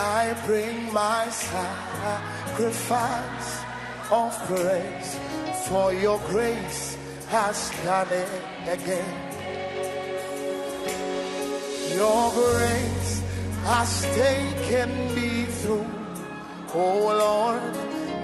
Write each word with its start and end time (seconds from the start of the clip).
I 0.00 0.32
bring 0.46 0.92
my 0.92 1.28
sacrifice 1.28 2.70
of 4.12 4.32
praise, 4.46 5.18
for 5.66 5.92
your 5.92 6.20
grace 6.28 6.96
has 7.26 7.72
done 7.84 8.06
it 8.12 8.28
again. 8.68 9.28
Your 11.96 12.30
grace 12.30 13.22
has 13.64 14.02
taken 14.14 15.14
me 15.16 15.46
through. 15.46 15.90
Oh 16.74 17.08
Lord, 17.24 17.74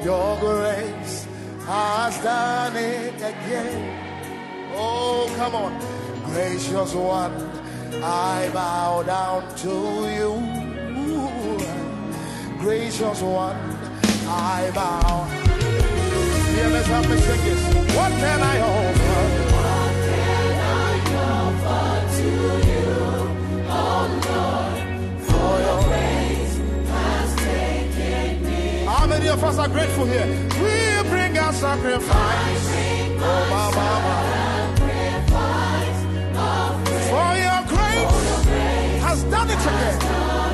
your 0.04 0.38
grace 0.38 1.27
has 1.66 2.16
done 2.23 2.77
it 2.77 3.16
again. 3.16 4.73
Oh, 4.77 5.29
come 5.37 5.56
on. 5.56 5.73
Gracious 6.27 6.95
one, 6.95 7.34
I 8.01 8.49
bow 8.54 9.02
down 9.02 9.56
to 9.56 9.74
you. 10.15 10.63
Gracious 12.65 13.20
one, 13.20 13.57
I 14.26 14.70
bow. 14.74 15.29
Yeah, 16.57 16.68
let's 16.73 16.88
help 16.88 17.06
me 17.10 17.16
sing 17.18 17.43
this. 17.45 17.60
What 17.95 18.10
can 18.12 18.40
I 18.43 18.59
offer? 18.60 19.29
What 19.52 19.95
can 20.09 20.54
I 20.65 20.96
offer 21.29 21.84
to 22.16 22.29
you, 22.71 22.88
Lord, 23.68 24.12
for 25.29 25.52
your 25.60 25.80
grace 25.90 26.56
has 26.88 27.30
taken 27.37 28.32
me? 28.46 28.87
How 28.87 29.04
many 29.09 29.28
of 29.28 29.45
us 29.45 29.59
are 29.59 29.68
grateful 29.68 30.06
here? 30.06 30.26
We 30.26 31.09
bring 31.10 31.37
our 31.37 31.52
sacrifice. 31.52 32.65
Oh, 33.21 33.46
my 33.52 33.66
mama. 33.76 34.16
For 37.10 37.30
your 37.45 37.60
grace 37.68 38.24
has 39.04 39.21
done 39.24 39.51
it 39.51 39.60
again. 39.60 40.54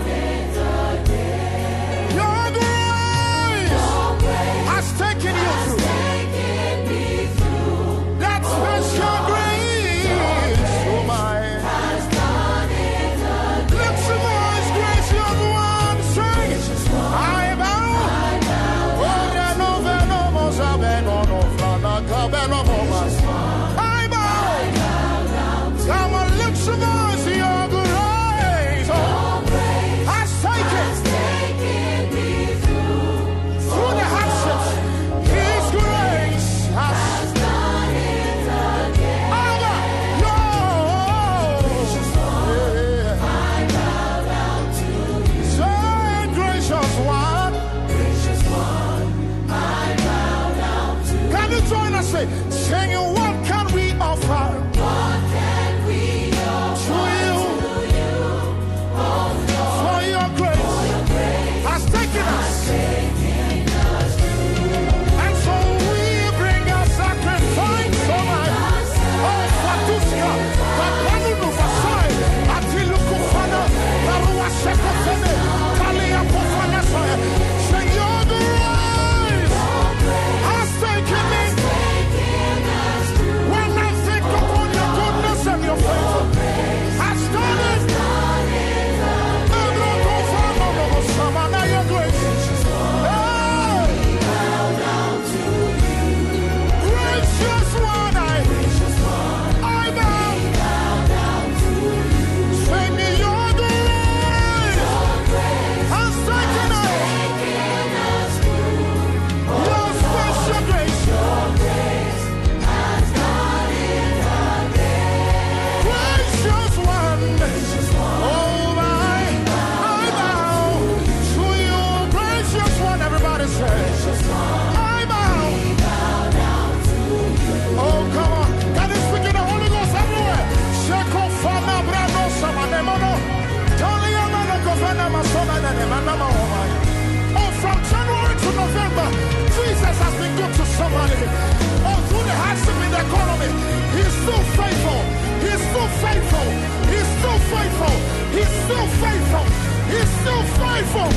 Oh, 141.29 142.01
through 142.09 142.25
the 142.25 142.37
hardship 142.43 142.77
in 142.85 142.91
the 142.91 143.01
economy, 143.09 143.51
He's 143.97 144.15
still 144.23 144.45
faithful. 144.57 145.01
He's 145.45 145.63
still 145.69 145.91
faithful. 146.05 146.49
He's 146.93 147.09
still 147.19 147.41
faithful. 147.53 147.97
He's 148.37 148.53
still 148.65 148.89
faithful. 149.03 149.47
He's 149.93 150.11
still 150.21 150.45
faithful. 150.61 151.11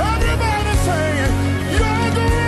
Everybody 0.00 0.74
saying, 0.86 1.32
Your 1.78 2.14
grace. 2.14 2.47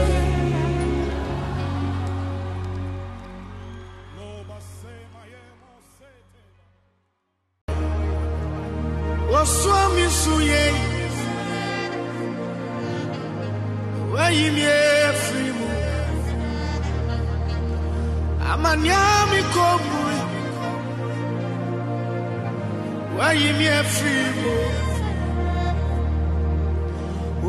fimo 23.83 24.55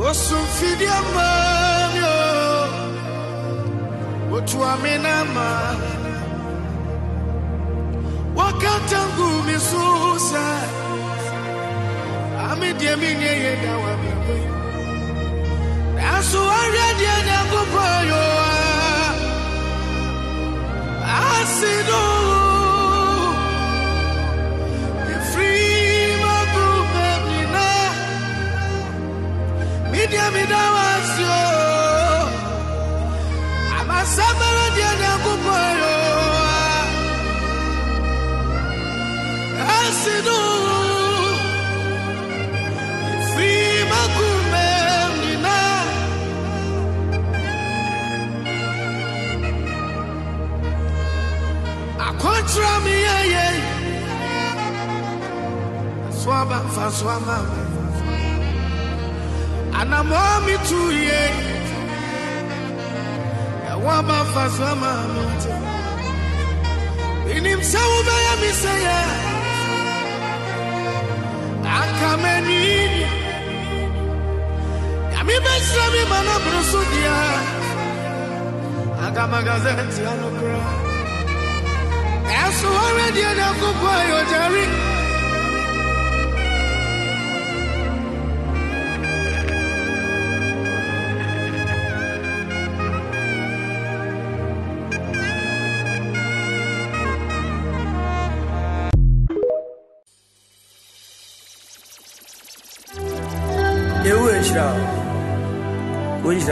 Osumfidi 0.09 0.87
amanyo 0.87 2.15
Otuamina 4.37 5.25
ma 5.35 5.77
Wakati 8.37 8.95
yangu 8.95 9.43
misusa 9.47 10.45
Amidie 12.51 12.97
minye 12.97 13.27
yeda 13.27 13.73
wa 13.77 13.93
poyo 17.73 18.23
Asidu 21.41 22.12
dia 30.13 30.27
mi 30.35 30.45
da 30.53 30.65
wasi 30.77 31.25
o 31.25 31.45
amasabala 33.81 34.67
dia 34.77 34.93
na 35.03 35.13
kupoyo 35.25 35.95
asinu 39.79 40.41
fi 43.33 43.51
makumbe 43.91 44.69
mina 45.21 45.59
akontra 52.09 52.73
mi 52.85 52.95
yeye 53.07 53.47
swaba 56.21 56.59
fa 56.75 56.87
swaba 56.99 57.37
na 59.93 60.01
mami 60.11 60.57
tu 60.69 60.81
ye, 61.07 61.23
ya 63.67 63.75
wama 63.85 64.19
fazama 64.35 64.93
mote 65.15 65.53
inim 67.37 67.61
sauda 67.73 68.15
ya 68.27 68.35
misaya 68.43 69.01
akamenini 71.81 73.03
ya 75.15 75.21
mibesra 75.29 75.85
mi 75.95 76.03
mana 76.11 76.35
brusudia 76.45 77.17
agama 79.07 79.39
gazeti 79.47 80.01
anokra 80.13 80.61
Eso 82.43 82.69
already 82.85 83.23
na 83.39 83.49
kupwa 83.61 83.95
yo 84.11 84.19
jari. 84.31 84.65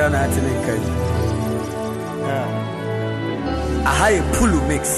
Wonhyira 0.00 0.11
na 0.11 0.23
ate 0.23 0.40
ne 0.40 0.50
nka 0.61 0.73
yi. 0.73 0.90
Aha 3.85 4.11
yɛ 4.11 4.23
pulu 4.33 4.61
mix. 4.69 4.88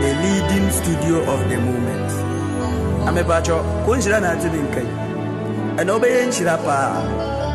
The 0.00 0.10
leading 0.22 0.70
studio 0.70 1.16
of 1.32 1.40
the 1.48 1.56
moment. 1.56 2.10
Amebakyɔ 3.08 3.56
wonhyira 3.86 4.20
na 4.20 4.32
ate 4.32 4.44
ne 4.52 4.58
nka 4.58 4.80
yi? 4.80 4.92
Ɛna 5.78 5.90
wobɛyɛ 5.94 6.26
nhyira 6.28 6.56
paa 6.64 7.02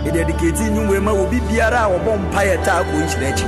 yɛdedikati 0.05 0.63
nnwummerɛ 0.69 1.01
ma 1.01 1.11
wɔ 1.11 1.29
bibiara 1.29 1.79
a 1.85 1.89
wɔbɔ 1.93 2.11
mpayɛ 2.17 2.63
taa 2.65 2.83
kɔ 2.83 2.93
nhyira 3.05 3.29
akyi 3.29 3.47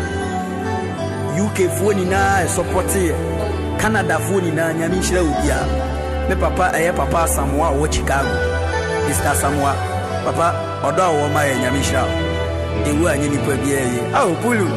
uk 1.42 1.58
foɔ 1.78 1.92
nyinaa 1.98 2.46
ɛsɔpɔteɛ 2.46 3.16
canadafoɔ 3.80 4.42
nyinaa 4.46 4.74
nyame 4.78 4.98
nhyira 5.02 5.22
wo 5.26 5.34
biara 5.42 5.68
me 6.30 6.36
papa 6.36 6.72
ɛyɛ 6.78 6.96
papa 6.96 7.24
asamoa 7.26 7.68
a 7.70 7.74
ɔwɔ 7.74 7.92
chicago. 7.92 8.36
Mr 9.10 9.36
samoa. 9.36 9.74
Papa 10.24 10.54
ɔdɔ 10.88 11.04
a 11.10 11.14
wɔma 11.18 11.42
yɛ 11.50 11.54
nyame 11.62 11.80
hyira 11.88 12.04
ɛwu 12.88 13.04
a 13.12 13.14
nyɛ 13.20 13.28
nnipa 13.30 13.54
biaa 13.64 13.86
yie 13.94 14.02
ao 14.20 14.32
pulu. 14.42 14.68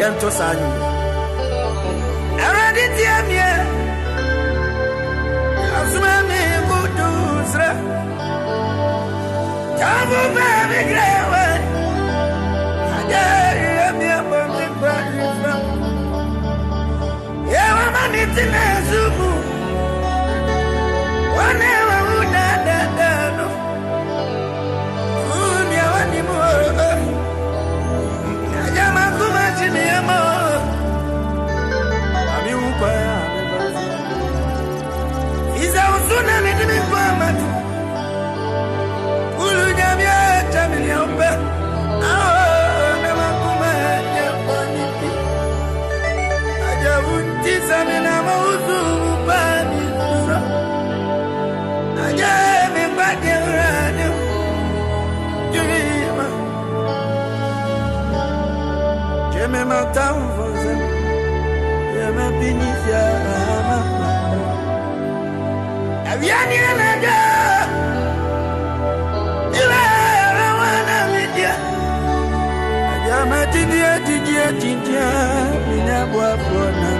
Yɛnto 0.00 0.28
saa 0.38 0.52
nwom 0.58 0.74
awurade 2.44 2.84
tie 2.96 3.14
meɛ 3.28 3.50
asoma 5.78 6.14
me 6.28 6.40
kodo 6.68 7.08
serɛ 7.50 7.70
tambo 9.78 10.20
bɛɛ 10.34 10.60
me 10.70 10.78
grɛ 10.90 11.08
wɛ 11.32 11.40
matamvoza 59.70 60.74
Jeme 61.94 62.26
pinifya 62.40 63.02
Aviani 66.12 66.56
anaga 66.70 67.16
Ila 69.60 69.82
wana 70.60 70.98
media 71.12 71.54
Ajama 72.94 73.46
tidia 73.46 74.00
tidia 74.00 74.52
tidia 74.52 75.06
Mina 75.68 76.06
bwafo 76.06 76.60
na 76.80 76.90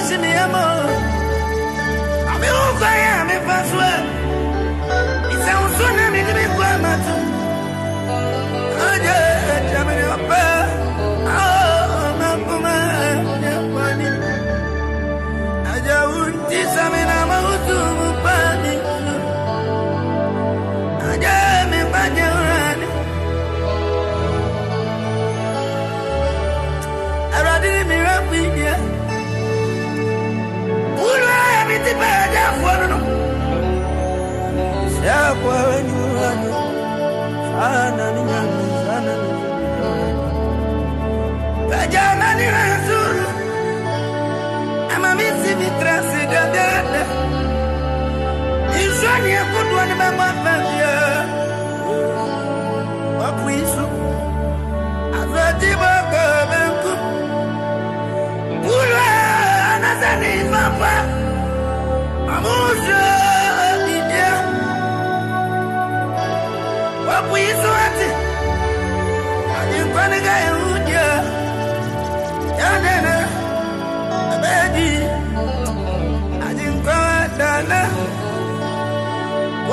cinema. 0.00 0.65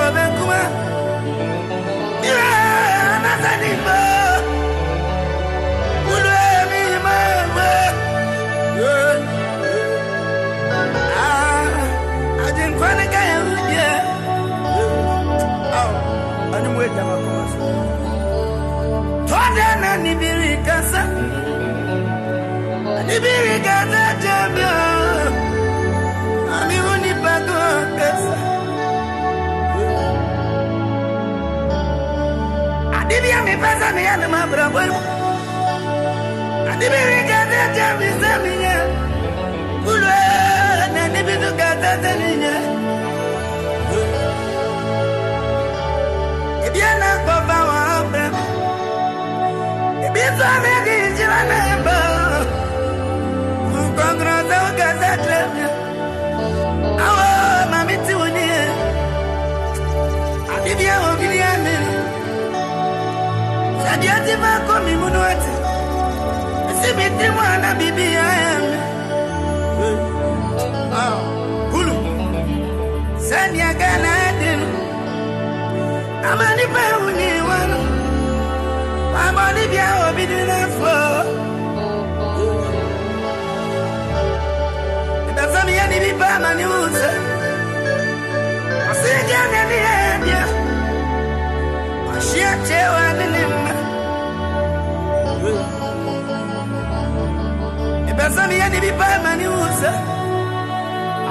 quando 0.00 0.16
é. 0.52 0.79
Adibi 33.60 33.68
ami 33.68 33.76
pesa 33.78 33.92
mi 33.94 34.02
yana 34.04 34.28
mabra 34.28 34.66
boy. 34.72 34.88
Adibi 36.70 37.00
rigade 37.10 37.60
jami 37.76 38.08
saminya. 38.20 38.76
Kulo 39.84 40.18
na 40.94 41.02
nibi 41.12 41.34
tu 41.42 41.50
kata 41.60 41.90
taninya. 42.02 42.54
Ebi 46.66 46.80
ana 46.90 47.10
kwa 47.24 47.36
ba 47.48 47.58
wa 47.68 47.78
abra. 47.98 48.26
Ebi 50.06 50.22
so 50.36 50.44
ame 50.54 50.74
di 50.86 50.96
jira 51.16 51.40
na 51.50 51.56
emba. 51.74 51.96
Kongra 53.96 54.36
ta 54.50 54.58
kata 54.78 55.10
tlemya. 55.24 55.68
Awo 57.04 57.24
mami 57.72 57.96
ti 58.06 58.12
wo 58.18 58.26
ni 58.36 58.44
e. 58.60 58.62
Adibi 60.54 60.86
awo 60.94 61.10
bi 61.20 61.26
ni 61.32 61.39
Sadi 64.00 64.08
ati 64.16 64.34
ma 64.42 64.52
ko 64.66 64.74
mi 64.86 64.94
mu 65.00 65.08
no 65.12 65.20
ati. 65.32 65.52
Esi 66.72 66.90
mi 66.96 67.06
ti 67.20 67.26
mu 67.36 67.40
ana 67.52 67.70
bibi 67.78 68.06
ame. 68.16 68.78
Ah, 71.02 71.16
hulu. 71.72 71.96
Sani 73.28 73.60
aga 73.70 73.90
na 74.04 74.12
adi 74.28 74.50
no. 74.60 74.68
Ama 76.30 76.46
ni 76.56 76.64
pa 76.74 76.84
wu 77.00 77.08
ni 77.18 77.28
wa 77.48 77.60
no. 77.70 77.78
Mama 79.14 79.44
ni 79.56 79.64
bi 79.72 79.78
awo 79.88 80.06
bi 80.16 80.24
ni 80.32 80.40
na 80.48 80.58
fo. 80.76 80.94
Ibasami 85.30 85.72
ya 85.78 85.84
ni 85.92 85.98
bi 86.04 86.10
pa 86.20 86.30
ma 86.42 86.50
ni 86.58 86.64
usa. 86.78 87.10
Asiga 88.90 89.40
na 89.52 89.60
ni 89.70 89.78
ya. 90.32 90.42
Ashia 92.20 92.50
chewa 92.66 93.04
ni 93.18 93.24
ni 93.29 93.29
ya 98.38 98.68
ni 98.68 98.78
bi 98.80 98.90
pa 98.98 99.08
ma 99.24 99.32
ni 99.36 99.46
usa. 99.46 99.90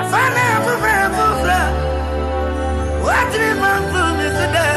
Afana 0.02 0.46
fufra 0.66 0.96
fufra. 1.16 1.62
Watri 3.06 3.48
mamfu 3.62 4.02
mi 4.18 4.28
suda. 4.38 4.68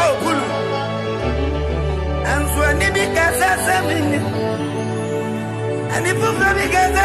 Oh, 0.00 0.12
kulu. 0.22 0.46
Answa 2.32 2.68
ni 2.78 2.86
bi 2.94 3.04
kasa 3.16 3.50
samini. 3.66 4.18
Ani 5.94 6.10
fufra 6.20 6.50
bi 6.56 6.64
kasa 6.74 7.04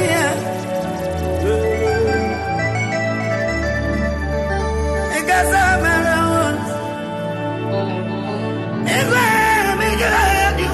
kazania. 0.00 0.26
Egasa 5.18 5.62
marawons. 5.82 6.68
Egwa 8.98 9.24
migradio. 9.80 10.72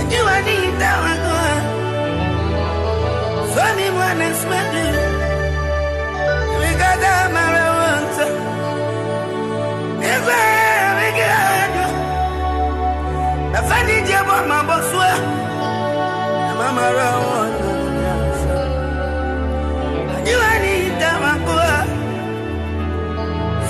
Ajiwa 0.00 0.40
ni 0.40 0.54
itawa 0.68 1.12
kwa 1.24 1.44
Swami 3.54 3.90
mwana 3.90 4.34
smadu 4.34 4.98
Wikada 6.60 7.28
mara 7.34 7.70
wanta 7.70 8.26
Nigwe 9.98 10.40
wikada 10.98 11.86
Nafani 13.52 14.02
jebo 14.02 14.36
maboswe 14.48 15.10
Mama 16.58 16.90
rawa 16.90 17.14
Najua 17.22 17.53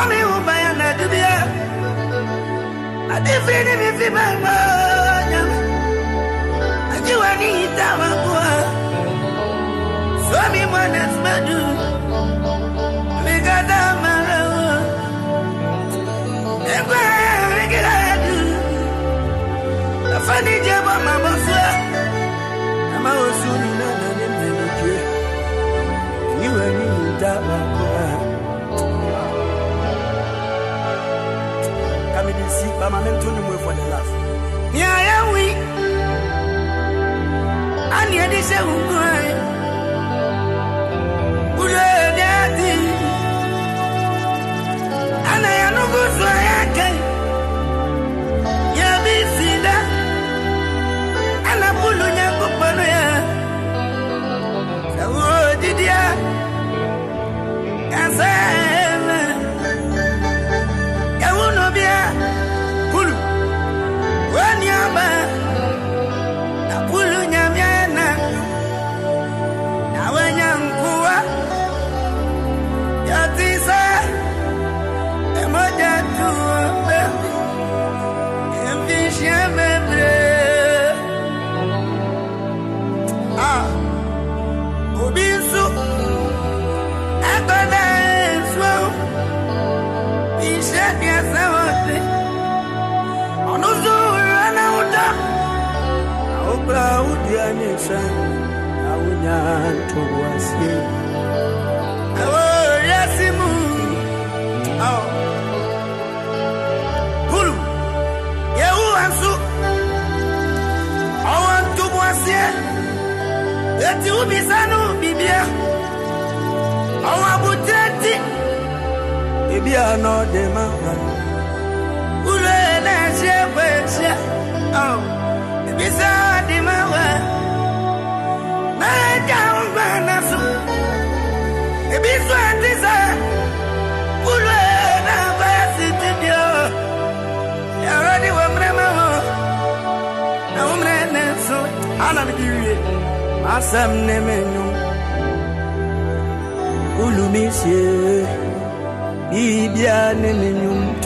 Mami 0.00 0.16
ubaya 0.24 0.72
na 0.80 0.88
dubia 0.96 1.36
Adifini 3.14 3.72
mifima 3.80 4.24
manyama 4.42 5.56
Ajiwa 6.96 7.30
ni 7.36 7.64
itawa 7.64 8.08
kuwa 8.22 8.48
Swami 10.30 10.66
mwana 10.66 11.02
smadu. 11.14 11.60
Mikata 13.24 13.80
marawa. 14.02 14.72
Ekwa 16.76 17.02
rikila 17.56 17.94
yadu. 18.08 18.38
Afani 20.16 20.50
jeba 20.64 20.94
mabafua 21.04 21.68
Kama 22.92 23.10
osuni 23.20 23.70
na 23.78 23.88
nane 24.00 24.26
mwenye 24.34 24.98
Niwe 26.40 26.66
ni 26.76 26.86
itawa 27.16 27.58
kuwa 27.74 27.79
mento 32.88 33.28
ne 33.32 33.40
mu 33.46 33.58
for 33.64 33.74
the 33.74 33.84
last 33.92 34.12
Ni 34.72 34.80
ayawi. 34.82 35.46
Ani 37.98 38.16
edise 38.24 38.58
unguai. 38.72 39.26
Ule 39.28 39.59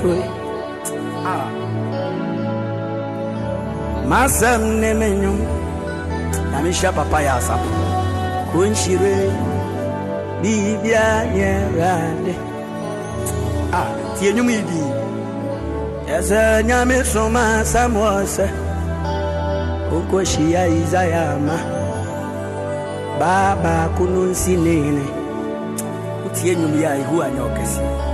Ah. 0.07 1.49
masɛm 4.11 4.63
ne 4.81 4.91
me 5.01 5.07
nnwom 5.17 5.39
na 6.51 6.57
mehyɛ 6.65 6.91
papa 6.97 7.19
yɛ 7.27 7.33
asapo 7.39 7.71
konhyire 8.53 9.17
biribia 10.43 11.05
nyɛ 11.35 11.51
wurade 11.73 12.35
Ah, 13.79 13.89
tie 14.17 14.31
nnwom 14.33 14.49
yi 14.55 14.61
dii 14.71 14.91
ɛsɛ 16.17 16.41
nyame 16.69 16.97
soma 17.13 17.43
wɔ 17.97 18.11
sɛ 18.37 18.47
wokɔhyia 19.91 20.63
isaia 20.81 21.23
ama 21.37 21.57
baa 23.19 23.89
no 24.13 24.21
nsi 24.31 24.53
nene. 24.65 25.05
Wotie 26.23 26.53
nnwom 26.57 26.75
yi 26.79 26.85
a 26.85 26.93
ɛhu 27.01 27.15
anyɛ 27.27 27.43
ɔkɛseɛ 27.49 28.14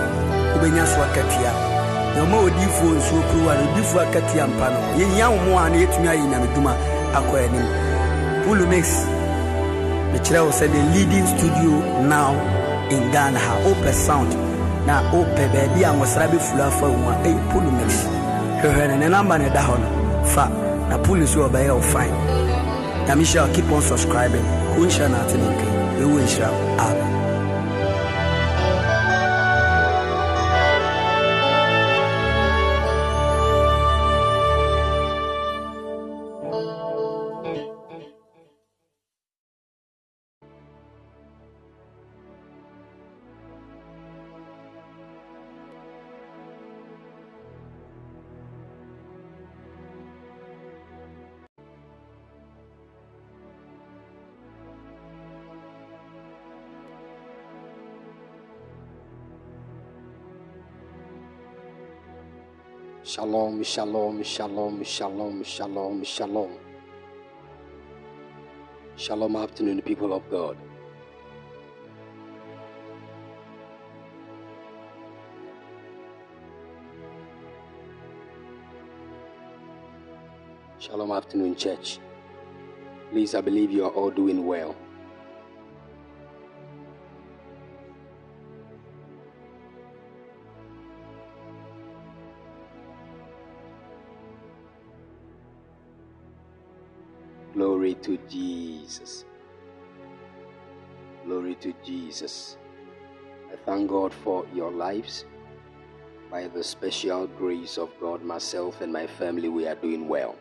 wobɛnya 0.61 0.85
so 0.85 1.01
akatua 1.01 1.51
na 2.15 2.21
ɔma 2.23 2.37
odiyifoɔ 2.45 2.93
nsuo 2.97 3.21
kuruwa 3.29 3.53
no 3.55 3.63
odiyifoɔ 3.71 4.01
akatua 4.05 4.47
mpa 4.47 4.69
no. 4.69 4.77
Yɛhia 4.99 5.29
wo 5.31 5.37
mo 5.45 5.57
a 5.57 5.69
na 5.69 5.77
yɛtumi 5.77 6.07
ayɛ 6.07 6.25
nyamedwuma 6.29 6.73
akɔ 7.17 7.35
anim 7.45 7.67
pulu 8.45 8.67
mix 8.67 8.87
mekyerɛ 10.13 10.45
wo 10.45 10.51
sɛ 10.51 10.65
the 10.71 10.81
leading 10.93 11.25
studio 11.25 11.71
now 12.05 12.31
in 12.91 13.11
ghana 13.11 13.39
ha. 13.39 13.53
Wopɛ 13.65 13.93
sound 13.93 14.31
na 14.85 15.01
wopɛ 15.11 15.49
baabi 15.53 15.81
a 15.83 15.93
nwɔsra 15.93 16.29
bɛfulu 16.29 16.61
afa 16.61 16.85
wo 16.85 17.09
a 17.09 17.13
ɛyɛ 17.25 17.41
pulu 17.51 17.71
mix 17.71 18.05
hwehwɛ 18.61 18.87
no 18.89 18.95
ne 18.97 19.07
namba 19.07 19.39
ne 19.39 19.49
da 19.49 19.61
hɔ 19.61 19.75
no 19.81 20.25
fa. 20.25 20.45
Na 20.89 20.97
pulu 20.97 21.25
so 21.25 21.49
ɔbɛyɛ 21.49 21.73
wo 21.73 21.81
fine. 21.81 22.13
Nyame 23.07 23.53
keep 23.53 23.71
on 23.71 23.81
subscribing. 23.81 24.45
Wonhyira 24.77 25.09
no 25.09 25.17
ate 25.17 25.37
ne 25.37 25.47
nkai 25.47 25.71
ɛwɔ 26.01 26.19
nhyira. 26.21 26.49
Amen 26.79 27.10
Shalom, 63.11 63.61
shalom, 63.61 64.23
shalom, 64.23 64.81
shalom, 64.85 65.43
shalom, 65.43 66.01
shalom. 66.01 66.51
Shalom 68.95 69.35
afternoon, 69.35 69.81
people 69.81 70.13
of 70.13 70.23
God. 70.31 70.57
Shalom 80.79 81.11
afternoon, 81.11 81.57
church. 81.57 81.99
Please, 83.11 83.35
I 83.35 83.41
believe 83.41 83.71
you 83.71 83.83
are 83.83 83.91
all 83.91 84.09
doing 84.09 84.45
well. 84.45 84.73
Glory 97.61 97.93
to 97.93 98.17
Jesus. 98.27 99.23
Glory 101.23 101.53
to 101.61 101.71
Jesus. 101.85 102.57
I 103.53 103.55
thank 103.55 103.87
God 103.87 104.11
for 104.11 104.47
your 104.51 104.71
lives. 104.71 105.25
By 106.31 106.47
the 106.47 106.63
special 106.63 107.27
grace 107.27 107.77
of 107.77 107.91
God, 108.01 108.23
myself 108.23 108.81
and 108.81 108.91
my 108.91 109.05
family, 109.05 109.47
we 109.47 109.67
are 109.67 109.75
doing 109.75 110.07
well. 110.07 110.35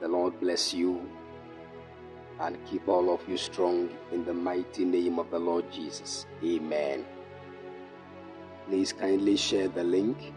The 0.00 0.08
Lord 0.08 0.40
bless 0.40 0.72
you 0.72 1.06
and 2.40 2.56
keep 2.64 2.88
all 2.88 3.12
of 3.12 3.28
you 3.28 3.36
strong 3.36 3.90
in 4.10 4.24
the 4.24 4.32
mighty 4.32 4.86
name 4.86 5.18
of 5.18 5.30
the 5.30 5.38
Lord 5.38 5.70
Jesus. 5.70 6.24
Amen. 6.42 7.04
Please 8.66 8.94
kindly 8.94 9.36
share 9.36 9.68
the 9.68 9.84
link. 9.84 10.32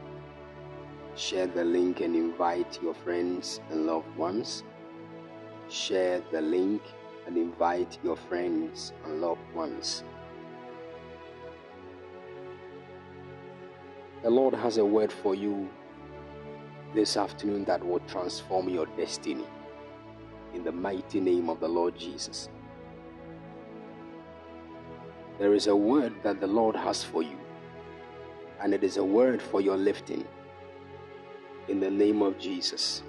Share 1.16 1.48
the 1.48 1.64
link 1.64 2.02
and 2.02 2.18
invite 2.18 2.82
your 2.82 2.96
friends 2.96 3.62
and 3.70 3.86
loved 3.86 4.14
ones. 4.18 4.66
Share 5.74 6.22
the 6.32 6.40
link 6.40 6.84
and 7.26 7.36
invite 7.36 7.98
your 8.04 8.16
friends 8.16 8.94
and 9.04 9.22
loved 9.22 9.42
ones. 9.56 10.04
The 14.22 14.30
Lord 14.30 14.54
has 14.54 14.78
a 14.78 14.86
word 14.86 15.12
for 15.12 15.34
you 15.34 15.68
this 16.94 17.18
afternoon 17.18 17.66
that 17.66 17.84
will 17.84 18.02
transform 18.02 18.70
your 18.70 18.86
destiny 18.98 19.48
in 20.54 20.64
the 20.64 20.72
mighty 20.72 21.20
name 21.20 21.50
of 21.50 21.60
the 21.60 21.68
Lord 21.68 21.98
Jesus. 21.98 22.50
There 25.40 25.56
is 25.56 25.66
a 25.66 25.76
word 25.76 26.14
that 26.22 26.40
the 26.40 26.46
Lord 26.46 26.76
has 26.76 27.04
for 27.04 27.24
you, 27.24 27.40
and 28.62 28.76
it 28.76 28.84
is 28.84 28.98
a 28.98 29.04
word 29.04 29.42
for 29.42 29.60
your 29.60 29.78
lifting 29.78 30.24
in 31.68 31.80
the 31.80 31.90
name 31.90 32.22
of 32.22 32.38
Jesus. 32.38 33.02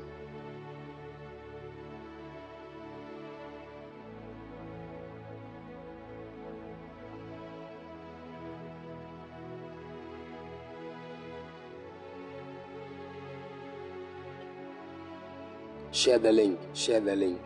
Share 16.05 16.19
the 16.19 16.33
link. 16.33 16.61
Share 16.75 17.01
the 17.01 17.17
link. 17.17 17.41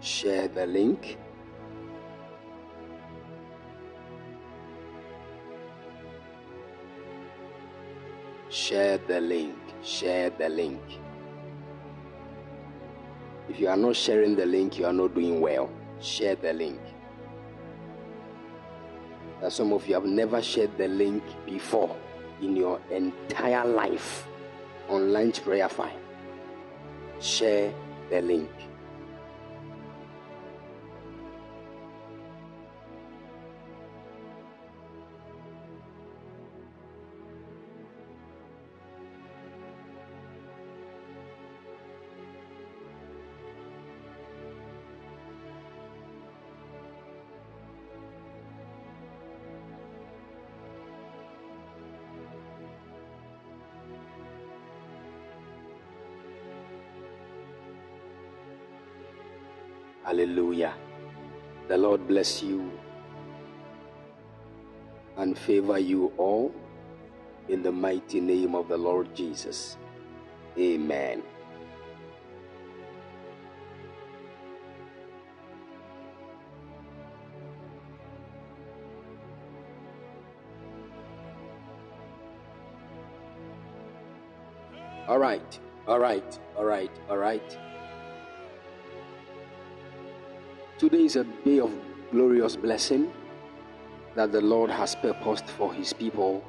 Share 0.00 0.48
the 0.48 0.66
link. 0.66 1.18
Share 8.68 8.98
the 8.98 9.18
link. 9.18 9.56
Share 9.82 10.28
the 10.28 10.46
link. 10.46 10.82
If 13.48 13.58
you 13.58 13.68
are 13.68 13.78
not 13.78 13.96
sharing 13.96 14.36
the 14.36 14.44
link, 14.44 14.78
you 14.78 14.84
are 14.84 14.92
not 14.92 15.14
doing 15.14 15.40
well. 15.40 15.70
Share 16.02 16.34
the 16.34 16.52
link. 16.52 16.78
That 19.40 19.54
some 19.54 19.72
of 19.72 19.88
you 19.88 19.94
have 19.94 20.04
never 20.04 20.42
shared 20.42 20.76
the 20.76 20.86
link 20.86 21.22
before 21.46 21.96
in 22.42 22.56
your 22.56 22.78
entire 22.90 23.66
life 23.66 24.26
on 24.90 25.14
lunch 25.14 25.42
prayer 25.42 25.70
fire. 25.70 25.96
Share 27.20 27.72
the 28.10 28.20
link. 28.20 28.50
Hallelujah. 60.38 60.74
The 61.66 61.76
Lord 61.76 62.06
bless 62.06 62.44
you 62.44 62.70
and 65.16 65.36
favor 65.36 65.80
you 65.80 66.12
all 66.16 66.54
in 67.48 67.64
the 67.64 67.72
mighty 67.72 68.20
name 68.20 68.54
of 68.54 68.68
the 68.68 68.78
Lord 68.78 69.16
Jesus. 69.16 69.76
Amen. 70.56 71.24
All 85.08 85.18
right, 85.18 85.58
all 85.88 85.98
right, 85.98 86.38
all 86.56 86.64
right, 86.64 86.92
all 87.10 87.18
right. 87.18 87.58
Today 90.88 91.04
is 91.04 91.16
a 91.16 91.24
day 91.44 91.60
of 91.60 91.70
glorious 92.10 92.56
blessing 92.56 93.12
that 94.14 94.32
the 94.32 94.40
Lord 94.40 94.70
has 94.70 94.94
purposed 94.94 95.46
for 95.46 95.74
His 95.74 95.92
people. 95.92 96.42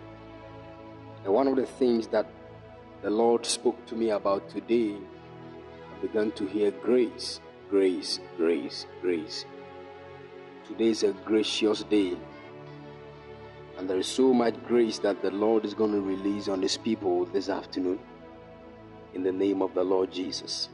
And 1.25 1.33
one 1.33 1.45
of 1.49 1.57
the 1.57 1.65
things 1.65 2.07
that 2.07 2.25
the 3.01 3.09
Lord 3.09 3.45
spoke 3.45 3.85
to 3.87 3.95
me 3.95 4.11
about 4.11 4.49
today, 4.49 4.95
I 4.95 6.01
began 6.01 6.31
to 6.39 6.45
hear 6.45 6.71
grace, 6.71 7.41
grace, 7.69 8.21
grace, 8.37 8.85
grace. 9.01 9.43
Today 10.65 10.87
is 10.87 11.03
a 11.03 11.11
gracious 11.11 11.83
day. 11.83 12.15
And 13.77 13.89
there 13.89 13.97
is 13.97 14.07
so 14.07 14.33
much 14.33 14.55
grace 14.63 14.99
that 14.99 15.21
the 15.21 15.31
Lord 15.31 15.65
is 15.65 15.73
going 15.73 15.91
to 15.91 15.99
release 15.99 16.47
on 16.47 16.61
His 16.61 16.77
people 16.77 17.25
this 17.25 17.49
afternoon 17.49 17.99
in 19.13 19.21
the 19.21 19.33
name 19.33 19.61
of 19.61 19.73
the 19.73 19.83
Lord 19.83 20.13
Jesus. 20.13 20.69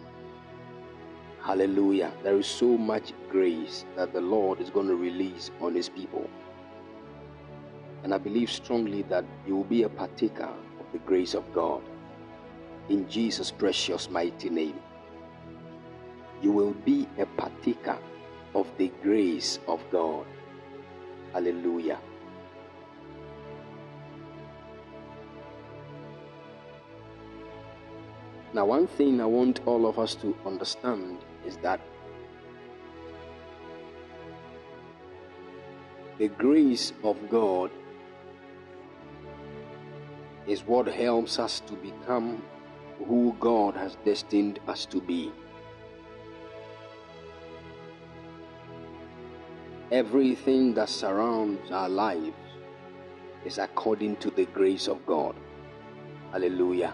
Hallelujah. 1.45 2.11
There 2.23 2.39
is 2.39 2.47
so 2.47 2.75
much 2.75 3.13
grace 3.29 3.85
that 3.95 4.13
the 4.13 4.19
Lord 4.19 4.59
is 4.59 4.71
going 4.71 4.87
to 4.87 4.95
release 4.95 5.51
on 5.61 5.75
His 5.75 5.89
people. 5.89 6.27
And 8.03 8.15
I 8.15 8.17
believe 8.17 8.49
strongly 8.49 9.03
that 9.03 9.25
you 9.45 9.57
will 9.57 9.63
be 9.63 9.83
a 9.83 9.89
partaker 9.89 10.49
of 10.79 10.85
the 10.91 10.97
grace 10.97 11.35
of 11.35 11.43
God. 11.53 11.83
In 12.89 13.07
Jesus' 13.07 13.51
precious 13.51 14.09
mighty 14.09 14.49
name. 14.49 14.79
You 16.41 16.51
will 16.51 16.73
be 16.73 17.07
a 17.19 17.27
partaker 17.27 17.99
of 18.55 18.67
the 18.79 18.91
grace 19.03 19.59
of 19.67 19.79
God. 19.91 20.25
Hallelujah. 21.31 21.99
Now, 28.51 28.65
one 28.65 28.87
thing 28.87 29.21
I 29.21 29.27
want 29.27 29.59
all 29.67 29.85
of 29.85 29.99
us 29.99 30.15
to 30.15 30.35
understand 30.43 31.19
is 31.45 31.57
that 31.57 31.79
the 36.17 36.27
grace 36.29 36.93
of 37.03 37.17
God 37.29 37.71
is 40.47 40.61
what 40.63 40.87
helps 40.87 41.39
us 41.39 41.59
to 41.61 41.73
become 41.73 42.41
who 43.07 43.35
God 43.39 43.75
has 43.75 43.97
destined 44.05 44.59
us 44.67 44.85
to 44.85 45.01
be. 45.01 45.31
Everything 49.91 50.73
that 50.75 50.89
surrounds 50.89 51.71
our 51.71 51.89
lives 51.89 52.33
is 53.43 53.57
according 53.57 54.15
to 54.17 54.31
the 54.31 54.45
grace 54.45 54.87
of 54.87 55.05
God. 55.05 55.35
Hallelujah. 56.31 56.93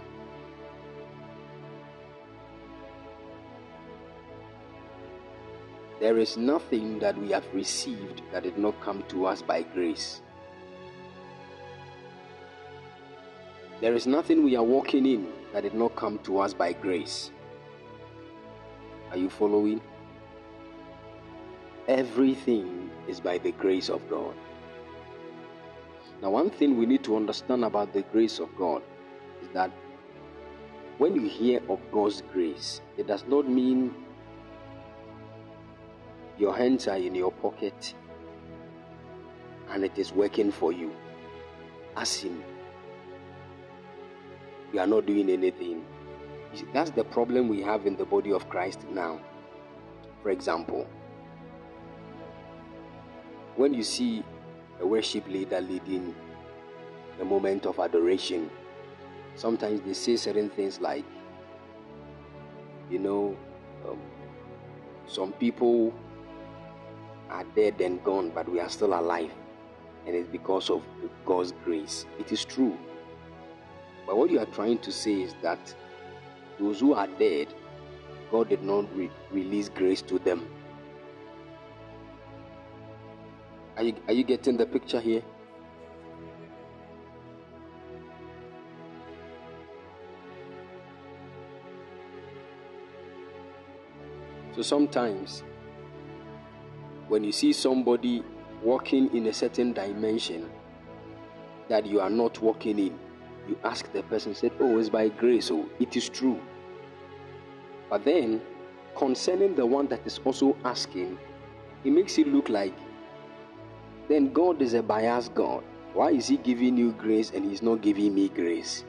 There 6.01 6.17
is 6.17 6.35
nothing 6.35 6.97
that 6.97 7.15
we 7.15 7.29
have 7.29 7.45
received 7.53 8.23
that 8.31 8.41
did 8.41 8.57
not 8.57 8.81
come 8.81 9.03
to 9.09 9.27
us 9.27 9.43
by 9.43 9.61
grace. 9.61 10.23
There 13.81 13.93
is 13.93 14.07
nothing 14.07 14.43
we 14.43 14.55
are 14.55 14.63
walking 14.63 15.05
in 15.05 15.27
that 15.53 15.61
did 15.61 15.75
not 15.75 15.95
come 15.95 16.17
to 16.23 16.39
us 16.39 16.55
by 16.55 16.73
grace. 16.73 17.29
Are 19.11 19.17
you 19.17 19.29
following? 19.29 19.79
Everything 21.87 22.89
is 23.07 23.19
by 23.19 23.37
the 23.37 23.51
grace 23.51 23.87
of 23.87 24.01
God. 24.09 24.33
Now, 26.19 26.31
one 26.31 26.49
thing 26.49 26.77
we 26.77 26.87
need 26.87 27.03
to 27.03 27.15
understand 27.15 27.63
about 27.63 27.93
the 27.93 28.01
grace 28.01 28.39
of 28.39 28.49
God 28.57 28.81
is 29.43 29.49
that 29.53 29.69
when 30.97 31.13
you 31.13 31.29
hear 31.29 31.61
of 31.69 31.79
God's 31.91 32.23
grace, 32.33 32.81
it 32.97 33.05
does 33.05 33.23
not 33.27 33.47
mean 33.47 33.93
your 36.41 36.57
hands 36.57 36.87
are 36.87 36.97
in 36.97 37.13
your 37.13 37.31
pocket 37.31 37.93
and 39.69 39.83
it 39.83 39.95
is 39.95 40.11
working 40.11 40.51
for 40.51 40.71
you. 40.71 40.91
As 41.95 42.23
in, 42.23 42.43
you 44.73 44.79
are 44.79 44.87
not 44.87 45.05
doing 45.05 45.29
anything. 45.29 45.85
That's 46.73 46.89
the 46.89 47.03
problem 47.03 47.47
we 47.47 47.61
have 47.61 47.85
in 47.85 47.95
the 47.95 48.05
body 48.05 48.31
of 48.31 48.49
Christ 48.49 48.79
now. 48.89 49.19
For 50.23 50.31
example, 50.31 50.87
when 53.55 53.75
you 53.75 53.83
see 53.83 54.23
a 54.79 54.87
worship 54.87 55.27
leader 55.27 55.61
leading 55.61 56.15
a 57.19 57.23
moment 57.23 57.67
of 57.67 57.77
adoration, 57.77 58.49
sometimes 59.35 59.81
they 59.81 59.93
say 59.93 60.15
certain 60.15 60.49
things 60.49 60.81
like, 60.81 61.05
you 62.89 62.97
know, 62.97 63.37
um, 63.87 63.99
some 65.05 65.33
people 65.33 65.93
are 67.31 67.45
dead 67.55 67.81
and 67.81 68.03
gone, 68.03 68.31
but 68.33 68.47
we 68.49 68.59
are 68.59 68.69
still 68.69 68.93
alive, 68.93 69.31
and 70.05 70.15
it's 70.15 70.29
because 70.29 70.69
of 70.69 70.83
God's 71.25 71.53
grace. 71.63 72.05
It 72.19 72.31
is 72.31 72.45
true. 72.45 72.77
But 74.05 74.17
what 74.17 74.29
you 74.29 74.39
are 74.39 74.45
trying 74.47 74.79
to 74.79 74.91
say 74.91 75.21
is 75.21 75.35
that 75.41 75.73
those 76.59 76.79
who 76.79 76.93
are 76.93 77.07
dead, 77.07 77.53
God 78.31 78.49
did 78.49 78.63
not 78.63 78.85
re- 78.95 79.11
release 79.31 79.69
grace 79.69 80.01
to 80.03 80.19
them. 80.19 80.45
Are 83.77 83.83
you, 83.83 83.95
are 84.07 84.13
you 84.13 84.23
getting 84.23 84.57
the 84.57 84.65
picture 84.65 84.99
here? 84.99 85.23
So 94.55 94.61
sometimes 94.61 95.43
when 97.11 97.25
you 97.25 97.31
see 97.33 97.51
somebody 97.51 98.23
walking 98.63 99.13
in 99.13 99.27
a 99.27 99.33
certain 99.33 99.73
dimension 99.73 100.49
that 101.67 101.85
you 101.85 101.99
are 101.99 102.09
not 102.09 102.41
walking 102.41 102.79
in, 102.79 102.97
you 103.49 103.57
ask 103.65 103.91
the 103.91 104.01
person, 104.03 104.33
said, 104.33 104.53
Oh, 104.61 104.79
it's 104.79 104.87
by 104.87 105.09
grace. 105.09 105.51
Oh, 105.51 105.67
it 105.77 105.97
is 105.97 106.07
true. 106.07 106.39
But 107.89 108.05
then, 108.05 108.41
concerning 108.95 109.55
the 109.55 109.65
one 109.65 109.87
that 109.87 109.99
is 110.07 110.21
also 110.23 110.55
asking, 110.63 111.19
it 111.83 111.91
makes 111.91 112.17
it 112.17 112.27
look 112.27 112.47
like 112.47 112.73
then 114.07 114.31
God 114.31 114.61
is 114.61 114.73
a 114.73 114.81
biased 114.81 115.35
God. 115.35 115.65
Why 115.93 116.11
is 116.11 116.29
He 116.29 116.37
giving 116.37 116.77
you 116.77 116.93
grace 116.93 117.31
and 117.31 117.43
He's 117.43 117.61
not 117.61 117.81
giving 117.81 118.15
me 118.15 118.29
grace? 118.29 118.85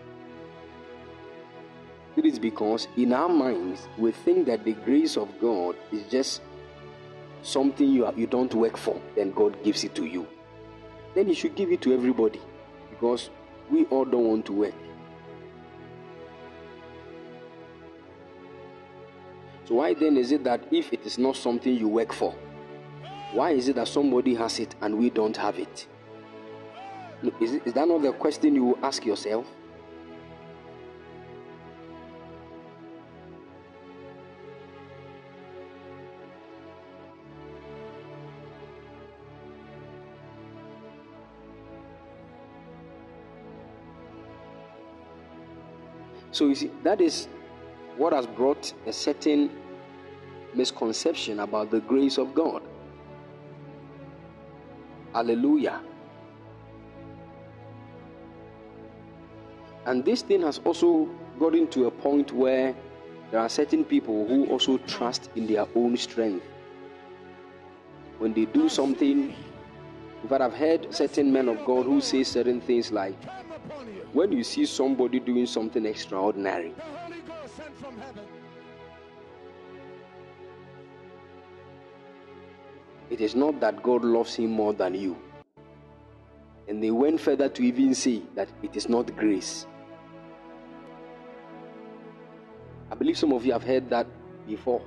It 2.15 2.25
is 2.25 2.39
because 2.39 2.87
in 2.97 3.13
our 3.13 3.29
minds 3.29 3.89
we 3.99 4.13
think 4.13 4.47
that 4.47 4.63
the 4.63 4.75
grace 4.75 5.17
of 5.17 5.29
God 5.41 5.75
is 5.91 6.05
just 6.05 6.41
something 7.43 7.89
you, 7.89 8.11
you 8.17 8.27
don't 8.27 8.53
work 8.55 8.77
for, 8.77 9.01
then 9.15 9.33
God 9.33 9.63
gives 9.63 9.85
it 9.85 9.95
to 9.97 10.05
you. 10.05 10.27
Then 11.15 11.27
He 11.27 11.35
should 11.35 11.55
give 11.55 11.71
it 11.71 11.83
to 11.83 11.93
everybody 11.93 12.41
because 12.91 13.31
we 13.71 13.85
all 13.87 14.05
don't 14.05 14.27
want 14.27 14.47
to 14.47 14.53
work. 14.53 14.75
So, 19.65 19.77
why 19.77 19.95
then 19.95 20.17
is 20.17 20.33
it 20.33 20.45
that 20.45 20.65
if 20.73 20.93
it 20.93 21.07
is 21.07 21.19
not 21.19 21.37
something 21.37 21.75
you 21.75 21.89
work 21.89 22.13
for, 22.13 22.35
why 23.33 23.53
is 23.53 23.69
it 23.69 23.77
that 23.77 23.89
somebody 23.89 24.35
has 24.35 24.59
it 24.59 24.75
and 24.81 24.99
we 24.99 25.11
don't 25.11 25.37
have 25.37 25.59
it? 25.59 25.87
Is, 27.41 27.55
it, 27.55 27.67
is 27.67 27.73
that 27.75 27.87
not 27.87 28.03
the 28.03 28.13
question 28.13 28.55
you 28.55 28.77
ask 28.83 29.07
yourself? 29.07 29.47
So 46.33 46.49
you 46.49 46.55
see, 46.55 46.71
that 46.83 47.01
is 47.01 47.29
what 47.97 48.13
has 48.13 48.27
brought 48.27 48.73
a 48.87 48.93
certain 48.93 49.51
misconception 50.55 51.41
about 51.41 51.71
the 51.71 51.81
grace 51.81 52.19
of 52.19 52.35
God. 52.35 52.63
Hallelujah. 55.13 55.81
And 59.85 60.05
this 60.05 60.23
thing 60.23 60.43
has 60.43 60.59
also 60.65 61.09
gotten 61.39 61.67
to 61.69 61.87
a 61.87 61.91
point 61.91 62.33
where 62.33 62.75
there 63.31 63.41
are 63.41 63.49
certain 63.49 63.85
people 63.85 64.27
who 64.27 64.47
also 64.47 64.79
trust 64.79 65.29
in 65.37 65.47
their 65.47 65.67
own 65.75 65.97
strength. 65.97 66.45
When 68.19 68.33
they 68.33 68.45
do 68.45 68.69
something, 68.69 69.35
but 70.29 70.41
I've 70.41 70.55
heard 70.55 70.95
certain 70.95 71.33
men 71.33 71.49
of 71.49 71.65
God 71.67 71.85
who 71.85 72.01
say 72.01 72.23
certain 72.23 72.61
things 72.61 72.93
like, 72.93 73.17
when 74.13 74.33
you 74.33 74.45
see 74.45 74.67
somebody 74.67 75.21
doing 75.21 75.47
something 75.47 75.85
extraordinary, 75.87 76.75
It 83.13 83.21
is 83.21 83.35
not 83.35 83.61
that 83.61 83.83
God 83.83 84.05
loves 84.05 84.37
him 84.37 84.53
more 84.53 84.73
than 84.73 84.95
you. 84.95 85.19
And 86.67 86.83
they 86.83 86.91
went 86.91 87.21
further 87.21 87.47
to 87.47 87.63
even 87.63 87.95
say 87.95 88.23
that 88.35 88.49
it 88.63 88.75
is 88.75 88.89
not 88.89 89.15
grace. 89.19 89.67
I 92.91 92.95
believe 92.95 93.19
some 93.19 93.35
of 93.35 93.45
you 93.45 93.53
have 93.53 93.65
heard 93.65 93.91
that 93.91 94.07
before. 94.47 94.81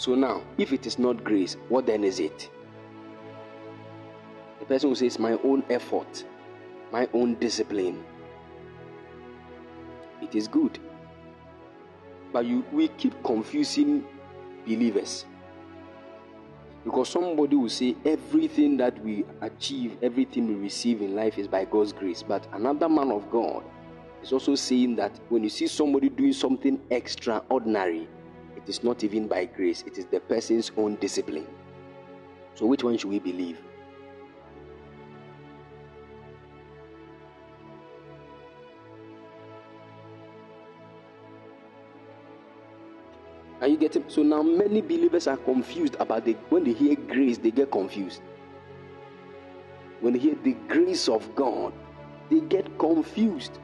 So 0.00 0.14
now, 0.14 0.40
if 0.56 0.72
it 0.72 0.86
is 0.86 0.98
not 0.98 1.22
grace, 1.22 1.58
what 1.68 1.84
then 1.84 2.04
is 2.04 2.20
it? 2.20 2.48
The 4.58 4.64
person 4.64 4.88
who 4.88 4.94
says, 4.94 5.18
My 5.18 5.32
own 5.44 5.62
effort, 5.68 6.24
my 6.90 7.06
own 7.12 7.34
discipline, 7.34 8.02
it 10.22 10.34
is 10.34 10.48
good. 10.48 10.78
But 12.32 12.46
you, 12.46 12.64
we 12.72 12.88
keep 12.88 13.22
confusing 13.22 14.06
believers. 14.64 15.26
Because 16.82 17.10
somebody 17.10 17.56
will 17.56 17.68
say 17.68 17.94
everything 18.06 18.78
that 18.78 18.98
we 19.04 19.26
achieve, 19.42 19.98
everything 20.00 20.48
we 20.48 20.54
receive 20.54 21.02
in 21.02 21.14
life 21.14 21.36
is 21.36 21.46
by 21.46 21.66
God's 21.66 21.92
grace. 21.92 22.22
But 22.22 22.46
another 22.54 22.88
man 22.88 23.12
of 23.12 23.30
God 23.30 23.64
is 24.22 24.32
also 24.32 24.54
saying 24.54 24.96
that 24.96 25.12
when 25.28 25.42
you 25.44 25.50
see 25.50 25.66
somebody 25.66 26.08
doing 26.08 26.32
something 26.32 26.80
extraordinary, 26.88 28.08
it 28.62 28.68
is 28.68 28.82
not 28.82 29.02
even 29.04 29.26
by 29.28 29.44
grace, 29.46 29.82
it 29.86 29.98
is 29.98 30.06
the 30.06 30.20
person's 30.20 30.70
own 30.76 30.96
discipline. 30.96 31.46
So, 32.54 32.66
which 32.66 32.84
one 32.84 32.96
should 32.98 33.10
we 33.10 33.18
believe? 33.18 33.58
Are 43.60 43.68
you 43.68 43.76
getting? 43.76 44.04
So 44.08 44.22
now 44.22 44.42
many 44.42 44.80
believers 44.80 45.26
are 45.26 45.36
confused 45.36 45.96
about 46.00 46.24
the 46.24 46.32
when 46.48 46.64
they 46.64 46.72
hear 46.72 46.96
grace, 46.96 47.36
they 47.36 47.50
get 47.50 47.70
confused. 47.70 48.22
When 50.00 50.14
they 50.14 50.18
hear 50.18 50.34
the 50.42 50.54
grace 50.66 51.08
of 51.08 51.34
God, 51.34 51.74
they 52.30 52.40
get 52.40 52.78
confused. 52.78 53.58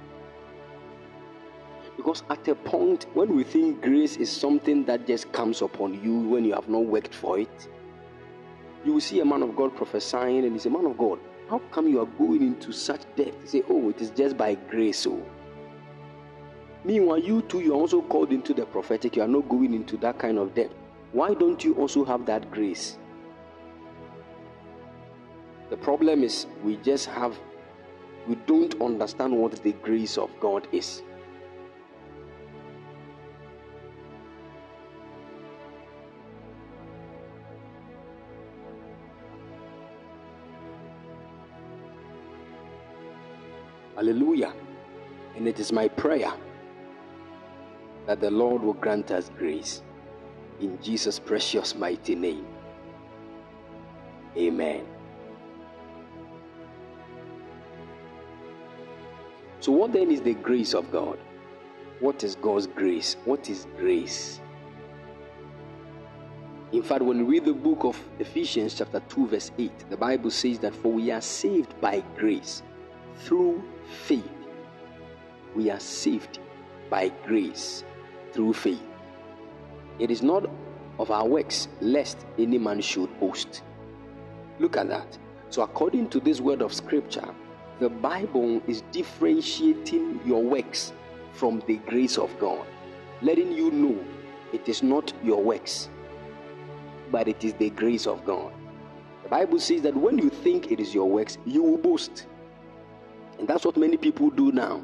Because 1.96 2.22
at 2.28 2.46
a 2.48 2.54
point 2.54 3.06
when 3.14 3.34
we 3.34 3.42
think 3.42 3.82
grace 3.82 4.16
is 4.16 4.30
something 4.30 4.84
that 4.84 5.06
just 5.06 5.32
comes 5.32 5.62
upon 5.62 6.02
you 6.02 6.18
when 6.18 6.44
you 6.44 6.52
have 6.52 6.68
not 6.68 6.84
worked 6.84 7.14
for 7.14 7.38
it, 7.38 7.68
you 8.84 8.92
will 8.92 9.00
see 9.00 9.20
a 9.20 9.24
man 9.24 9.42
of 9.42 9.56
God 9.56 9.74
prophesying 9.74 10.44
and 10.44 10.52
he 10.52 10.58
say, 10.58 10.68
Man 10.68 10.86
of 10.86 10.96
God, 10.98 11.18
how 11.48 11.58
come 11.70 11.88
you 11.88 12.00
are 12.00 12.06
going 12.06 12.42
into 12.42 12.72
such 12.72 13.00
depth? 13.16 13.40
You 13.42 13.46
say, 13.46 13.62
Oh, 13.68 13.90
it 13.90 14.00
is 14.00 14.10
just 14.10 14.36
by 14.36 14.54
grace. 14.54 15.06
Oh. 15.06 15.22
Meanwhile, 16.84 17.18
you 17.18 17.42
too, 17.42 17.60
you 17.60 17.72
are 17.72 17.76
also 17.76 18.02
called 18.02 18.30
into 18.30 18.54
the 18.54 18.64
prophetic. 18.66 19.16
You 19.16 19.22
are 19.22 19.28
not 19.28 19.48
going 19.48 19.74
into 19.74 19.96
that 19.98 20.18
kind 20.18 20.38
of 20.38 20.54
depth. 20.54 20.74
Why 21.12 21.34
don't 21.34 21.64
you 21.64 21.74
also 21.74 22.04
have 22.04 22.26
that 22.26 22.50
grace? 22.50 22.98
The 25.70 25.76
problem 25.76 26.22
is 26.22 26.46
we 26.62 26.76
just 26.76 27.06
have, 27.06 27.36
we 28.28 28.36
don't 28.46 28.80
understand 28.80 29.36
what 29.36 29.52
the 29.62 29.72
grace 29.72 30.16
of 30.16 30.30
God 30.38 30.68
is. 30.70 31.02
Hallelujah. 44.06 44.54
And 45.34 45.48
it 45.48 45.58
is 45.58 45.72
my 45.72 45.88
prayer 45.88 46.32
that 48.06 48.20
the 48.20 48.30
Lord 48.30 48.62
will 48.62 48.74
grant 48.74 49.10
us 49.10 49.32
grace 49.36 49.82
in 50.60 50.80
Jesus' 50.80 51.18
precious 51.18 51.74
mighty 51.74 52.14
name. 52.14 52.46
Amen. 54.36 54.86
So, 59.58 59.72
what 59.72 59.92
then 59.92 60.12
is 60.12 60.22
the 60.22 60.34
grace 60.34 60.72
of 60.72 60.92
God? 60.92 61.18
What 61.98 62.22
is 62.22 62.36
God's 62.36 62.68
grace? 62.68 63.16
What 63.24 63.50
is 63.50 63.66
grace? 63.76 64.40
In 66.70 66.84
fact, 66.84 67.02
when 67.02 67.18
we 67.18 67.24
read 67.24 67.44
the 67.44 67.54
book 67.54 67.82
of 67.82 68.00
Ephesians, 68.20 68.74
chapter 68.74 69.00
2, 69.08 69.26
verse 69.26 69.50
8, 69.58 69.90
the 69.90 69.96
Bible 69.96 70.30
says 70.30 70.60
that 70.60 70.76
for 70.76 70.92
we 70.92 71.10
are 71.10 71.20
saved 71.20 71.80
by 71.80 72.04
grace 72.16 72.62
through 73.18 73.62
faith. 74.04 74.28
We 75.54 75.70
are 75.70 75.80
saved 75.80 76.38
by 76.90 77.10
grace 77.26 77.84
through 78.32 78.52
faith. 78.54 78.82
It 79.98 80.10
is 80.10 80.22
not 80.22 80.48
of 80.98 81.10
our 81.10 81.26
works, 81.26 81.68
lest 81.80 82.26
any 82.38 82.58
man 82.58 82.80
should 82.80 83.18
boast. 83.20 83.62
Look 84.58 84.76
at 84.76 84.88
that. 84.88 85.18
So, 85.50 85.62
according 85.62 86.08
to 86.10 86.20
this 86.20 86.40
word 86.40 86.62
of 86.62 86.72
scripture, 86.72 87.28
the 87.78 87.88
Bible 87.88 88.62
is 88.66 88.82
differentiating 88.92 90.20
your 90.24 90.42
works 90.42 90.92
from 91.32 91.62
the 91.66 91.76
grace 91.76 92.16
of 92.18 92.36
God, 92.38 92.66
letting 93.20 93.52
you 93.52 93.70
know 93.70 93.98
it 94.52 94.68
is 94.68 94.82
not 94.82 95.12
your 95.22 95.42
works, 95.42 95.90
but 97.10 97.28
it 97.28 97.44
is 97.44 97.54
the 97.54 97.70
grace 97.70 98.06
of 98.06 98.24
God. 98.24 98.52
The 99.24 99.28
Bible 99.28 99.60
says 99.60 99.82
that 99.82 99.94
when 99.94 100.18
you 100.18 100.30
think 100.30 100.70
it 100.72 100.80
is 100.80 100.94
your 100.94 101.08
works, 101.08 101.36
you 101.44 101.62
will 101.62 101.78
boast. 101.78 102.26
And 103.38 103.46
that's 103.46 103.64
what 103.64 103.76
many 103.76 103.96
people 103.96 104.30
do 104.30 104.52
now. 104.52 104.82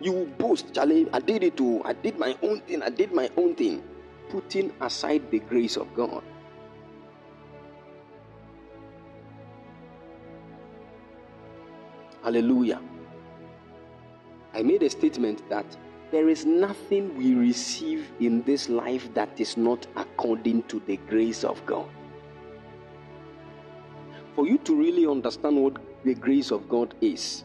You 0.00 0.32
boast, 0.38 0.72
Charlie, 0.72 1.08
I 1.12 1.20
did 1.20 1.44
it 1.44 1.56
too. 1.58 1.82
I 1.84 1.92
did 1.92 2.18
my 2.18 2.36
own 2.42 2.60
thing. 2.60 2.82
I 2.82 2.88
did 2.88 3.12
my 3.12 3.28
own 3.36 3.54
thing. 3.54 3.82
Putting 4.30 4.72
aside 4.80 5.30
the 5.30 5.40
grace 5.40 5.76
of 5.76 5.92
God. 5.94 6.22
Hallelujah. 12.22 12.80
I 14.54 14.62
made 14.62 14.82
a 14.82 14.90
statement 14.90 15.48
that 15.48 15.64
there 16.10 16.28
is 16.28 16.44
nothing 16.44 17.16
we 17.16 17.34
receive 17.34 18.10
in 18.20 18.42
this 18.42 18.68
life 18.68 19.12
that 19.14 19.40
is 19.40 19.56
not 19.56 19.86
according 19.96 20.64
to 20.64 20.80
the 20.86 20.96
grace 21.08 21.44
of 21.44 21.64
God. 21.66 21.88
For 24.34 24.46
you 24.46 24.58
to 24.58 24.74
really 24.74 25.06
understand 25.06 25.56
what 25.56 25.76
the 26.04 26.14
grace 26.14 26.50
of 26.50 26.68
God 26.68 26.94
is, 27.00 27.44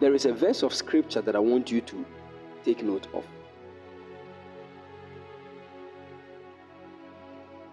there 0.00 0.14
is 0.14 0.24
a 0.24 0.32
verse 0.32 0.62
of 0.62 0.74
scripture 0.74 1.22
that 1.22 1.36
I 1.36 1.38
want 1.38 1.70
you 1.70 1.80
to 1.82 2.04
take 2.64 2.82
note 2.82 3.06
of. 3.14 3.24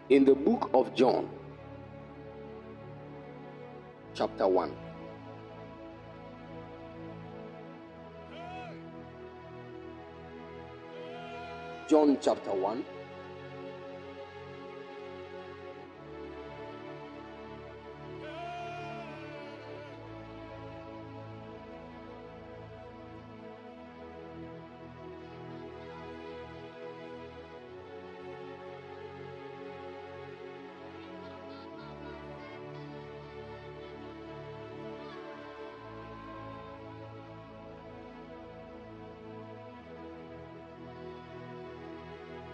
In 0.09 0.25
the 0.25 0.35
book 0.35 0.69
of 0.73 0.93
John, 0.95 1.29
chapter 4.13 4.47
1. 4.47 4.75
John 11.87 12.17
chapter 12.21 12.51
1. 12.51 12.85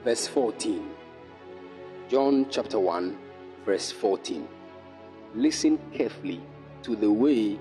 Verse 0.05 0.27
14. 0.27 0.87
John 2.09 2.45
chapter 2.51 2.77
1, 2.77 3.17
verse 3.65 3.91
14. 3.91 4.47
Listen 5.33 5.79
carefully 5.91 6.43
to 6.83 6.95
the 6.95 7.11
way 7.11 7.59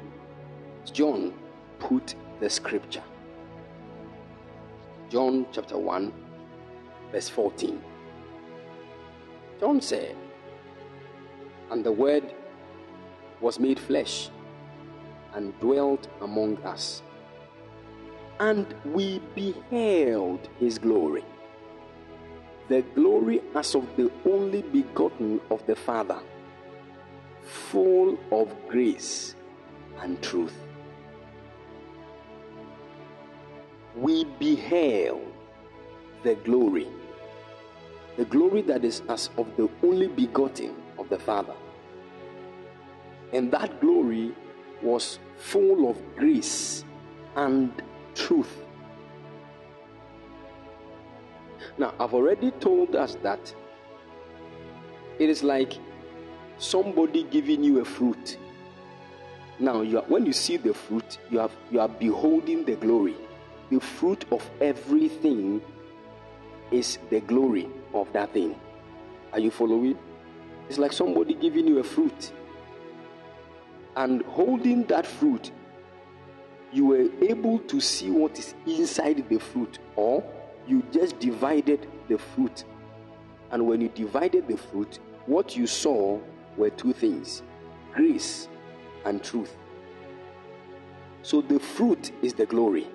John 0.92 1.32
put 1.78 2.14
the 2.40 2.50
scripture. 2.50 3.02
John 5.08 5.46
chapter 5.52 5.78
1, 5.78 6.12
verse 7.10 7.30
14. 7.30 7.82
John 9.58 9.80
said, 9.80 10.14
And 11.70 11.82
the 11.82 11.92
Word 11.92 12.34
was 13.40 13.58
made 13.58 13.80
flesh 13.80 14.28
and 15.32 15.58
dwelt 15.60 16.08
among 16.20 16.58
us, 16.58 17.00
and 18.38 18.66
we 18.84 19.22
beheld 19.34 20.46
his 20.60 20.78
glory 20.78 21.24
the 22.68 22.82
glory 22.94 23.40
as 23.54 23.74
of 23.74 23.86
the 23.96 24.10
only 24.24 24.62
begotten 24.62 25.40
of 25.50 25.64
the 25.66 25.76
Father, 25.76 26.18
full 27.42 28.18
of 28.32 28.54
grace 28.68 29.34
and 30.00 30.20
truth. 30.22 30.56
We 33.96 34.24
beheld 34.24 35.22
the 36.22 36.34
glory, 36.36 36.88
the 38.16 38.24
glory 38.24 38.62
that 38.62 38.84
is 38.84 39.02
as 39.08 39.30
of 39.36 39.46
the 39.56 39.68
only 39.82 40.08
begotten 40.08 40.74
of 40.98 41.08
the 41.10 41.18
Father. 41.18 41.54
And 43.32 43.52
that 43.52 43.80
glory 43.80 44.32
was 44.82 45.18
full 45.36 45.90
of 45.90 45.98
grace 46.16 46.84
and 47.36 47.70
truth. 48.14 48.63
Now, 51.76 51.94
I've 51.98 52.14
already 52.14 52.50
told 52.52 52.94
us 52.94 53.16
that 53.22 53.54
it 55.18 55.28
is 55.28 55.42
like 55.42 55.74
somebody 56.58 57.24
giving 57.24 57.64
you 57.64 57.80
a 57.80 57.84
fruit. 57.84 58.38
Now, 59.58 59.82
you 59.82 59.98
are, 59.98 60.04
when 60.04 60.26
you 60.26 60.32
see 60.32 60.56
the 60.56 60.74
fruit, 60.74 61.18
you, 61.30 61.38
have, 61.38 61.52
you 61.70 61.80
are 61.80 61.88
beholding 61.88 62.64
the 62.64 62.76
glory. 62.76 63.16
The 63.70 63.80
fruit 63.80 64.24
of 64.30 64.48
everything 64.60 65.62
is 66.70 66.98
the 67.10 67.20
glory 67.20 67.68
of 67.92 68.12
that 68.12 68.32
thing. 68.32 68.58
Are 69.32 69.40
you 69.40 69.50
following? 69.50 69.98
It's 70.68 70.78
like 70.78 70.92
somebody 70.92 71.34
giving 71.34 71.66
you 71.66 71.78
a 71.78 71.84
fruit. 71.84 72.32
And 73.96 74.22
holding 74.22 74.84
that 74.84 75.06
fruit, 75.06 75.52
you 76.72 76.86
were 76.86 77.08
able 77.22 77.60
to 77.60 77.80
see 77.80 78.10
what 78.10 78.38
is 78.38 78.54
inside 78.66 79.28
the 79.28 79.38
fruit 79.38 79.78
or 79.94 80.24
you 80.66 80.82
just 80.92 81.18
divided 81.18 81.86
the 82.08 82.18
fruit. 82.18 82.64
And 83.50 83.66
when 83.66 83.80
you 83.80 83.88
divided 83.88 84.48
the 84.48 84.56
fruit, 84.56 84.98
what 85.26 85.56
you 85.56 85.66
saw 85.66 86.20
were 86.56 86.70
two 86.70 86.92
things 86.92 87.42
grace 87.92 88.48
and 89.04 89.22
truth. 89.22 89.56
So 91.22 91.40
the 91.40 91.58
fruit 91.58 92.10
is 92.22 92.34
the 92.34 92.46
glory. 92.46 92.86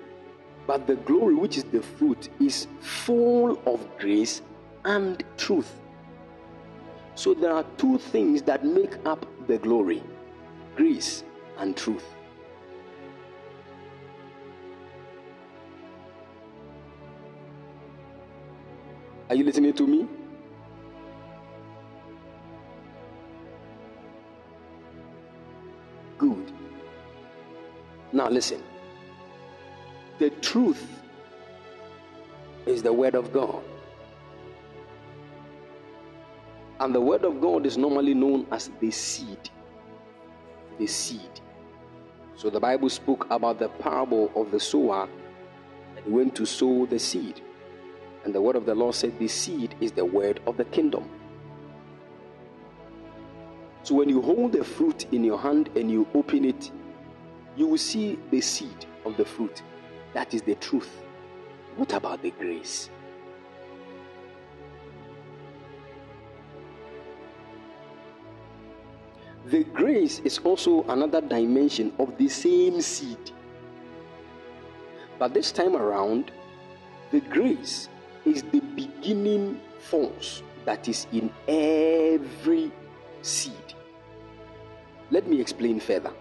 But 0.66 0.86
the 0.86 0.96
glory, 0.96 1.34
which 1.34 1.56
is 1.56 1.64
the 1.64 1.82
fruit, 1.82 2.28
is 2.38 2.66
full 2.80 3.60
of 3.66 3.86
grace 3.98 4.42
and 4.84 5.22
truth. 5.36 5.80
So 7.14 7.34
there 7.34 7.52
are 7.52 7.64
two 7.76 7.98
things 7.98 8.42
that 8.42 8.64
make 8.64 8.94
up 9.04 9.26
the 9.46 9.58
glory 9.58 10.02
grace 10.76 11.24
and 11.58 11.76
truth. 11.76 12.04
Are 19.30 19.36
you 19.36 19.44
listening 19.44 19.72
to 19.74 19.86
me? 19.86 20.08
Good. 26.18 26.52
Now 28.12 28.28
listen. 28.28 28.60
The 30.18 30.30
truth 30.30 30.84
is 32.66 32.82
the 32.82 32.92
Word 32.92 33.14
of 33.14 33.32
God. 33.32 33.62
And 36.80 36.92
the 36.92 37.00
Word 37.00 37.24
of 37.24 37.40
God 37.40 37.66
is 37.66 37.78
normally 37.78 38.14
known 38.14 38.48
as 38.50 38.68
the 38.80 38.90
seed. 38.90 39.48
The 40.80 40.88
seed. 40.88 41.40
So 42.34 42.50
the 42.50 42.58
Bible 42.58 42.88
spoke 42.90 43.30
about 43.30 43.60
the 43.60 43.68
parable 43.68 44.32
of 44.34 44.50
the 44.50 44.58
sower 44.58 45.08
that 45.94 46.10
went 46.10 46.34
to 46.34 46.44
sow 46.44 46.84
the 46.86 46.98
seed. 46.98 47.42
And 48.24 48.34
the 48.34 48.40
word 48.40 48.56
of 48.56 48.66
the 48.66 48.74
Lord 48.74 48.94
said, 48.94 49.18
The 49.18 49.28
seed 49.28 49.74
is 49.80 49.92
the 49.92 50.04
word 50.04 50.40
of 50.46 50.56
the 50.56 50.64
kingdom. 50.66 51.08
So 53.82 53.94
when 53.94 54.08
you 54.08 54.20
hold 54.20 54.52
the 54.52 54.64
fruit 54.64 55.06
in 55.12 55.24
your 55.24 55.38
hand 55.38 55.70
and 55.74 55.90
you 55.90 56.06
open 56.14 56.44
it, 56.44 56.70
you 57.56 57.66
will 57.66 57.78
see 57.78 58.18
the 58.30 58.40
seed 58.40 58.86
of 59.04 59.16
the 59.16 59.24
fruit. 59.24 59.62
That 60.12 60.34
is 60.34 60.42
the 60.42 60.54
truth. 60.56 61.02
What 61.76 61.92
about 61.94 62.22
the 62.22 62.30
grace? 62.30 62.90
The 69.46 69.64
grace 69.64 70.20
is 70.20 70.38
also 70.38 70.84
another 70.84 71.20
dimension 71.20 71.92
of 71.98 72.16
the 72.18 72.28
same 72.28 72.80
seed. 72.82 73.30
But 75.18 75.32
this 75.34 75.50
time 75.50 75.74
around, 75.74 76.30
the 77.10 77.20
grace 77.20 77.88
is 78.24 78.42
the 78.44 78.60
beginning 78.60 79.60
force 79.78 80.42
that 80.64 80.88
is 80.88 81.06
in 81.12 81.32
every 81.48 82.70
seed. 83.22 83.54
Let 85.10 85.26
me 85.26 85.40
explain 85.40 85.80
further. 85.80 86.12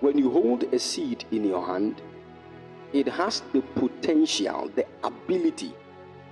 When 0.00 0.18
you 0.18 0.30
hold 0.30 0.64
a 0.64 0.78
seed 0.78 1.24
in 1.30 1.44
your 1.44 1.64
hand, 1.64 2.02
it 2.92 3.06
has 3.08 3.42
the 3.52 3.62
potential, 3.62 4.70
the 4.74 4.86
ability 5.04 5.74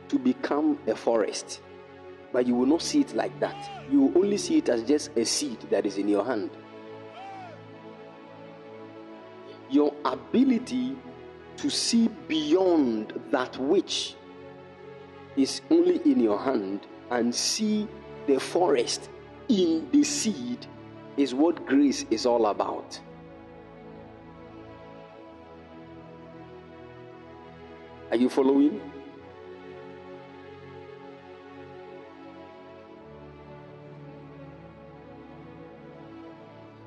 to 0.08 0.18
become 0.18 0.78
a 0.86 0.94
forest. 0.94 1.60
But 2.32 2.46
you 2.46 2.54
will 2.54 2.66
not 2.66 2.82
see 2.82 3.00
it 3.00 3.14
like 3.14 3.38
that. 3.40 3.70
You 3.90 4.00
will 4.00 4.24
only 4.24 4.36
see 4.36 4.58
it 4.58 4.68
as 4.68 4.82
just 4.82 5.16
a 5.16 5.24
seed 5.24 5.60
that 5.70 5.86
is 5.86 5.98
in 5.98 6.08
your 6.08 6.24
hand. 6.24 6.50
Your 9.70 9.94
ability 10.04 10.96
to 11.56 11.70
see 11.70 12.08
beyond 12.28 13.22
that 13.30 13.56
which 13.58 14.16
is 15.36 15.60
only 15.70 15.96
in 16.10 16.20
your 16.20 16.38
hand 16.38 16.86
and 17.10 17.34
see 17.34 17.88
the 18.26 18.38
forest 18.38 19.10
in 19.48 19.88
the 19.90 20.04
seed 20.04 20.66
is 21.16 21.34
what 21.34 21.66
grace 21.66 22.04
is 22.10 22.26
all 22.26 22.46
about. 22.46 22.98
Are 28.10 28.16
you 28.16 28.28
following? 28.28 28.80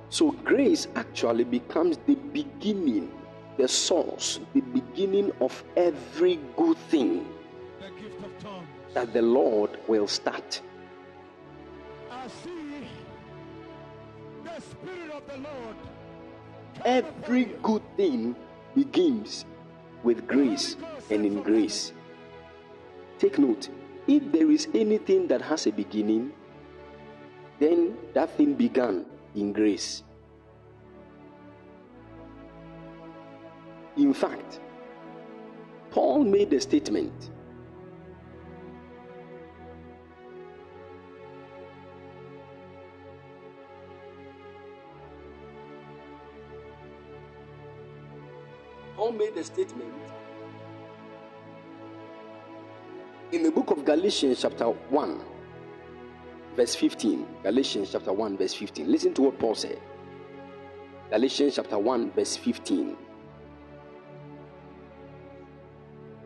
So, 0.10 0.32
grace 0.32 0.88
actually 0.96 1.44
becomes 1.44 1.98
the 2.08 2.16
beginning, 2.16 3.12
the 3.58 3.68
source, 3.68 4.40
the 4.54 4.62
beginning 4.62 5.32
of 5.42 5.64
every 5.76 6.40
good 6.56 6.78
thing 6.90 7.28
that 8.94 9.14
the 9.14 9.22
Lord 9.22 9.72
will 9.88 10.08
start. 10.08 10.62
I 12.10 12.28
see 12.28 12.88
the 14.44 14.62
Spirit 14.62 15.12
of 15.12 15.28
the 15.28 15.38
Lord. 15.38 15.76
Every 16.86 17.46
good 17.62 17.84
thing 17.96 18.36
begins 18.76 19.46
with 20.04 20.28
grace 20.28 20.76
and 21.10 21.26
in 21.26 21.42
grace. 21.42 21.94
Take 23.20 23.40
note 23.40 23.70
if 24.08 24.32
there 24.32 24.50
is 24.52 24.68
anything 24.74 25.28
that 25.28 25.42
has 25.42 25.68
a 25.68 25.72
beginning, 25.72 26.32
then 27.60 27.98
that 28.14 28.30
thing 28.38 28.54
began 28.54 29.06
in 29.36 29.52
grace. 29.52 30.04
In 33.98 34.14
fact, 34.14 34.60
Paul 35.90 36.24
made 36.24 36.54
a 36.54 36.62
statement. 36.62 37.32
Paul 49.08 49.18
made 49.18 49.38
a 49.38 49.44
statement 49.46 49.94
in 53.32 53.42
the 53.42 53.52
book 53.52 53.72
of 53.72 53.86
Galatians, 53.86 54.42
chapter 54.42 54.66
1, 54.66 55.22
verse 56.58 56.76
15. 56.76 57.26
Galatians, 57.42 57.92
chapter 57.94 58.12
1, 58.12 58.38
verse 58.38 58.54
15. 58.54 58.92
Listen 58.92 59.14
to 59.14 59.22
what 59.22 59.40
Paul 59.40 59.56
said. 59.56 59.80
Galatians, 61.10 61.56
chapter 61.56 61.80
1, 61.80 62.12
verse 62.12 62.36
15. 62.36 62.98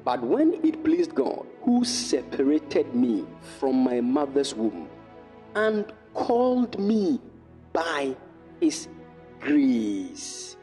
But 0.04 0.24
when 0.24 0.56
it 0.66 0.84
pleased 0.84 1.14
God, 1.14 1.46
who 1.62 1.86
separated 1.86 2.96
me 2.96 3.28
from 3.60 3.76
my 3.76 4.02
mother's 4.02 4.56
womb 4.56 4.90
and 5.54 5.86
called 6.16 6.80
me 6.80 7.22
by 7.74 8.16
his 8.60 8.88
grace, 9.40 10.58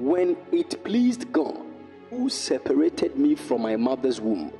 when 0.00 0.34
it 0.50 0.82
pleased 0.82 1.30
God, 1.30 1.58
who 2.08 2.30
separated 2.30 3.18
me 3.18 3.34
from 3.34 3.60
my 3.60 3.76
mother's 3.76 4.18
womb 4.18 4.50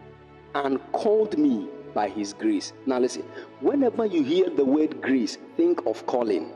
and 0.55 0.79
called 0.93 1.39
me 1.39 1.67
by 1.95 2.11
his 2.11 2.35
grace. 2.35 2.75
Now, 2.85 2.99
listen, 2.99 3.23
whenever 3.61 4.05
you 4.05 4.23
hear 4.23 4.51
the 4.51 4.65
word 4.65 5.01
grace, 5.01 5.39
think 5.57 5.81
of 5.87 6.05
calling. 6.05 6.53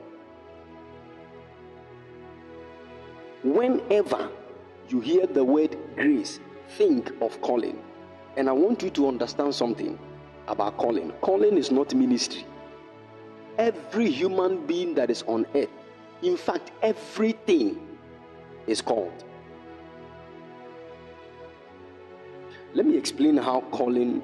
Whenever 3.42 4.30
you 4.90 5.00
hear 5.00 5.26
the 5.26 5.42
word 5.42 5.78
grace, 5.96 6.40
think 6.76 7.10
of 7.22 7.40
calling. 7.40 7.82
And 8.36 8.50
I 8.50 8.52
want 8.52 8.82
you 8.82 8.90
to 8.90 9.08
understand 9.08 9.54
something 9.54 9.98
about 10.46 10.76
calling. 10.76 11.10
Calling 11.22 11.56
is 11.56 11.70
not 11.70 11.94
ministry. 11.94 12.46
Every 13.56 14.10
human 14.10 14.66
being 14.66 14.94
that 14.96 15.08
is 15.08 15.22
on 15.22 15.46
earth, 15.54 15.70
in 16.22 16.36
fact, 16.36 16.70
everything 16.82 17.93
is 18.66 18.80
called. 18.80 19.24
Let 22.74 22.86
me 22.86 22.96
explain 22.96 23.36
how 23.36 23.60
calling 23.70 24.22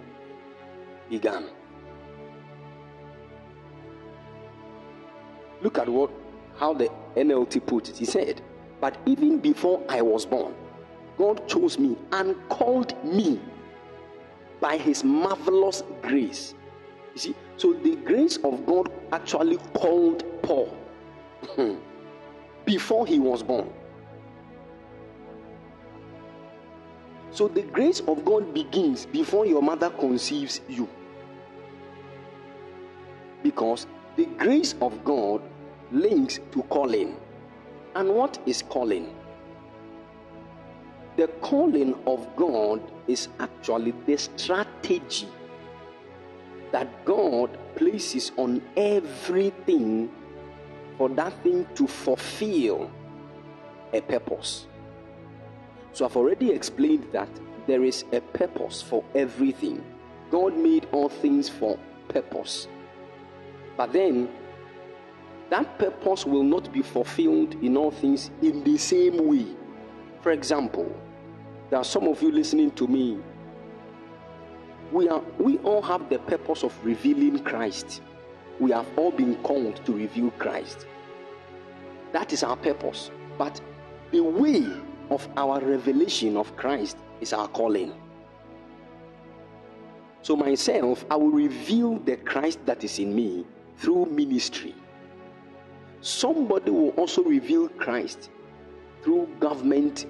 began. 1.09 1.45
Look 5.62 5.78
at 5.78 5.88
what 5.88 6.11
how 6.57 6.74
the 6.74 6.91
NLT 7.16 7.66
put 7.66 7.88
it. 7.88 7.97
He 7.97 8.05
said, 8.05 8.43
But 8.80 8.99
even 9.07 9.38
before 9.38 9.82
I 9.88 10.03
was 10.03 10.26
born, 10.26 10.55
God 11.16 11.47
chose 11.49 11.78
me 11.78 11.97
and 12.12 12.36
called 12.49 12.93
me 13.05 13.41
by 14.61 14.76
his 14.76 15.03
marvelous 15.05 15.82
grace. 16.03 16.55
You 17.14 17.20
see, 17.20 17.34
so 17.57 17.72
the 17.72 17.97
grace 17.97 18.36
of 18.38 18.66
God 18.66 18.91
actually 19.12 19.57
called 19.74 20.24
Paul 20.43 20.76
before 22.64 23.07
he 23.07 23.18
was 23.18 23.43
born. 23.43 23.72
So 27.33 27.49
the 27.49 27.62
grace 27.62 28.01
of 28.01 28.24
God 28.24 28.53
begins 28.53 29.07
before 29.07 29.47
your 29.47 29.62
mother 29.62 29.91
conceives 29.91 30.61
you. 30.68 30.89
Because 33.43 33.87
the 34.16 34.26
grace 34.26 34.74
of 34.83 35.05
God 35.05 35.43
links 35.93 36.41
to 36.53 36.62
calling. 36.64 37.16
And 37.95 38.09
what 38.14 38.39
is 38.47 38.62
calling? 38.62 39.14
The 41.16 41.28
calling 41.41 41.95
of 42.07 42.26
God 42.37 42.81
is 43.07 43.28
actually 43.39 43.95
the 44.07 44.16
strategy 44.16 45.28
that 46.72 47.05
God 47.05 47.59
places 47.74 48.33
on 48.37 48.62
everything 48.76 50.11
for 50.97 51.09
that 51.11 51.33
thing 51.43 51.66
to 51.74 51.87
fulfill 51.87 52.91
a 53.93 54.01
purpose. 54.01 54.66
So 55.93 56.05
I've 56.05 56.16
already 56.16 56.51
explained 56.51 57.07
that 57.12 57.28
there 57.66 57.84
is 57.84 58.05
a 58.12 58.20
purpose 58.20 58.80
for 58.82 59.05
everything. 59.14 59.84
God 60.30 60.57
made 60.57 60.86
all 60.93 61.09
things 61.09 61.49
for 61.49 61.78
purpose. 62.09 62.68
But 63.76 63.93
then 63.93 64.28
that 65.51 65.78
purpose 65.78 66.24
will 66.24 66.45
not 66.45 66.72
be 66.72 66.82
fulfilled 66.82 67.55
in 67.62 67.76
all 67.76 67.91
things 67.91 68.30
in 68.41 68.62
the 68.62 68.78
same 68.78 69.26
way. 69.26 69.47
For 70.20 70.32
example, 70.32 70.95
there 71.70 71.78
are 71.78 71.84
some 71.84 72.07
of 72.07 72.22
you 72.22 72.30
listening 72.30 72.70
to 72.72 72.86
me. 72.86 73.18
We 74.93 75.09
are 75.09 75.22
we 75.38 75.59
all 75.59 75.82
have 75.82 76.09
the 76.09 76.18
purpose 76.18 76.62
of 76.62 76.74
revealing 76.84 77.43
Christ. 77.45 78.03
We 78.59 78.72
have 78.72 78.86
all 78.97 79.11
been 79.11 79.36
called 79.43 79.84
to 79.86 79.93
reveal 79.93 80.30
Christ. 80.32 80.86
That 82.12 82.32
is 82.32 82.43
our 82.43 82.57
purpose. 82.57 83.11
But 83.38 83.61
the 84.11 84.20
way 84.20 84.66
of 85.11 85.29
our 85.37 85.61
revelation 85.61 86.37
of 86.37 86.57
Christ 86.57 86.97
is 87.21 87.33
our 87.33 87.49
calling. 87.49 87.93
So, 90.23 90.37
myself, 90.37 91.05
I 91.11 91.17
will 91.17 91.31
reveal 91.31 91.99
the 91.99 92.17
Christ 92.17 92.65
that 92.67 92.85
is 92.85 92.99
in 92.99 93.15
me 93.15 93.47
through 93.79 94.07
ministry. 94.07 94.75
Somebody 96.03 96.71
will 96.71 96.91
also 96.91 97.23
reveal 97.23 97.69
Christ 97.69 98.31
through 99.03 99.29
government 99.41 100.07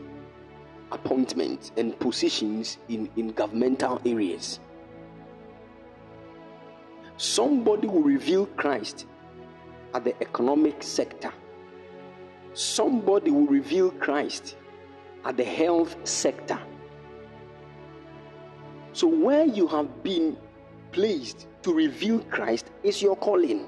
appointments 0.93 1.71
and 1.77 1.99
positions 1.99 2.79
in, 2.89 3.09
in 3.17 3.29
governmental 3.29 4.01
areas. 4.05 4.59
Somebody 7.17 7.87
will 7.87 8.03
reveal 8.03 8.47
Christ 8.47 9.07
at 9.95 10.05
the 10.05 10.21
economic 10.23 10.83
sector. 10.83 11.33
Somebody 12.55 13.31
will 13.31 13.47
reveal 13.47 13.91
Christ 13.93 14.57
at 15.25 15.37
the 15.37 15.45
health 15.45 15.97
sector. 16.05 16.59
So, 18.93 19.07
where 19.07 19.45
you 19.45 19.67
have 19.69 20.03
been 20.03 20.37
placed 20.93 21.47
to 21.63 21.73
reveal 21.73 22.21
Christ 22.25 22.71
is 22.83 23.01
your 23.01 23.17
calling. 23.17 23.67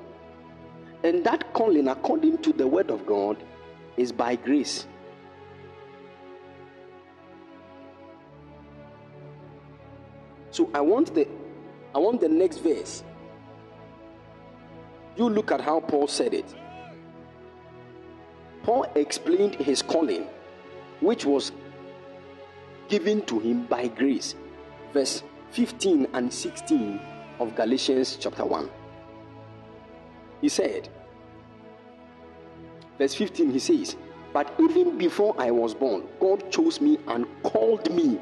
And 1.05 1.25
that 1.25 1.53
calling, 1.53 1.89
according 1.89 2.39
to 2.39 2.53
the 2.53 2.67
word 2.67 2.91
of 2.91 3.07
God, 3.07 3.43
is 3.97 4.13
by 4.13 4.37
grace. 4.37 4.87
So 10.51 10.71
I 10.75 10.83
want 10.83 11.15
the 11.15 11.27
I 11.95 11.99
want 11.99 12.21
the 12.21 12.29
next 12.29 12.59
verse. 12.59 13.03
You 15.17 15.29
look 15.29 15.51
at 15.51 15.61
how 15.61 15.81
Paul 15.81 16.07
said 16.07 16.35
it. 16.35 16.55
Paul 18.63 18.87
explained 18.95 19.57
his 19.57 19.83
calling, 19.83 20.27
which 21.03 21.27
was 21.27 21.53
given 22.89 23.23
to 23.27 23.39
him 23.39 23.67
by 23.67 23.89
grace. 23.89 24.35
Verse 24.93 25.23
15 25.51 26.07
and 26.15 26.33
16 26.33 27.01
of 27.41 27.55
Galatians 27.57 28.17
chapter 28.21 28.45
1. 28.45 28.71
He 30.41 30.49
said, 30.49 30.89
verse 32.99 33.15
15, 33.15 33.51
he 33.51 33.59
says, 33.59 33.97
But 34.33 34.55
even 34.61 34.97
before 34.97 35.35
I 35.39 35.51
was 35.51 35.75
born, 35.75 36.05
God 36.21 36.51
chose 36.51 36.81
me 36.81 36.99
and 37.09 37.27
called 37.43 37.93
me 37.93 38.19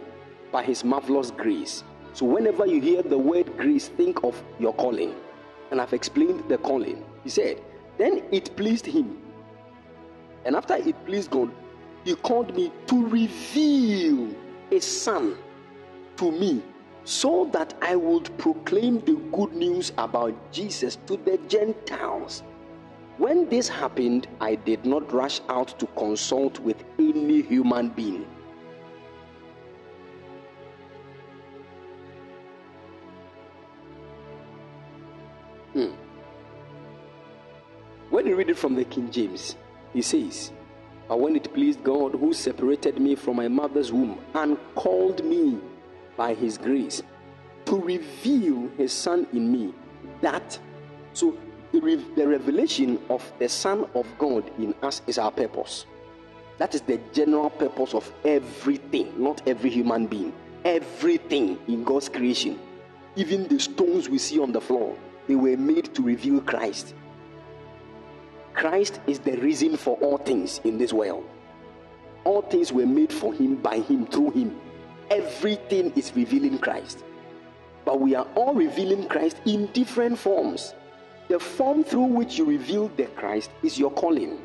by 0.51 0.63
his 0.63 0.85
marvelous 0.85 1.31
grace. 1.31 1.85
So, 2.13 2.27
whenever 2.27 2.67
you 2.67 2.81
hear 2.81 3.03
the 3.03 3.17
word 3.19 3.57
grace, 3.57 3.89
think 3.89 4.25
of 4.25 4.43
your 4.59 4.75
calling. 4.75 5.15
And 5.71 5.81
I've 5.81 5.93
explained 5.93 6.49
the 6.49 6.59
calling. 6.59 7.05
He 7.23 7.31
said, 7.31 7.61
Then 7.99 8.25
it 8.33 8.57
pleased 8.57 8.85
him. 8.85 9.19
And 10.45 10.57
after 10.57 10.75
it 10.75 11.07
pleased 11.07 11.31
God, 11.31 11.53
he 12.05 12.15
called 12.17 12.55
me 12.55 12.73
to 12.87 13.07
reveal 13.07 14.35
a 14.71 14.81
son 14.81 15.37
to 16.17 16.31
me 16.33 16.63
so 17.05 17.49
that 17.53 17.75
I 17.83 17.97
would 17.97 18.37
proclaim 18.39 19.01
the 19.01 19.17
good 19.33 19.53
news 19.53 19.93
about 19.99 20.53
Jesus 20.53 20.97
to 21.07 21.17
the 21.17 21.39
Gentiles. 21.49 22.43
When 23.19 23.49
this 23.49 23.69
happened, 23.69 24.29
I 24.41 24.55
did 24.55 24.87
not 24.87 25.13
rush 25.13 25.41
out 25.49 25.79
to 25.79 25.87
consult 25.89 26.59
with 26.61 26.83
any 26.99 27.43
human 27.43 27.89
being. 27.91 28.27
Hmm. 35.73 35.91
When 38.09 38.27
you 38.27 38.37
read 38.37 38.51
it 38.51 38.59
from 38.59 38.75
the 38.75 38.85
King 38.85 39.11
James, 39.11 39.57
he 39.93 40.03
says, 40.03 40.53
But 41.11 41.19
when 41.19 41.35
it 41.35 41.53
pleased 41.53 41.83
God 41.83 42.13
who 42.13 42.33
separated 42.33 43.01
me 43.01 43.17
from 43.17 43.35
my 43.35 43.49
mother's 43.49 43.91
womb 43.91 44.21
and 44.33 44.57
called 44.77 45.25
me 45.25 45.59
by 46.17 46.35
his 46.35 46.57
grace 46.57 47.03
to 47.65 47.81
reveal 47.81 48.71
his 48.77 48.93
son 48.93 49.27
in 49.33 49.51
me, 49.51 49.75
that 50.21 50.57
so 51.13 51.37
the, 51.73 52.01
the 52.15 52.29
revelation 52.29 53.01
of 53.11 53.33
the 53.41 53.49
Son 53.49 53.87
of 53.97 54.07
God 54.19 54.49
in 54.57 54.73
us 54.85 55.03
is 55.09 55.19
our 55.19 55.33
purpose. 55.33 55.85
That 56.59 56.77
is 56.77 56.83
the 56.83 57.01
general 57.13 57.51
purpose 57.51 57.93
of 57.93 58.09
everything, 58.25 59.13
not 59.21 59.43
every 59.49 59.71
human 59.71 60.07
being. 60.07 60.33
Everything 60.65 61.59
in 61.67 61.83
God's 61.83 62.09
creation, 62.09 62.57
even 63.17 63.49
the 63.49 63.59
stones 63.59 64.09
we 64.09 64.19
see 64.19 64.39
on 64.39 64.53
the 64.53 64.61
floor, 64.61 64.97
they 65.27 65.35
were 65.35 65.57
made 65.57 65.93
to 65.97 66.03
reveal 66.03 66.41
Christ. 66.41 66.95
Christ 68.55 69.01
is 69.07 69.19
the 69.19 69.37
reason 69.39 69.77
for 69.77 69.97
all 69.99 70.19
things 70.19 70.61
in 70.65 70.79
this 70.79 70.93
world. 70.93 71.25
All 72.25 72.43
things 72.43 72.73
were 72.73 72.87
made 72.87 73.13
for 73.13 73.33
Him, 73.33 73.57
by 73.57 73.79
Him, 73.79 74.07
through 74.07 74.31
Him. 74.33 74.61
Everything 75.11 75.93
is 75.97 76.15
revealing 76.15 76.59
Christ. 76.59 77.05
But 77.85 78.01
we 78.01 78.15
are 78.15 78.27
all 78.35 78.55
revealing 78.55 79.09
Christ 79.09 79.39
in 79.47 79.67
different 79.73 80.19
forms. 80.19 80.75
The 81.29 81.39
form 81.39 81.85
through 81.85 82.07
which 82.07 82.39
you 82.39 82.45
reveal 82.45 82.89
the 82.97 83.07
Christ 83.07 83.51
is 83.63 83.79
your 83.79 83.91
calling. 83.93 84.41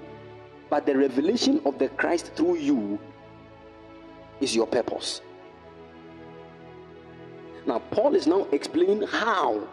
But 0.69 0.85
the 0.85 0.97
revelation 0.97 1.61
of 1.65 1.77
the 1.77 1.89
Christ 1.89 2.31
through 2.35 2.57
you 2.57 2.99
is 4.39 4.55
your 4.55 4.67
purpose. 4.67 5.21
Now, 7.65 7.79
Paul 7.79 8.15
is 8.15 8.27
now 8.27 8.47
explaining 8.51 9.07
how 9.07 9.67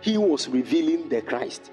he 0.00 0.18
was 0.18 0.48
revealing 0.48 1.08
the 1.08 1.22
Christ. 1.22 1.70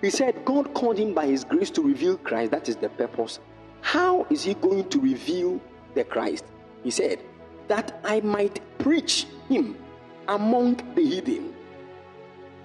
He 0.00 0.10
said, 0.10 0.44
God 0.44 0.74
called 0.74 0.98
him 0.98 1.14
by 1.14 1.26
his 1.26 1.44
grace 1.44 1.70
to 1.70 1.82
reveal 1.82 2.18
Christ. 2.18 2.50
That 2.50 2.68
is 2.68 2.76
the 2.76 2.88
purpose. 2.90 3.40
How 3.80 4.26
is 4.30 4.42
he 4.42 4.54
going 4.54 4.88
to 4.90 5.00
reveal 5.00 5.60
the 5.94 6.04
Christ? 6.04 6.44
He 6.82 6.90
said, 6.90 7.20
That 7.68 8.00
I 8.04 8.20
might 8.20 8.60
preach 8.78 9.26
him 9.48 9.76
among 10.28 10.76
the 10.94 11.02
heathen. 11.02 11.54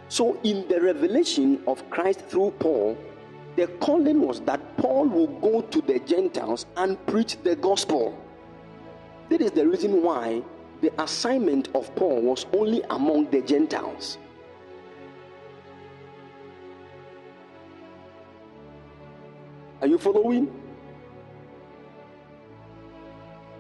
So, 0.10 0.38
in 0.44 0.68
the 0.68 0.82
revelation 0.82 1.64
of 1.68 1.90
Christ 1.90 2.20
through 2.28 2.52
Paul, 2.60 2.98
the 3.56 3.68
calling 3.80 4.22
was 4.22 4.42
that 4.42 4.78
Paul 4.78 5.08
will 5.08 5.28
go 5.28 5.62
to 5.62 5.82
the 5.82 6.00
Gentiles 6.00 6.66
and 6.76 7.04
preach 7.06 7.38
the 7.44 7.56
gospel. 7.56 8.18
That 9.30 9.42
is 9.42 9.52
the 9.52 9.68
reason 9.68 10.04
why 10.04 10.42
the 10.82 10.92
assignment 11.02 11.70
of 11.76 11.94
Paul 11.96 12.22
was 12.22 12.46
only 12.54 12.82
among 12.90 13.30
the 13.30 13.42
Gentiles. 13.42 14.18
Are 19.82 19.88
you 19.88 19.98
following? 19.98 20.54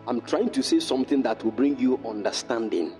I'm 0.07 0.21
trying 0.21 0.51
to 0.51 0.61
say 0.61 0.79
something 0.79 1.23
that 1.23 1.43
will 1.43 1.51
bring 1.51 1.79
you 1.79 1.99
understanding. 2.07 2.93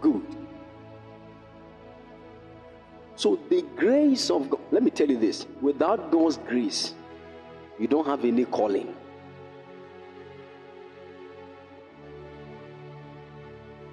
Good. 0.00 0.22
So, 3.16 3.40
the 3.48 3.62
grace 3.76 4.30
of 4.30 4.48
God, 4.50 4.60
let 4.70 4.84
me 4.84 4.92
tell 4.92 5.08
you 5.08 5.18
this 5.18 5.46
without 5.60 6.12
God's 6.12 6.36
grace, 6.36 6.94
you 7.76 7.88
don't 7.88 8.06
have 8.06 8.24
any 8.24 8.44
calling. 8.44 8.94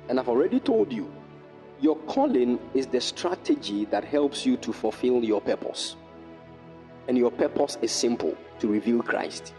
And 0.10 0.20
I've 0.20 0.30
already 0.30 0.60
told 0.60 0.92
you, 0.92 1.12
your 1.82 1.98
calling 2.08 2.60
is 2.74 2.88
the 2.88 3.02
strategy 3.02 3.86
that 3.86 4.04
helps 4.04 4.46
you 4.46 4.58
to 4.58 4.72
fulfill 4.72 5.24
your 5.24 5.42
purpose. 5.42 5.96
And 7.08 7.18
your 7.18 7.32
purpose 7.32 7.78
is 7.82 7.92
simple 7.92 8.36
to 8.60 8.68
reveal 8.68 9.02
Christ. 9.02 9.54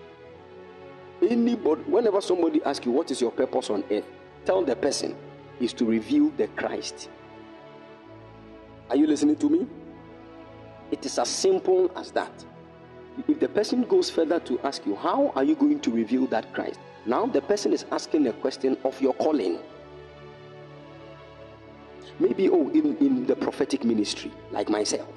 Anybody, 1.22 1.82
whenever 1.82 2.20
somebody 2.20 2.62
asks 2.64 2.86
you 2.86 2.92
what 2.92 3.10
is 3.10 3.20
your 3.20 3.30
purpose 3.30 3.70
on 3.70 3.84
earth, 3.90 4.04
tell 4.44 4.62
the 4.64 4.76
person 4.76 5.16
is 5.60 5.72
to 5.74 5.84
reveal 5.84 6.30
the 6.30 6.48
Christ. 6.48 7.08
Are 8.90 8.96
you 8.96 9.06
listening 9.06 9.36
to 9.36 9.48
me? 9.48 9.66
It 10.90 11.04
is 11.04 11.18
as 11.18 11.28
simple 11.28 11.90
as 11.96 12.12
that. 12.12 12.44
If 13.28 13.40
the 13.40 13.48
person 13.48 13.82
goes 13.82 14.10
further 14.10 14.38
to 14.40 14.60
ask 14.60 14.84
you, 14.86 14.94
How 14.94 15.32
are 15.34 15.42
you 15.42 15.54
going 15.54 15.80
to 15.80 15.90
reveal 15.90 16.26
that 16.28 16.52
Christ? 16.52 16.78
Now 17.06 17.26
the 17.26 17.40
person 17.40 17.72
is 17.72 17.86
asking 17.90 18.26
a 18.26 18.32
question 18.32 18.76
of 18.84 19.00
your 19.00 19.14
calling. 19.14 19.58
Maybe, 22.18 22.48
oh, 22.48 22.68
in, 22.70 22.96
in 22.98 23.26
the 23.26 23.36
prophetic 23.36 23.84
ministry, 23.84 24.32
like 24.50 24.68
myself. 24.68 25.08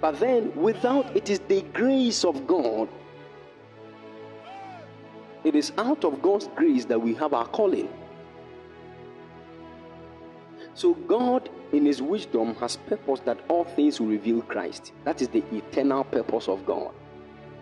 But 0.00 0.20
then, 0.20 0.54
without 0.54 1.16
it 1.16 1.30
is 1.30 1.40
the 1.40 1.62
grace 1.72 2.24
of 2.24 2.46
God, 2.46 2.88
it 5.42 5.56
is 5.56 5.72
out 5.78 6.04
of 6.04 6.22
God's 6.22 6.48
grace 6.54 6.84
that 6.84 7.00
we 7.00 7.14
have 7.14 7.34
our 7.34 7.46
calling. 7.46 7.88
So, 10.76 10.92
God, 10.92 11.48
in 11.72 11.86
His 11.86 12.02
wisdom, 12.02 12.54
has 12.56 12.76
purposed 12.76 13.24
that 13.24 13.40
all 13.48 13.64
things 13.64 13.98
will 13.98 14.08
reveal 14.08 14.42
Christ. 14.42 14.92
That 15.04 15.22
is 15.22 15.28
the 15.28 15.42
eternal 15.50 16.04
purpose 16.04 16.48
of 16.48 16.66
God. 16.66 16.92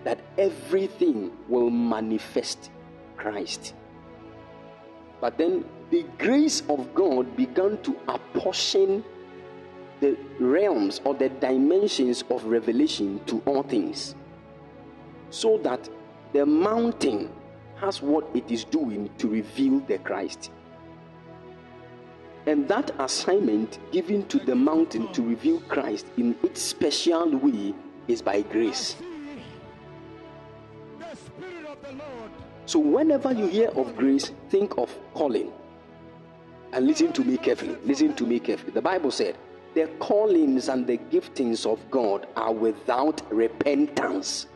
That 0.03 0.19
everything 0.37 1.31
will 1.49 1.71
manifest 1.71 2.73
Christ. 3.17 3.75
But 5.21 5.39
then 5.39 5.65
the 5.91 6.05
grace 6.19 6.65
of 6.69 6.93
God 6.93 7.37
began 7.37 7.81
to 7.83 7.97
apportion 8.09 9.05
the 10.01 10.19
realms 10.41 11.01
or 11.05 11.15
the 11.15 11.29
dimensions 11.29 12.25
of 12.31 12.45
revelation 12.47 13.25
to 13.27 13.41
all 13.47 13.62
things. 13.62 14.17
So 15.31 15.59
that 15.59 15.89
the 16.33 16.45
mountain 16.45 17.31
has 17.77 18.03
what 18.03 18.29
it 18.35 18.51
is 18.51 18.65
doing 18.65 19.09
to 19.19 19.29
reveal 19.29 19.79
the 19.79 19.99
Christ. 19.99 20.51
And 22.47 22.69
that 22.69 22.91
assignment 22.99 23.79
given 23.91 24.27
to 24.27 24.39
the 24.39 24.55
mountain 24.55 25.11
to 25.15 25.23
reveal 25.23 25.61
Christ 25.61 26.07
in 26.17 26.37
its 26.43 26.61
special 26.61 27.31
way 27.37 27.75
is 28.07 28.21
by 28.21 28.43
grace. 28.43 28.97
So, 32.67 32.79
whenever 32.79 33.33
you 33.33 33.47
hear 33.47 33.69
of 33.71 33.97
grace, 33.97 34.33
think 34.49 34.77
of 34.79 34.95
calling. 35.15 35.53
And 36.73 36.87
listen 36.87 37.13
to 37.13 37.25
me 37.25 37.37
carefully. 37.37 37.77
Listen 37.85 38.15
to 38.15 38.27
me 38.27 38.41
carefully. 38.41 38.73
The 38.73 38.83
Bible 38.83 39.11
said, 39.11 39.37
The 39.75 39.87
callings 39.99 40.69
and 40.69 40.87
the 40.87 40.99
giftings 40.99 41.67
of 41.67 41.79
God 41.91 42.27
are 42.37 42.53
without 42.53 43.23
repentance. 43.33 44.47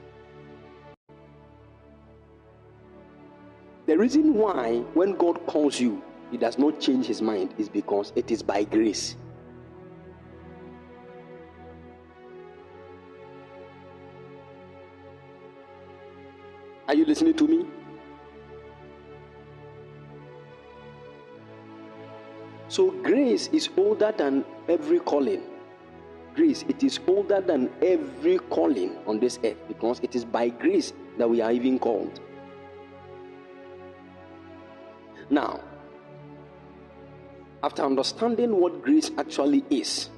The 3.86 3.97
reason 3.97 4.34
why, 4.34 4.78
when 4.95 5.12
God 5.12 5.47
calls 5.47 5.80
you, 5.80 6.03
He 6.30 6.36
does 6.36 6.58
not 6.58 6.80
change 6.80 7.06
His 7.06 7.22
mind 7.22 7.54
is 7.58 7.68
because 7.68 8.12
it 8.14 8.30
is 8.30 8.42
by 8.42 8.64
grace. 8.64 9.16
Are 16.86 16.94
you 16.94 17.04
listening 17.04 17.34
to 17.34 17.46
me? 17.46 17.66
So 22.68 22.90
grace 23.02 23.48
is 23.48 23.68
older 23.76 24.12
than 24.16 24.44
every 24.68 25.00
calling. 25.00 25.42
Grace, 26.34 26.64
it 26.68 26.82
is 26.82 27.00
older 27.06 27.40
than 27.40 27.70
every 27.82 28.38
calling 28.50 28.96
on 29.06 29.18
this 29.18 29.38
earth 29.44 29.56
because 29.66 30.00
it 30.00 30.14
is 30.14 30.24
by 30.24 30.48
grace 30.48 30.92
that 31.18 31.28
we 31.28 31.40
are 31.40 31.50
even 31.50 31.78
called. 31.78 32.20
Now, 35.30 35.60
after 37.62 37.82
understanding 37.82 38.61
what 38.61 38.82
grace 38.82 39.11
actually 39.18 39.64
is, 39.70 40.11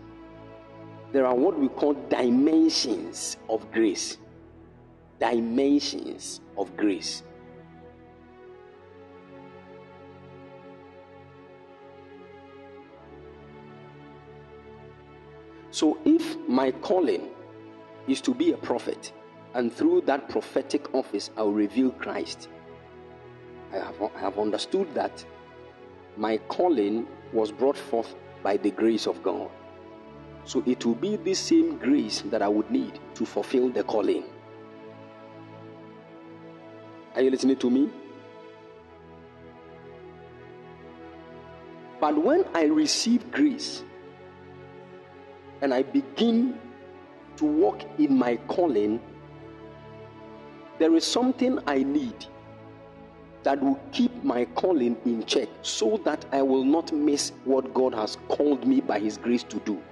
there 1.12 1.26
are 1.26 1.34
what 1.34 1.58
we 1.58 1.68
call 1.68 1.94
dimensions 2.08 3.36
of 3.48 3.70
grace. 3.72 4.18
Dimensions 5.18 6.40
of 6.56 6.76
grace. 6.76 7.22
So, 15.72 15.98
if 16.04 16.36
my 16.48 16.72
calling 16.72 17.30
is 18.08 18.20
to 18.22 18.34
be 18.34 18.52
a 18.52 18.56
prophet, 18.56 19.12
and 19.54 19.72
through 19.72 20.02
that 20.02 20.28
prophetic 20.28 20.94
office 20.94 21.30
I'll 21.36 21.52
reveal 21.52 21.90
Christ, 21.90 22.48
I 23.72 23.76
have, 23.76 24.02
I 24.02 24.18
have 24.18 24.38
understood 24.38 24.92
that 24.94 25.24
my 26.16 26.36
calling 26.48 27.06
was 27.32 27.52
brought 27.52 27.76
forth 27.76 28.14
by 28.42 28.56
the 28.56 28.70
grace 28.70 29.06
of 29.06 29.22
God. 29.22 29.50
So, 30.44 30.62
it 30.66 30.84
will 30.84 30.94
be 30.94 31.16
the 31.16 31.34
same 31.34 31.76
grace 31.78 32.22
that 32.26 32.42
I 32.42 32.48
would 32.48 32.70
need 32.70 32.98
to 33.14 33.26
fulfill 33.26 33.68
the 33.68 33.84
calling. 33.84 34.24
Are 37.14 37.22
you 37.22 37.30
listening 37.30 37.56
to 37.56 37.70
me? 37.70 37.90
But 42.00 42.16
when 42.16 42.44
I 42.54 42.64
receive 42.64 43.30
grace, 43.30 43.84
and 45.60 45.74
I 45.74 45.82
begin 45.82 46.58
to 47.36 47.44
walk 47.44 47.82
in 47.98 48.16
my 48.16 48.36
calling, 48.48 49.00
there 50.78 50.94
is 50.94 51.04
something 51.04 51.58
I 51.66 51.82
need 51.82 52.26
that 53.42 53.62
will 53.62 53.80
keep 53.92 54.22
my 54.22 54.44
calling 54.44 54.96
in 55.04 55.24
check 55.24 55.48
so 55.62 55.96
that 56.04 56.24
I 56.32 56.42
will 56.42 56.64
not 56.64 56.92
miss 56.92 57.32
what 57.44 57.72
God 57.72 57.94
has 57.94 58.18
called 58.28 58.66
me 58.66 58.80
by 58.80 58.98
His 58.98 59.16
grace 59.16 59.42
to 59.44 59.58
do. 59.60 59.82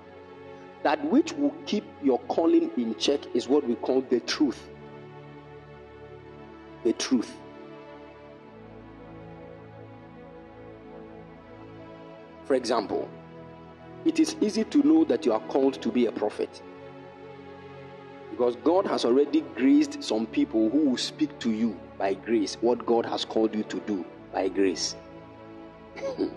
That 0.82 1.02
which 1.10 1.32
will 1.32 1.54
keep 1.66 1.84
your 2.02 2.18
calling 2.20 2.70
in 2.76 2.94
check 2.96 3.20
is 3.34 3.48
what 3.48 3.66
we 3.66 3.74
call 3.76 4.02
the 4.02 4.20
truth. 4.20 4.68
The 6.84 6.92
truth. 6.92 7.34
For 12.44 12.54
example, 12.54 13.08
it 14.04 14.20
is 14.20 14.36
easy 14.40 14.64
to 14.64 14.78
know 14.86 15.04
that 15.04 15.26
you 15.26 15.32
are 15.32 15.40
called 15.48 15.82
to 15.82 15.90
be 15.90 16.06
a 16.06 16.12
prophet. 16.12 16.62
Because 18.30 18.56
God 18.56 18.86
has 18.86 19.04
already 19.04 19.40
graced 19.56 20.02
some 20.02 20.26
people 20.26 20.70
who 20.70 20.90
will 20.90 20.96
speak 20.96 21.38
to 21.40 21.50
you 21.50 21.78
by 21.98 22.14
grace 22.14 22.56
what 22.60 22.86
God 22.86 23.04
has 23.06 23.24
called 23.24 23.54
you 23.54 23.64
to 23.64 23.80
do 23.80 24.04
by 24.32 24.48
grace. 24.48 24.96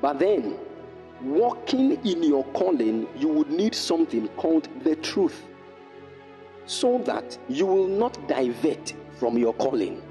but 0.00 0.18
then, 0.18 0.58
walking 1.22 1.92
in 2.04 2.22
your 2.22 2.44
calling, 2.52 3.06
you 3.16 3.28
would 3.28 3.50
need 3.50 3.74
something 3.74 4.28
called 4.36 4.68
the 4.82 4.96
truth 4.96 5.42
so 6.66 6.98
that 6.98 7.38
you 7.48 7.64
will 7.64 7.86
not 7.86 8.26
divert 8.28 8.92
from 9.18 9.38
your 9.38 9.54
calling. 9.54 10.02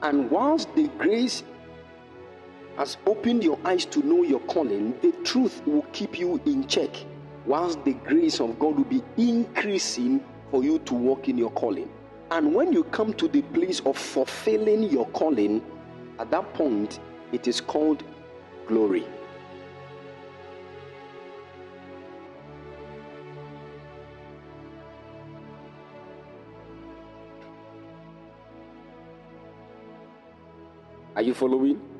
And 0.00 0.30
whilst 0.30 0.72
the 0.76 0.86
grace 0.96 1.42
has 2.78 2.96
opened 3.06 3.42
your 3.42 3.58
eyes 3.64 3.84
to 3.84 4.06
know 4.06 4.22
your 4.22 4.38
calling, 4.42 4.96
the 5.02 5.10
truth 5.24 5.60
will 5.66 5.82
keep 5.92 6.16
you 6.16 6.40
in 6.46 6.64
check. 6.68 6.90
Whilst 7.44 7.84
the 7.84 7.94
grace 7.94 8.38
of 8.38 8.56
God 8.60 8.76
will 8.76 8.84
be 8.84 9.02
increasing 9.16 10.24
for 10.52 10.62
you 10.62 10.78
to 10.80 10.94
walk 10.94 11.28
in 11.28 11.36
your 11.36 11.50
calling. 11.50 11.90
And 12.30 12.54
when 12.54 12.72
you 12.72 12.84
come 12.84 13.14
to 13.14 13.26
the 13.26 13.42
place 13.42 13.80
of 13.80 13.98
fulfilling 13.98 14.84
your 14.84 15.08
calling, 15.08 15.60
at 16.20 16.30
that 16.30 16.54
point, 16.54 17.00
it 17.32 17.48
is 17.48 17.60
called 17.60 18.04
glory. 18.68 19.04
Are 31.16 31.22
you 31.22 31.34
following? 31.34 31.97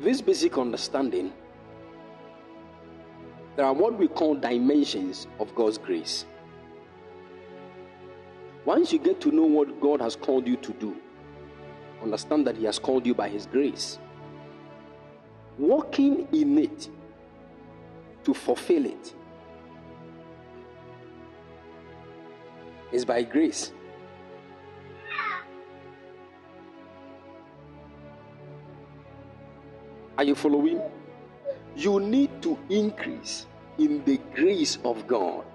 With 0.00 0.08
this 0.08 0.22
basic 0.22 0.56
understanding, 0.56 1.30
there 3.56 3.66
are 3.66 3.72
what 3.74 3.98
we 3.98 4.08
call 4.08 4.34
dimensions 4.34 5.26
of 5.38 5.54
God's 5.54 5.76
grace. 5.76 6.24
Once 8.64 8.92
you 8.92 8.98
get 8.98 9.20
to 9.20 9.30
know 9.30 9.44
what 9.44 9.78
God 9.80 10.00
has 10.00 10.16
called 10.16 10.46
you 10.46 10.56
to 10.56 10.72
do, 10.74 10.96
understand 12.02 12.46
that 12.46 12.56
He 12.56 12.64
has 12.64 12.78
called 12.78 13.04
you 13.04 13.14
by 13.14 13.28
His 13.28 13.46
grace. 13.46 13.98
Walking 15.58 16.26
in 16.32 16.58
it 16.58 16.88
to 18.24 18.32
fulfill 18.32 18.86
it 18.86 19.14
is 22.90 23.04
by 23.04 23.22
grace. 23.22 23.72
Are 30.20 30.24
you 30.24 30.34
following? 30.34 30.82
You 31.74 31.98
need 31.98 32.42
to 32.42 32.58
increase 32.68 33.46
in 33.78 34.04
the 34.04 34.18
grace 34.34 34.76
of 34.84 35.06
God. 35.06 35.46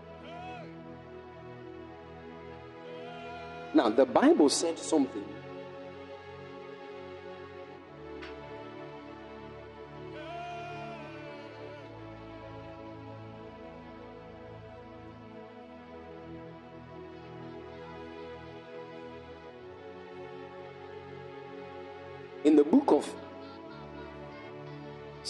Now, 3.76 3.91
the 3.91 4.07
Bible 4.07 4.49
said 4.49 4.80
something. 4.80 5.24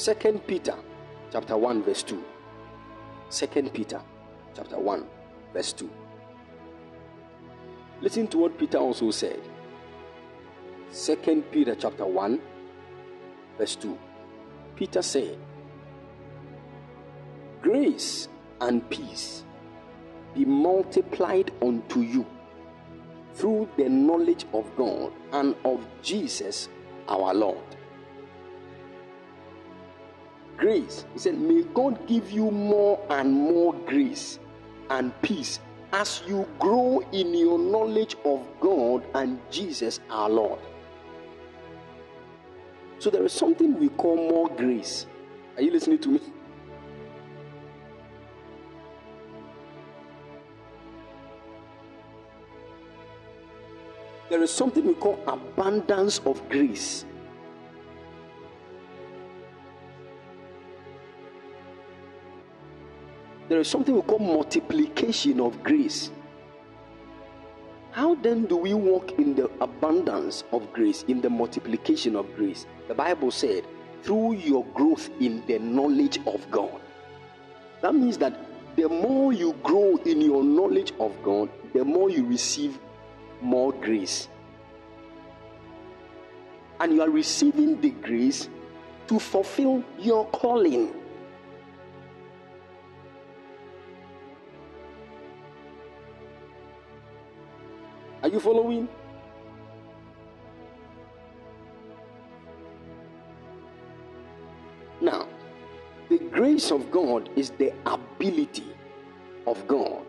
Second 0.06 0.46
Peter, 0.46 0.76
chapter 1.32 1.58
1, 1.58 1.82
verse 1.82 2.04
2. 2.04 2.24
Second 3.30 3.74
Peter, 3.74 4.00
chapter 4.56 4.78
1, 4.78 5.04
verse 5.52 5.74
2. 5.74 5.90
Listen 8.02 8.28
to 8.28 8.38
what 8.38 8.56
Peter 8.56 8.78
also 8.78 9.10
said. 9.10 9.42
Second 10.92 11.52
Peter 11.52 11.74
chapter 11.74 12.06
1, 12.06 12.40
verse 13.58 13.76
2. 13.78 13.98
Peter 14.76 15.02
said, 15.02 15.40
Grace 17.64 18.28
and 18.62 18.88
peace 18.92 19.44
be 20.36 20.46
multiplied 20.46 21.50
unto 21.64 22.02
you 22.02 22.28
through 23.34 23.68
the 23.76 23.90
knowledge 23.90 24.46
of 24.54 24.70
God 24.76 25.12
and 25.34 25.56
of 25.66 25.84
Jesus 26.04 26.70
our 27.08 27.34
Lord. 27.34 27.75
Grace. 30.58 31.06
He 31.14 31.20
said, 31.20 31.40
May 31.40 31.64
God 31.64 32.08
give 32.08 32.32
you 32.32 32.50
more 32.52 33.00
and 33.10 33.32
more 33.32 33.74
grace 33.74 34.40
and 34.90 35.12
peace 35.22 35.60
as 35.92 36.22
you 36.28 36.48
grow 36.60 37.02
in 37.12 37.34
your 37.34 37.60
knowledge 37.60 38.16
of 38.26 38.46
God 38.60 39.04
and 39.14 39.40
Jesus 39.52 40.00
our 40.10 40.30
Lord. 40.30 40.60
So 43.00 43.10
there 43.10 43.24
is 43.24 43.34
something 43.34 43.78
we 43.80 43.90
call 43.90 44.16
more 44.16 44.50
grace. 44.50 45.06
Are 45.58 45.62
you 45.62 45.72
listening 45.72 46.00
to 46.00 46.10
me? 46.10 46.22
There 54.30 54.42
is 54.42 54.52
something 54.52 54.86
we 54.86 54.96
call 54.96 55.20
abundance 55.28 56.20
of 56.26 56.48
grace. 56.50 57.06
There 63.48 63.60
is 63.60 63.68
something 63.68 63.94
we 63.96 64.02
call 64.02 64.20
multiplication 64.20 65.40
of 65.40 65.62
grace. 65.64 66.12
How 67.92 68.16
then 68.16 68.46
do 68.46 68.58
we 68.58 68.74
walk 68.74 69.14
in 69.20 69.36
the 69.36 69.50
abundance 69.62 70.44
of 70.52 70.74
grace, 70.74 71.04
in 71.08 71.22
the 71.22 71.30
multiplication 71.30 72.16
of 72.16 72.36
grace? 72.36 72.66
The 72.88 72.94
Bible 72.94 73.32
said, 73.32 73.64
through 74.02 74.34
your 74.34 74.66
growth 74.74 75.10
in 75.20 75.46
the 75.48 75.60
knowledge 75.60 76.20
of 76.28 76.50
God. 76.52 76.82
That 77.82 77.96
means 77.96 78.18
that 78.18 78.38
the 78.76 78.90
more 78.90 79.32
you 79.32 79.54
grow 79.64 79.98
in 79.98 80.22
your 80.22 80.44
knowledge 80.44 80.92
of 81.00 81.12
God, 81.24 81.50
the 81.74 81.86
more 81.86 82.10
you 82.10 82.26
receive 82.26 82.78
more 83.42 83.72
grace. 83.72 84.28
And 86.80 86.94
you 86.94 87.02
are 87.02 87.10
receiving 87.10 87.80
the 87.80 87.92
grace 87.92 88.50
to 89.08 89.20
fulfill 89.20 89.84
your 90.00 90.26
calling. 90.28 90.94
You 98.36 98.42
following? 98.42 98.90
Now, 105.00 105.28
the 106.10 106.18
grace 106.18 106.70
of 106.72 106.92
God 106.92 107.30
is 107.38 107.52
the 107.52 107.74
ability 107.86 108.68
of 109.48 109.66
God 109.68 110.06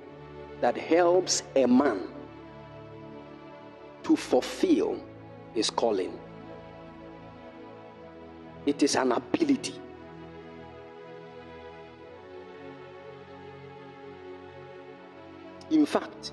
that 0.60 0.76
helps 0.76 1.44
a 1.54 1.66
man 1.66 2.08
to 4.02 4.16
fulfill 4.16 4.98
his 5.54 5.70
calling. 5.70 6.18
It 8.64 8.82
is 8.82 8.96
an 8.96 9.12
ability. 9.12 9.80
In 15.70 15.86
fact, 15.86 16.32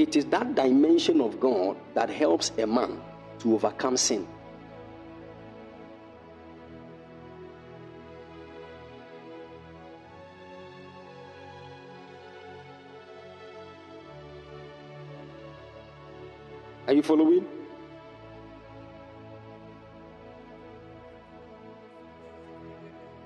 it 0.00 0.16
is 0.16 0.24
that 0.26 0.54
dimension 0.54 1.20
of 1.20 1.38
God 1.38 1.76
that 1.92 2.08
helps 2.08 2.52
a 2.56 2.66
man 2.66 3.02
to 3.40 3.54
overcome 3.54 3.98
sin. 3.98 4.26
Are 16.86 16.94
you 16.94 17.02
following? 17.02 17.46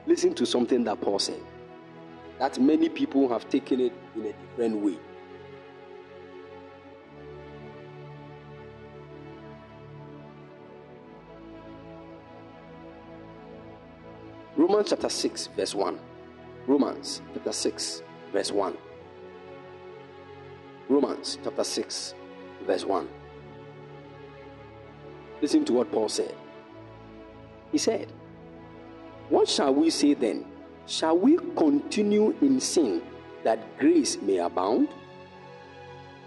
Listen 0.06 0.34
to 0.34 0.44
something 0.44 0.82
that 0.84 1.00
Paul 1.00 1.20
said. 1.20 1.40
That 2.40 2.58
many 2.60 2.88
people 2.88 3.28
have 3.28 3.48
taken 3.48 3.80
it 3.80 3.92
in 4.16 4.26
a 4.26 4.32
different 4.32 4.76
way. 4.84 4.98
Romans 14.74 14.90
chapter 14.90 15.08
6, 15.08 15.46
verse 15.56 15.72
1. 15.72 16.00
Romans 16.66 17.22
chapter 17.32 17.52
6, 17.52 18.02
verse 18.32 18.50
1. 18.50 18.76
Romans 20.88 21.38
chapter 21.44 21.62
6, 21.62 22.14
verse 22.66 22.84
1. 22.84 23.08
Listen 25.40 25.64
to 25.64 25.74
what 25.74 25.92
Paul 25.92 26.08
said. 26.08 26.34
He 27.70 27.78
said, 27.78 28.08
What 29.28 29.48
shall 29.48 29.72
we 29.72 29.90
say 29.90 30.14
then? 30.14 30.44
Shall 30.86 31.16
we 31.18 31.36
continue 31.56 32.34
in 32.42 32.58
sin 32.58 33.00
that 33.44 33.78
grace 33.78 34.20
may 34.20 34.38
abound? 34.38 34.88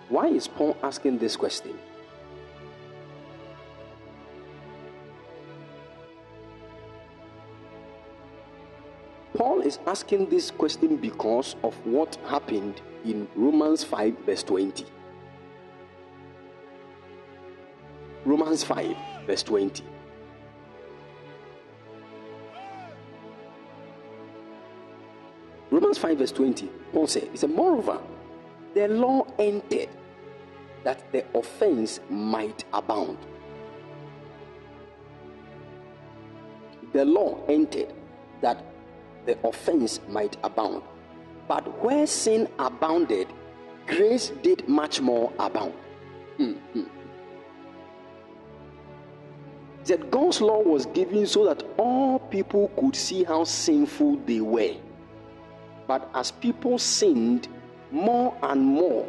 Why 0.07 0.27
is 0.27 0.47
Paul 0.47 0.77
asking 0.83 1.17
this 1.17 1.35
question? 1.35 1.77
Paul 9.37 9.61
is 9.61 9.77
asking 9.85 10.29
this 10.29 10.49
question 10.49 10.95
because 10.95 11.55
of 11.63 11.75
what 11.85 12.15
happened 12.27 12.81
in 13.05 13.27
Romans 13.35 13.83
5, 13.83 14.17
verse 14.25 14.41
20. 14.41 14.83
Romans 18.25 18.63
5, 18.63 18.95
verse 19.27 19.43
20. 19.43 19.83
Romans 25.69 25.99
5, 25.99 26.17
verse 26.17 26.31
20, 26.31 26.67
Paul 26.91 27.05
said, 27.05 27.29
He 27.31 27.37
said, 27.37 27.51
Moreover, 27.51 28.01
the 28.73 28.87
law 28.87 29.27
entered 29.37 29.89
that 30.83 31.11
the 31.11 31.23
offense 31.37 31.99
might 32.09 32.63
abound. 32.73 33.19
The 36.93 37.05
law 37.05 37.45
entered 37.47 37.93
that 38.41 38.63
the 39.27 39.37
offense 39.47 39.99
might 40.09 40.37
abound. 40.43 40.81
But 41.47 41.83
where 41.83 42.07
sin 42.07 42.47
abounded, 42.57 43.27
grace 43.85 44.31
did 44.41 44.67
much 44.67 44.99
more 45.01 45.31
abound. 45.37 45.73
Mm-hmm. 46.39 46.83
That 49.85 50.11
God's 50.11 50.41
law 50.41 50.61
was 50.61 50.85
given 50.87 51.25
so 51.27 51.45
that 51.45 51.63
all 51.77 52.19
people 52.19 52.69
could 52.77 52.95
see 52.95 53.23
how 53.23 53.43
sinful 53.43 54.17
they 54.25 54.41
were. 54.41 54.75
But 55.87 56.09
as 56.13 56.31
people 56.31 56.77
sinned 56.77 57.47
more 57.91 58.35
and 58.43 58.61
more, 58.61 59.07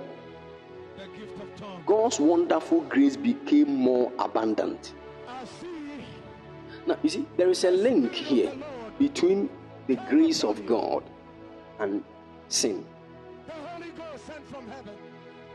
God's 1.86 2.20
wonderful 2.20 2.82
grace 2.82 3.16
became 3.16 3.74
more 3.74 4.12
abundant. 4.18 4.94
Now, 6.86 6.96
you 7.02 7.10
see, 7.10 7.26
there 7.36 7.50
is 7.50 7.64
a 7.64 7.70
link 7.70 8.12
here 8.14 8.52
between 8.98 9.50
the 9.88 9.96
grace 10.08 10.44
of 10.44 10.64
God 10.66 11.02
and 11.80 12.04
sin. 12.48 12.84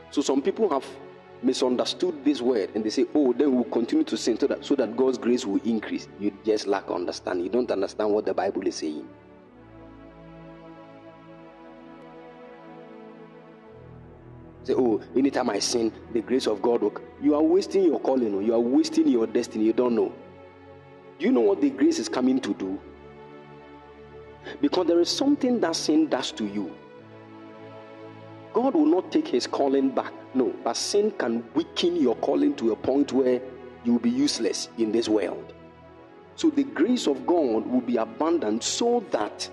So, 0.09 0.21
some 0.21 0.41
people 0.41 0.69
have 0.69 0.85
misunderstood 1.41 2.23
this 2.25 2.41
word 2.41 2.71
and 2.75 2.83
they 2.83 2.89
say, 2.89 3.05
Oh, 3.15 3.33
then 3.33 3.53
we'll 3.53 3.63
continue 3.65 4.03
to 4.05 4.17
sin 4.17 4.39
so 4.39 4.47
that, 4.47 4.65
so 4.65 4.75
that 4.75 4.97
God's 4.97 5.17
grace 5.17 5.45
will 5.45 5.61
increase. 5.63 6.07
You 6.19 6.31
just 6.43 6.67
lack 6.67 6.89
understanding. 6.89 7.45
You 7.45 7.51
don't 7.51 7.71
understand 7.71 8.11
what 8.11 8.25
the 8.25 8.33
Bible 8.33 8.67
is 8.67 8.75
saying. 8.75 9.07
Say, 14.63 14.73
oh, 14.77 15.01
anytime 15.15 15.49
I 15.49 15.59
sin, 15.59 15.91
the 16.13 16.21
grace 16.21 16.47
of 16.47 16.61
God 16.61 16.81
will. 16.81 16.95
You 17.21 17.35
are 17.35 17.41
wasting 17.41 17.83
your 17.83 17.99
calling. 17.99 18.41
You 18.41 18.53
are 18.53 18.59
wasting 18.59 19.07
your 19.09 19.27
destiny. 19.27 19.65
You 19.65 19.73
don't 19.73 19.93
know. 19.93 20.13
Do 21.19 21.25
you 21.25 21.31
know 21.31 21.41
what 21.41 21.59
the 21.59 21.69
grace 21.69 21.99
is 21.99 22.07
coming 22.07 22.39
to 22.39 22.53
do? 22.53 22.79
Because 24.61 24.87
there 24.87 24.99
is 24.99 25.09
something 25.09 25.59
that 25.61 25.75
sin 25.75 26.07
does 26.07 26.31
to 26.33 26.45
you. 26.45 26.75
God 28.53 28.75
will 28.75 28.85
not 28.85 29.11
take 29.11 29.27
his 29.27 29.47
calling 29.47 29.89
back. 29.89 30.13
No, 30.35 30.53
but 30.63 30.77
sin 30.77 31.11
can 31.11 31.43
weaken 31.55 31.95
your 31.95 32.15
calling 32.17 32.55
to 32.55 32.71
a 32.71 32.75
point 32.75 33.11
where 33.11 33.41
you 33.83 33.93
will 33.93 33.99
be 33.99 34.09
useless 34.09 34.69
in 34.77 34.91
this 34.91 35.09
world. 35.09 35.53
So 36.35 36.49
the 36.49 36.63
grace 36.63 37.07
of 37.07 37.25
God 37.25 37.65
will 37.67 37.81
be 37.81 37.97
abundant 37.97 38.63
so 38.63 39.03
that 39.11 39.49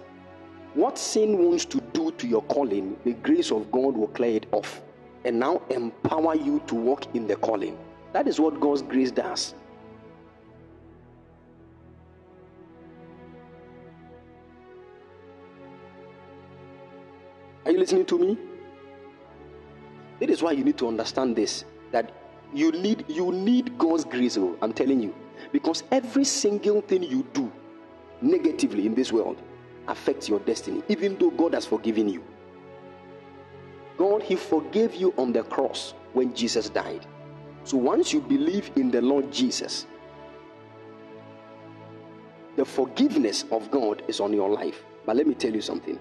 what 0.74 0.98
sin 0.98 1.38
wants 1.38 1.64
to 1.66 1.80
do 1.92 2.12
to 2.12 2.26
your 2.26 2.42
calling, 2.42 2.96
the 3.04 3.14
grace 3.14 3.50
of 3.50 3.70
God 3.72 3.96
will 3.96 4.08
clear 4.08 4.36
it 4.36 4.46
off 4.52 4.80
and 5.24 5.38
now 5.38 5.60
empower 5.70 6.34
you 6.34 6.62
to 6.66 6.74
walk 6.74 7.14
in 7.14 7.26
the 7.26 7.36
calling. 7.36 7.76
That 8.12 8.26
is 8.26 8.40
what 8.40 8.60
God's 8.60 8.82
grace 8.82 9.10
does. 9.10 9.54
Are 17.70 17.72
you 17.72 17.78
listening 17.78 18.06
to 18.06 18.18
me? 18.18 18.36
That 20.18 20.28
is 20.28 20.42
why 20.42 20.50
you 20.50 20.64
need 20.64 20.76
to 20.78 20.88
understand 20.88 21.36
this 21.36 21.64
that 21.92 22.10
you 22.52 22.72
need 22.72 23.04
you 23.06 23.30
need 23.30 23.78
God's 23.78 24.04
grace. 24.04 24.36
Oh, 24.36 24.58
I'm 24.60 24.72
telling 24.72 25.00
you, 25.00 25.14
because 25.52 25.84
every 25.92 26.24
single 26.24 26.80
thing 26.80 27.04
you 27.04 27.24
do 27.32 27.52
negatively 28.22 28.86
in 28.86 28.96
this 28.96 29.12
world 29.12 29.40
affects 29.86 30.28
your 30.28 30.40
destiny, 30.40 30.82
even 30.88 31.16
though 31.16 31.30
God 31.30 31.54
has 31.54 31.64
forgiven 31.64 32.08
you. 32.08 32.24
God, 33.96 34.24
He 34.24 34.34
forgave 34.34 34.96
you 34.96 35.14
on 35.16 35.32
the 35.32 35.44
cross 35.44 35.94
when 36.12 36.34
Jesus 36.34 36.70
died. 36.70 37.06
So 37.62 37.76
once 37.76 38.12
you 38.12 38.20
believe 38.20 38.72
in 38.74 38.90
the 38.90 39.00
Lord 39.00 39.30
Jesus, 39.30 39.86
the 42.56 42.64
forgiveness 42.64 43.44
of 43.52 43.70
God 43.70 44.02
is 44.08 44.18
on 44.18 44.32
your 44.32 44.50
life. 44.50 44.82
But 45.06 45.14
let 45.14 45.28
me 45.28 45.34
tell 45.34 45.54
you 45.54 45.62
something. 45.62 46.00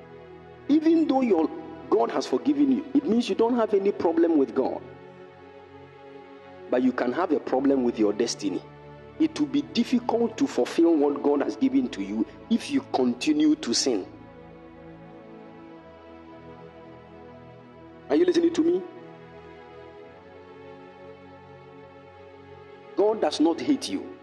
Even 0.68 1.08
though 1.08 1.22
your 1.22 1.50
God 1.90 2.12
has 2.12 2.26
forgiven 2.28 2.72
you, 2.72 2.86
it 2.94 3.06
means 3.06 3.30
you 3.30 3.36
don't 3.36 3.56
have 3.56 3.74
any 3.74 3.92
problem 3.92 4.38
with 4.38 4.54
God. 4.54 4.82
But 6.70 6.84
you 6.84 6.92
can 6.92 7.12
have 7.14 7.32
a 7.32 7.40
problem 7.40 7.84
with 7.84 7.98
your 7.98 8.14
destiny. 8.14 8.62
It 9.20 9.38
will 9.40 9.48
be 9.48 9.64
difficult 9.64 10.38
to 10.38 10.48
fulfill 10.48 10.96
what 10.96 11.22
God 11.22 11.42
has 11.42 11.56
given 11.56 11.90
to 11.90 12.04
you 12.04 12.26
if 12.50 12.72
you 12.72 12.86
continue 12.94 13.56
to 13.56 13.74
sin. 13.74 14.06
Are 18.10 18.16
you 18.16 18.26
listening 18.26 18.54
to 18.54 18.64
me? 18.64 18.82
God 22.96 23.22
does 23.22 23.40
not 23.40 23.60
hate 23.60 23.90
you. 23.90 24.16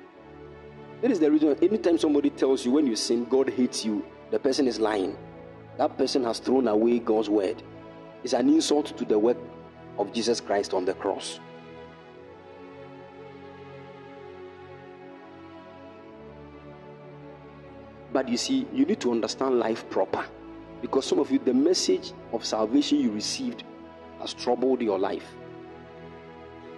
That 1.02 1.10
is 1.10 1.20
the 1.20 1.30
reason 1.30 1.56
anytime 1.62 1.98
somebody 1.98 2.30
tells 2.30 2.64
you 2.64 2.72
when 2.72 2.86
you 2.86 2.96
sin, 2.96 3.26
God 3.26 3.50
hates 3.50 3.84
you, 3.84 4.04
the 4.30 4.38
person 4.38 4.66
is 4.66 4.80
lying. 4.80 5.16
That 5.78 5.98
person 5.98 6.24
has 6.24 6.38
thrown 6.38 6.68
away 6.68 6.98
God's 6.98 7.28
word. 7.28 7.62
It's 8.24 8.32
an 8.32 8.48
insult 8.48 8.96
to 8.96 9.04
the 9.04 9.18
work 9.18 9.36
of 9.98 10.12
Jesus 10.12 10.40
Christ 10.40 10.74
on 10.74 10.84
the 10.84 10.94
cross. 10.94 11.38
But 18.12 18.28
you 18.28 18.38
see, 18.38 18.66
you 18.72 18.86
need 18.86 19.00
to 19.00 19.10
understand 19.10 19.58
life 19.58 19.88
proper. 19.90 20.24
Because 20.80 21.04
some 21.04 21.18
of 21.18 21.30
you, 21.30 21.38
the 21.38 21.52
message 21.52 22.12
of 22.32 22.44
salvation 22.44 22.98
you 22.98 23.10
received 23.10 23.64
has 24.20 24.32
troubled 24.32 24.80
your 24.80 24.98
life. 24.98 25.34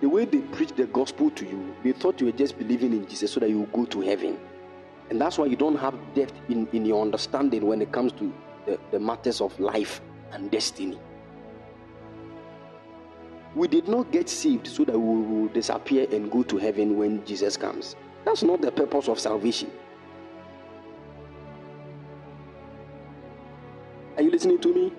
The 0.01 0.09
way 0.09 0.25
they 0.25 0.39
preach 0.39 0.73
the 0.73 0.87
gospel 0.87 1.31
to 1.31 1.45
you, 1.45 1.75
they 1.83 1.93
thought 1.93 2.21
you 2.21 2.27
were 2.27 2.33
just 2.33 2.59
believing 2.59 2.93
in 2.93 3.07
Jesus 3.07 3.33
so 3.33 3.41
that 3.41 3.51
you 3.51 3.61
will 3.61 3.67
go 3.67 3.85
to 3.87 4.01
heaven. 4.01 4.39
And 5.11 5.21
that's 5.21 5.39
why 5.39 5.47
you 5.47 5.57
don't 5.57 5.77
have 5.77 5.95
depth 6.15 6.35
in, 6.49 6.67
in 6.73 6.85
your 6.85 7.03
understanding 7.03 7.67
when 7.67 7.83
it 7.83 7.93
comes 7.93 8.13
to 8.13 8.33
the, 8.69 8.79
the 8.91 9.01
matters 9.01 9.41
of 9.41 9.59
life 9.59 10.01
and 10.33 10.51
destiny. 10.51 10.99
We 13.55 13.67
did 13.67 13.89
not 13.89 14.13
get 14.13 14.29
saved 14.29 14.67
so 14.67 14.85
that 14.85 14.99
we 14.99 15.23
will 15.23 15.49
disappear 15.49 16.07
and 16.13 16.31
go 16.31 16.43
to 16.43 16.59
heaven 16.59 16.99
when 16.99 17.25
Jesus 17.25 17.57
comes. 17.57 17.97
That's 18.25 18.43
not 18.43 18.61
the 18.61 18.71
purpose 18.71 19.09
of 19.09 19.19
salvation. 19.19 19.73
Are 24.17 24.23
you 24.23 24.31
listening 24.31 24.61
to 24.61 24.75
me? 24.75 24.93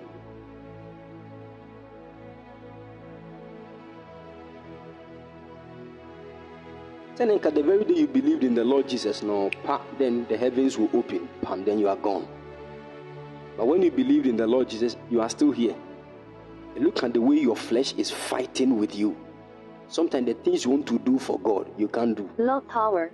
Then 7.16 7.28
the 7.28 7.62
very 7.62 7.84
day 7.84 7.94
you 7.94 8.06
believed 8.08 8.44
in 8.44 8.54
the 8.54 8.64
Lord 8.64 8.88
Jesus, 8.88 9.22
no, 9.22 9.50
then 9.98 10.26
the 10.28 10.38
heavens 10.38 10.78
will 10.78 10.88
open, 10.94 11.28
pam, 11.42 11.64
then 11.66 11.78
you 11.78 11.86
are 11.86 11.96
gone. 11.96 12.26
But 13.60 13.66
when 13.66 13.82
you 13.82 13.90
believed 13.90 14.26
in 14.26 14.38
the 14.38 14.46
Lord 14.46 14.70
Jesus, 14.70 14.96
you 15.10 15.20
are 15.20 15.28
still 15.28 15.50
here. 15.50 15.74
And 16.74 16.82
look 16.82 17.02
at 17.02 17.12
the 17.12 17.20
way 17.20 17.36
your 17.36 17.56
flesh 17.56 17.92
is 17.98 18.10
fighting 18.10 18.78
with 18.78 18.96
you. 18.96 19.14
Sometimes 19.86 20.28
the 20.28 20.32
things 20.32 20.64
you 20.64 20.70
want 20.70 20.86
to 20.86 20.98
do 20.98 21.18
for 21.18 21.38
God, 21.40 21.70
you 21.76 21.86
can't 21.86 22.16
do. 22.16 22.30
Low 22.38 22.62
power. 22.62 23.10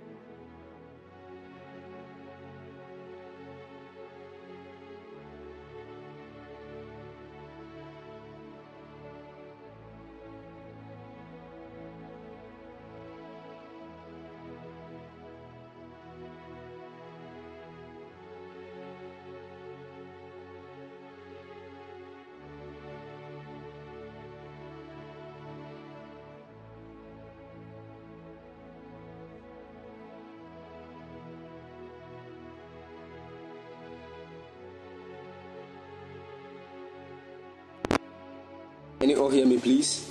All 39.27 39.33
hear 39.33 39.45
me, 39.45 39.57
please? 39.57 40.09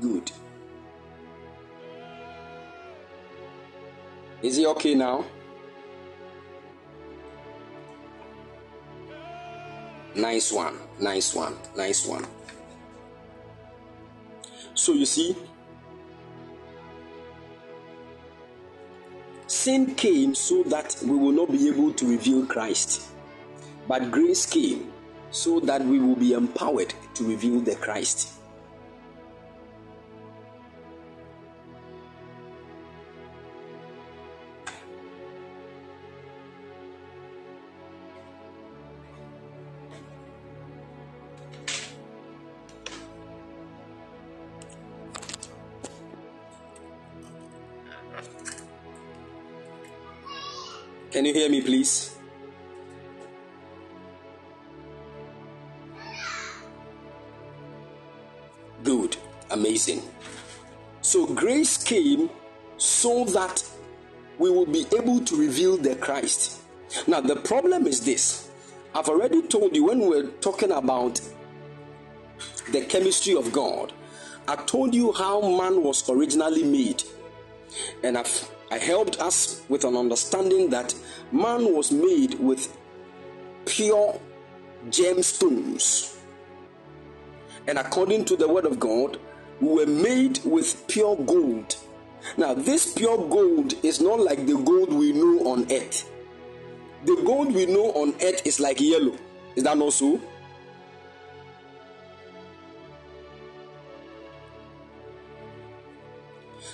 Good. 0.00 0.30
Is 4.42 4.56
he 4.56 4.66
okay 4.66 4.94
now? 4.94 5.24
Nice 10.14 10.52
one, 10.52 10.76
nice 11.00 11.34
one, 11.34 11.56
nice 11.76 12.06
one. 12.06 12.24
So 14.74 14.92
you 14.92 15.06
see, 15.06 15.34
sin 19.62 19.94
came 19.94 20.34
so 20.34 20.64
that 20.64 20.96
we 21.04 21.16
will 21.16 21.30
not 21.30 21.48
be 21.52 21.68
able 21.68 21.92
to 21.92 22.04
reveal 22.04 22.44
Christ, 22.46 23.06
but 23.86 24.10
grace 24.10 24.44
came 24.44 24.92
so 25.30 25.60
that 25.60 25.84
we 25.84 26.00
will 26.00 26.16
be 26.16 26.32
empowered 26.32 26.92
to 27.14 27.22
reveal 27.22 27.60
the 27.60 27.76
Christ. 27.76 28.31
Can 51.22 51.28
you 51.28 51.34
hear 51.34 51.48
me, 51.48 51.60
please? 51.60 52.16
Good, 58.82 59.16
amazing. 59.52 60.02
So, 61.00 61.26
grace 61.26 61.76
came 61.76 62.28
so 62.76 63.24
that 63.26 63.62
we 64.40 64.50
will 64.50 64.66
be 64.66 64.84
able 64.98 65.20
to 65.20 65.36
reveal 65.36 65.76
the 65.76 65.94
Christ. 65.94 66.60
Now, 67.06 67.20
the 67.20 67.36
problem 67.36 67.86
is 67.86 68.04
this 68.04 68.50
I've 68.92 69.08
already 69.08 69.42
told 69.42 69.76
you 69.76 69.84
when 69.84 70.00
we 70.00 70.08
we're 70.08 70.30
talking 70.40 70.72
about 70.72 71.20
the 72.72 72.84
chemistry 72.86 73.36
of 73.36 73.52
God, 73.52 73.92
I 74.48 74.56
told 74.56 74.92
you 74.92 75.12
how 75.12 75.40
man 75.40 75.84
was 75.84 76.10
originally 76.10 76.64
made. 76.64 77.04
And 78.02 78.18
I've 78.18 78.50
I 78.72 78.78
helped 78.78 79.20
us 79.20 79.60
with 79.68 79.84
an 79.84 79.98
understanding 79.98 80.70
that 80.70 80.94
man 81.30 81.74
was 81.74 81.92
made 81.92 82.40
with 82.40 82.74
pure 83.66 84.18
gemstones. 84.88 86.16
And 87.68 87.78
according 87.78 88.24
to 88.24 88.36
the 88.36 88.48
word 88.48 88.64
of 88.64 88.80
God, 88.80 89.18
we 89.60 89.68
were 89.74 89.86
made 89.86 90.40
with 90.46 90.88
pure 90.88 91.16
gold. 91.16 91.76
Now, 92.38 92.54
this 92.54 92.94
pure 92.94 93.18
gold 93.28 93.74
is 93.84 94.00
not 94.00 94.18
like 94.20 94.46
the 94.46 94.56
gold 94.56 94.90
we 94.90 95.12
know 95.12 95.52
on 95.52 95.70
earth. 95.70 96.10
The 97.04 97.20
gold 97.26 97.52
we 97.54 97.66
know 97.66 97.92
on 97.92 98.14
earth 98.22 98.46
is 98.46 98.58
like 98.58 98.80
yellow. 98.80 99.18
Is 99.54 99.64
that 99.64 99.76
not 99.76 99.92
so? 99.92 100.18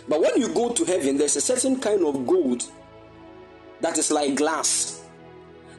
But 0.08 0.20
when 0.20 0.40
you 0.40 0.48
go 0.54 0.72
to 0.72 0.84
heaven, 0.84 1.18
there's 1.18 1.36
a 1.36 1.40
certain 1.40 1.78
kind 1.78 2.04
of 2.04 2.26
gold 2.26 2.64
that 3.80 3.98
is 3.98 4.10
like 4.10 4.34
glass. 4.36 5.04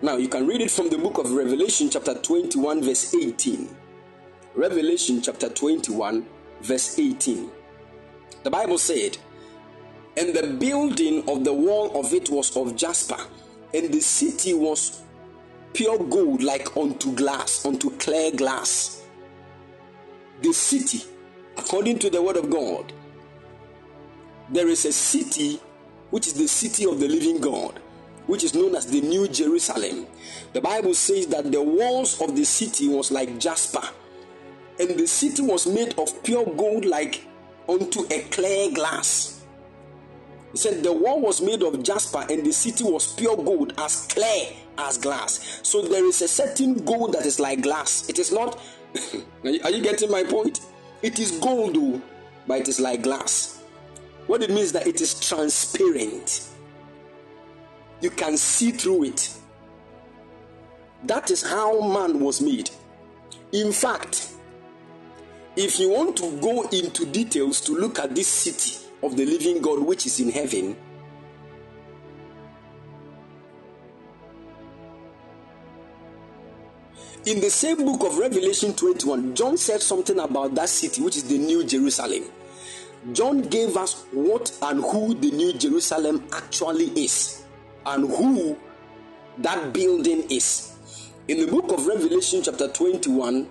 Now, 0.02 0.18
you 0.18 0.30
can 0.30 0.48
read 0.48 0.62
it 0.62 0.72
from 0.72 0.90
the 0.90 0.98
book 0.98 1.18
of 1.18 1.32
Revelation, 1.32 1.90
chapter 1.90 2.14
21, 2.14 2.84
verse 2.84 3.14
18. 3.14 3.76
Revelation, 4.56 5.22
chapter 5.22 5.50
21, 5.50 6.26
verse 6.62 6.98
18. 6.98 7.50
The 8.44 8.50
Bible 8.50 8.78
said, 8.78 9.18
And 10.16 10.34
the 10.34 10.56
building 10.58 11.28
of 11.28 11.44
the 11.44 11.54
wall 11.54 12.00
of 12.00 12.14
it 12.14 12.30
was 12.30 12.56
of 12.56 12.76
jasper, 12.76 13.18
and 13.74 13.92
the 13.92 14.00
city 14.00 14.54
was 14.54 15.02
pure 15.74 15.98
gold 15.98 16.42
like 16.42 16.78
unto 16.78 17.14
glass, 17.14 17.66
unto 17.66 17.90
clear 17.98 18.32
glass. 18.32 19.04
The 20.42 20.54
city, 20.54 21.04
according 21.58 22.00
to 22.00 22.10
the 22.10 22.22
word 22.22 22.38
of 22.38 22.50
God, 22.50 22.94
there 24.52 24.68
is 24.68 24.86
a 24.86 24.92
city 24.92 25.60
which 26.10 26.28
is 26.28 26.34
the 26.34 26.48
city 26.48 26.86
of 26.86 27.00
the 27.00 27.08
living 27.08 27.40
God, 27.40 27.80
which 28.26 28.44
is 28.44 28.56
known 28.56 28.76
as 28.76 28.88
the 28.88 29.02
New 29.02 29.28
Jerusalem. 29.28 30.08
The 30.54 30.62
Bible 30.62 30.94
says 30.94 31.28
that 31.28 31.52
the 31.52 31.62
walls 31.62 32.22
of 32.22 32.36
the 32.36 32.44
city 32.46 32.88
was 32.88 33.12
like 33.12 33.40
jasper, 33.40 33.84
and 34.80 34.90
the 34.98 35.08
city 35.08 35.42
was 35.42 35.68
made 35.68 35.98
of 36.00 36.24
pure 36.24 36.46
gold 36.46 36.86
like 36.86 37.26
unto 37.68 38.06
a 38.10 38.22
clear 38.32 38.72
glass. 38.72 39.44
He 40.52 40.58
said 40.58 40.84
the 40.84 40.94
wall 40.94 41.22
was 41.22 41.42
made 41.42 41.62
of 41.62 41.84
jasper 41.84 42.26
and 42.28 42.44
the 42.44 42.52
city 42.52 42.84
was 42.84 43.14
pure 43.14 43.38
gold 43.38 43.74
as 43.78 44.08
clear 44.08 44.48
as 44.80 44.98
glass. 44.98 45.60
So 45.62 45.84
there 45.84 46.06
is 46.06 46.22
a 46.24 46.28
certain 46.28 46.74
gold 46.86 47.14
that 47.14 47.28
is 47.28 47.40
like 47.40 47.62
glass. 47.62 48.10
It 48.10 48.18
is 48.18 48.32
not. 48.32 48.60
are 49.44 49.70
you 49.70 49.84
getting 49.84 50.10
my 50.10 50.24
point? 50.24 50.62
It 51.04 51.20
is 51.20 51.32
gold, 51.40 51.76
though, 51.76 52.02
but 52.48 52.62
it 52.62 52.68
is 52.68 52.80
like 52.80 53.04
glass. 53.04 53.59
What 54.30 54.44
it 54.44 54.52
means 54.52 54.74
that 54.74 54.86
it 54.86 55.02
is 55.02 55.20
transparent. 55.20 56.50
You 58.00 58.12
can 58.12 58.38
see 58.38 58.70
through 58.70 59.06
it. 59.06 59.34
That 61.06 61.32
is 61.32 61.42
how 61.42 61.82
man 61.82 62.20
was 62.20 62.40
made. 62.40 62.70
In 63.54 63.72
fact, 63.72 64.32
if 65.56 65.80
you 65.80 65.90
want 65.90 66.16
to 66.18 66.40
go 66.42 66.62
into 66.70 67.08
details 67.08 67.60
to 67.62 67.72
look 67.76 67.98
at 67.98 68.14
this 68.14 68.28
city 68.28 68.86
of 69.02 69.18
the 69.18 69.26
living 69.26 69.64
God 69.64 69.80
which 69.80 70.06
is 70.06 70.20
in 70.20 70.30
heaven, 70.30 70.78
in 77.26 77.42
the 77.42 77.50
same 77.50 77.78
book 77.78 78.04
of 78.04 78.20
Revelation 78.20 78.76
21, 78.76 79.34
John 79.34 79.58
said 79.58 79.82
something 79.82 80.20
about 80.20 80.54
that 80.54 80.70
city 80.70 81.02
which 81.02 81.18
is 81.18 81.24
the 81.24 81.40
New 81.40 81.64
Jerusalem. 81.64 82.26
John 83.14 83.42
gave 83.42 83.78
us 83.78 84.06
what 84.12 84.56
and 84.62 84.82
who 84.82 85.14
the 85.14 85.32
New 85.32 85.54
Jerusalem 85.54 86.28
actually 86.34 86.88
is 87.02 87.46
and 87.86 88.10
who 88.10 88.58
that 89.40 89.74
building 89.74 90.24
is. 90.30 90.76
In 91.28 91.40
the 91.40 91.48
book 91.48 91.72
of 91.72 91.88
Revelation, 91.88 92.42
chapter 92.44 92.68
21, 92.68 93.48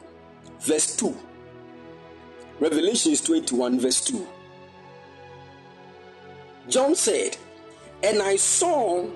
verse 0.61 0.96
2. 0.96 1.16
Revelation 2.61 3.12
is 3.12 3.22
21, 3.22 3.80
verse 3.80 4.05
2. 4.05 4.26
John 6.68 6.94
said, 6.94 7.36
And 8.03 8.20
I 8.20 8.36
saw, 8.36 9.07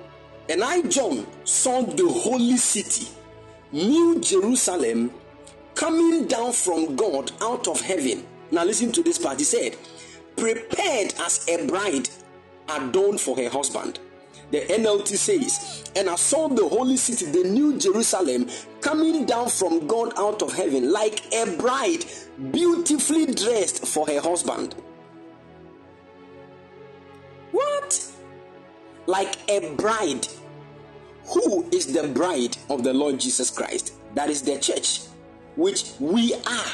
and 0.49 0.63
I, 0.63 0.81
John, 0.83 1.27
saw 1.43 1.83
the 1.83 2.07
holy 2.07 2.57
city, 2.57 3.09
New 3.71 4.19
Jerusalem, 4.19 5.11
coming 5.75 6.27
down 6.27 6.53
from 6.53 6.95
God 6.95 7.31
out 7.41 7.67
of 7.67 7.81
heaven. 7.81 8.25
Now, 8.49 8.63
listen 8.63 8.91
to 8.93 9.03
this 9.03 9.17
part. 9.17 9.39
He 9.39 9.45
said, 9.45 9.75
Prepared 10.37 11.13
as 11.19 11.47
a 11.47 11.65
bride 11.67 12.09
adorned 12.69 13.21
for 13.21 13.35
her 13.37 13.49
husband. 13.49 13.99
The 14.51 14.61
NLT 14.61 15.17
says, 15.17 15.91
And 15.95 16.09
I 16.09 16.15
saw 16.15 16.47
the 16.47 16.67
holy 16.67 16.97
city, 16.97 17.25
the 17.25 17.49
New 17.49 17.77
Jerusalem, 17.79 18.47
coming 18.81 19.25
down 19.25 19.49
from 19.49 19.87
God 19.87 20.13
out 20.17 20.41
of 20.41 20.53
heaven 20.53 20.91
like 20.91 21.33
a 21.33 21.57
bride 21.57 22.05
beautifully 22.51 23.33
dressed 23.33 23.87
for 23.87 24.05
her 24.07 24.21
husband. 24.21 24.75
What? 27.51 28.11
Like 29.07 29.37
a 29.49 29.73
bride. 29.75 30.27
Who 31.33 31.67
is 31.71 31.91
the 31.93 32.07
bride 32.09 32.57
of 32.69 32.83
the 32.83 32.93
Lord 32.93 33.19
Jesus 33.19 33.49
Christ? 33.49 33.93
That 34.13 34.29
is 34.29 34.41
the 34.41 34.59
church, 34.59 35.01
which 35.55 35.93
we 35.99 36.33
are. 36.33 36.73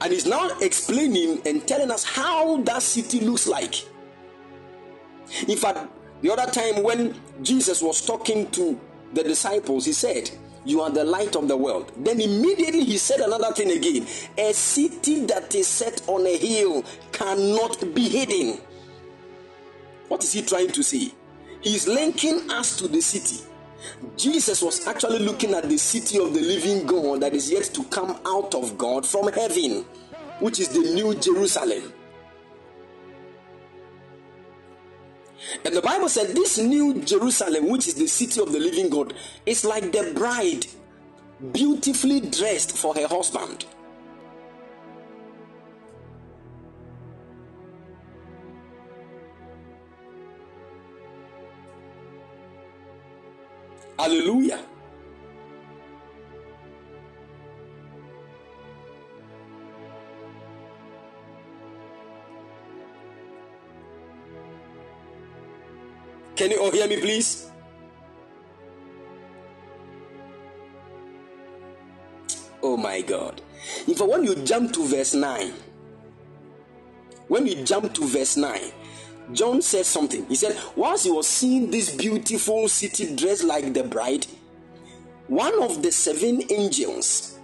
And 0.00 0.12
he's 0.12 0.26
now 0.26 0.50
explaining 0.60 1.42
and 1.46 1.66
telling 1.66 1.90
us 1.90 2.04
how 2.04 2.58
that 2.62 2.82
city 2.82 3.20
looks 3.20 3.46
like. 3.46 3.74
In 5.48 5.56
fact, 5.56 5.88
the 6.22 6.32
other 6.32 6.50
time 6.50 6.82
when 6.82 7.14
Jesus 7.42 7.82
was 7.82 8.04
talking 8.04 8.50
to 8.52 8.78
the 9.12 9.22
disciples, 9.22 9.86
he 9.86 9.92
said, 9.92 10.30
You 10.64 10.80
are 10.80 10.90
the 10.90 11.04
light 11.04 11.36
of 11.36 11.48
the 11.48 11.56
world. 11.56 11.92
Then 11.96 12.20
immediately 12.20 12.84
he 12.84 12.98
said 12.98 13.20
another 13.20 13.52
thing 13.52 13.70
again 13.70 14.06
A 14.38 14.52
city 14.52 15.26
that 15.26 15.54
is 15.54 15.68
set 15.68 16.02
on 16.08 16.26
a 16.26 16.36
hill 16.36 16.84
cannot 17.12 17.94
be 17.94 18.08
hidden. 18.08 18.60
What 20.08 20.22
is 20.24 20.32
he 20.32 20.42
trying 20.42 20.72
to 20.72 20.82
say? 20.82 21.12
He's 21.60 21.88
linking 21.88 22.50
us 22.50 22.76
to 22.78 22.88
the 22.88 23.00
city. 23.00 23.44
Jesus 24.16 24.62
was 24.62 24.86
actually 24.86 25.20
looking 25.20 25.54
at 25.54 25.68
the 25.68 25.78
city 25.78 26.18
of 26.18 26.34
the 26.34 26.40
living 26.40 26.86
God 26.86 27.20
that 27.20 27.34
is 27.34 27.50
yet 27.50 27.64
to 27.74 27.84
come 27.84 28.18
out 28.26 28.54
of 28.54 28.76
God 28.78 29.06
from 29.06 29.32
heaven, 29.32 29.84
which 30.40 30.60
is 30.60 30.68
the 30.68 30.80
New 30.80 31.14
Jerusalem. 31.14 31.92
And 35.64 35.74
the 35.74 35.82
Bible 35.82 36.08
said, 36.08 36.34
This 36.34 36.58
new 36.58 37.02
Jerusalem, 37.02 37.68
which 37.68 37.88
is 37.88 37.94
the 37.94 38.06
city 38.06 38.40
of 38.40 38.52
the 38.52 38.58
living 38.58 38.88
God, 38.88 39.14
is 39.46 39.64
like 39.64 39.92
the 39.92 40.12
bride 40.14 40.66
beautifully 41.52 42.20
dressed 42.20 42.76
for 42.76 42.94
her 42.94 43.06
husband. 43.06 43.66
Hallelujah. 54.04 54.60
Can 66.36 66.50
you 66.50 66.60
all 66.60 66.70
hear 66.70 66.86
me, 66.86 67.00
please? 67.00 67.50
Oh 72.62 72.76
my 72.76 73.00
God. 73.00 73.40
In 73.88 73.94
fact, 73.94 74.10
when 74.10 74.24
you 74.24 74.34
jump 74.44 74.74
to 74.74 74.86
verse 74.86 75.14
9, 75.14 75.50
when 77.28 77.46
you 77.46 77.64
jump 77.64 77.94
to 77.94 78.06
verse 78.06 78.36
9, 78.36 78.60
John 79.32 79.62
said 79.62 79.86
something. 79.86 80.26
He 80.26 80.34
said, 80.34 80.58
Whilst 80.76 81.04
he 81.04 81.10
was 81.10 81.26
seeing 81.26 81.70
this 81.70 81.94
beautiful 81.94 82.68
city 82.68 83.14
dressed 83.16 83.44
like 83.44 83.72
the 83.72 83.84
bride, 83.84 84.26
one 85.28 85.62
of 85.62 85.82
the 85.82 85.90
seven 85.90 86.42
angels, 86.50 87.38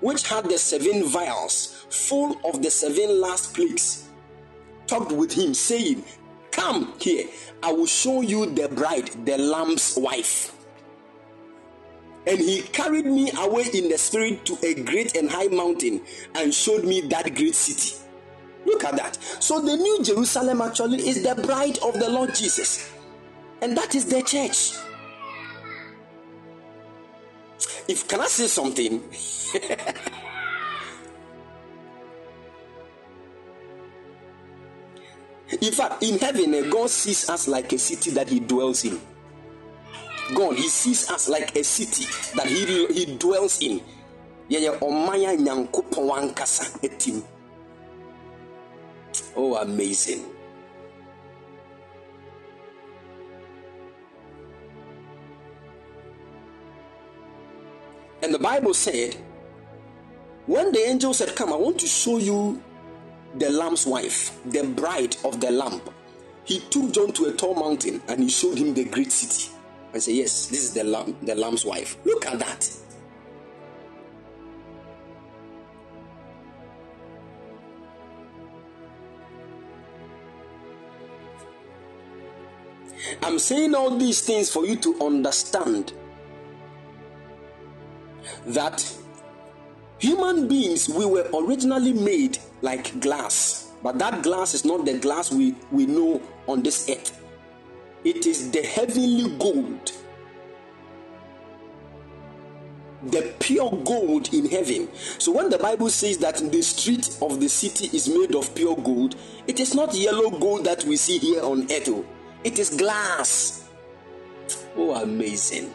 which 0.00 0.28
had 0.28 0.44
the 0.44 0.58
seven 0.58 1.04
vials 1.04 1.86
full 1.90 2.38
of 2.44 2.62
the 2.62 2.70
seven 2.70 3.20
last 3.20 3.54
plagues, 3.54 4.08
talked 4.86 5.12
with 5.12 5.32
him, 5.32 5.52
saying, 5.54 6.04
Come 6.52 6.94
here, 7.00 7.26
I 7.62 7.72
will 7.72 7.86
show 7.86 8.20
you 8.20 8.46
the 8.46 8.68
bride, 8.68 9.10
the 9.26 9.36
Lamb's 9.36 9.96
wife. 9.96 10.52
And 12.26 12.38
he 12.38 12.62
carried 12.62 13.06
me 13.06 13.30
away 13.38 13.66
in 13.72 13.88
the 13.88 13.98
spirit 13.98 14.44
to 14.46 14.58
a 14.62 14.74
great 14.74 15.16
and 15.16 15.30
high 15.30 15.46
mountain 15.46 16.02
and 16.34 16.52
showed 16.52 16.84
me 16.84 17.02
that 17.02 17.34
great 17.34 17.54
city. 17.54 18.05
Look 18.66 18.84
at 18.84 18.96
that. 18.96 19.16
So, 19.40 19.60
the 19.60 19.76
New 19.76 20.02
Jerusalem 20.02 20.60
actually 20.60 21.08
is 21.08 21.22
the 21.22 21.34
bride 21.40 21.78
of 21.78 21.94
the 21.94 22.10
Lord 22.10 22.34
Jesus, 22.34 22.92
and 23.62 23.76
that 23.76 23.94
is 23.94 24.06
the 24.06 24.22
church. 24.22 24.72
If 27.88 28.08
can 28.08 28.20
I 28.20 28.26
say 28.26 28.48
something? 28.48 29.00
In 35.60 35.72
fact, 35.72 36.02
in 36.02 36.18
heaven, 36.18 36.54
eh, 36.54 36.68
God 36.68 36.90
sees 36.90 37.30
us 37.30 37.46
like 37.46 37.72
a 37.72 37.78
city 37.78 38.10
that 38.10 38.28
He 38.28 38.40
dwells 38.40 38.84
in. 38.84 39.00
God, 40.34 40.56
He 40.56 40.68
sees 40.68 41.08
us 41.08 41.28
like 41.28 41.54
a 41.54 41.62
city 41.62 42.04
that 42.34 42.48
He, 42.48 42.86
he 42.86 43.16
dwells 43.16 43.62
in. 43.62 43.80
Yɛyɛ 44.50 44.80
ɔman 44.80 45.38
nyankopɔn 45.38 46.34
ankasa 46.34 46.64
etim. 46.82 47.22
Oh, 49.34 49.56
amazing. 49.56 50.24
And 58.22 58.34
the 58.34 58.38
Bible 58.38 58.74
said, 58.74 59.16
when 60.46 60.72
the 60.72 60.80
angel 60.80 61.12
said, 61.14 61.34
Come, 61.36 61.52
I 61.52 61.56
want 61.56 61.78
to 61.80 61.86
show 61.86 62.18
you 62.18 62.62
the 63.36 63.50
lamb's 63.50 63.86
wife, 63.86 64.38
the 64.46 64.64
bride 64.64 65.16
of 65.24 65.40
the 65.40 65.50
lamb. 65.50 65.80
He 66.44 66.60
took 66.70 66.92
John 66.92 67.12
to 67.12 67.26
a 67.26 67.32
tall 67.32 67.54
mountain 67.54 68.00
and 68.08 68.20
he 68.22 68.28
showed 68.28 68.58
him 68.58 68.72
the 68.72 68.84
great 68.84 69.12
city. 69.12 69.52
I 69.92 69.98
said, 69.98 70.14
Yes, 70.14 70.46
this 70.46 70.62
is 70.62 70.74
the 70.74 70.84
lamb, 70.84 71.16
the 71.22 71.34
lamb's 71.34 71.64
wife. 71.64 71.96
Look 72.04 72.26
at 72.26 72.38
that. 72.38 72.70
I'm 83.22 83.38
saying 83.38 83.74
all 83.74 83.96
these 83.96 84.20
things 84.20 84.50
for 84.50 84.66
you 84.66 84.76
to 84.76 85.00
understand 85.00 85.92
that 88.46 88.92
human 89.98 90.48
beings, 90.48 90.88
we 90.88 91.06
were 91.06 91.28
originally 91.34 91.92
made 91.92 92.38
like 92.62 92.98
glass, 93.00 93.72
but 93.82 93.98
that 93.98 94.22
glass 94.22 94.54
is 94.54 94.64
not 94.64 94.84
the 94.84 94.98
glass 94.98 95.30
we, 95.30 95.54
we 95.70 95.86
know 95.86 96.20
on 96.46 96.62
this 96.62 96.88
earth, 96.88 97.22
it 98.04 98.26
is 98.26 98.50
the 98.50 98.62
heavenly 98.62 99.36
gold 99.38 99.92
the 103.10 103.34
pure 103.38 103.70
gold 103.84 104.32
in 104.34 104.48
heaven. 104.48 104.88
So 105.18 105.32
when 105.32 105.50
the 105.50 105.58
Bible 105.58 105.90
says 105.90 106.18
that 106.18 106.36
the 106.36 106.62
street 106.62 107.18
of 107.22 107.40
the 107.40 107.48
city 107.48 107.94
is 107.96 108.08
made 108.08 108.34
of 108.34 108.54
pure 108.54 108.76
gold, 108.76 109.16
it 109.46 109.60
is 109.60 109.74
not 109.74 109.94
yellow 109.94 110.30
gold 110.30 110.64
that 110.64 110.84
we 110.84 110.96
see 110.96 111.18
here 111.18 111.42
on 111.42 111.64
earth. 111.70 111.88
Oh. 111.88 112.04
It 112.46 112.60
is 112.60 112.70
glass. 112.70 113.68
Oh, 114.76 114.94
amazing. 114.94 115.74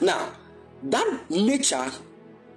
Now, 0.00 0.32
that 0.82 1.30
nature 1.30 1.92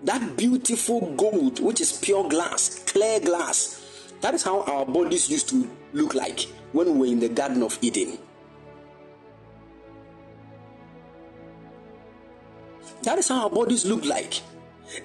that 0.04 0.36
beautiful 0.36 1.14
gold, 1.16 1.60
which 1.60 1.80
is 1.80 1.92
pure 1.92 2.28
glass, 2.28 2.84
clear 2.88 3.20
glass. 3.20 4.16
That 4.22 4.34
is 4.34 4.42
how 4.42 4.62
our 4.62 4.84
bodies 4.84 5.30
used 5.30 5.48
to 5.50 5.70
look 5.94 6.16
like 6.16 6.40
when 6.72 6.92
we 6.94 6.98
were 6.98 7.14
in 7.14 7.20
the 7.20 7.30
Garden 7.30 7.62
of 7.62 7.78
Eden. 7.84 8.18
That 13.04 13.18
is 13.18 13.30
how 13.30 13.44
our 13.44 13.50
bodies 13.50 13.86
look 13.86 14.06
like. 14.06 14.42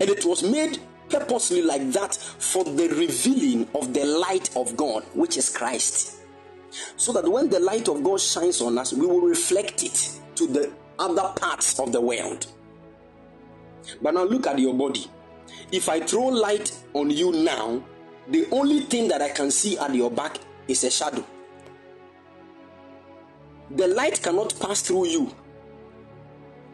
And 0.00 0.10
it 0.10 0.24
was 0.24 0.42
made 0.42 0.78
purposely 1.08 1.62
like 1.62 1.92
that 1.92 2.14
for 2.16 2.64
the 2.64 2.88
revealing 2.88 3.68
of 3.74 3.94
the 3.94 4.04
light 4.04 4.54
of 4.56 4.76
God, 4.76 5.04
which 5.14 5.36
is 5.36 5.48
Christ. 5.48 6.18
So 6.96 7.12
that 7.12 7.26
when 7.26 7.48
the 7.48 7.60
light 7.60 7.88
of 7.88 8.02
God 8.02 8.20
shines 8.20 8.60
on 8.60 8.76
us, 8.78 8.92
we 8.92 9.06
will 9.06 9.20
reflect 9.20 9.82
it 9.82 10.20
to 10.34 10.46
the 10.46 10.72
other 10.98 11.32
parts 11.36 11.78
of 11.78 11.92
the 11.92 12.00
world. 12.00 12.46
But 14.02 14.14
now 14.14 14.24
look 14.24 14.46
at 14.46 14.58
your 14.58 14.74
body. 14.74 15.06
If 15.72 15.88
I 15.88 16.00
throw 16.00 16.26
light 16.26 16.76
on 16.92 17.10
you 17.10 17.32
now, 17.32 17.82
the 18.28 18.46
only 18.50 18.80
thing 18.80 19.08
that 19.08 19.22
I 19.22 19.30
can 19.30 19.50
see 19.50 19.78
at 19.78 19.94
your 19.94 20.10
back 20.10 20.38
is 20.66 20.82
a 20.84 20.90
shadow. 20.90 21.24
The 23.70 23.88
light 23.88 24.22
cannot 24.22 24.58
pass 24.60 24.82
through 24.82 25.06
you. 25.06 25.34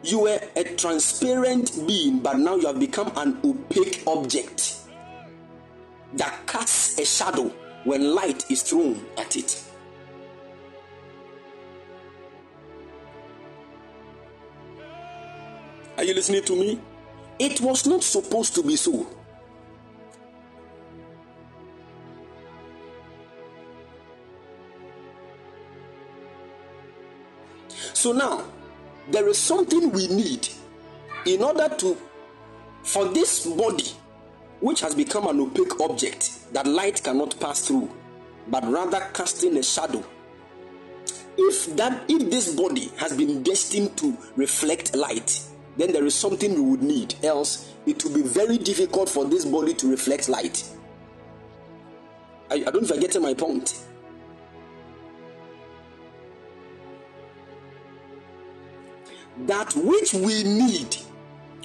You 0.03 0.19
were 0.19 0.39
a 0.57 0.63
transparent 0.75 1.71
being, 1.87 2.19
but 2.19 2.37
now 2.37 2.57
you 2.57 2.67
have 2.67 2.79
become 2.79 3.11
an 3.15 3.39
opaque 3.43 4.03
object 4.05 4.75
that 6.13 6.45
casts 6.45 6.99
a 6.99 7.05
shadow 7.05 7.49
when 7.85 8.13
light 8.13 8.51
is 8.51 8.63
thrown 8.63 9.03
at 9.17 9.37
it. 9.37 9.63
Are 15.97 16.03
you 16.03 16.13
listening 16.13 16.43
to 16.43 16.55
me? 16.55 16.81
It 17.39 17.61
was 17.61 17.87
not 17.87 18.03
supposed 18.03 18.55
to 18.55 18.63
be 18.63 18.75
so. 18.75 19.07
So 27.93 28.11
now, 28.11 28.43
there 29.11 29.27
is 29.27 29.37
something 29.37 29.91
we 29.91 30.07
need 30.07 30.47
in 31.25 31.41
order 31.43 31.69
to, 31.77 31.97
for 32.83 33.05
this 33.05 33.45
body, 33.45 33.91
which 34.59 34.81
has 34.81 34.95
become 34.95 35.27
an 35.27 35.39
opaque 35.39 35.79
object 35.81 36.53
that 36.53 36.65
light 36.67 37.03
cannot 37.03 37.37
pass 37.39 37.67
through, 37.67 37.91
but 38.47 38.65
rather 38.69 38.99
casting 39.13 39.57
a 39.57 39.63
shadow. 39.63 40.03
If 41.37 41.75
that, 41.77 42.03
if 42.07 42.29
this 42.29 42.55
body 42.55 42.91
has 42.97 43.17
been 43.17 43.43
destined 43.43 43.97
to 43.97 44.17
reflect 44.35 44.95
light, 44.95 45.41
then 45.77 45.91
there 45.91 46.05
is 46.05 46.13
something 46.13 46.53
we 46.53 46.61
would 46.61 46.83
need. 46.83 47.15
Else, 47.23 47.73
it 47.85 48.03
will 48.03 48.13
be 48.13 48.21
very 48.21 48.57
difficult 48.57 49.09
for 49.09 49.25
this 49.25 49.43
body 49.43 49.73
to 49.73 49.89
reflect 49.89 50.29
light. 50.29 50.63
I, 52.51 52.55
I 52.55 52.59
don't 52.59 52.75
know 52.75 52.81
if 52.81 52.91
I 52.91 52.97
get 52.97 53.19
my 53.19 53.33
point. 53.33 53.83
That 59.45 59.73
which 59.75 60.13
we 60.13 60.43
need 60.43 60.95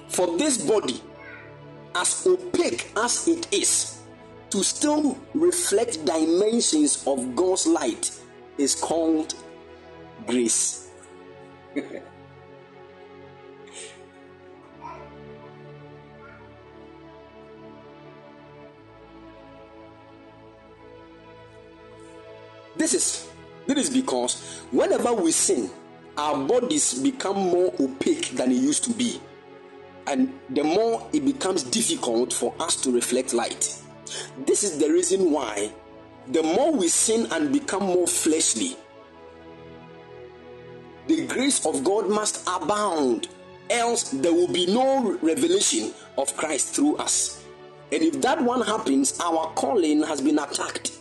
for 0.09 0.39
this 0.39 0.59
body, 0.59 1.01
as 1.95 2.27
opaque 2.27 2.91
as 2.97 3.29
it 3.29 3.53
is, 3.53 4.01
to 4.51 4.63
still 4.65 5.19
reflect 5.35 6.05
dimensions 6.05 7.07
of 7.07 7.37
God's 7.37 7.67
light, 7.67 8.11
is 8.57 8.75
called 8.75 9.35
grace. 10.27 10.89
This 22.79 22.95
is 22.95 23.29
this 23.67 23.89
is 23.89 23.91
because 23.91 24.63
whenever 24.71 25.13
we 25.13 25.33
sin, 25.33 25.69
our 26.19 26.45
bodies 26.47 26.95
become 27.01 27.37
more 27.37 27.73
opaque 27.81 28.31
than 28.31 28.51
it 28.51 28.57
used 28.57 28.85
to 28.85 28.93
be. 28.93 29.21
And 30.07 30.39
the 30.51 30.65
more 30.65 31.09
it 31.13 31.25
becomes 31.25 31.63
difficult 31.63 32.33
for 32.33 32.55
us 32.59 32.77
to 32.83 32.91
reflect 32.91 33.33
light. 33.33 33.81
This 34.47 34.65
is 34.65 34.79
the 34.79 34.91
reason 34.91 35.31
why 35.31 35.71
the 36.27 36.43
more 36.43 36.73
we 36.73 36.89
sin 36.89 37.29
and 37.31 37.53
become 37.53 37.85
more 37.85 38.07
fleshly, 38.07 38.77
the 41.07 41.27
grace 41.27 41.65
of 41.65 41.85
God 41.85 42.09
must 42.11 42.47
abound, 42.47 43.29
else, 43.71 44.11
there 44.11 44.33
will 44.33 44.49
be 44.49 44.67
no 44.67 45.19
revelation 45.23 45.93
of 46.19 46.37
Christ 46.37 46.75
through 46.75 46.97
us. 46.97 47.45
And 47.93 48.03
if 48.03 48.21
that 48.21 48.43
one 48.43 48.61
happens, 48.61 49.19
our 49.21 49.53
calling 49.55 50.03
has 50.03 50.21
been 50.21 50.39
attacked. 50.39 50.99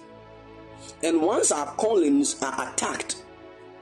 And 1.04 1.22
once 1.22 1.52
our 1.52 1.68
callings 1.76 2.42
are 2.42 2.72
attacked, 2.72 3.24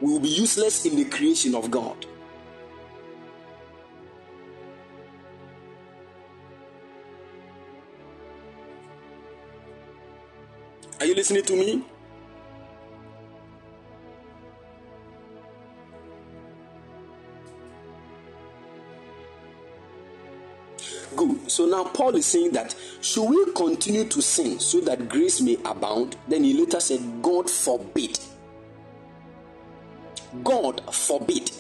we 0.02 0.12
will 0.12 0.20
be 0.20 0.30
useless 0.30 0.86
in 0.86 0.96
the 0.96 1.06
creation 1.06 1.56
of 1.56 1.72
God. 1.72 2.06
Are 11.00 11.06
you 11.06 11.16
listening 11.16 11.44
to 11.44 11.56
me? 11.56 11.84
Good. 21.16 21.52
So 21.52 21.66
now 21.66 21.84
Paul 21.86 22.16
is 22.16 22.26
saying 22.26 22.52
that 22.54 22.76
should 23.02 23.30
we 23.30 23.52
continue 23.54 24.06
to 24.06 24.22
sin 24.22 24.60
so 24.60 24.82
that 24.82 25.08
grace 25.08 25.42
may 25.42 25.58
abound? 25.64 26.16
Then 26.28 26.44
he 26.44 26.54
later 26.54 26.80
said, 26.80 27.22
God 27.22 27.50
forbid. 27.50 28.20
God 30.44 30.94
forbid. 30.94 31.52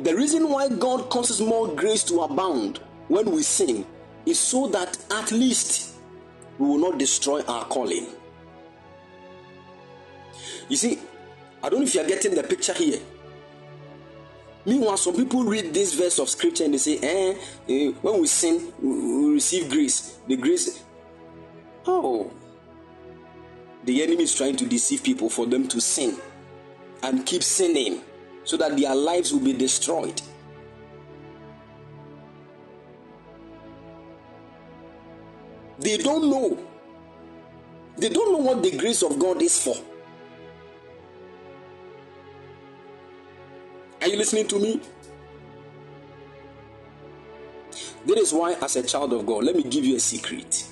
The 0.00 0.14
reason 0.14 0.48
why 0.48 0.68
God 0.68 1.10
causes 1.10 1.40
more 1.40 1.68
grace 1.68 2.02
to 2.04 2.20
abound 2.20 2.80
when 3.08 3.30
we 3.30 3.42
sin 3.42 3.86
is 4.24 4.38
so 4.38 4.68
that 4.68 4.96
at 5.10 5.32
least 5.32 5.94
we 6.58 6.66
will 6.66 6.78
not 6.78 6.98
destroy 6.98 7.42
our 7.42 7.64
calling. 7.66 8.06
You 10.68 10.76
see, 10.76 10.98
I 11.62 11.68
don't 11.68 11.80
know 11.80 11.86
if 11.86 11.94
you 11.94 12.00
are 12.00 12.06
getting 12.06 12.34
the 12.34 12.42
picture 12.42 12.72
here. 12.72 12.98
Meanwhile, 14.66 14.96
some 14.96 15.14
people 15.14 15.44
read 15.44 15.72
this 15.72 15.94
verse 15.94 16.18
of 16.18 16.28
scripture 16.28 16.64
and 16.64 16.74
they 16.74 16.78
say, 16.78 16.98
eh, 16.98 17.38
eh 17.68 17.92
when 18.02 18.20
we 18.20 18.26
sin, 18.26 18.72
we 18.82 19.34
receive 19.34 19.70
grace. 19.70 20.18
The 20.26 20.36
grace. 20.36 20.82
Oh. 21.86 22.32
The 23.84 24.02
enemy 24.02 24.24
is 24.24 24.34
trying 24.34 24.56
to 24.56 24.66
deceive 24.66 25.04
people 25.04 25.30
for 25.30 25.46
them 25.46 25.68
to 25.68 25.80
sin 25.80 26.16
and 27.04 27.24
keep 27.24 27.44
sinning 27.44 28.02
so 28.42 28.56
that 28.56 28.76
their 28.76 28.94
lives 28.94 29.32
will 29.32 29.40
be 29.40 29.52
destroyed. 29.52 30.20
They 35.78 35.98
don't 35.98 36.28
know. 36.28 36.58
They 37.98 38.08
don't 38.08 38.32
know 38.32 38.38
what 38.38 38.64
the 38.64 38.76
grace 38.76 39.04
of 39.04 39.16
God 39.20 39.40
is 39.42 39.62
for. 39.62 39.76
Are 44.06 44.08
you 44.08 44.18
listening 44.18 44.46
to 44.46 44.60
me? 44.60 44.80
That 48.06 48.18
is 48.18 48.32
why, 48.32 48.52
as 48.52 48.76
a 48.76 48.84
child 48.84 49.12
of 49.12 49.26
God, 49.26 49.42
let 49.42 49.56
me 49.56 49.64
give 49.64 49.84
you 49.84 49.96
a 49.96 49.98
secret. 49.98 50.64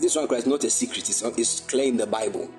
This 0.00 0.14
This 0.14 0.16
one 0.16 0.34
is 0.34 0.44
not 0.44 0.64
a 0.64 0.70
secret, 0.70 1.08
it's, 1.08 1.22
it's 1.22 1.60
clear 1.60 1.84
in 1.84 1.96
the 1.96 2.08
Bible. 2.08 2.50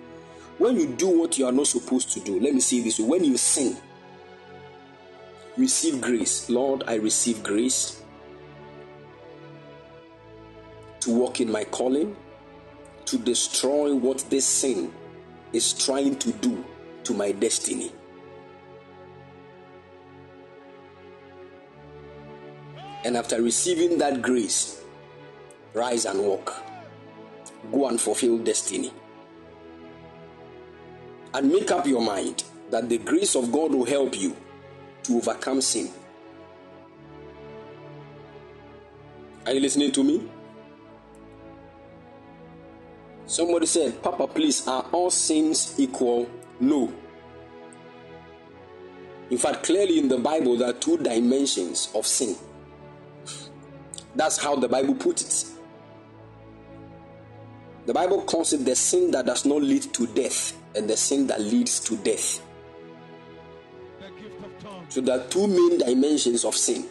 When 0.60 0.78
you 0.78 0.88
do 0.88 1.10
what 1.20 1.38
you 1.38 1.46
are 1.46 1.52
not 1.52 1.68
supposed 1.68 2.12
to 2.14 2.22
do, 2.22 2.40
let 2.40 2.54
me 2.54 2.62
say 2.62 2.80
this 2.80 3.02
when 3.02 3.26
you 3.26 3.36
sin, 3.36 3.76
receive 5.58 6.00
grace. 6.00 6.50
Lord, 6.50 6.86
I 6.88 6.94
receive 6.96 7.44
grace 7.44 8.02
to 11.02 11.12
walk 11.12 11.42
in 11.42 11.52
my 11.52 11.66
calling, 11.66 12.16
to 13.08 13.18
destroy 13.18 13.94
what 13.94 14.20
this 14.30 14.46
sin 14.46 14.94
is 15.52 15.74
trying 15.74 16.18
to 16.20 16.32
do 16.32 16.64
to 17.04 17.14
my 17.14 17.34
destiny. 17.34 17.92
And 23.06 23.16
after 23.16 23.40
receiving 23.40 24.00
that 24.00 24.24
grace, 24.24 24.82
rise 25.76 26.06
and 26.06 26.20
walk. 26.20 26.56
Go 27.72 27.88
and 27.88 28.02
fulfill 28.02 28.40
destiny. 28.40 28.92
And 31.32 31.52
make 31.52 31.70
up 31.70 31.86
your 31.86 32.02
mind 32.02 32.44
that 32.72 32.90
the 32.90 32.98
grace 32.98 33.36
of 33.36 33.52
God 33.52 33.76
will 33.76 33.86
help 33.86 34.18
you 34.18 34.36
to 35.04 35.18
overcome 35.18 35.62
sin. 35.62 35.92
Are 39.46 39.54
you 39.54 39.60
listening 39.60 39.92
to 39.92 40.04
me? 40.04 40.28
Somebody 43.28 43.68
said, 43.68 44.02
Papa, 44.02 44.26
please, 44.26 44.68
are 44.68 44.84
all 44.92 45.12
sins 45.12 45.76
equal? 45.80 46.28
No. 46.60 46.92
In 49.30 49.38
fact, 49.38 49.62
clearly 49.62 50.00
in 50.00 50.08
the 50.08 50.18
Bible, 50.18 50.58
there 50.58 50.72
are 50.72 50.74
two 50.74 50.98
dimensions 50.98 51.92
of 51.94 52.08
sin. 52.08 52.36
That's 54.16 54.38
how 54.38 54.56
the 54.56 54.68
Bible 54.68 54.96
puts 54.96 55.24
it. 55.24 55.52
The 57.86 57.94
Bible 57.94 58.24
calls 58.24 58.54
it 58.54 58.66
the 58.66 58.76
sin 58.76 59.12
that 59.12 59.26
does 59.26 59.46
not 59.46 59.62
lead 59.62 59.94
to 59.94 60.08
death 60.08 60.58
and 60.76 60.90
the 60.90 60.98
sin 60.98 61.28
that 61.28 61.42
leads 61.42 61.80
to 61.82 61.98
death. 61.98 62.42
So 64.90 65.02
there 65.02 65.20
are 65.20 65.24
two 65.28 65.48
main 65.48 65.78
dimensions 65.80 66.46
of 66.46 66.56
sin 66.56 66.86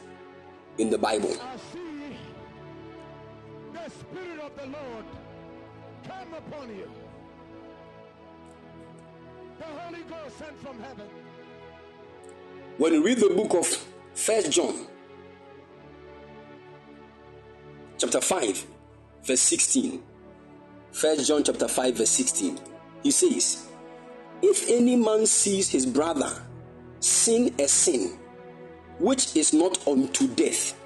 in 0.79 0.91
the 0.91 0.99
Bible. 0.99 1.35
The 3.73 3.91
Spirit 3.91 4.41
of 4.41 4.57
the 4.57 4.67
Lord 4.67 5.05
come 6.07 6.35
upon 6.35 6.69
you. 6.69 6.91
The 9.59 9.65
Holy 9.65 10.03
Ghost 10.03 10.39
sent 10.39 10.59
from 10.63 10.79
heaven. 10.81 11.09
When 12.77 12.93
you 12.93 13.05
read 13.05 13.19
the 13.19 13.31
book 13.31 13.55
of 13.55 13.67
First 14.15 14.53
John, 14.53 14.87
chapter 17.99 18.21
5, 18.21 18.67
verse 19.25 19.41
16. 19.41 20.03
First 20.93 21.27
John 21.27 21.43
chapter 21.45 21.69
5, 21.69 21.97
verse 21.97 22.11
16. 22.11 22.59
He 23.03 23.11
says, 23.11 23.69
If 24.43 24.69
any 24.69 24.97
man 24.97 25.27
sees 25.27 25.71
his 25.71 25.87
brother 25.87 26.43
sin 27.01 27.55
a 27.59 27.69
sin 27.69 28.19
which 28.99 29.37
is 29.37 29.53
not 29.53 29.87
unto 29.87 30.29
death, 30.29 30.79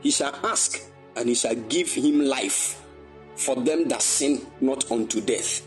he 0.00 0.10
shall 0.10 0.34
ask, 0.44 0.80
and 1.16 1.28
he 1.28 1.34
shall 1.34 1.54
give 1.54 1.92
him 1.92 2.20
life 2.20 2.84
for 3.34 3.56
them 3.56 3.88
that 3.88 4.02
sin 4.02 4.46
not 4.60 4.90
unto 4.90 5.20
death. 5.20 5.66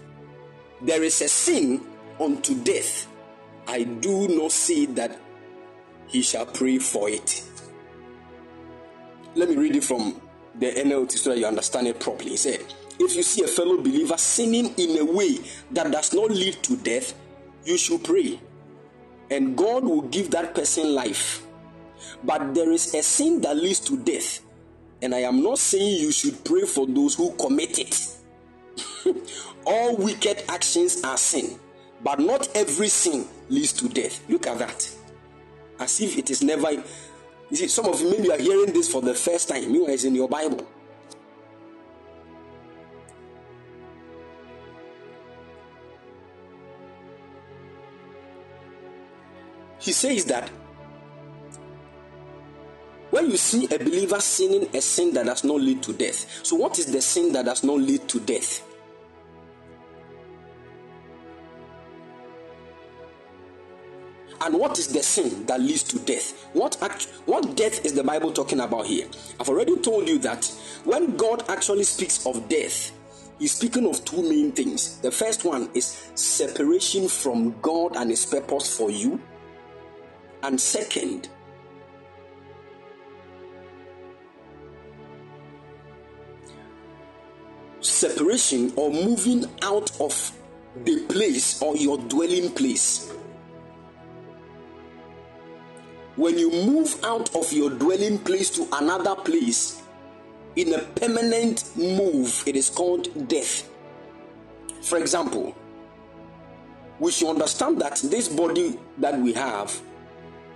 There 0.81 1.03
is 1.03 1.22
a 1.22 1.27
sin 1.27 1.81
unto 2.19 2.61
death. 2.64 3.07
I 3.68 3.84
do 3.84 4.27
not 4.27 4.52
say 4.52 4.85
that 4.88 5.19
he 6.07 6.22
shall 6.22 6.45
pray 6.45 6.77
for 6.80 7.10
it. 7.10 7.43
Let 9.35 9.49
me 9.49 9.56
read 9.56 9.76
it 9.76 9.84
from 9.84 10.20
the 10.56 10.68
NLT 10.68 11.11
so 11.14 11.32
that 11.32 11.40
you 11.40 11.45
understand 11.45 11.88
it 11.88 11.99
properly. 11.99 12.32
He 12.32 12.38
said, 12.38 12.61
If 12.99 13.15
you 13.15 13.23
see 13.23 13.44
a 13.44 13.48
fellow 13.48 13.78
believer 13.78 14.18
sinning 14.18 14.73
in 14.78 14.98
a 14.99 15.06
way 15.06 15.38
that 15.72 15.91
does 15.91 16.14
not 16.14 16.32
lead 16.32 16.61
to 16.64 16.76
death, 16.78 17.14
you 17.65 17.78
should 17.78 18.03
pray. 18.03 18.40
And 19.30 19.56
God 19.56 19.84
will 19.84 20.02
give 20.02 20.32
that 20.32 20.53
person 20.53 20.94
life. 20.94 21.45
But 22.23 22.53
there 22.53 22.72
is 22.72 22.94
a 22.94 23.02
sin 23.02 23.41
that 23.41 23.56
leads 23.56 23.80
to 23.82 23.98
death. 23.98 24.41
And 25.02 25.15
I 25.15 25.19
am 25.19 25.41
not 25.41 25.57
saying 25.57 26.02
you 26.02 26.11
should 26.11 26.44
pray 26.44 26.64
for 26.64 26.86
those 26.86 27.15
who 27.15 27.32
commit 27.36 27.80
it. 27.80 28.07
All 29.65 29.95
wicked 29.95 30.44
actions 30.48 31.03
are 31.03 31.18
sin, 31.18 31.60
but 32.03 32.19
not 32.19 32.49
every 32.56 32.88
sin 32.88 33.26
leads 33.49 33.73
to 33.73 33.90
death. 33.90 34.23
Look 34.30 34.48
at 34.48 34.60
that. 34.60 34.95
As 35.80 35.99
if 36.02 36.18
it 36.18 36.30
is 36.30 36.44
never. 36.44 36.84
You 37.52 37.57
see, 37.57 37.68
some 37.68 37.86
of 37.86 37.99
you 37.99 38.10
maybe 38.10 38.32
are 38.32 38.38
hearing 38.38 38.72
this 38.72 38.90
for 38.90 39.02
the 39.02 39.14
first 39.14 39.49
time. 39.49 39.69
Meanwhile, 39.69 39.94
it's 39.94 40.06
in 40.06 40.15
your 40.15 40.30
Bible. 40.30 40.65
He 49.80 49.91
says 49.91 50.23
that 50.26 50.49
when 53.10 53.30
you 53.30 53.36
see 53.36 53.65
a 53.65 53.78
believer 53.78 54.22
sinning 54.22 54.73
a 54.73 54.80
sin 54.80 55.14
that 55.15 55.26
does 55.26 55.44
not 55.44 55.60
lead 55.60 55.84
to 55.84 55.91
death, 55.91 56.26
so 56.44 56.56
what 56.56 56.80
is 56.80 56.86
the 56.86 57.02
sin 57.02 57.34
that 57.34 57.44
does 57.44 57.65
not 57.65 57.80
lead 57.80 58.07
to 58.07 58.22
death? 58.22 58.65
And 64.43 64.55
what 64.59 64.80
is 64.80 64.88
the 64.88 65.03
sin 65.03 65.45
that 65.45 65.61
leads 65.61 65.84
to 65.84 65.99
death? 65.99 66.47
What 66.53 66.81
act, 66.81 67.03
what 67.26 67.55
death 67.55 67.85
is 67.85 67.93
the 67.93 68.03
Bible 68.03 68.34
talking 68.34 68.59
about 68.59 68.88
here? 68.88 69.07
I've 69.39 69.49
already 69.49 69.77
told 69.77 70.07
you 70.07 70.18
that 70.19 70.45
when 70.84 71.15
God 71.15 71.47
actually 71.47 71.84
speaks 71.84 72.26
of 72.26 72.49
death, 72.49 72.91
he's 73.38 73.51
speaking 73.53 73.88
of 73.88 74.03
two 74.03 74.23
main 74.23 74.51
things. 74.51 74.97
The 75.01 75.11
first 75.11 75.45
one 75.45 75.69
is 75.76 76.09
separation 76.15 77.07
from 77.07 77.55
God 77.61 77.95
and 77.95 78.09
his 78.09 78.26
purpose 78.26 78.76
for 78.76 78.89
you. 78.89 79.22
And 80.41 80.59
second, 80.59 81.30
separation 87.80 88.73
or 88.76 88.89
moving 88.89 89.45
out 89.61 89.91
of 90.01 90.35
the 90.84 91.05
place 91.05 91.61
or 91.61 91.77
your 91.77 91.99
dwelling 91.99 92.49
place. 92.53 93.13
When 96.18 96.38
you 96.38 96.52
move 96.52 97.00
out 97.04 97.34
of 97.36 97.52
your 97.54 97.70
dwelling 97.70 98.20
place 98.20 98.50
to 98.52 98.68
another 98.74 99.16
place 99.16 99.82
in 100.56 100.74
a 100.74 100.80
permanent 100.80 101.72
move, 101.78 102.44
it 102.46 102.56
is 102.56 102.70
called 102.70 103.30
death. 103.30 103.70
For 104.82 104.98
example, 104.98 105.56
we 107.00 107.12
should 107.12 107.30
understand 107.30 107.80
that 107.80 107.96
this 108.04 108.28
body 108.28 108.78
that 108.98 109.18
we 109.18 109.34
have 109.34 109.80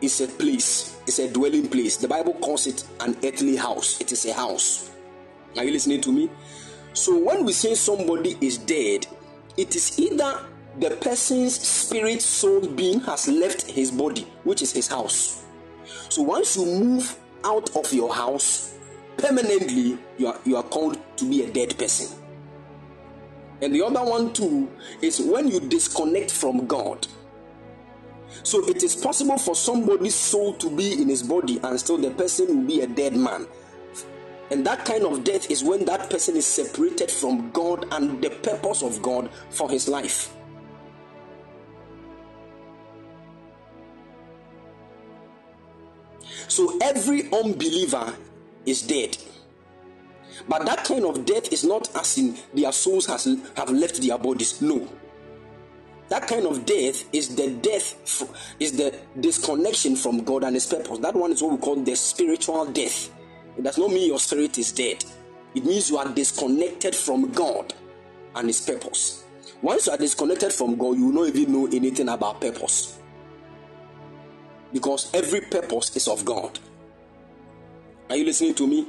is 0.01 0.19
a 0.19 0.27
place, 0.27 0.97
it's 1.07 1.19
a 1.19 1.31
dwelling 1.31 1.69
place. 1.69 1.97
The 1.97 2.07
Bible 2.09 2.33
calls 2.33 2.67
it 2.67 2.83
an 2.99 3.15
earthly 3.23 3.55
house, 3.55 4.01
it 4.01 4.11
is 4.11 4.25
a 4.25 4.33
house. 4.33 4.91
Are 5.57 5.63
you 5.63 5.71
listening 5.71 6.01
to 6.01 6.11
me? 6.11 6.29
So 6.93 7.17
when 7.17 7.45
we 7.45 7.53
say 7.53 7.75
somebody 7.75 8.37
is 8.41 8.57
dead, 8.57 9.07
it 9.55 9.73
is 9.75 9.97
either 9.97 10.45
the 10.79 10.91
person's 10.91 11.57
spirit, 11.57 12.21
soul, 12.21 12.67
being 12.67 12.99
has 13.01 13.29
left 13.29 13.61
his 13.63 13.89
body, 13.89 14.27
which 14.43 14.61
is 14.61 14.73
his 14.73 14.89
house. 14.89 15.44
So 16.09 16.21
once 16.21 16.57
you 16.57 16.65
move 16.65 17.17
out 17.43 17.75
of 17.75 17.91
your 17.93 18.13
house 18.13 18.75
permanently, 19.17 19.97
you 20.17 20.27
are, 20.27 20.39
you 20.45 20.57
are 20.57 20.63
called 20.63 20.97
to 21.17 21.29
be 21.29 21.43
a 21.43 21.51
dead 21.51 21.77
person. 21.77 22.17
And 23.61 23.73
the 23.73 23.83
other 23.83 24.03
one 24.03 24.33
too 24.33 24.69
is 25.01 25.19
when 25.19 25.47
you 25.47 25.59
disconnect 25.59 26.31
from 26.31 26.67
God. 26.67 27.07
So 28.43 28.67
it 28.67 28.83
is 28.83 28.95
possible 28.95 29.37
for 29.37 29.55
somebody's 29.55 30.15
soul 30.15 30.53
to 30.55 30.69
be 30.69 31.01
in 31.01 31.09
his 31.09 31.23
body 31.23 31.59
and 31.63 31.79
still 31.79 31.97
the 31.97 32.11
person 32.11 32.47
will 32.47 32.67
be 32.67 32.81
a 32.81 32.87
dead 32.87 33.15
man. 33.15 33.47
And 34.51 34.65
that 34.67 34.85
kind 34.85 35.03
of 35.03 35.23
death 35.23 35.49
is 35.49 35.63
when 35.63 35.85
that 35.85 36.09
person 36.09 36.35
is 36.35 36.45
separated 36.45 37.09
from 37.09 37.49
God 37.51 37.87
and 37.91 38.21
the 38.21 38.29
purpose 38.29 38.83
of 38.83 39.01
God 39.01 39.29
for 39.49 39.69
his 39.69 39.87
life. 39.87 40.34
So 46.47 46.77
every 46.81 47.31
unbeliever 47.31 48.13
is 48.65 48.81
dead. 48.81 49.17
But 50.47 50.65
that 50.65 50.83
kind 50.83 51.05
of 51.05 51.25
death 51.25 51.51
is 51.51 51.63
not 51.63 51.95
as 51.95 52.17
in 52.17 52.37
their 52.53 52.71
souls 52.71 53.05
has, 53.07 53.25
have 53.55 53.69
left 53.69 54.01
their 54.01 54.17
bodies. 54.17 54.61
No. 54.61 54.87
That 56.09 56.27
kind 56.27 56.45
of 56.45 56.65
death 56.65 57.03
is 57.13 57.35
the 57.35 57.49
death, 57.49 58.29
is 58.59 58.73
the 58.73 58.93
disconnection 59.19 59.95
from 59.95 60.23
God 60.23 60.43
and 60.43 60.55
His 60.55 60.67
purpose. 60.67 60.99
That 60.99 61.15
one 61.15 61.31
is 61.31 61.41
what 61.41 61.53
we 61.53 61.57
call 61.57 61.77
the 61.77 61.95
spiritual 61.95 62.65
death. 62.65 63.09
It 63.57 63.63
does 63.63 63.77
not 63.77 63.89
mean 63.89 64.07
your 64.07 64.19
spirit 64.19 64.57
is 64.57 64.71
dead. 64.71 65.03
It 65.55 65.65
means 65.65 65.89
you 65.89 65.97
are 65.97 66.07
disconnected 66.07 66.95
from 66.95 67.31
God 67.31 67.73
and 68.35 68.47
His 68.47 68.61
purpose. 68.61 69.23
Once 69.61 69.87
you 69.87 69.93
are 69.93 69.97
disconnected 69.97 70.53
from 70.53 70.75
God, 70.75 70.97
you 70.97 71.07
will 71.07 71.25
not 71.25 71.35
even 71.35 71.53
know 71.53 71.65
anything 71.67 72.09
about 72.09 72.41
purpose. 72.41 72.99
Because 74.75 75.09
every 75.13 75.39
purpose 75.39 75.95
is 75.95 76.05
of 76.09 76.25
God. 76.25 76.59
Are 78.09 78.17
you 78.17 78.25
listening 78.25 78.55
to 78.55 78.67
me? 78.67 78.85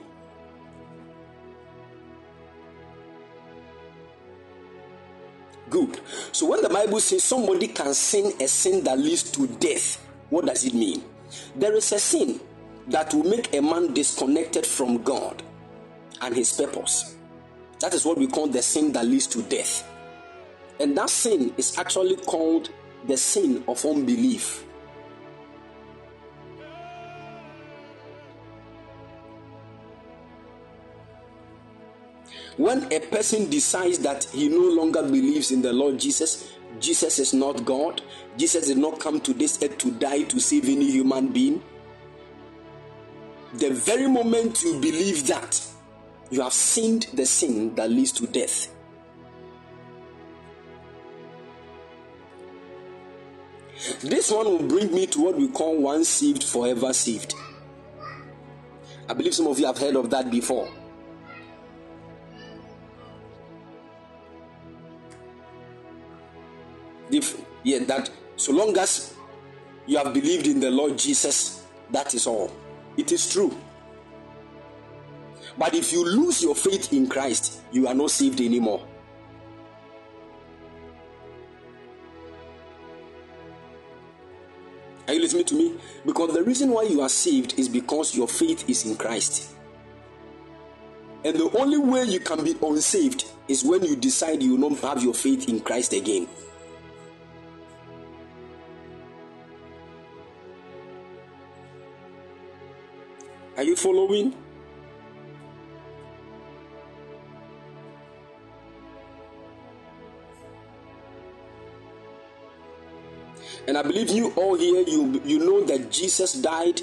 Good. 5.71 6.01
So 6.33 6.47
when 6.47 6.63
the 6.63 6.69
Bible 6.69 6.99
says 6.99 7.23
somebody 7.23 7.69
can 7.69 7.95
sin 7.95 8.33
a 8.41 8.49
sin 8.49 8.83
that 8.83 8.99
leads 8.99 9.31
to 9.31 9.47
death, 9.47 10.05
what 10.29 10.47
does 10.47 10.65
it 10.65 10.75
mean? 10.75 11.05
There 11.55 11.75
is 11.77 11.93
a 11.93 12.01
sin 12.01 12.41
that 12.89 13.15
will 13.15 13.23
make 13.23 13.55
a 13.55 13.63
man 13.63 13.95
disconnected 13.95 14.67
from 14.67 15.05
God 15.05 15.41
and 16.21 16.35
his 16.35 16.53
purpose. 16.53 17.15
That 17.79 17.95
is 17.95 18.05
what 18.05 18.19
we 18.19 18.27
call 18.27 18.49
the 18.49 18.63
sin 18.63 18.91
that 18.95 19.07
leads 19.07 19.29
to 19.29 19.43
death. 19.45 19.89
And 20.81 20.99
that 20.99 21.11
sin 21.11 21.55
is 21.57 21.79
actually 21.79 22.17
called 22.17 22.71
the 23.07 23.17
sin 23.17 23.63
of 23.69 23.85
unbelief. 23.85 24.66
When 32.57 32.91
a 32.91 33.01
person 33.01 33.51
decides 33.51 33.99
that 33.99 34.25
he 34.25 34.49
no 34.49 34.61
longer 34.61 35.03
believes 35.03 35.53
in 35.53 35.61
the 35.61 35.73
Lord 35.73 35.99
Jesus, 35.99 36.53
Jesus 36.81 37.19
is 37.19 37.35
not 37.35 37.65
God, 37.65 38.01
Jesus 38.37 38.69
did 38.69 38.79
not 38.79 38.99
come 38.99 39.21
to 39.21 39.35
this 39.35 39.63
earth 39.63 39.77
to 39.79 39.91
die 39.91 40.23
to 40.23 40.41
save 40.41 40.65
any 40.65 40.91
human 40.91 41.29
being. 41.29 41.63
The 43.55 43.71
very 43.71 44.09
moment 44.09 44.63
you 44.63 44.81
believe 44.81 45.27
that, 45.27 45.61
you 46.31 46.43
have 46.43 46.53
sinned 46.53 47.07
the 47.15 47.27
sin 47.27 47.75
that 47.75 47.91
leads 47.91 48.13
to 48.13 48.27
death. 48.27 48.69
This 54.01 54.31
one 54.31 54.47
will 54.47 54.67
bring 54.67 54.93
me 54.93 55.07
to 55.09 55.21
what 55.21 55.37
we 55.37 55.49
call 55.49 55.77
once 55.77 56.09
saved, 56.09 56.43
forever 56.43 56.93
saved. 56.93 57.35
I 59.09 59.15
believe 59.15 59.35
some 59.35 59.47
of 59.47 59.59
you 59.59 59.67
have 59.67 59.79
heard 59.79 59.97
of 59.97 60.11
that 60.11 60.31
before. 60.31 60.69
If, 67.17 67.41
yeah, 67.63 67.79
that 67.85 68.11
so 68.37 68.53
long 68.53 68.77
as 68.77 69.15
you 69.87 69.97
have 69.97 70.13
believed 70.13 70.47
in 70.47 70.61
the 70.61 70.71
Lord 70.71 70.99
Jesus, 70.99 71.65
that 71.91 72.13
is 72.13 72.27
all. 72.27 72.53
It 72.99 73.11
is 73.11 73.33
true. 73.33 73.57
But 75.57 75.75
if 75.75 75.95
you 75.95 76.05
lose 76.05 76.43
your 76.43 76.55
faith 76.55 76.93
in 76.93 77.09
Christ, 77.09 77.63
you 77.73 77.89
are 77.89 77.95
not 77.95 78.11
saved 78.11 78.43
anymore. 78.43 78.87
Are 85.09 85.15
you 85.15 85.21
listening 85.21 85.45
to 85.47 85.55
me? 85.55 85.75
Because 86.05 86.35
the 86.35 86.43
reason 86.43 86.71
why 86.71 86.83
you 86.83 87.01
are 87.01 87.09
saved 87.09 87.59
is 87.59 87.69
because 87.71 88.15
your 88.15 88.29
faith 88.29 88.69
is 88.69 88.85
in 88.85 88.97
Christ. 88.97 89.55
And 91.25 91.35
the 91.35 91.51
only 91.59 91.79
way 91.79 92.05
you 92.05 92.21
can 92.21 92.45
be 92.45 92.55
unsaved 92.61 93.25
is 93.49 93.65
when 93.65 93.85
you 93.85 93.97
decide 93.97 94.43
you 94.43 94.57
will 94.57 94.71
not 94.71 94.81
have 94.81 95.03
your 95.03 95.15
faith 95.15 95.49
in 95.49 95.61
Christ 95.61 95.95
again. 95.95 96.29
Are 103.57 103.63
you 103.63 103.75
following? 103.75 104.35
And 113.67 113.79
I 113.79 113.83
believe 113.83 114.11
you 114.11 114.33
all 114.37 114.57
here, 114.57 114.85
you, 114.87 115.21
you 115.25 115.39
know 115.39 115.65
that 115.65 115.91
Jesus 115.91 116.35
died 116.35 116.81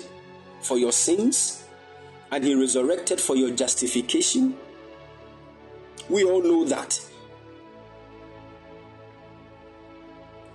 for 0.62 0.78
your 0.78 0.92
sins 0.92 1.64
and 2.32 2.44
he 2.44 2.56
resurrected 2.56 3.22
for 3.22 3.36
your 3.36 3.52
justification. 3.52 4.58
We 6.10 6.24
all 6.24 6.42
know 6.42 6.66
that. 6.66 7.00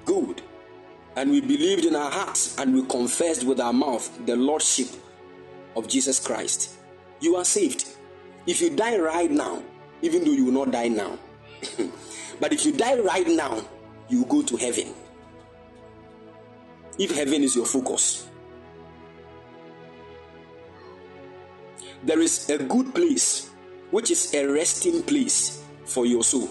Good. 0.05 0.43
And 1.17 1.31
we 1.31 1.41
believed 1.41 1.85
in 1.85 1.95
our 1.95 2.11
hearts 2.11 2.59
and 2.59 2.75
we 2.75 2.85
confessed 2.87 3.45
with 3.45 3.61
our 3.61 3.73
mouth 3.73 4.27
the 4.27 4.37
Lordship 4.37 4.89
of 5.79 5.89
Jesus 5.89 6.19
Christ. 6.21 6.75
You 7.21 7.37
are 7.37 7.45
saved. 7.45 7.87
If 8.47 8.61
you 8.61 8.71
die 8.71 8.99
right 8.99 9.31
now, 9.31 9.63
even 10.03 10.25
though 10.25 10.33
you 10.33 10.45
will 10.47 10.65
not 10.65 10.71
die 10.73 10.89
now, 10.89 11.19
but 12.41 12.53
if 12.53 12.67
you 12.67 12.73
die 12.73 12.99
right 13.01 13.27
now, 13.27 13.63
you 14.09 14.25
go 14.27 14.43
to 14.43 14.57
heaven 14.57 14.95
if 16.99 17.15
heaven 17.15 17.43
is 17.43 17.55
your 17.55 17.65
focus. 17.65 18.27
There 22.03 22.21
is 22.21 22.51
a 22.51 22.59
good 22.59 22.95
place, 22.95 23.51
which 23.91 24.11
is 24.11 24.35
a 24.35 24.47
resting 24.47 25.03
place 25.03 25.63
for 25.85 26.07
your 26.07 26.25
soul. 26.25 26.51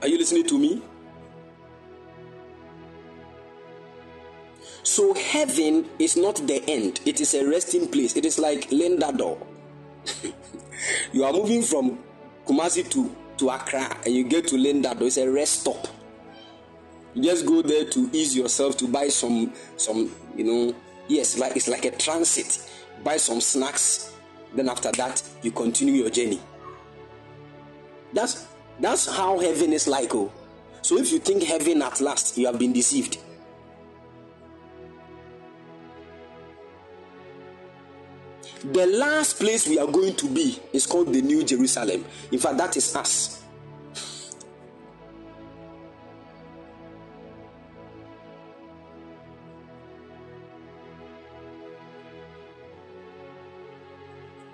Are 0.00 0.08
you 0.08 0.18
listening 0.18 0.46
to 0.46 0.58
me? 0.58 0.82
So, 4.84 5.14
heaven 5.14 5.88
is 5.98 6.16
not 6.16 6.36
the 6.36 6.62
end, 6.68 7.00
it 7.06 7.20
is 7.20 7.34
a 7.34 7.46
resting 7.46 7.88
place. 7.88 8.16
It 8.16 8.26
is 8.26 8.38
like 8.38 8.70
Linda 8.72 9.12
Dor. 9.12 9.38
you 11.12 11.24
are 11.24 11.32
moving 11.32 11.62
from 11.62 11.98
Kumasi 12.46 12.88
to 12.90 13.14
to 13.38 13.50
Accra 13.50 13.96
and 14.04 14.14
you 14.14 14.24
get 14.24 14.46
to 14.48 14.56
Linda, 14.56 14.94
there's 14.94 15.18
a 15.18 15.30
rest 15.30 15.60
stop. 15.60 15.88
You 17.14 17.24
just 17.24 17.44
go 17.46 17.62
there 17.62 17.84
to 17.90 18.10
ease 18.12 18.36
yourself 18.36 18.76
to 18.78 18.88
buy 18.88 19.08
some 19.08 19.52
some 19.76 20.14
you 20.36 20.44
know 20.44 20.74
yes 21.08 21.38
like 21.38 21.56
it's 21.56 21.68
like 21.68 21.84
a 21.84 21.90
transit. 21.90 22.68
Buy 23.04 23.16
some 23.16 23.40
snacks. 23.40 24.14
Then 24.54 24.68
after 24.68 24.92
that 24.92 25.22
you 25.42 25.50
continue 25.50 25.94
your 25.94 26.10
journey. 26.10 26.40
That's 28.12 28.46
that's 28.80 29.06
how 29.06 29.38
heaven 29.38 29.72
is 29.72 29.86
like. 29.86 30.14
Oh, 30.14 30.32
so 30.82 30.98
if 30.98 31.12
you 31.12 31.18
think 31.18 31.42
heaven 31.42 31.82
at 31.82 32.00
last, 32.00 32.36
you 32.38 32.46
have 32.46 32.58
been 32.58 32.72
deceived. 32.72 33.18
The 38.64 38.86
last 38.86 39.40
place 39.40 39.66
we 39.66 39.78
are 39.80 39.90
going 39.90 40.14
to 40.14 40.28
be 40.28 40.56
is 40.72 40.86
called 40.86 41.12
the 41.12 41.20
New 41.20 41.42
Jerusalem. 41.42 42.04
In 42.30 42.38
fact, 42.38 42.58
that 42.58 42.76
is 42.76 42.94
us. 42.94 43.42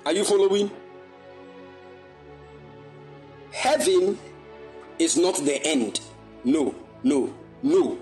Are 0.06 0.12
you 0.12 0.24
following? 0.24 0.70
Heaven 3.52 4.18
is 4.98 5.18
not 5.18 5.34
the 5.36 5.60
end. 5.66 6.00
No, 6.44 6.74
no, 7.02 7.34
no. 7.62 7.98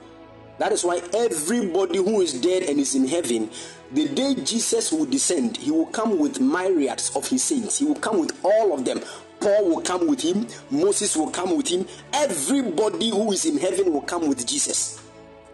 That 0.58 0.70
is 0.70 0.84
why 0.84 1.00
everybody 1.12 1.98
who 1.98 2.20
is 2.20 2.40
dead 2.40 2.62
and 2.62 2.78
is 2.78 2.94
in 2.94 3.08
heaven 3.08 3.50
the 3.92 4.08
day 4.08 4.34
Jesus 4.34 4.92
will 4.92 5.06
descend, 5.06 5.56
he 5.56 5.70
will 5.70 5.86
come 5.86 6.18
with 6.18 6.40
myriads 6.40 7.14
of 7.14 7.28
his 7.28 7.44
saints. 7.44 7.78
He 7.78 7.84
will 7.84 7.94
come 7.94 8.18
with 8.18 8.38
all 8.44 8.74
of 8.74 8.84
them. 8.84 9.00
Paul 9.40 9.68
will 9.68 9.82
come 9.82 10.06
with 10.08 10.20
him, 10.22 10.46
Moses 10.70 11.16
will 11.16 11.30
come 11.30 11.56
with 11.56 11.68
him, 11.68 11.86
everybody 12.12 13.10
who 13.10 13.32
is 13.32 13.44
in 13.44 13.58
heaven 13.58 13.92
will 13.92 14.00
come 14.00 14.28
with 14.28 14.46
Jesus. 14.46 15.00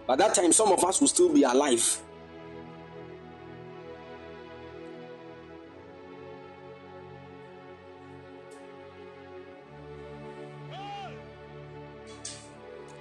By 0.07 0.17
that 0.17 0.35
time, 0.35 0.53
some 0.53 0.73
of 0.73 0.85
us 0.85 1.01
will 1.01 1.09
still 1.09 1.33
be 1.33 1.43
alive. 1.43 2.01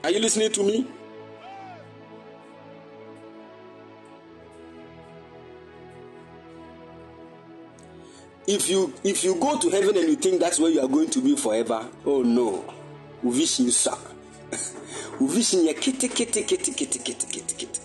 Are 0.03 0.09
you 0.09 0.19
listening 0.19 0.51
to 0.53 0.63
me? 0.63 0.87
If 8.51 8.69
you 8.69 8.93
if 9.03 9.23
you 9.23 9.35
go 9.35 9.57
to 9.57 9.69
heaven 9.69 9.95
and 9.97 10.09
you 10.09 10.15
think 10.15 10.39
that's 10.39 10.59
where 10.59 10.69
you 10.69 10.81
are 10.81 10.87
going 10.87 11.09
to 11.09 11.21
be 11.21 11.35
forever 11.35 11.87
oh 12.05 12.21
no. 12.21 12.63
Uvishin 13.23 13.71
sa 13.71 13.95
uvishin 15.21 15.65
ya 15.65 15.73
kete 15.73 16.07
kete 16.09 16.43
kete 16.43 16.71
kete 16.73 16.99
kete 16.99 17.27
kete 17.27 17.55
kete 17.55 17.80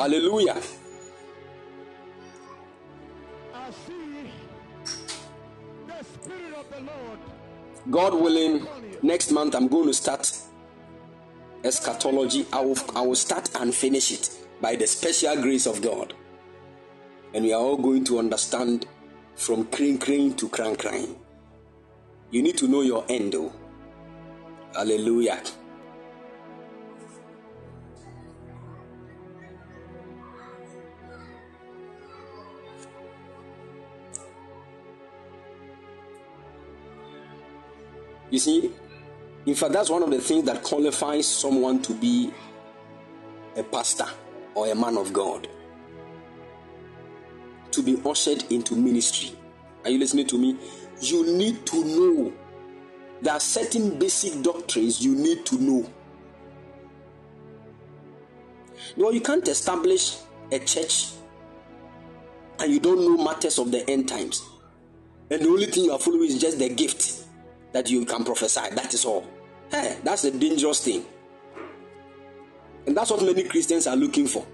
Hallelujah. 0.00 0.56
God 7.90 8.14
willing, 8.14 8.66
next 9.02 9.30
month 9.30 9.54
I'm 9.54 9.68
going 9.68 9.88
to 9.88 9.94
start 9.94 10.32
eschatology. 11.64 12.46
I 12.50 12.60
will, 12.60 12.78
I 12.94 13.02
will 13.02 13.14
start 13.14 13.50
and 13.56 13.74
finish 13.74 14.12
it. 14.12 14.30
by 14.60 14.76
the 14.76 14.86
special 14.86 15.36
grace 15.36 15.66
of 15.66 15.82
God. 15.82 16.14
And 17.34 17.44
we 17.44 17.52
are 17.52 17.60
all 17.60 17.76
going 17.76 18.04
to 18.04 18.18
understand 18.18 18.86
from 19.34 19.66
crane 19.66 19.98
crane 19.98 20.34
to 20.36 20.48
crank 20.48 20.80
crane. 20.80 21.16
You 22.30 22.42
need 22.42 22.58
to 22.58 22.68
know 22.68 22.82
your 22.82 23.04
end, 23.08 23.32
though. 23.32 23.52
Hallelujah. 24.74 25.42
You 38.30 38.38
see, 38.38 38.72
in 39.46 39.54
fact, 39.54 39.72
that's 39.72 39.90
one 39.90 40.02
of 40.02 40.10
the 40.10 40.20
things 40.20 40.44
that 40.44 40.62
qualifies 40.62 41.26
someone 41.26 41.82
to 41.82 41.94
be 41.94 42.32
a 43.56 43.62
pastor 43.62 44.06
or 44.54 44.68
a 44.70 44.74
man 44.74 44.96
of 44.96 45.12
God. 45.12 45.48
To 47.72 47.82
be 47.82 48.00
ushered 48.06 48.44
into 48.50 48.76
ministry. 48.76 49.36
Are 49.84 49.90
you 49.90 49.98
listening 49.98 50.26
to 50.28 50.38
me? 50.38 50.56
You 51.00 51.36
need 51.36 51.66
to 51.66 51.84
know. 51.84 52.32
There 53.22 53.32
are 53.32 53.40
certain 53.40 53.98
basic 53.98 54.42
doctrines 54.42 55.04
you 55.04 55.14
need 55.14 55.44
to 55.46 55.58
know. 55.58 55.90
No, 58.96 59.10
you 59.10 59.20
can't 59.20 59.46
establish 59.46 60.16
a 60.50 60.58
church 60.58 61.10
and 62.58 62.72
you 62.72 62.80
don't 62.80 62.98
know 62.98 63.22
matters 63.22 63.58
of 63.58 63.70
the 63.70 63.88
end 63.88 64.08
times. 64.08 64.42
And 65.30 65.42
the 65.42 65.48
only 65.48 65.66
thing 65.66 65.84
you 65.84 65.92
are 65.92 65.98
following 65.98 66.28
is 66.28 66.40
just 66.40 66.58
the 66.58 66.68
gift 66.68 67.24
that 67.72 67.90
you 67.90 68.04
can 68.04 68.24
prophesy. 68.24 68.74
That 68.74 68.92
is 68.92 69.04
all. 69.04 69.26
Hey, 69.70 69.98
that's 70.02 70.24
a 70.24 70.30
dangerous 70.30 70.84
thing. 70.84 71.04
And 72.86 72.96
that's 72.96 73.10
what 73.10 73.22
many 73.22 73.44
Christians 73.44 73.86
are 73.86 73.96
looking 73.96 74.26
for. 74.26 74.44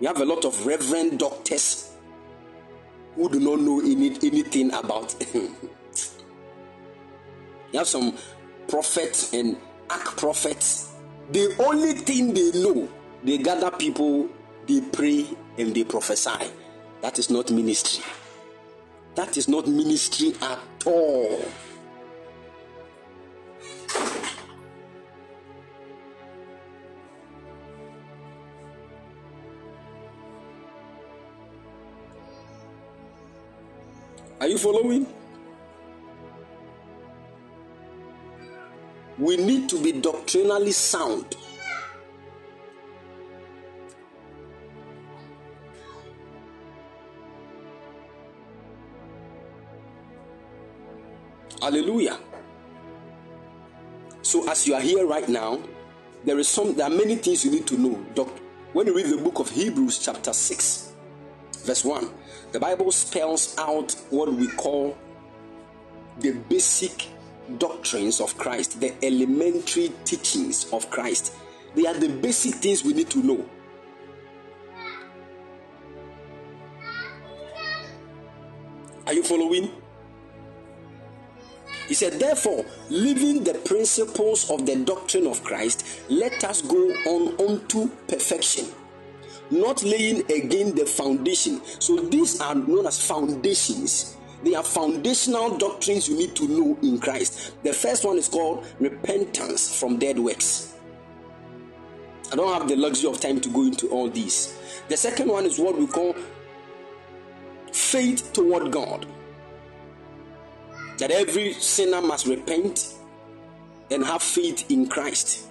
We 0.00 0.06
have 0.06 0.20
a 0.20 0.24
lot 0.24 0.44
of 0.44 0.66
reverend 0.66 1.18
doctors 1.18 1.92
who 3.14 3.28
do 3.28 3.38
not 3.38 3.60
know 3.60 3.80
any, 3.80 4.16
anything 4.22 4.72
about. 4.72 5.14
you 5.34 5.50
have 7.74 7.86
some 7.86 8.16
prophets 8.66 9.34
and 9.34 9.58
arch 9.90 10.16
prophets. 10.16 10.94
The 11.32 11.54
only 11.58 11.92
thing 11.92 12.32
they 12.32 12.50
know, 12.52 12.88
they 13.22 13.38
gather 13.38 13.70
people, 13.70 14.28
they 14.66 14.80
pray, 14.80 15.26
and 15.58 15.74
they 15.74 15.84
prophesy. 15.84 16.50
That 17.02 17.18
is 17.18 17.30
not 17.30 17.50
ministry. 17.50 18.04
That 19.14 19.36
is 19.36 19.48
not 19.48 19.66
ministry 19.66 20.34
at 20.42 20.58
all. 20.86 21.44
Are 34.40 34.48
you 34.48 34.56
following? 34.56 35.06
We 39.18 39.36
need 39.36 39.68
to 39.68 39.82
be 39.82 39.92
doctrinally 39.92 40.72
sound. 40.72 41.36
Hallelujah. 51.62 52.18
So 54.22 54.48
as 54.50 54.66
you 54.66 54.74
are 54.74 54.80
here 54.80 55.06
right 55.06 55.28
now, 55.28 55.60
there 56.24 56.38
is 56.38 56.48
some 56.48 56.74
there 56.74 56.86
are 56.86 56.94
many 56.94 57.16
things 57.16 57.44
you 57.44 57.50
need 57.50 57.66
to 57.66 57.78
know. 57.78 58.02
Doctor, 58.14 58.40
when 58.72 58.86
you 58.86 58.96
read 58.96 59.06
the 59.06 59.16
book 59.16 59.40
of 59.40 59.50
Hebrews, 59.50 59.98
chapter 59.98 60.32
6, 60.32 60.92
verse 61.64 61.84
1, 61.84 62.08
the 62.52 62.60
Bible 62.60 62.90
spells 62.92 63.54
out 63.58 63.92
what 64.10 64.32
we 64.32 64.46
call 64.48 64.96
the 66.18 66.32
basic 66.48 67.08
doctrines 67.58 68.20
of 68.20 68.36
Christ, 68.38 68.80
the 68.80 68.94
elementary 69.04 69.92
teachings 70.04 70.70
of 70.72 70.90
Christ. 70.90 71.34
They 71.74 71.86
are 71.86 71.94
the 71.94 72.08
basic 72.08 72.54
things 72.54 72.84
we 72.84 72.92
need 72.92 73.10
to 73.10 73.22
know. 73.22 73.44
Are 79.06 79.12
you 79.12 79.22
following? 79.22 79.70
He 81.90 81.96
said, 81.96 82.20
Therefore, 82.20 82.64
leaving 82.88 83.42
the 83.42 83.54
principles 83.54 84.48
of 84.48 84.64
the 84.64 84.76
doctrine 84.76 85.26
of 85.26 85.42
Christ, 85.42 85.84
let 86.08 86.44
us 86.44 86.62
go 86.62 86.78
on 86.78 87.50
unto 87.50 87.88
perfection, 88.06 88.66
not 89.50 89.82
laying 89.82 90.20
again 90.30 90.72
the 90.76 90.86
foundation. 90.86 91.60
So 91.80 91.96
these 91.96 92.40
are 92.40 92.54
known 92.54 92.86
as 92.86 93.04
foundations. 93.04 94.16
They 94.44 94.54
are 94.54 94.62
foundational 94.62 95.58
doctrines 95.58 96.08
you 96.08 96.16
need 96.16 96.36
to 96.36 96.46
know 96.46 96.78
in 96.80 97.00
Christ. 97.00 97.60
The 97.64 97.72
first 97.72 98.04
one 98.04 98.18
is 98.18 98.28
called 98.28 98.64
repentance 98.78 99.76
from 99.76 99.96
dead 99.96 100.16
works. 100.16 100.76
I 102.32 102.36
don't 102.36 102.56
have 102.56 102.68
the 102.68 102.76
luxury 102.76 103.10
of 103.10 103.20
time 103.20 103.40
to 103.40 103.48
go 103.48 103.62
into 103.64 103.88
all 103.88 104.08
these. 104.08 104.56
The 104.86 104.96
second 104.96 105.28
one 105.28 105.44
is 105.44 105.58
what 105.58 105.76
we 105.76 105.88
call 105.88 106.14
faith 107.72 108.32
toward 108.32 108.70
God 108.70 109.06
that 111.00 111.10
every 111.10 111.54
sinner 111.54 112.02
must 112.02 112.26
repent 112.26 112.94
and 113.90 114.04
have 114.04 114.22
faith 114.22 114.70
in 114.70 114.86
Christ. 114.86 115.48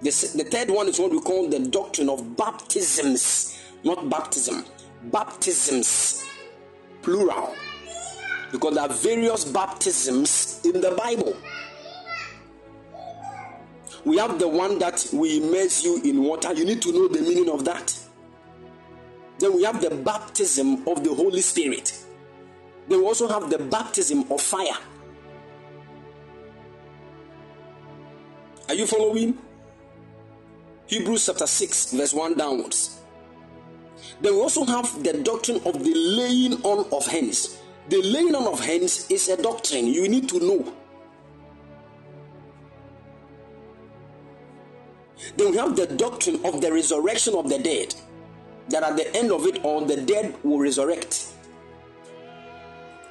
The, 0.00 0.10
the 0.36 0.44
third 0.44 0.70
one 0.70 0.88
is 0.88 0.98
what 0.98 1.10
we 1.10 1.20
call 1.20 1.48
the 1.48 1.58
doctrine 1.58 2.08
of 2.08 2.36
baptisms, 2.36 3.60
not 3.82 4.08
baptism, 4.08 4.64
baptisms, 5.10 6.24
plural, 7.02 7.54
because 8.52 8.74
there 8.74 8.84
are 8.84 8.92
various 8.92 9.44
baptisms 9.44 10.60
in 10.64 10.80
the 10.80 10.92
Bible. 10.92 11.36
We 14.04 14.18
have 14.18 14.38
the 14.38 14.48
one 14.48 14.78
that 14.78 15.08
we 15.12 15.38
immerse 15.38 15.82
you 15.82 16.00
in 16.04 16.22
water. 16.22 16.52
You 16.52 16.64
need 16.64 16.80
to 16.82 16.92
know 16.92 17.08
the 17.08 17.22
meaning 17.22 17.50
of 17.50 17.64
that. 17.64 17.98
Then 19.38 19.56
we 19.56 19.64
have 19.64 19.80
the 19.80 19.90
baptism 19.90 20.86
of 20.86 21.02
the 21.02 21.12
Holy 21.12 21.40
Spirit 21.40 22.03
they 22.88 22.96
will 22.96 23.06
also 23.06 23.28
have 23.28 23.50
the 23.50 23.58
baptism 23.58 24.30
of 24.30 24.40
fire. 24.40 24.76
Are 28.68 28.74
you 28.74 28.86
following? 28.86 29.38
Hebrews 30.86 31.26
chapter 31.26 31.46
6, 31.46 31.92
verse 31.92 32.12
1 32.12 32.34
downwards. 32.36 33.00
They 34.20 34.30
will 34.30 34.42
also 34.42 34.64
have 34.64 35.02
the 35.02 35.14
doctrine 35.22 35.60
of 35.64 35.82
the 35.82 35.94
laying 35.94 36.54
on 36.62 36.86
of 36.92 37.06
hands. 37.06 37.58
The 37.88 38.02
laying 38.02 38.34
on 38.34 38.46
of 38.46 38.60
hands 38.60 39.10
is 39.10 39.28
a 39.28 39.40
doctrine 39.40 39.86
you 39.86 40.08
need 40.08 40.28
to 40.30 40.38
know. 40.40 40.72
Then 45.36 45.52
we 45.52 45.56
have 45.56 45.74
the 45.74 45.86
doctrine 45.86 46.44
of 46.44 46.60
the 46.60 46.72
resurrection 46.72 47.34
of 47.34 47.48
the 47.48 47.58
dead. 47.58 47.94
That 48.68 48.82
at 48.82 48.96
the 48.96 49.14
end 49.16 49.30
of 49.30 49.46
it 49.46 49.62
all, 49.64 49.84
the 49.84 49.96
dead 49.96 50.34
will 50.42 50.58
resurrect. 50.58 51.33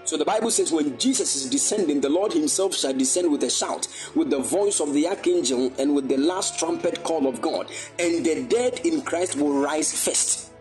So 0.05 0.17
the 0.17 0.25
Bible 0.25 0.51
says, 0.51 0.71
when 0.71 0.97
Jesus 0.97 1.35
is 1.35 1.49
descending, 1.49 2.01
the 2.01 2.09
Lord 2.09 2.33
Himself 2.33 2.75
shall 2.75 2.93
descend 2.93 3.31
with 3.31 3.43
a 3.43 3.49
shout, 3.49 3.87
with 4.15 4.29
the 4.29 4.39
voice 4.39 4.81
of 4.81 4.93
the 4.93 5.07
archangel, 5.07 5.71
and 5.79 5.95
with 5.95 6.09
the 6.09 6.17
last 6.17 6.59
trumpet 6.59 7.03
call 7.03 7.27
of 7.27 7.41
God, 7.41 7.67
and 7.99 8.25
the 8.25 8.43
dead 8.43 8.81
in 8.83 9.01
Christ 9.01 9.37
will 9.37 9.61
rise 9.61 9.93
first. 9.93 10.51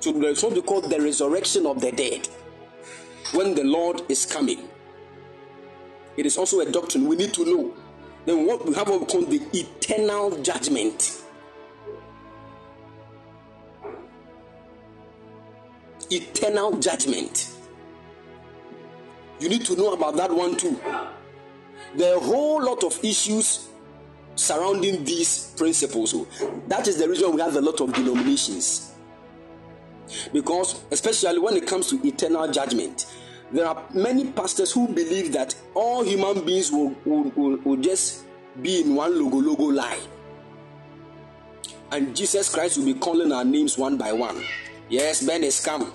So 0.00 0.12
there's 0.12 0.42
what 0.42 0.52
we 0.52 0.62
call 0.62 0.80
the 0.80 1.00
resurrection 1.00 1.66
of 1.66 1.80
the 1.80 1.90
dead. 1.90 2.28
When 3.34 3.54
the 3.54 3.64
Lord 3.64 4.02
is 4.08 4.24
coming, 4.24 4.68
it 6.16 6.24
is 6.24 6.38
also 6.38 6.60
a 6.60 6.70
doctrine 6.70 7.06
we 7.06 7.16
need 7.16 7.34
to 7.34 7.44
know. 7.44 7.74
Then 8.26 8.46
what 8.46 8.64
we 8.64 8.74
have 8.74 8.88
what 8.88 9.00
we 9.00 9.06
call 9.06 9.22
the 9.22 9.42
eternal 9.52 10.40
judgment. 10.42 11.22
Eternal 16.10 16.78
judgment 16.78 17.47
you 19.40 19.48
need 19.48 19.64
to 19.66 19.76
know 19.76 19.92
about 19.92 20.16
that 20.16 20.32
one 20.32 20.56
too. 20.56 20.80
There 21.94 22.14
are 22.14 22.16
a 22.16 22.20
whole 22.20 22.62
lot 22.62 22.84
of 22.84 23.02
issues 23.04 23.68
surrounding 24.34 25.04
these 25.04 25.54
principles. 25.56 26.10
So 26.10 26.26
that 26.68 26.86
is 26.88 26.98
the 26.98 27.08
reason 27.08 27.34
we 27.34 27.40
have 27.40 27.56
a 27.56 27.60
lot 27.60 27.80
of 27.80 27.92
denominations. 27.92 28.94
Because, 30.32 30.82
especially 30.90 31.38
when 31.38 31.56
it 31.56 31.66
comes 31.66 31.88
to 31.90 32.06
eternal 32.06 32.50
judgment, 32.50 33.06
there 33.52 33.66
are 33.66 33.82
many 33.94 34.26
pastors 34.30 34.72
who 34.72 34.88
believe 34.88 35.32
that 35.32 35.54
all 35.74 36.02
human 36.02 36.44
beings 36.44 36.70
will, 36.70 36.94
will, 37.04 37.30
will, 37.34 37.56
will 37.58 37.76
just 37.76 38.24
be 38.60 38.82
in 38.82 38.94
one 38.94 39.18
logo 39.18 39.38
logo 39.38 39.64
lie. 39.64 40.00
And 41.90 42.14
Jesus 42.14 42.52
Christ 42.52 42.78
will 42.78 42.84
be 42.84 42.94
calling 42.94 43.32
our 43.32 43.44
names 43.44 43.78
one 43.78 43.96
by 43.96 44.12
one. 44.12 44.42
Yes, 44.88 45.24
Ben 45.24 45.42
is 45.42 45.64
come. 45.64 45.92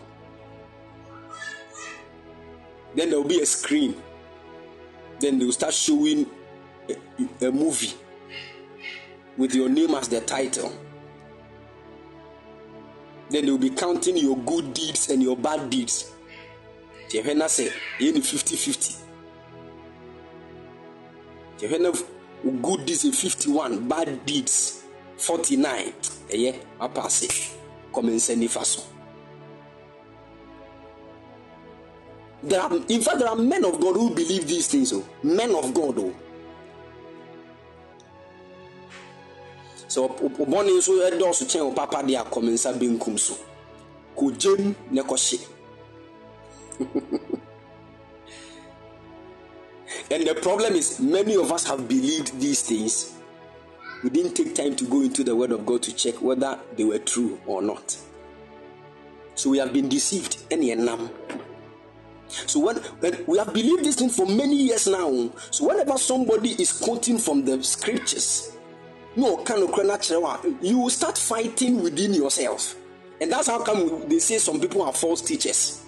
Then 2.95 3.10
there 3.10 3.20
will 3.20 3.28
be 3.28 3.41
a 3.41 3.45
screen. 3.45 3.95
Then 5.20 5.40
they 5.40 5.45
will 5.45 5.52
start 5.52 5.74
showing 5.74 6.28
a 7.41 7.52
movie 7.52 7.94
with 9.38 9.56
your 9.56 9.70
name 9.70 9.95
as 9.95 10.07
the 10.07 10.22
title, 10.22 10.72
then 13.30 13.45
they'll 13.45 13.57
be 13.57 13.70
counting 13.70 14.18
your 14.18 14.38
good 14.38 14.74
deeds 14.74 15.10
and 15.10 15.24
your 15.24 15.36
bad 15.36 15.70
deeds. 15.70 16.11
Jehena 17.10 17.49
say, 17.49 17.72
you 17.99 18.22
50 18.22 18.56
50. 18.56 18.95
Jehena 21.57 22.06
good 22.61 22.86
deeds 22.86 23.06
in 23.06 23.11
51, 23.11 23.88
bad 23.88 24.26
deeds 24.26 24.84
49. 25.18 25.94
Yeah, 26.30 26.52
I 26.80 26.88
pass 26.88 27.24
it. 27.24 27.57
Come 27.94 28.10
and 28.10 28.22
send 28.22 28.44
it 28.44 28.52
fast. 28.52 28.93
There 32.44 32.60
are, 32.61 32.76
in 32.90 33.02
fact, 33.02 33.20
there 33.20 33.30
are 33.30 33.36
men 33.36 33.64
of 33.64 33.80
God 33.80 33.95
who 33.95 34.14
believe 34.14 34.48
these 34.48 34.68
things. 34.68 34.91
Oh, 34.94 35.07
men 35.24 35.56
of 35.56 35.74
God. 35.74 35.98
Oh, 35.99 36.14
sɛ 39.88 39.99
ɔbɔne 40.02 40.72
nso 40.74 40.91
dɔɔso 41.20 41.45
kyɛn 41.45 41.76
papa 41.76 42.02
de 42.03 42.15
akɔ 42.15 42.41
me 42.41 42.52
nsa 42.53 42.74
benkum 42.74 43.18
so. 43.20 43.36
Kɔgyem 44.18 44.76
na 44.91 45.03
ɛkɔhye 45.03 45.40
and 50.10 50.28
the 50.28 50.36
problem 50.41 50.74
is 50.74 50.99
many 50.99 51.36
of 51.36 51.52
us 51.52 51.65
have 51.65 51.88
believed 51.88 52.40
these 52.40 52.61
things. 52.61 53.14
We 54.03 54.10
didn't 54.10 54.34
take 54.34 54.56
time 54.56 54.76
to 54.76 54.86
go 54.86 55.02
into 55.02 55.24
the 55.24 55.36
word 55.36 55.52
of 55.52 55.65
god 55.65 55.84
to 55.84 55.95
check 55.95 56.15
whether 56.22 56.60
they 56.76 56.84
were 56.84 56.99
true 56.99 57.40
or 57.45 57.61
not. 57.61 57.95
So 59.36 59.52
we 59.52 59.60
have 59.60 59.72
been 59.72 59.88
deceived. 59.88 60.38
And 60.52 60.61
enam 60.61 61.10
so 62.45 62.60
when, 62.60 62.76
when 62.77 63.23
we 63.27 63.38
have 63.38 63.53
believed 63.53 63.84
this 63.84 63.95
thing 63.95 64.10
for 64.10 64.26
many 64.26 64.55
years 64.55 64.88
now 64.88 65.30
so 65.51 65.68
whenever 65.68 65.97
somebody 65.97 66.49
is 66.61 66.72
quoting 66.72 67.18
from 67.18 67.45
the 67.45 67.61
scriptures 67.64 68.53
no 69.15 69.38
kind 69.43 69.64
of 69.64 70.57
you 70.61 70.80
will 70.80 70.89
start 70.89 71.18
fighting 71.18 71.84
within 71.84 72.14
yourself. 72.14 72.76
And 73.22 73.31
that's 73.31 73.47
how 73.47 73.64
come 73.64 74.10
they 74.10 74.19
say 74.19 74.38
some 74.38 74.60
people 74.60 74.81
are 74.81 74.93
false 74.93 75.22
teachers. 75.22 75.80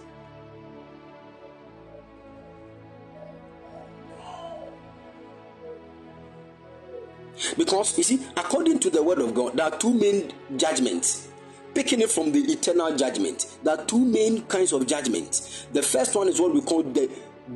Because 7.58 7.98
you 7.98 8.04
see 8.04 8.20
according 8.38 8.80
to 8.80 8.90
the 8.90 9.04
word 9.04 9.20
of 9.20 9.34
god 9.34 9.58
there 9.58 9.66
are 9.66 9.78
two 9.78 9.94
main 9.94 10.32
judgments 10.58 11.28
picking 11.76 12.02
it 12.02 12.10
from 12.10 12.32
the 12.32 12.40
eternal 12.40 12.96
judgment. 12.96 13.58
There 13.62 13.78
are 13.78 13.86
two 13.86 14.04
main 14.04 14.44
kinds 14.46 14.74
of 14.74 14.88
judgment. 14.88 15.68
The 15.74 15.84
first 15.84 16.16
one 16.16 16.28
is 16.28 16.40
what 16.42 16.54
we 16.54 16.62
call 16.62 16.82
the 16.82 17.12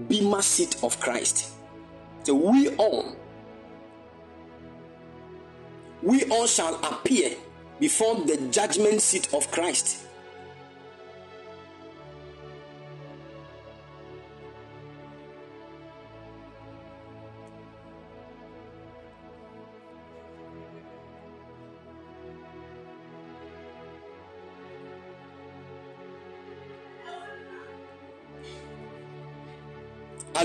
bema 0.08 0.44
seat 0.44 0.78
of 0.84 1.00
christ. 1.00 1.54
So 2.24 2.36
we 2.36 2.70
all 2.76 3.16
we 6.02 6.24
all 6.26 6.48
shall 6.48 6.76
appear 6.84 7.32
before 7.80 8.16
the 8.26 8.38
judgment 8.52 9.02
seat 9.02 9.34
of 9.34 9.50
Christ. 9.52 10.06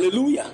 Hallelujah. 0.05 0.51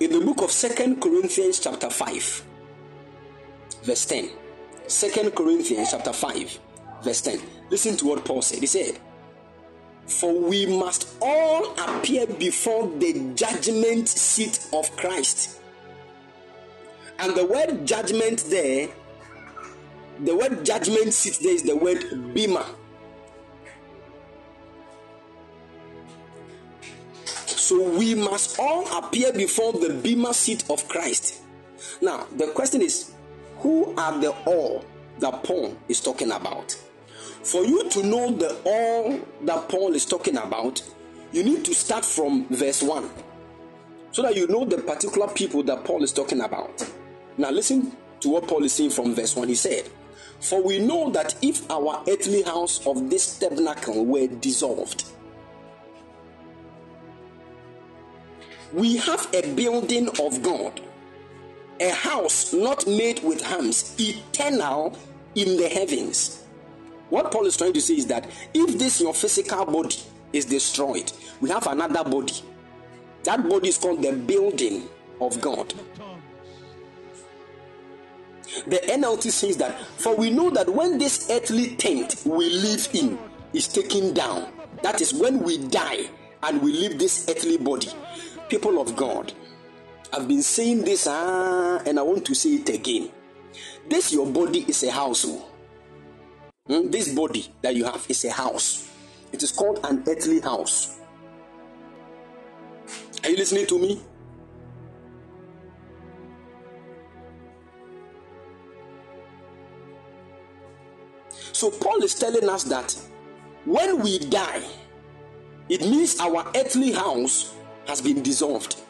in 0.00 0.10
the 0.10 0.20
book 0.20 0.42
of 0.42 0.50
Second 0.50 1.00
Corinthians 1.00 1.60
chapter 1.60 1.88
5 1.88 2.44
verse 3.84 4.04
10 4.06 4.30
Second 4.88 5.30
Corinthians 5.36 5.92
chapter 5.92 6.12
5 6.12 6.58
verse 7.04 7.20
10 7.20 7.38
listen 7.70 7.96
to 7.96 8.06
what 8.06 8.24
Paul 8.24 8.42
said. 8.42 8.58
He 8.58 8.66
said 8.66 8.98
for 10.08 10.34
we 10.34 10.66
must 10.66 11.14
all 11.22 11.72
appear 11.78 12.26
before 12.26 12.88
the 12.98 13.32
judgment 13.36 14.08
seat 14.08 14.66
of 14.72 14.94
Christ 14.96 15.60
and 17.18 17.34
the 17.34 17.46
word 17.46 17.86
judgment 17.86 18.44
there 18.48 18.88
the 20.24 20.36
word 20.36 20.64
judgment 20.64 21.12
seat 21.12 21.38
there 21.42 21.54
is 21.54 21.62
the 21.62 21.76
word 21.76 22.34
bema 22.34 22.64
So 27.64 27.82
we 27.96 28.14
must 28.14 28.58
all 28.58 28.86
appear 28.98 29.32
before 29.32 29.72
the 29.72 29.88
bema 29.88 30.34
seat 30.34 30.64
of 30.68 30.86
Christ. 30.86 31.40
Now, 32.02 32.26
the 32.36 32.48
question 32.48 32.82
is 32.82 33.14
who 33.56 33.94
are 33.96 34.20
the 34.20 34.32
all 34.44 34.84
that 35.20 35.42
Paul 35.42 35.74
is 35.88 36.02
talking 36.02 36.30
about? 36.30 36.72
For 37.42 37.64
you 37.64 37.88
to 37.88 38.02
know 38.02 38.32
the 38.32 38.54
all 38.66 39.18
that 39.46 39.70
Paul 39.70 39.94
is 39.94 40.04
talking 40.04 40.36
about, 40.36 40.82
you 41.32 41.42
need 41.42 41.64
to 41.64 41.74
start 41.74 42.04
from 42.04 42.46
verse 42.48 42.82
1 42.82 43.08
so 44.12 44.20
that 44.20 44.36
you 44.36 44.46
know 44.46 44.66
the 44.66 44.78
particular 44.78 45.28
people 45.28 45.62
that 45.62 45.84
Paul 45.84 46.04
is 46.04 46.12
talking 46.12 46.42
about. 46.42 46.86
Now, 47.36 47.50
listen 47.50 47.96
to 48.20 48.28
what 48.28 48.46
Paul 48.46 48.64
is 48.64 48.72
saying 48.72 48.90
from 48.90 49.14
verse 49.14 49.34
1. 49.34 49.48
He 49.48 49.54
said, 49.54 49.88
For 50.40 50.62
we 50.62 50.78
know 50.78 51.10
that 51.10 51.34
if 51.42 51.68
our 51.70 52.02
earthly 52.08 52.42
house 52.42 52.86
of 52.86 53.10
this 53.10 53.38
tabernacle 53.38 54.04
were 54.04 54.26
dissolved, 54.26 55.04
we 58.72 58.96
have 58.96 59.28
a 59.32 59.54
building 59.54 60.08
of 60.20 60.42
God, 60.42 60.80
a 61.80 61.90
house 61.90 62.52
not 62.52 62.86
made 62.86 63.22
with 63.22 63.40
hands, 63.40 63.94
eternal 63.98 64.96
in 65.34 65.56
the 65.56 65.68
heavens. 65.68 66.44
What 67.10 67.30
Paul 67.30 67.46
is 67.46 67.56
trying 67.56 67.72
to 67.74 67.80
say 67.80 67.94
is 67.94 68.06
that 68.06 68.28
if 68.52 68.78
this 68.78 69.00
your 69.00 69.14
physical 69.14 69.64
body 69.66 69.96
is 70.32 70.44
destroyed, 70.44 71.12
we 71.40 71.50
have 71.50 71.66
another 71.66 72.08
body. 72.08 72.34
That 73.24 73.48
body 73.48 73.68
is 73.68 73.78
called 73.78 74.02
the 74.02 74.12
building 74.12 74.88
of 75.20 75.40
God. 75.40 75.72
The 78.66 78.76
NLT 78.76 79.30
says 79.30 79.56
that, 79.58 79.80
for 79.98 80.14
we 80.14 80.30
know 80.30 80.50
that 80.50 80.68
when 80.68 80.98
this 80.98 81.30
earthly 81.30 81.76
tent 81.76 82.22
we 82.24 82.50
live 82.50 82.88
in 82.92 83.18
is 83.52 83.68
taken 83.68 84.14
down, 84.14 84.52
that 84.82 85.00
is 85.00 85.14
when 85.14 85.40
we 85.40 85.58
die 85.58 86.08
and 86.42 86.60
we 86.62 86.72
leave 86.72 86.98
this 86.98 87.26
earthly 87.28 87.56
body, 87.56 87.88
people 88.48 88.80
of 88.80 88.94
God, 88.96 89.32
I've 90.12 90.28
been 90.28 90.42
saying 90.42 90.82
this, 90.84 91.06
ah, 91.08 91.82
and 91.86 91.98
I 91.98 92.02
want 92.02 92.24
to 92.26 92.34
say 92.34 92.50
it 92.50 92.68
again. 92.68 93.10
This 93.88 94.12
your 94.12 94.26
body 94.26 94.64
is 94.68 94.82
a 94.84 94.90
house. 94.90 95.26
Mm, 96.68 96.92
this 96.92 97.12
body 97.12 97.52
that 97.62 97.74
you 97.74 97.84
have 97.84 98.06
is 98.08 98.24
a 98.24 98.30
house. 98.30 98.90
It 99.32 99.42
is 99.42 99.50
called 99.50 99.80
an 99.84 100.04
earthly 100.06 100.40
house. 100.40 100.98
Are 103.24 103.30
you 103.30 103.36
listening 103.36 103.66
to 103.66 103.78
me? 103.78 104.00
So 111.54 111.70
Paul 111.70 112.02
is 112.02 112.16
telling 112.16 112.48
us 112.48 112.64
that 112.64 112.98
when 113.64 114.00
we 114.02 114.18
die, 114.18 114.60
it 115.68 115.82
means 115.82 116.18
our 116.18 116.44
earthly 116.56 116.90
house 116.90 117.54
has 117.86 118.02
been 118.02 118.22
dissolved. 118.22 118.82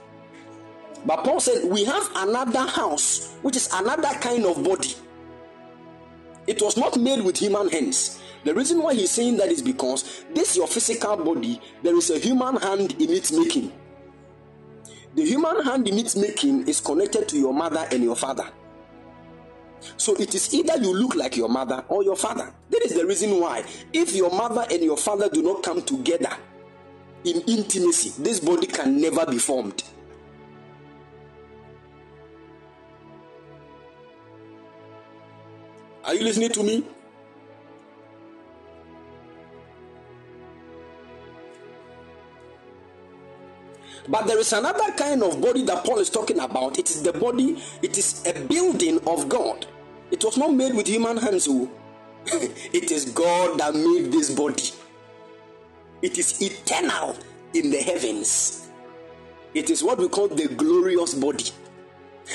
But 1.05 1.25
Paul 1.25 1.41
said, 1.41 1.71
We 1.71 1.85
have 1.85 2.09
another 2.17 2.67
house, 2.67 3.35
which 3.43 3.57
is 3.57 3.69
another 3.71 4.09
kind 4.21 4.47
of 4.47 4.65
body. 4.65 4.95
It 6.47 6.63
was 6.63 6.79
not 6.79 6.99
made 6.99 7.23
with 7.23 7.37
human 7.37 7.69
hands. 7.69 8.23
The 8.45 8.55
reason 8.55 8.83
why 8.83 8.95
he's 8.95 9.11
saying 9.11 9.37
that 9.37 9.51
is 9.51 9.61
because 9.61 10.25
this 10.35 10.57
your 10.57 10.67
physical 10.67 11.19
body, 11.19 11.61
there 11.83 11.97
is 11.97 12.09
a 12.09 12.19
human 12.19 12.57
hand 12.57 12.93
in 12.99 13.11
its 13.11 13.31
making. 13.31 13.73
The 15.17 15.27
human 15.27 15.63
hand 15.65 15.87
in 15.87 15.99
its 15.99 16.17
making 16.17 16.67
is 16.67 16.81
connected 16.81 17.29
to 17.29 17.39
your 17.39 17.53
mother 17.53 17.87
and 17.93 18.03
your 18.03 18.17
father. 18.17 18.49
So 19.97 20.15
it 20.17 20.35
is 20.35 20.53
either 20.55 20.77
you 20.79 20.95
look 20.95 21.15
like 21.15 21.37
your 21.37 21.49
mother 21.49 21.85
or 21.89 22.03
your 22.03 22.17
father. 22.17 22.53
That 22.71 22.83
is 22.83 22.95
the 22.95 23.07
reason 23.07 23.41
why, 23.41 23.65
if 23.93 24.15
your 24.15 24.31
mother 24.31 24.67
and 24.71 24.83
your 24.83 24.97
father 24.97 25.29
do 25.29 25.43
not 25.43 25.63
come 25.63 25.83
together 25.83 26.37
in 27.25 27.41
intimacy, 27.43 28.13
this 28.23 28.41
body 28.41 28.67
can 28.67 29.01
never 29.01 29.27
be 29.27 29.39
formed. 29.39 29.83
Are 36.05 36.15
you 36.15 36.25
listening 36.25 36.51
to 36.51 36.63
me? 36.63 36.85
But 44.07 44.27
there 44.27 44.39
is 44.39 44.53
another 44.53 44.93
kind 44.93 45.23
of 45.23 45.41
body 45.41 45.63
that 45.65 45.83
Paul 45.83 45.99
is 45.99 46.11
talking 46.11 46.39
about. 46.39 46.79
It 46.79 46.91
is 46.91 47.03
the 47.03 47.13
body, 47.15 47.63
it 47.81 47.97
is 47.97 48.23
a 48.27 48.39
building 48.47 49.01
of 49.07 49.31
God. 49.31 49.67
It 50.11 50.23
was 50.23 50.37
not 50.37 50.53
made 50.55 50.75
with 50.75 50.87
human 50.87 51.17
hands. 51.17 51.47
Oh. 51.49 51.71
it 52.27 52.91
is 52.91 53.07
God 53.07 53.59
that 53.59 53.75
made 53.75 54.13
this 54.13 54.35
body. 54.35 54.71
It 56.03 56.19
is 56.19 56.41
eternal 56.41 57.17
in 57.53 57.71
the 57.71 57.79
heavens. 57.79 58.69
It 59.55 59.71
is 59.71 59.83
what 59.83 59.99
we 59.99 60.09
call 60.09 60.29
the 60.29 60.49
glorious 60.49 61.15
body. 61.15 61.51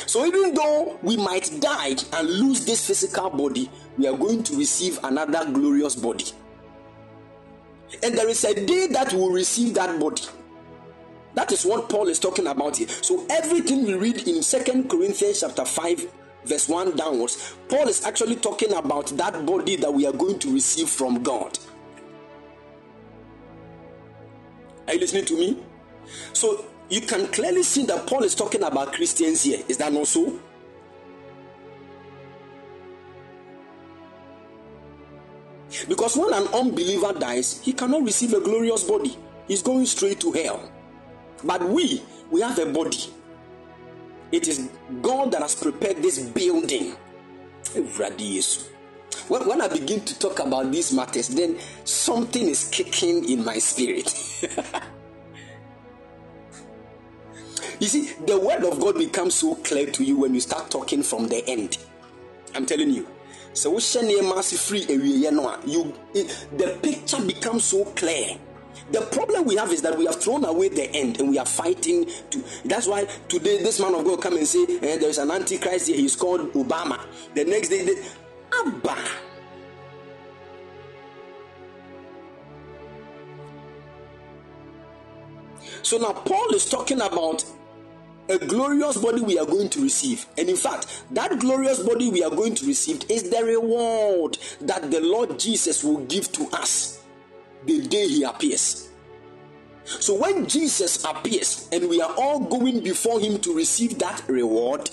So 0.05 0.25
even 0.25 0.53
though 0.53 0.97
we 1.01 1.17
might 1.17 1.51
die 1.59 1.95
and 2.13 2.29
lose 2.29 2.65
this 2.65 2.85
physical 2.85 3.29
body, 3.29 3.69
we 3.97 4.07
are 4.07 4.15
going 4.15 4.43
to 4.43 4.55
receive 4.57 4.99
another 5.03 5.51
glorious 5.51 5.95
body. 5.95 6.25
And 8.03 8.15
there 8.17 8.29
is 8.29 8.43
a 8.43 8.53
day 8.53 8.87
that 8.87 9.11
we 9.13 9.19
will 9.19 9.31
receive 9.31 9.73
that 9.73 9.99
body. 9.99 10.21
That 11.33 11.51
is 11.51 11.65
what 11.65 11.89
Paul 11.89 12.07
is 12.07 12.19
talking 12.19 12.47
about 12.47 12.77
here. 12.77 12.87
So 12.87 13.25
everything 13.29 13.85
we 13.85 13.95
read 13.95 14.27
in 14.27 14.43
Second 14.43 14.89
Corinthians 14.89 15.41
chapter 15.41 15.65
5 15.65 16.07
verse 16.45 16.67
1 16.67 16.95
downwards, 16.95 17.55
Paul 17.67 17.87
is 17.87 18.05
actually 18.05 18.35
talking 18.35 18.73
about 18.73 19.07
that 19.17 19.45
body 19.45 19.75
that 19.77 19.93
we 19.93 20.05
are 20.05 20.13
going 20.13 20.39
to 20.39 20.53
receive 20.53 20.89
from 20.89 21.21
God. 21.23 21.57
Are 24.87 24.93
you 24.93 24.99
listening 24.99 25.25
to 25.25 25.37
me? 25.37 25.57
So 26.33 26.65
you 26.89 27.01
can 27.01 27.27
clearly 27.27 27.63
see 27.63 27.85
that 27.85 28.07
Paul 28.07 28.23
is 28.23 28.33
talking 28.33 28.63
about 28.63 28.93
Christians 28.93 29.43
here. 29.43 29.63
Is 29.67 29.77
that 29.77 29.93
not 29.93 30.07
so? 30.07 30.39
Because 35.87 36.17
when 36.17 36.33
an 36.33 36.47
unbeliever 36.47 37.13
dies, 37.13 37.61
he 37.61 37.73
cannot 37.73 38.03
receive 38.03 38.33
a 38.33 38.39
glorious 38.39 38.83
body. 38.83 39.15
He's 39.47 39.61
going 39.61 39.85
straight 39.85 40.19
to 40.21 40.31
hell. 40.31 40.71
But 41.43 41.63
we, 41.63 42.03
we 42.31 42.41
have 42.41 42.57
a 42.59 42.65
body. 42.65 43.13
It 44.31 44.47
is 44.47 44.69
God 45.01 45.31
that 45.31 45.41
has 45.41 45.55
prepared 45.55 45.97
this 45.97 46.19
building. 46.19 46.95
When, 49.27 49.47
when 49.47 49.61
I 49.61 49.67
begin 49.67 50.01
to 50.01 50.19
talk 50.19 50.39
about 50.39 50.71
these 50.71 50.93
matters, 50.93 51.29
then 51.29 51.57
something 51.83 52.47
is 52.47 52.69
kicking 52.69 53.29
in 53.29 53.43
my 53.43 53.57
spirit. 53.57 54.07
you 57.79 57.87
see, 57.87 58.13
the 58.25 58.39
word 58.39 58.63
of 58.63 58.79
God 58.79 58.97
becomes 58.97 59.35
so 59.35 59.55
clear 59.55 59.87
to 59.91 60.03
you 60.03 60.17
when 60.17 60.33
you 60.33 60.41
start 60.41 60.71
talking 60.71 61.03
from 61.03 61.27
the 61.27 61.47
end. 61.47 61.77
I'm 62.55 62.65
telling 62.65 62.91
you. 62.91 63.07
So 63.53 63.73
you 63.73 63.79
the 66.55 66.77
picture 66.81 67.21
becomes 67.21 67.63
so 67.63 67.85
clear 67.85 68.37
the 68.91 69.01
problem 69.11 69.45
we 69.45 69.55
have 69.55 69.71
is 69.71 69.81
that 69.83 69.97
we 69.97 70.05
have 70.05 70.21
thrown 70.21 70.43
away 70.45 70.69
the 70.69 70.89
end 70.91 71.19
and 71.19 71.29
we 71.29 71.37
are 71.37 71.45
fighting 71.45 72.09
to. 72.31 72.43
That's 72.65 72.87
why 72.87 73.05
today 73.27 73.61
this 73.61 73.79
man 73.79 73.93
of 73.95 74.03
God 74.03 74.21
come 74.21 74.37
and 74.37 74.47
say 74.47 74.63
eh, 74.63 74.97
there 74.97 75.09
is 75.09 75.17
an 75.17 75.31
antichrist 75.31 75.87
here. 75.87 75.97
He's 75.97 76.15
called 76.15 76.51
Obama. 76.53 76.99
The 77.35 77.45
next 77.45 77.69
day, 77.69 77.85
they, 77.85 78.03
Abba. 78.53 78.97
So 85.83 85.97
now 85.97 86.11
Paul 86.13 86.53
is 86.53 86.65
talking 86.69 87.01
about 87.01 87.43
a 88.27 88.37
glorious 88.37 88.97
body 88.97 89.21
we 89.21 89.39
are 89.39 89.45
going 89.45 89.69
to 89.69 89.81
receive. 89.81 90.25
And 90.37 90.49
in 90.49 90.55
fact, 90.55 91.03
that 91.11 91.39
glorious 91.39 91.79
body 91.81 92.09
we 92.09 92.23
are 92.23 92.29
going 92.29 92.53
to 92.55 92.65
receive 92.65 93.03
is 93.09 93.29
the 93.29 93.43
reward 93.43 94.37
that 94.61 94.91
the 94.91 95.01
Lord 95.01 95.39
Jesus 95.39 95.83
will 95.83 96.05
give 96.05 96.31
to 96.33 96.47
us 96.53 96.98
the 97.65 97.87
day 97.87 98.07
he 98.07 98.23
appears. 98.23 98.89
So 99.83 100.13
when 100.13 100.47
Jesus 100.47 101.03
appears 101.03 101.67
and 101.71 101.89
we 101.89 102.01
are 102.01 102.13
all 102.15 102.39
going 102.39 102.83
before 102.83 103.19
him 103.19 103.39
to 103.39 103.55
receive 103.55 103.97
that 103.99 104.23
reward, 104.27 104.89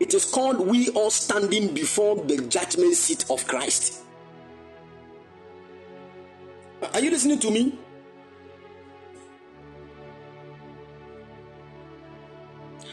it 0.00 0.14
is 0.14 0.24
called 0.24 0.60
we 0.66 0.88
all 0.90 1.10
standing 1.10 1.74
before 1.74 2.16
the 2.16 2.46
judgment 2.48 2.94
seat 2.94 3.26
of 3.30 3.46
Christ. 3.46 4.02
Are 6.94 7.00
you 7.00 7.10
listening 7.10 7.40
to 7.40 7.50
me? 7.50 7.78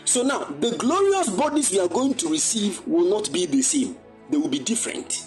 So 0.03 0.23
now, 0.23 0.45
the 0.45 0.71
glorious 0.77 1.29
bodies 1.29 1.71
we 1.71 1.79
are 1.79 1.87
going 1.87 2.13
to 2.15 2.29
receive 2.29 2.85
will 2.87 3.09
not 3.09 3.31
be 3.31 3.45
the 3.45 3.61
same, 3.61 3.97
they 4.29 4.37
will 4.37 4.47
be 4.47 4.59
different. 4.59 5.25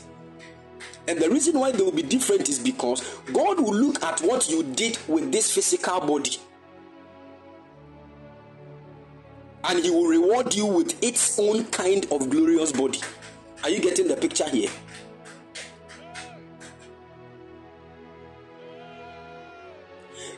And 1.08 1.18
the 1.18 1.30
reason 1.30 1.58
why 1.58 1.72
they 1.72 1.82
will 1.82 1.90
be 1.90 2.02
different 2.02 2.50
is 2.50 2.58
because 2.58 3.00
God 3.32 3.58
will 3.58 3.74
look 3.74 4.02
at 4.04 4.20
what 4.20 4.50
you 4.50 4.62
did 4.62 4.98
with 5.08 5.32
this 5.32 5.50
physical 5.50 6.00
body. 6.00 6.36
And 9.64 9.78
He 9.82 9.90
will 9.90 10.04
reward 10.06 10.54
you 10.54 10.66
with 10.66 11.02
its 11.02 11.38
own 11.38 11.64
kind 11.68 12.04
of 12.12 12.28
glorious 12.28 12.72
body. 12.72 13.00
Are 13.64 13.70
you 13.70 13.80
getting 13.80 14.06
the 14.06 14.16
picture 14.16 14.48
here? 14.50 14.68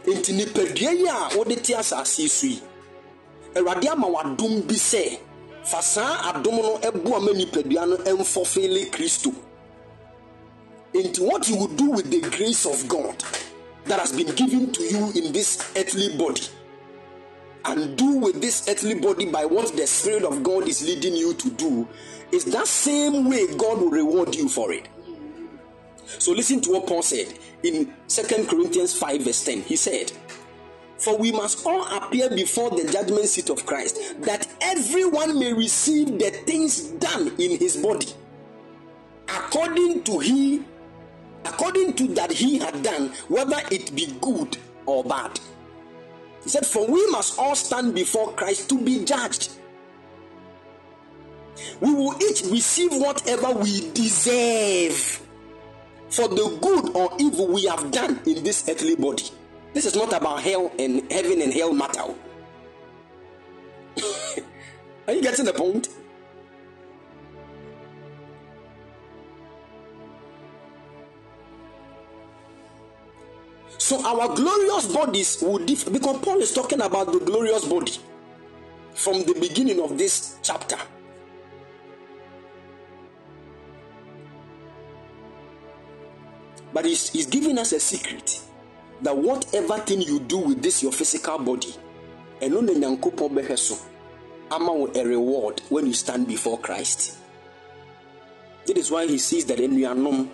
nti 0.06 0.32
nipadua 0.32 0.92
yi 0.92 1.06
a 1.74 1.78
asase 1.78 2.28
so 2.28 2.47
yi 2.47 2.62
ama 3.88 4.06
bi 4.66 4.74
sɛ 4.74 5.18
fa 5.62 5.82
saa 5.82 6.32
no 6.42 7.32
nipadua 7.34 7.86
no 7.86 7.97
kristo 8.90 9.32
into 10.94 11.22
what 11.24 11.48
you 11.48 11.56
will 11.56 11.68
do 11.68 11.90
with 11.90 12.10
the 12.10 12.20
grace 12.36 12.66
of 12.66 12.88
God 12.88 13.22
that 13.84 14.00
has 14.00 14.12
been 14.12 14.34
given 14.34 14.72
to 14.72 14.82
you 14.82 15.12
in 15.14 15.32
this 15.32 15.72
earthly 15.76 16.16
body 16.16 16.42
and 17.64 17.96
do 17.96 18.12
with 18.16 18.40
this 18.40 18.68
earthly 18.68 18.94
body 18.94 19.26
by 19.26 19.44
what 19.44 19.76
the 19.76 19.86
Spirit 19.86 20.24
of 20.24 20.42
God 20.42 20.66
is 20.66 20.82
leading 20.82 21.14
you 21.14 21.34
to 21.34 21.50
do 21.50 21.88
is 22.32 22.44
that 22.46 22.66
same 22.66 23.28
way 23.28 23.46
God 23.56 23.78
will 23.78 23.90
reward 23.90 24.34
you 24.34 24.48
for 24.48 24.72
it. 24.72 24.88
So 26.06 26.32
listen 26.32 26.60
to 26.62 26.72
what 26.72 26.86
Paul 26.86 27.02
said 27.02 27.38
in 27.62 27.94
Second 28.06 28.48
Corinthians 28.48 28.98
5, 28.98 29.22
verse 29.22 29.44
10. 29.44 29.62
He 29.62 29.76
said, 29.76 30.10
For 30.98 31.16
we 31.16 31.30
must 31.30 31.64
all 31.66 31.86
appear 31.96 32.30
before 32.30 32.70
the 32.70 32.90
judgment 32.90 33.26
seat 33.26 33.50
of 33.50 33.64
Christ, 33.64 34.20
that 34.22 34.48
everyone 34.60 35.38
may 35.38 35.52
receive 35.52 36.18
the 36.18 36.30
things 36.30 36.82
done 36.82 37.28
in 37.38 37.58
his 37.58 37.76
body 37.76 38.08
according 39.30 40.02
to 40.04 40.18
he 40.18 40.64
according 41.44 41.94
to 41.94 42.08
that 42.14 42.30
he 42.30 42.58
had 42.58 42.82
done, 42.82 43.08
whether 43.28 43.60
it 43.70 43.94
be 43.94 44.14
good 44.20 44.56
or 44.86 45.04
bad. 45.04 45.38
He 46.42 46.48
said, 46.48 46.66
For 46.66 46.86
we 46.86 47.06
must 47.10 47.38
all 47.38 47.54
stand 47.54 47.94
before 47.94 48.32
Christ 48.32 48.68
to 48.70 48.80
be 48.80 49.04
judged. 49.04 49.52
We 51.80 51.92
will 51.92 52.14
each 52.22 52.42
receive 52.44 52.92
whatever 52.92 53.52
we 53.52 53.90
deserve 53.92 55.20
for 56.08 56.28
the 56.28 56.58
good 56.60 56.96
or 56.96 57.10
evil 57.18 57.48
we 57.48 57.66
have 57.66 57.90
done 57.90 58.20
in 58.26 58.42
this 58.42 58.68
earthly 58.68 58.96
body. 58.96 59.24
This 59.72 59.86
is 59.86 59.94
not 59.94 60.12
about 60.12 60.42
hell 60.42 60.72
and 60.78 61.10
heaven 61.12 61.40
and 61.42 61.52
hell 61.52 61.72
matter. 61.72 62.02
Are 65.06 65.12
you 65.12 65.22
getting 65.22 65.44
the 65.44 65.52
point? 65.52 65.88
So 73.90 74.00
our 74.06 74.32
glorious 74.36 74.86
bodies 74.94 75.42
will 75.42 75.58
differ 75.58 75.90
because 75.90 76.18
Paul 76.20 76.38
is 76.38 76.54
talking 76.54 76.80
about 76.80 77.10
the 77.12 77.18
glorious 77.18 77.64
body 77.64 77.90
from 78.94 79.24
the 79.24 79.34
beginning 79.34 79.80
of 79.80 79.98
this 79.98 80.38
chapter. 80.42 80.76
But 86.72 86.84
he's, 86.84 87.10
he's 87.10 87.26
giving 87.26 87.58
us 87.58 87.72
a 87.72 87.80
secret 87.80 88.40
that 89.02 89.16
whatever 89.16 89.78
thing 89.78 90.02
you 90.02 90.20
do 90.20 90.38
with 90.38 90.62
this 90.62 90.84
your 90.84 90.92
physical 90.92 91.40
body, 91.40 91.74
the 92.38 93.56
so 93.56 93.76
ama 94.52 94.70
a 94.94 95.04
reward 95.04 95.62
when 95.68 95.86
you 95.88 95.94
stand 95.94 96.28
before 96.28 96.60
Christ. 96.60 97.18
That 98.66 98.78
is 98.78 98.88
why 98.92 99.08
he 99.08 99.18
says 99.18 99.46
that 99.46 99.58
in 99.58 99.72
Yanom 99.72 100.28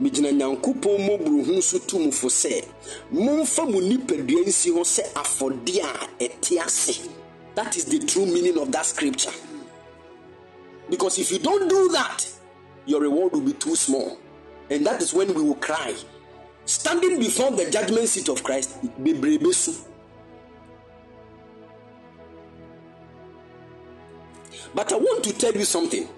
megyina 0.00 0.30
nyankopɔn 0.32 0.98
mmɔborɔhu 0.98 1.62
so 1.62 1.78
to 1.78 1.98
mu 1.98 2.10
fo 2.12 2.28
sɛ 2.28 2.64
momfa 3.12 3.64
mu 3.70 3.80
nipadua 3.80 4.44
nsi 4.46 4.70
hɔ 4.70 4.82
sɛ 4.84 5.12
afɔdeɛ 5.14 5.84
a 5.84 6.24
ɛte 6.24 6.64
ase. 6.64 7.08
That 7.54 7.76
is 7.76 7.86
the 7.86 7.98
true 8.00 8.26
meaning 8.26 8.58
of 8.58 8.70
that 8.72 8.84
scripture. 8.84 9.32
Because 10.90 11.18
if 11.18 11.32
you 11.32 11.38
don't 11.38 11.68
do 11.68 11.88
that 11.88 12.26
your 12.86 13.00
reward 13.00 13.32
will 13.32 13.40
be 13.40 13.52
too 13.52 13.74
small. 13.76 14.18
And 14.70 14.86
that 14.86 15.02
is 15.02 15.12
when 15.12 15.32
we 15.34 15.42
will 15.42 15.56
cry. 15.56 15.94
Standing 16.64 17.18
before 17.18 17.50
the 17.52 17.70
judgment 17.70 18.08
seat 18.08 18.28
of 18.28 18.42
christ 18.42 18.82
bebrebe 19.02 19.54
so 19.54 19.72
but 24.74 24.92
i 24.92 24.96
want 24.96 25.22
to 25.22 25.32
tell 25.32 25.52
you 25.52 25.64
something 25.64 26.08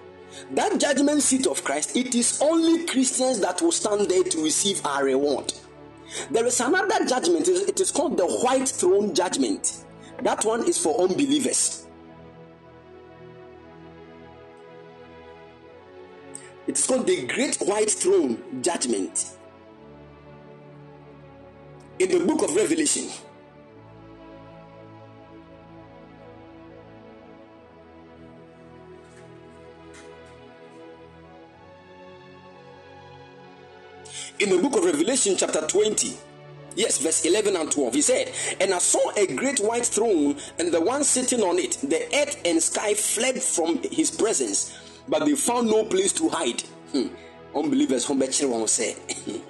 that 0.53 0.79
judgment 0.79 1.23
seat 1.23 1.47
of 1.47 1.63
Christ, 1.65 1.97
it 1.97 2.15
is 2.15 2.41
only 2.43 2.87
Christians 2.87 3.41
that 3.41 3.61
will 3.63 3.73
stand 3.73 4.09
there 4.11 4.23
to 4.25 4.43
receive 4.43 4.85
our 4.85 5.05
reward. 5.05 5.53
There 6.31 6.47
is 6.47 6.61
another 6.61 7.05
judgment, 7.05 7.49
it 7.49 7.81
is 7.81 7.91
called 7.91 8.17
the 8.17 8.27
white 8.27 8.69
throne 8.69 9.15
judgment. 9.15 9.85
That 10.23 10.45
one 10.45 10.67
is 10.67 10.79
for 10.79 11.01
unbelievers. 11.01 11.87
It 16.67 16.77
is 16.79 16.87
called 16.87 17.07
the 17.07 17.27
Great 17.27 17.57
White 17.57 17.91
Throne 17.91 18.63
Judgment. 18.63 19.37
In 21.99 22.11
the 22.11 22.27
book 22.27 22.43
of 22.43 22.55
Revelation, 22.55 23.09
in 34.41 34.51
the 34.51 34.59
book 34.59 34.77
of 34.77 34.85
Revelation, 34.85 35.35
chapter 35.37 35.61
20, 35.67 36.17
yes, 36.77 36.99
verse 36.99 37.25
11 37.25 37.57
and 37.57 37.71
12, 37.71 37.95
he 37.95 38.03
said, 38.03 38.33
And 38.61 38.73
I 38.73 38.79
saw 38.79 39.11
a 39.17 39.27
great 39.35 39.59
white 39.59 39.87
throne, 39.87 40.37
and 40.59 40.73
the 40.73 40.81
one 40.81 41.05
sitting 41.05 41.43
on 41.43 41.59
it, 41.59 41.79
the 41.83 42.05
earth 42.15 42.41
and 42.45 42.63
sky 42.63 42.95
fled 42.95 43.43
from 43.43 43.83
his 43.83 44.11
presence, 44.11 44.79
but 45.09 45.25
they 45.25 45.35
found 45.35 45.69
no 45.69 45.85
place 45.85 46.13
to 46.15 46.29
hide. 46.29 46.63
Hmm. 46.93 47.09
Unbelievers, 47.55 48.07
say. 48.71 48.97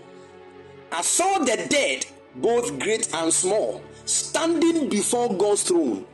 I 0.93 1.03
saw 1.03 1.39
the 1.41 1.67
dead, 1.69 2.07
both 2.37 2.79
great 2.79 3.13
and 3.15 3.33
small, 3.33 3.83
standing 4.07 4.89
before 4.89 5.35
God's 5.35 5.65
throne. 5.65 6.07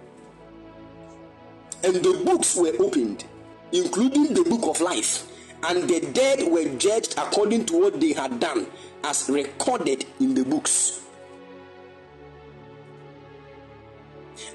And 1.85 1.97
the 1.97 2.23
books 2.25 2.57
were 2.57 2.73
opened, 2.81 3.25
including 3.71 4.35
the 4.35 4.43
book 4.43 4.67
of 4.67 4.81
life 4.81 5.31
and 5.67 5.89
the 5.89 6.01
dead 6.13 6.47
were 6.51 6.69
judged 6.77 7.15
according 7.17 7.65
to 7.67 7.81
what 7.81 8.01
they 8.01 8.13
had 8.13 8.39
done, 8.39 8.67
as 9.03 9.31
recorded 9.31 10.05
in 10.21 10.35
the 10.35 10.45
books. 10.45 11.01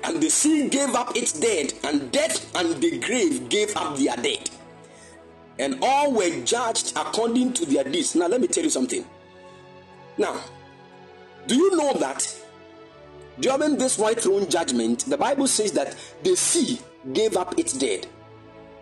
And 0.04 0.22
the 0.22 0.30
sea 0.30 0.70
gave 0.70 0.94
up 0.96 1.16
its 1.16 1.34
dead, 1.34 1.74
and 1.84 2.12
death 2.12 2.56
and 2.56 2.82
the 2.82 3.00
grave 3.00 3.50
gave 3.50 3.76
up 3.76 3.98
their 3.98 4.16
dead. 4.18 4.50
And 5.58 5.80
all 5.82 6.14
were 6.14 6.44
judged 6.46 6.94
according 6.96 7.54
to 7.54 7.66
their 7.66 7.84
deeds. 7.84 8.16
Now, 8.16 8.28
let 8.28 8.40
me 8.40 8.48
tell 8.48 8.64
you 8.64 8.70
something. 8.70 9.06
Now, 10.18 10.40
do 11.48 11.56
you 11.56 11.76
know 11.76 11.94
that 11.94 12.36
during 13.40 13.78
this 13.78 13.98
white 13.98 14.22
throne 14.22 14.50
judgment, 14.50 15.06
the 15.06 15.18
Bible 15.18 15.48
says 15.48 15.72
that 15.74 15.96
the 16.24 16.36
sea 16.36 16.80
gave 17.14 17.36
up 17.36 17.58
its 17.58 17.74
dead 17.74 18.08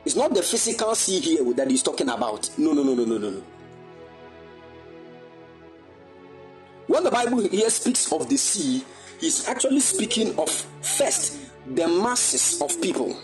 it's 0.08 0.16
not 0.16 0.34
the 0.34 0.42
physical 0.42 0.96
sea 0.96 1.20
here 1.20 1.54
that 1.56 1.70
he's 1.70 1.84
talking 1.84 2.08
about. 2.08 2.50
No, 2.58 2.72
no, 2.72 2.82
no, 2.82 2.94
no, 2.94 3.04
no, 3.04 3.18
no, 3.18 3.30
no. 3.30 3.44
When 6.88 7.04
the 7.04 7.12
Bible 7.12 7.42
here 7.42 7.70
speaks 7.70 8.10
of 8.14 8.30
the 8.30 8.38
sea, 8.38 8.86
he's 9.20 9.50
actually 9.50 9.82
speaking 9.82 10.34
of 10.40 10.50
first 10.80 11.38
the 11.76 11.90
masses 11.90 12.62
of 12.62 12.82
people. 12.82 13.18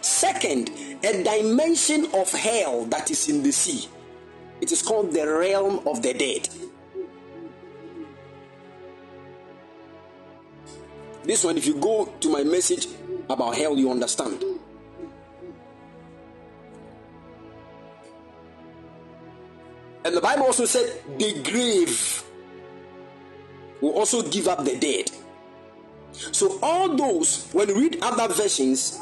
Second, 0.00 0.72
a 1.04 1.22
dimension 1.22 2.08
of 2.14 2.32
hell 2.32 2.86
that 2.86 3.12
is 3.12 3.28
in 3.28 3.44
the 3.44 3.52
sea. 3.52 3.88
It 4.60 4.72
is 4.72 4.82
called 4.82 5.12
the 5.12 5.24
realm 5.24 5.86
of 5.86 6.02
the 6.02 6.14
dead. 6.14 6.48
This 11.22 11.44
one, 11.44 11.56
if 11.56 11.64
you 11.64 11.76
go 11.76 12.06
to 12.06 12.28
my 12.28 12.42
message 12.42 12.88
about 13.30 13.54
hell, 13.54 13.78
you 13.78 13.88
understand. 13.92 14.44
And 20.04 20.14
the 20.14 20.20
Bible 20.20 20.44
also 20.44 20.66
said 20.66 21.00
the 21.18 21.42
grave 21.42 22.22
will 23.80 23.92
also 23.92 24.22
give 24.22 24.48
up 24.48 24.64
the 24.64 24.76
dead. 24.78 25.10
So, 26.12 26.58
all 26.62 26.94
those, 26.94 27.48
when 27.52 27.68
you 27.68 27.74
read 27.74 27.98
other 28.02 28.32
versions, 28.32 29.00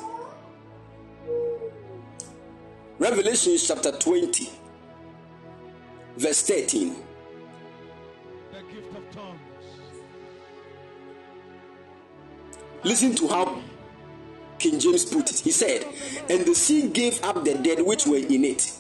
Revelation 2.99 3.57
chapter 3.59 3.93
20, 3.93 4.49
verse 6.17 6.43
13. 6.43 6.97
Listen 12.85 13.15
to 13.15 13.29
how 13.29 13.61
King 14.59 14.79
James 14.79 15.05
put 15.05 15.31
it. 15.31 15.39
He 15.39 15.51
said, 15.51 15.85
And 16.31 16.45
the 16.47 16.55
sea 16.55 16.89
gave 16.89 17.23
up 17.25 17.45
the 17.45 17.55
dead 17.55 17.85
which 17.85 18.07
were 18.07 18.17
in 18.17 18.45
it 18.45 18.73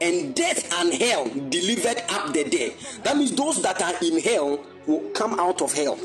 and 0.00 0.34
death 0.34 0.72
and 0.74 0.92
hell 0.94 1.24
delivered 1.48 2.02
up 2.10 2.32
the 2.32 2.44
dead. 2.44 2.74
That 3.02 3.16
means 3.16 3.34
those 3.34 3.62
that 3.62 3.82
are 3.82 3.94
in 4.04 4.20
hell 4.20 4.64
will 4.86 5.10
come 5.10 5.38
out 5.38 5.60
of 5.62 5.72
hell. 5.72 5.98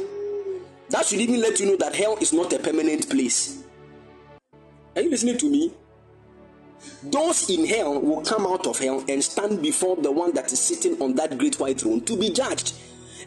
That 0.90 1.06
should 1.06 1.20
even 1.20 1.42
let 1.42 1.60
you 1.60 1.68
know 1.68 1.78
that 1.78 1.96
hell 1.96 2.18
is 2.18 2.34
not 2.34 2.54
a 2.54 2.60
permanent 2.60 3.10
place. 3.10 3.64
Are 4.96 5.02
you 5.02 5.10
listening 5.10 5.38
to 5.40 5.50
me? 5.50 5.74
Those 7.04 7.50
in 7.50 7.66
hell 7.66 8.00
will 8.00 8.22
come 8.22 8.46
out 8.46 8.68
of 8.68 8.78
hell 8.78 9.04
and 9.08 9.24
stand 9.24 9.62
before 9.62 9.96
the 9.96 10.12
one 10.12 10.34
that 10.34 10.52
is 10.52 10.60
sitting 10.60 11.02
on 11.02 11.16
that 11.16 11.38
great 11.38 11.60
white 11.60 11.82
throne 11.82 12.02
to 12.02 12.18
be 12.18 12.30
judged. 12.30 12.74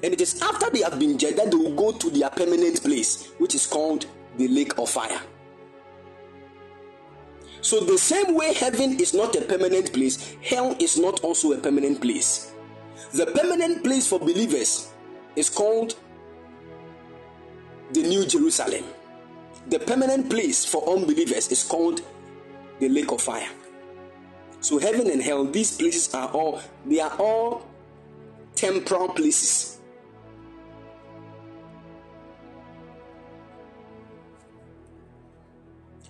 And 0.02 0.12
it 0.12 0.20
is 0.20 0.40
after 0.42 0.70
they 0.70 0.82
have 0.82 0.98
been 0.98 1.16
judged 1.18 1.38
that 1.38 1.50
they 1.50 1.56
will 1.56 1.74
go 1.74 1.92
to 1.92 2.10
their 2.10 2.30
permanent 2.30 2.82
place, 2.82 3.30
which 3.38 3.54
is 3.54 3.66
called 3.66 4.06
the 4.36 4.48
lake 4.48 4.78
of 4.78 4.90
fire. 4.90 5.20
So, 7.66 7.80
the 7.80 7.98
same 7.98 8.36
way 8.36 8.54
heaven 8.54 9.00
is 9.00 9.12
not 9.12 9.34
a 9.34 9.40
permanent 9.40 9.92
place, 9.92 10.36
hell 10.40 10.76
is 10.78 10.96
not 10.96 11.18
also 11.24 11.50
a 11.50 11.58
permanent 11.58 12.00
place. 12.00 12.52
The 13.12 13.26
permanent 13.26 13.82
place 13.82 14.06
for 14.06 14.20
believers 14.20 14.92
is 15.34 15.50
called 15.50 15.96
the 17.90 18.02
New 18.02 18.24
Jerusalem. 18.24 18.84
The 19.66 19.80
permanent 19.80 20.30
place 20.30 20.64
for 20.64 20.88
unbelievers 20.88 21.50
is 21.50 21.64
called 21.64 22.02
the 22.78 22.88
lake 22.88 23.10
of 23.10 23.20
fire. 23.20 23.50
So 24.60 24.78
heaven 24.78 25.10
and 25.10 25.20
hell, 25.20 25.44
these 25.44 25.76
places 25.76 26.14
are 26.14 26.28
all 26.28 26.60
they 26.86 27.00
are 27.00 27.16
all 27.18 27.66
temporal 28.54 29.08
places. 29.08 29.80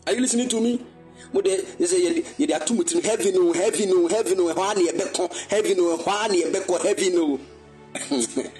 Are 0.06 0.12
you 0.12 0.20
listening 0.20 0.50
to 0.50 0.60
me? 0.60 0.84
Sɛ 1.32 2.24
yɛde 2.38 3.02
heavy 3.04 3.32
no 3.32 3.52
heavy 3.52 3.86
no 3.86 4.08
heavy 4.08 4.34
no 4.34 4.54
ɛhɔ 4.54 5.32
heavy 5.48 5.74
no 5.74 5.96
ɛhɔ 5.96 6.82
heavy 6.82 7.10
no. 7.10 7.40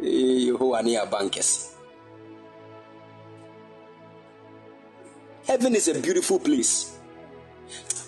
Yehowa 0.00 0.82
ne 0.84 0.96
heaven 5.46 5.74
is 5.74 5.88
a 5.88 5.98
beautiful 6.00 6.38
place. 6.38 6.98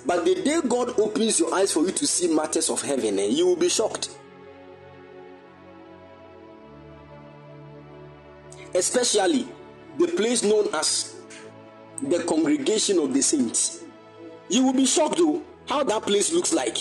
But 0.07 0.25
the 0.25 0.35
day 0.37 0.61
god 0.67 0.99
opens 1.01 1.39
your 1.41 1.55
eyes 1.55 1.73
for 1.73 1.85
you 1.85 1.93
to 1.93 2.07
see 2.07 2.29
matters 2.33 2.71
of 2.71 2.83
heaven 2.83 3.19
eh, 3.19 3.27
you 3.27 3.47
will 3.47 3.57
be 3.57 3.69
shocked. 3.69 4.11
Especially 8.75 9.49
the 9.99 10.07
place 10.09 10.43
known 10.43 10.69
as 10.75 11.15
the 12.03 12.25
congregation 12.25 12.99
of 12.99 13.13
the 13.13 13.23
saints. 13.23 13.85
You 14.49 14.65
will 14.65 14.73
be 14.73 14.87
shocked 14.87 15.19
though 15.19 15.43
how 15.67 15.85
that 15.85 16.03
place 16.03 16.33
looks 16.33 16.53
like. 16.53 16.79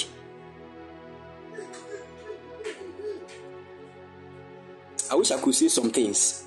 I 5.10 5.16
wish 5.16 5.32
I 5.32 5.40
could 5.40 5.56
say 5.56 5.70
some 5.70 5.90
things. 5.90 6.44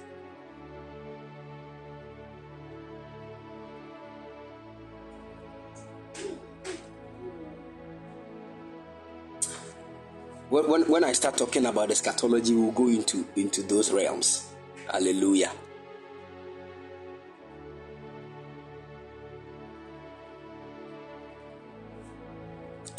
When, 10.51 10.69
when, 10.69 10.83
when 10.89 11.05
I 11.05 11.13
start 11.13 11.37
talking 11.37 11.67
about 11.67 11.91
eschatology, 11.91 12.55
we'll 12.55 12.73
go 12.73 12.89
into, 12.89 13.25
into 13.37 13.63
those 13.63 13.93
realms. 13.93 14.53
Hallelujah. 14.91 15.53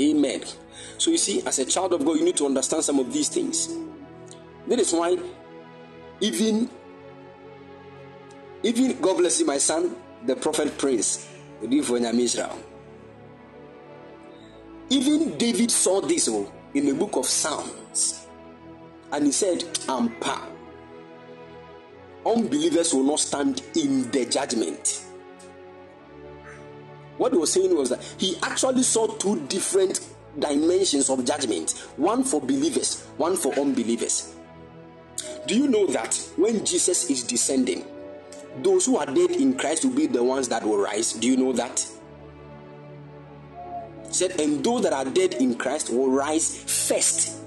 Amen. 0.01 0.43
So 0.97 1.11
you 1.11 1.17
see, 1.17 1.41
as 1.45 1.59
a 1.59 1.65
child 1.65 1.93
of 1.93 2.03
God, 2.03 2.17
you 2.17 2.25
need 2.25 2.37
to 2.37 2.45
understand 2.45 2.83
some 2.83 2.99
of 2.99 3.13
these 3.13 3.29
things. 3.29 3.69
That 4.67 4.79
is 4.79 4.91
why, 4.93 5.17
even, 6.19 6.69
even 8.63 8.99
God 8.99 9.17
bless 9.17 9.39
you, 9.39 9.45
my 9.45 9.57
son, 9.57 9.95
the 10.25 10.35
prophet 10.35 10.77
Prince, 10.77 11.27
Israel. 11.61 12.59
Even 14.89 15.37
David 15.37 15.71
saw 15.71 16.01
this 16.01 16.27
oh, 16.29 16.51
in 16.73 16.85
the 16.85 16.93
book 16.93 17.15
of 17.15 17.25
Psalms, 17.25 18.27
and 19.11 19.25
he 19.25 19.31
said, 19.31 19.59
Ampa, 19.87 20.41
unbelievers 22.25 22.93
will 22.93 23.03
not 23.03 23.19
stand 23.19 23.61
in 23.75 24.09
the 24.11 24.25
judgment. 24.25 25.05
What 27.21 27.33
he 27.33 27.37
was 27.37 27.53
saying 27.53 27.75
was 27.75 27.89
that 27.89 28.01
he 28.17 28.35
actually 28.41 28.81
saw 28.81 29.05
two 29.05 29.41
different 29.41 29.99
dimensions 30.39 31.07
of 31.07 31.23
judgment 31.23 31.73
one 31.95 32.23
for 32.23 32.41
believers, 32.41 33.03
one 33.17 33.37
for 33.37 33.53
unbelievers. 33.59 34.33
Do 35.45 35.55
you 35.55 35.67
know 35.67 35.85
that 35.85 36.15
when 36.35 36.65
Jesus 36.65 37.11
is 37.11 37.21
descending, 37.21 37.85
those 38.63 38.87
who 38.87 38.97
are 38.97 39.05
dead 39.05 39.29
in 39.29 39.55
Christ 39.55 39.85
will 39.85 39.93
be 39.93 40.07
the 40.07 40.23
ones 40.23 40.47
that 40.49 40.63
will 40.63 40.79
rise? 40.79 41.13
Do 41.13 41.27
you 41.27 41.37
know 41.37 41.53
that? 41.53 41.85
said, 44.09 44.39
and 44.41 44.63
those 44.63 44.81
that 44.81 44.91
are 44.91 45.05
dead 45.05 45.35
in 45.35 45.53
Christ 45.53 45.91
will 45.91 46.09
rise 46.09 46.63
first. 46.87 47.37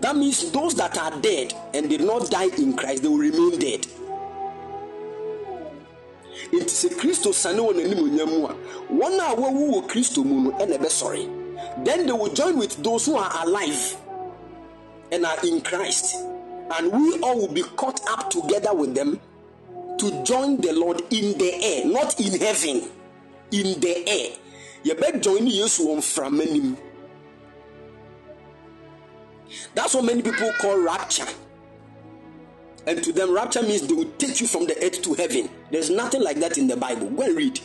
That 0.00 0.16
means 0.16 0.50
those 0.52 0.74
that 0.76 0.96
are 0.96 1.20
dead 1.20 1.52
and 1.74 1.90
did 1.90 2.00
not 2.00 2.30
die 2.30 2.48
in 2.56 2.74
Christ, 2.78 3.02
they 3.02 3.08
will 3.08 3.18
remain 3.18 3.58
dead. 3.58 3.86
Nti 6.52 6.74
sɛ 6.74 6.88
kristo 6.98 7.32
sane 7.32 7.58
wɔ 7.58 7.72
n'animonyam 7.74 8.28
mu 8.28 8.46
a 8.46 8.54
wɔn 8.92 9.18
a 9.18 9.34
wɔwu 9.36 9.72
wɔ 9.72 9.88
kristo 9.88 10.24
mu 10.24 10.40
no 10.42 10.50
ɛna 10.58 10.76
ɛbɛsɔre. 10.78 11.84
Then 11.84 12.06
they 12.06 12.12
will 12.12 12.32
join 12.32 12.58
with 12.58 12.82
those 12.82 13.06
who 13.06 13.16
are 13.16 13.30
alive 13.46 13.96
and 15.10 15.24
are 15.24 15.38
in 15.44 15.60
christ. 15.62 16.16
And 16.74 16.92
we 16.92 17.18
all 17.20 17.38
will 17.38 17.52
be 17.52 17.62
caught 17.62 18.00
up 18.08 18.30
together 18.30 18.74
with 18.74 18.94
them 18.94 19.20
to 19.98 20.22
join 20.24 20.60
the 20.60 20.72
lord 20.72 21.00
in 21.10 21.36
the 21.38 21.54
air 21.62 21.86
not 21.86 22.18
in 22.20 22.38
heaven 22.38 22.88
in 23.50 23.80
the 23.80 24.08
air. 24.08 24.30
Yɛbɛjoin 24.84 25.48
yesu 25.50 25.86
wɔ 25.86 25.96
mframa 25.98 26.44
nim. 26.52 26.76
That's 29.74 29.94
what 29.94 30.04
many 30.04 30.22
people 30.22 30.50
call 30.60 30.78
rapture 30.78 31.26
and 32.86 33.02
to 33.02 33.12
them, 33.12 33.32
rapture 33.32 33.62
means 33.62 33.86
they 33.86 33.94
will 33.94 34.10
take 34.18 34.40
you 34.40 34.46
from 34.46 34.66
the 34.66 34.76
earth 34.84 35.02
to 35.02 35.14
heaven. 35.14 35.48
There's 35.70 35.90
nothing 35.90 36.22
like 36.22 36.38
that 36.40 36.58
in 36.58 36.66
the 36.66 36.76
Bible. 36.76 37.08
Go 37.10 37.22
and 37.22 37.36
read. 37.36 37.60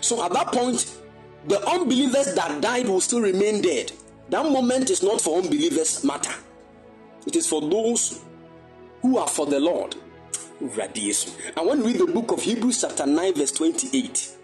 So 0.00 0.24
at 0.24 0.32
that 0.32 0.48
point, 0.48 0.98
the 1.48 1.64
unbelievers 1.66 2.34
that 2.34 2.60
died 2.60 2.86
will 2.86 3.00
still 3.00 3.20
remain 3.20 3.62
dead. 3.62 3.92
That 4.28 4.44
moment 4.44 4.90
is 4.90 5.02
not 5.02 5.20
for 5.20 5.38
unbelievers 5.38 6.04
matter. 6.04 6.34
It 7.26 7.36
is 7.36 7.46
for 7.46 7.60
those 7.60 8.22
who 9.00 9.18
are 9.18 9.28
for 9.28 9.46
the 9.46 9.60
Lord. 9.60 9.94
I 10.60 11.62
want 11.62 11.80
to 11.80 11.86
read 11.86 11.98
the 11.98 12.10
book 12.12 12.32
of 12.32 12.42
Hebrews 12.42 12.80
chapter 12.80 13.06
9 13.06 13.34
verse 13.34 13.52
28. 13.52 14.36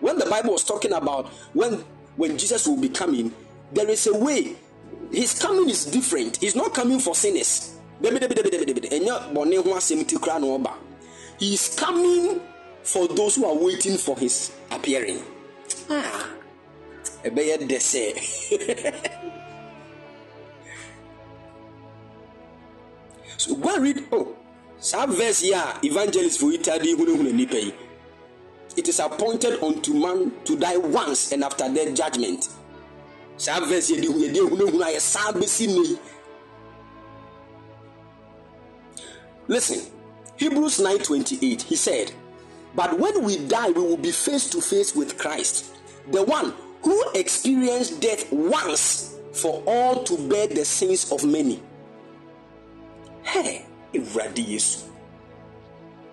When 0.00 0.18
the 0.18 0.26
Bible 0.26 0.52
was 0.52 0.64
talking 0.64 0.92
about 0.92 1.28
when 1.52 1.84
when 2.16 2.38
Jesus 2.38 2.66
will 2.66 2.80
be 2.80 2.88
coming, 2.88 3.32
there 3.72 3.88
is 3.88 4.06
a 4.06 4.16
way. 4.16 4.56
His 5.10 5.38
coming 5.40 5.68
is 5.68 5.84
different. 5.86 6.36
He's 6.38 6.56
not 6.56 6.72
coming 6.74 6.98
for 6.98 7.14
sinners. 7.14 7.76
He 11.38 11.54
is 11.54 11.74
coming 11.78 12.40
for 12.82 13.08
those 13.08 13.36
who 13.36 13.46
are 13.46 13.54
waiting 13.54 13.96
for 13.96 14.18
his 14.18 14.50
appearing. 14.70 15.22
Ah, 15.88 16.28
so 23.36 23.54
go 23.56 23.78
read. 23.78 24.04
Oh, 24.10 24.34
saa 24.78 25.06
verse 25.06 25.40
here, 25.40 25.62
evangelist 25.84 26.40
for 26.40 26.50
Italy. 26.52 27.72
It 28.76 28.88
is 28.88 28.98
appointed 29.00 29.62
unto 29.62 29.94
man 29.94 30.32
to 30.44 30.56
die 30.56 30.78
once, 30.78 31.30
and 31.32 31.44
after 31.44 31.68
that 31.68 31.94
judgment. 31.94 32.48
Saa 33.36 33.60
verse 33.60 33.90
yɛde 33.90 34.08
yɛde 34.08 34.38
ehunahuna 34.38 34.86
yɛ 34.94 35.00
saa 35.00 35.32
besi 35.32 35.66
ne 35.66 35.98
listen 39.48 39.80
hebrews 40.36 40.78
9:28 40.78 41.62
he 41.62 41.76
said 41.76 42.12
but 42.74 42.98
when 42.98 43.22
we 43.22 43.36
die 43.48 43.70
we 43.70 43.82
will 43.82 43.96
be 43.96 44.12
face 44.12 44.48
to 44.48 44.60
face 44.60 44.94
with 44.94 45.18
christ 45.18 45.66
the 46.10 46.22
one 46.22 46.54
who 46.82 47.02
experienced 47.14 48.00
death 48.00 48.30
once 48.32 49.14
for 49.32 49.62
all 49.66 50.02
to 50.04 50.28
bear 50.28 50.46
the 50.48 50.64
sins 50.64 51.10
of 51.10 51.24
many. 51.24 51.62
Hey 53.22 53.64
ewurade 53.92 54.44
yesu. 54.46 54.80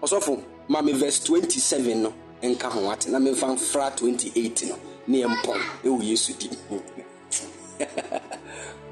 Ɔsɔfo 0.02 0.44
maame 0.70 0.94
verse 0.96 1.20
27 1.24 2.04
no 2.04 2.14
nka 2.42 2.72
ho 2.72 2.92
ate. 2.92 3.08
Na 3.10 3.20
memfa 3.20 3.48
mfra 3.56 3.96
28 3.98 4.70
no 4.70 4.76
ne 5.08 5.24
yɛ 5.24 5.28
mpɔn 5.28 5.62
ɛwɔ 5.84 6.04
yesu 6.04 6.34
di 6.34 6.50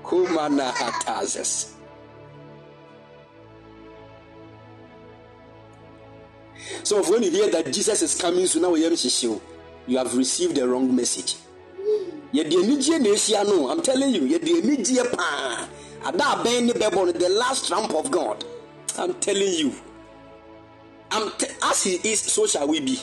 Kumana 0.03 0.71
hatazes. 0.71 1.73
So 6.83 7.01
when 7.11 7.23
you 7.23 7.31
hear 7.31 7.49
that 7.51 7.71
Jesus 7.73 8.01
is 8.01 8.15
coming 8.19 8.45
soon, 8.47 8.61
now 8.63 8.75
you 8.75 8.85
have 9.97 10.15
received 10.17 10.55
the 10.55 10.67
wrong 10.67 10.95
message. 10.95 11.35
I'm 12.33 13.81
telling 13.81 14.13
you, 14.15 14.39
the 14.39 17.29
last 17.39 17.67
trump 17.67 17.93
of 17.93 18.11
God. 18.11 18.43
I'm 18.97 19.13
telling 19.15 19.53
you. 19.53 19.73
I'm 21.11 21.31
te- 21.37 21.47
as 21.63 21.83
he 21.83 21.95
is, 22.11 22.21
so 22.21 22.47
shall 22.47 22.67
we 22.67 22.79
be. 22.81 22.99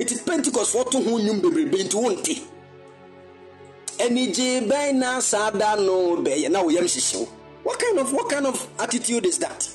Is 0.00 0.22
pentecost. 0.22 0.72
To 0.72 0.98
ho 0.98 1.18
nnwom 1.18 1.40
bebrebe 1.40 1.84
nti? 1.84 1.96
Wonte 1.96 2.50
anigye 4.00 4.60
bɛn 4.66 4.94
na 4.98 5.20
saa 5.20 5.50
da 5.50 5.76
no 5.76 6.16
bɛyɛ 6.16 6.50
na 6.50 6.62
woyam 6.62 6.84
hyehyew 6.84 7.28
what 7.62 7.78
kind 7.78 7.98
of 7.98 8.12
what 8.12 8.30
kind 8.30 8.46
of 8.46 8.68
attitude 8.80 9.26
is 9.26 9.38
that? 9.38 9.68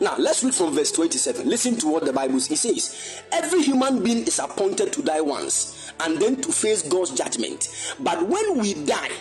Now, 0.00 0.16
let's 0.18 0.42
read 0.42 0.54
from 0.54 0.74
verse 0.74 0.90
27. 0.90 1.48
Listen 1.48 1.76
to 1.76 1.86
what 1.86 2.04
the 2.04 2.12
Bible 2.12 2.40
says, 2.40 3.22
Every 3.30 3.62
human 3.62 4.02
being 4.02 4.26
is 4.26 4.40
appointed 4.40 4.92
to 4.92 5.02
die 5.02 5.20
once 5.20 5.92
and 6.00 6.18
then 6.18 6.40
to 6.42 6.50
face 6.50 6.82
God's 6.82 7.12
judgment. 7.12 7.94
But 8.00 8.28
when 8.28 8.58
we 8.58 8.74
die, 8.74 9.12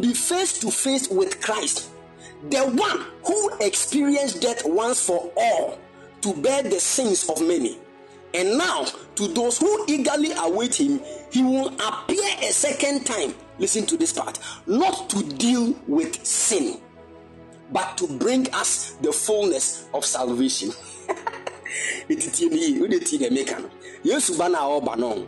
be 0.00 0.14
face 0.14 0.58
to 0.60 0.70
face 0.70 1.08
with 1.08 1.40
Christ, 1.40 1.90
the 2.50 2.60
one 2.60 3.06
who 3.24 3.50
experienced 3.60 4.42
death 4.42 4.62
once 4.64 5.04
for 5.04 5.30
all 5.36 5.78
to 6.22 6.34
bear 6.34 6.62
the 6.62 6.80
sins 6.80 7.28
of 7.28 7.40
many. 7.40 7.78
And 8.34 8.58
now, 8.58 8.84
to 9.14 9.28
those 9.28 9.58
who 9.58 9.84
eagerly 9.88 10.32
await 10.32 10.78
him, 10.78 11.00
he 11.30 11.42
will 11.42 11.68
appear 11.68 12.28
a 12.42 12.52
second 12.52 13.06
time. 13.06 13.34
Listen 13.58 13.86
to 13.86 13.96
this 13.96 14.12
part 14.12 14.38
not 14.66 15.08
to 15.10 15.22
deal 15.22 15.74
with 15.86 16.24
sin, 16.26 16.78
but 17.72 17.96
to 17.98 18.06
bring 18.18 18.52
us 18.52 18.92
the 19.00 19.12
fullness 19.12 19.88
of 19.94 20.04
salvation. 20.04 20.70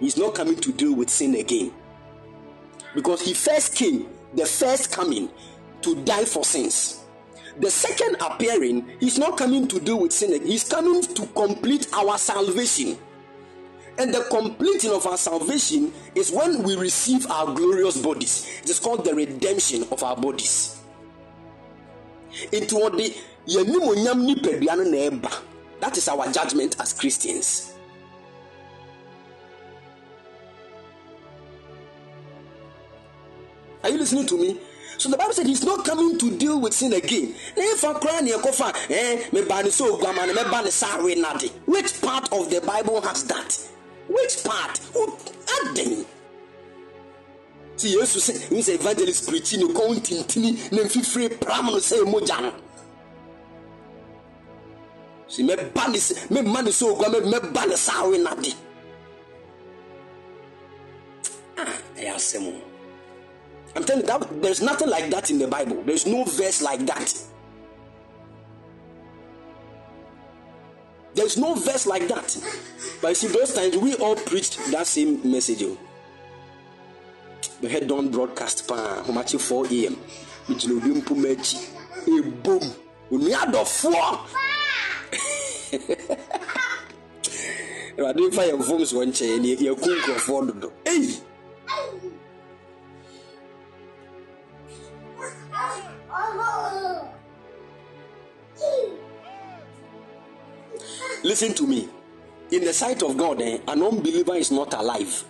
He's 0.01 0.16
not 0.16 0.35
coming 0.35 0.57
to 0.57 0.73
deal 0.73 0.95
with 0.95 1.11
sin 1.11 1.35
again 1.35 1.73
because 2.95 3.23
he 3.23 3.35
first 3.35 3.74
came 3.74 4.09
the 4.34 4.46
first 4.46 4.92
coming 4.92 5.30
to 5.82 5.94
die 6.05 6.24
for 6.24 6.44
sins. 6.44 7.05
The 7.60 7.70
second 7.70 8.16
appearing, 8.20 8.88
he's 9.00 9.18
not 9.18 9.36
coming 9.36 9.66
to 9.68 9.80
deal 9.80 10.00
with 10.00 10.12
sin, 10.12 10.46
he's 10.46 10.64
coming 10.68 11.02
to 11.02 11.26
complete 11.28 11.88
our 11.92 12.16
salvation. 12.18 12.98
And 13.98 14.14
the 14.14 14.24
completing 14.30 14.92
of 14.92 15.06
our 15.06 15.16
salvation 15.16 15.92
is 16.14 16.30
when 16.30 16.62
we 16.62 16.76
receive 16.76 17.28
our 17.28 17.52
glorious 17.52 18.00
bodies. 18.00 18.48
It 18.62 18.70
is 18.70 18.78
called 18.78 19.05
the 19.05 19.12
redemption 19.12 19.84
of 19.90 20.05
our 20.05 20.14
bodies. 20.14 20.80
Into 22.52 22.76
what 22.76 22.96
the 22.96 23.16
that 25.80 25.96
is 25.96 26.09
our 26.09 26.30
judgment 26.30 26.76
as 26.80 26.92
Christians. 26.92 27.77
Are 33.89 33.90
you 33.90 33.98
listening 34.01 34.27
to 34.27 34.36
me? 34.36 34.60
So 34.98 35.09
the 35.09 35.16
Bible 35.16 35.32
said 35.32 35.47
he's 35.47 35.65
not 35.65 35.82
coming 35.82 36.19
to 36.19 36.36
deal 36.36 36.60
with 36.60 36.74
sin 36.74 36.93
again. 36.93 37.35
Which 37.56 37.81
part 37.81 38.05
of 42.31 42.51
the 42.51 42.60
Bible 42.66 43.01
has 43.01 43.24
that? 43.24 43.59
Which 44.09 44.44
part? 44.44 44.78
Adding. 45.65 46.05
See, 47.77 47.93
Jesus 47.93 48.24
said, 48.24 48.43
he's 48.51 48.69
evangelist 48.69 49.27
preaching, 49.27 49.60
you 49.60 49.73
can't 49.73 50.02
tintini, 50.02 50.59
nemfifre 50.69 51.40
pram 51.40 51.66
no 51.66 51.78
say 51.78 52.01
moja 52.01 52.43
no. 52.43 52.52
See, 55.28 55.44
me 55.44 55.56
ban 55.56 55.93
me 55.93 56.43
man 56.43 56.70
so 56.73 56.94
gwa 56.94 57.09
me 57.10 57.20
me 57.31 57.39
ban 57.55 57.74
sa 57.74 58.06
we 58.06 58.19
nade. 58.19 58.55
Ah, 61.56 61.81
I 61.97 62.05
asem. 62.05 62.68
I'm 63.77 63.85
telling 63.85 64.03
you 64.03 64.07
that 64.09 64.43
there's 64.43 64.61
nothing 64.62 64.89
like 64.89 65.11
that 65.11 65.31
in 65.31 65.39
the 65.39 65.47
Bible. 65.47 65.82
There's 65.82 66.07
no 66.07 66.24
verse 66.24 66.62
like 66.62 66.85
that. 66.86 67.15
There's 71.15 71.36
no 71.36 71.55
verse 71.55 71.86
like 71.86 72.09
that. 72.09 72.36
But 73.03 73.09
you 73.09 73.15
see, 73.15 73.27
those 73.28 73.55
times 73.55 73.77
we 73.77 73.95
all 73.97 74.16
preached 74.16 74.59
that 74.70 74.86
same 74.86 75.20
message. 75.31 75.62
Oh. 75.62 75.77
The 77.61 77.69
head 77.69 77.90
on 77.90 78.11
broadcast 78.11 78.69
pa 78.69 79.03
how 79.05 79.12
much 79.12 79.35
4 79.35 79.66
a.m. 79.66 79.95
Which 80.47 80.66
no 80.66 80.81
be 80.81 81.01
mpumechi. 81.01 81.74
A 82.07 82.23
boom. 82.23 82.62
We 83.11 83.32
had 83.32 83.53
the 83.53 83.65
four. 83.65 84.20
Awurade 87.99 88.20
mfa 88.31 88.43
yɛn 88.47 88.62
fom 88.62 88.86
so 88.86 89.05
nkyɛn 89.05 89.40
ne 89.43 89.57
yɛku 89.57 89.89
nkurɔfoɔ 89.97 90.47
dodo 90.47 90.73
ei 90.86 91.19
Listen 101.24 101.52
to 101.55 101.66
me. 101.66 101.89
In 102.51 102.64
the 102.64 102.72
sight 102.72 103.02
of 103.02 103.16
God, 103.16 103.43
eh, 103.43 103.59
an 103.68 103.82
unbeliever 103.82 104.35
is 104.35 104.51
not 104.51 104.72
alive. 104.72 105.24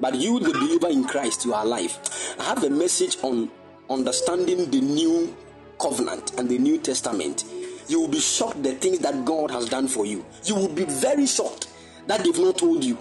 But 0.00 0.14
you, 0.14 0.40
the 0.40 0.50
believer 0.52 0.88
in 0.88 1.04
Christ, 1.04 1.44
you 1.44 1.54
are 1.54 1.64
alive. 1.64 1.98
I 2.38 2.44
have 2.44 2.64
a 2.64 2.70
message 2.70 3.18
on 3.22 3.50
understanding 3.90 4.70
the 4.70 4.80
new 4.80 5.36
covenant 5.78 6.38
and 6.38 6.48
the 6.48 6.58
new 6.58 6.78
testament. 6.78 7.44
You 7.88 8.00
will 8.00 8.08
be 8.08 8.20
shocked 8.20 8.62
the 8.62 8.74
things 8.74 9.00
that 9.00 9.24
God 9.24 9.50
has 9.50 9.68
done 9.68 9.88
for 9.88 10.06
you. 10.06 10.24
You 10.44 10.54
will 10.54 10.68
be 10.68 10.84
very 10.84 11.26
shocked 11.26 11.68
that 12.06 12.24
they've 12.24 12.38
not 12.38 12.58
told 12.58 12.82
you. 12.82 12.96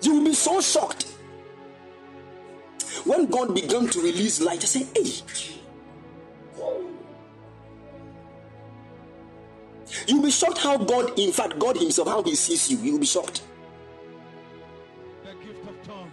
You 0.00 0.14
will 0.14 0.24
be 0.24 0.34
so 0.34 0.60
shocked 0.60 1.06
when 3.04 3.26
God 3.26 3.54
began 3.54 3.88
to 3.88 4.00
release 4.00 4.40
light, 4.40 4.62
I 4.62 4.66
say, 4.66 4.86
hey. 4.94 5.12
You'll 10.06 10.22
be 10.22 10.30
shocked 10.30 10.58
how 10.58 10.76
God, 10.76 11.18
in 11.18 11.32
fact, 11.32 11.58
God 11.58 11.76
Himself, 11.76 12.08
how 12.08 12.22
He 12.22 12.34
sees 12.34 12.70
you. 12.70 12.78
You'll 12.78 12.98
be 12.98 13.06
shocked. 13.06 13.42
the 15.24 15.32
gift 15.44 15.88
of 15.88 16.06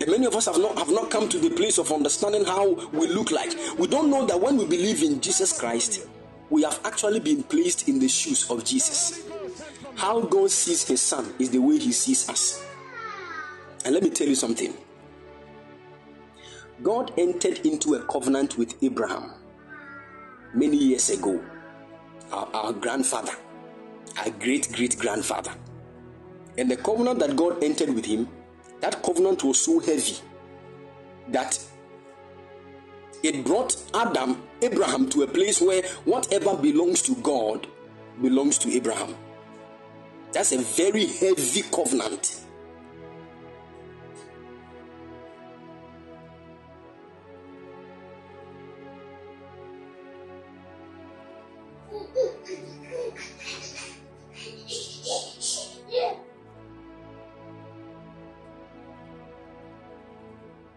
And 0.00 0.10
many 0.10 0.26
of 0.26 0.36
us 0.36 0.46
have 0.46 0.58
not 0.58 0.78
have 0.78 0.90
not 0.90 1.10
come 1.10 1.28
to 1.28 1.38
the 1.38 1.50
place 1.50 1.78
of 1.78 1.90
understanding 1.90 2.44
how 2.44 2.68
we 2.92 3.06
look 3.06 3.30
like. 3.30 3.52
We 3.78 3.86
don't 3.86 4.10
know 4.10 4.26
that 4.26 4.40
when 4.40 4.56
we 4.56 4.66
believe 4.66 5.02
in 5.02 5.20
Jesus 5.20 5.58
Christ, 5.58 6.06
we 6.50 6.62
have 6.62 6.80
actually 6.84 7.20
been 7.20 7.42
placed 7.42 7.88
in 7.88 7.98
the 7.98 8.08
shoes 8.08 8.50
of 8.50 8.64
Jesus. 8.64 9.22
How 9.96 10.20
God 10.20 10.50
sees 10.50 10.86
his 10.86 11.00
son 11.00 11.32
is 11.38 11.50
the 11.50 11.58
way 11.58 11.78
he 11.78 11.92
sees 11.92 12.28
us. 12.28 12.64
And 13.84 13.94
let 13.94 14.02
me 14.02 14.10
tell 14.10 14.26
you 14.28 14.34
something. 14.34 14.74
God 16.82 17.12
entered 17.18 17.64
into 17.66 17.94
a 17.94 18.02
covenant 18.04 18.56
with 18.56 18.82
Abraham 18.82 19.32
many 20.54 20.76
years 20.76 21.10
ago. 21.10 21.42
Our, 22.32 22.48
our 22.54 22.72
grandfather, 22.72 23.32
our 24.18 24.30
great 24.30 24.72
great 24.72 24.98
grandfather. 24.98 25.52
And 26.56 26.70
the 26.70 26.76
covenant 26.76 27.18
that 27.20 27.36
God 27.36 27.62
entered 27.62 27.90
with 27.90 28.04
him 28.04 28.28
that 28.80 29.02
covenant 29.02 29.44
was 29.44 29.60
so 29.60 29.78
heavy 29.80 30.16
that 31.28 31.58
it 33.22 33.44
brought 33.44 33.76
Adam, 33.94 34.42
Abraham, 34.62 35.08
to 35.10 35.22
a 35.22 35.26
place 35.26 35.60
where 35.60 35.82
whatever 36.04 36.56
belongs 36.56 37.02
to 37.02 37.14
God 37.16 37.66
belongs 38.22 38.56
to 38.58 38.70
Abraham. 38.70 39.14
That's 40.32 40.52
a 40.52 40.58
very 40.58 41.06
heavy 41.06 41.62
covenant. 41.62 42.39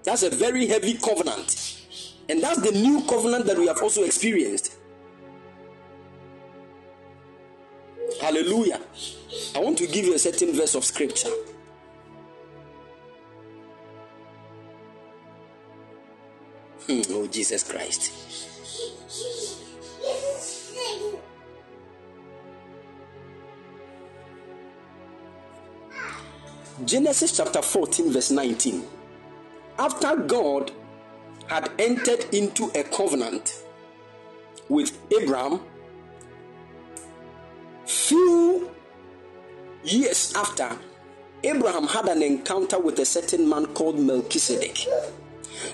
That's 0.03 0.23
a 0.23 0.30
very 0.30 0.67
heavy 0.67 0.95
covenant. 0.95 1.80
And 2.30 2.41
that's 2.41 2.61
the 2.61 2.71
new 2.71 3.03
covenant 3.05 3.45
that 3.45 3.57
we 3.57 3.67
have 3.67 3.81
also 3.81 4.03
experienced. 4.03 4.75
Hallelujah. 8.21 8.81
I 9.55 9.59
want 9.59 9.77
to 9.80 9.88
give 9.88 10.05
you 10.05 10.13
a 10.13 10.19
certain 10.19 10.53
verse 10.53 10.75
of 10.75 10.84
scripture. 10.84 11.31
Hmm, 16.88 17.01
oh, 17.09 17.27
Jesus 17.27 17.63
Christ. 17.63 18.11
Genesis 26.85 27.38
chapter 27.38 27.61
14, 27.61 28.11
verse 28.11 28.31
19 28.31 28.84
after 29.84 30.15
God 30.15 30.72
had 31.47 31.69
entered 31.77 32.34
into 32.34 32.72
a 32.73 32.84
covenant 32.84 33.65
with 34.69 34.97
Abraham, 35.11 35.60
few 37.85 38.72
years 39.84 40.34
after, 40.38 40.69
Abraham 41.43 41.85
had 41.85 42.05
an 42.07 42.23
encounter 42.23 42.80
with 42.80 42.97
a 42.99 43.05
certain 43.05 43.49
man 43.49 43.65
called 43.73 43.99
Melchizedek. 43.99 44.88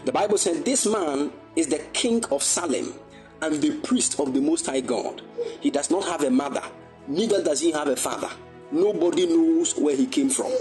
The 0.06 0.12
Bible 0.12 0.40
said 0.40 0.66
this 0.66 0.88
man 0.88 1.32
is 1.56 1.68
the 1.68 1.78
king 1.94 2.26
of 2.32 2.42
Salem 2.42 2.96
and 3.44 3.62
the 3.62 3.78
priest 3.82 4.20
of 4.20 4.34
the 4.34 4.42
Most 4.42 4.66
High 4.66 4.82
God. 4.82 5.22
He 5.62 5.70
does 5.70 5.92
not 5.92 6.06
have 6.06 6.24
a 6.24 6.32
mother, 6.32 6.64
neither 7.08 7.44
does 7.44 7.60
he 7.60 7.72
have 7.74 7.88
a 7.88 7.96
father. 7.96 8.32
Nobody 8.72 9.28
knows 9.28 9.78
where 9.78 9.96
he 9.96 10.08
came 10.08 10.30
from 10.30 10.52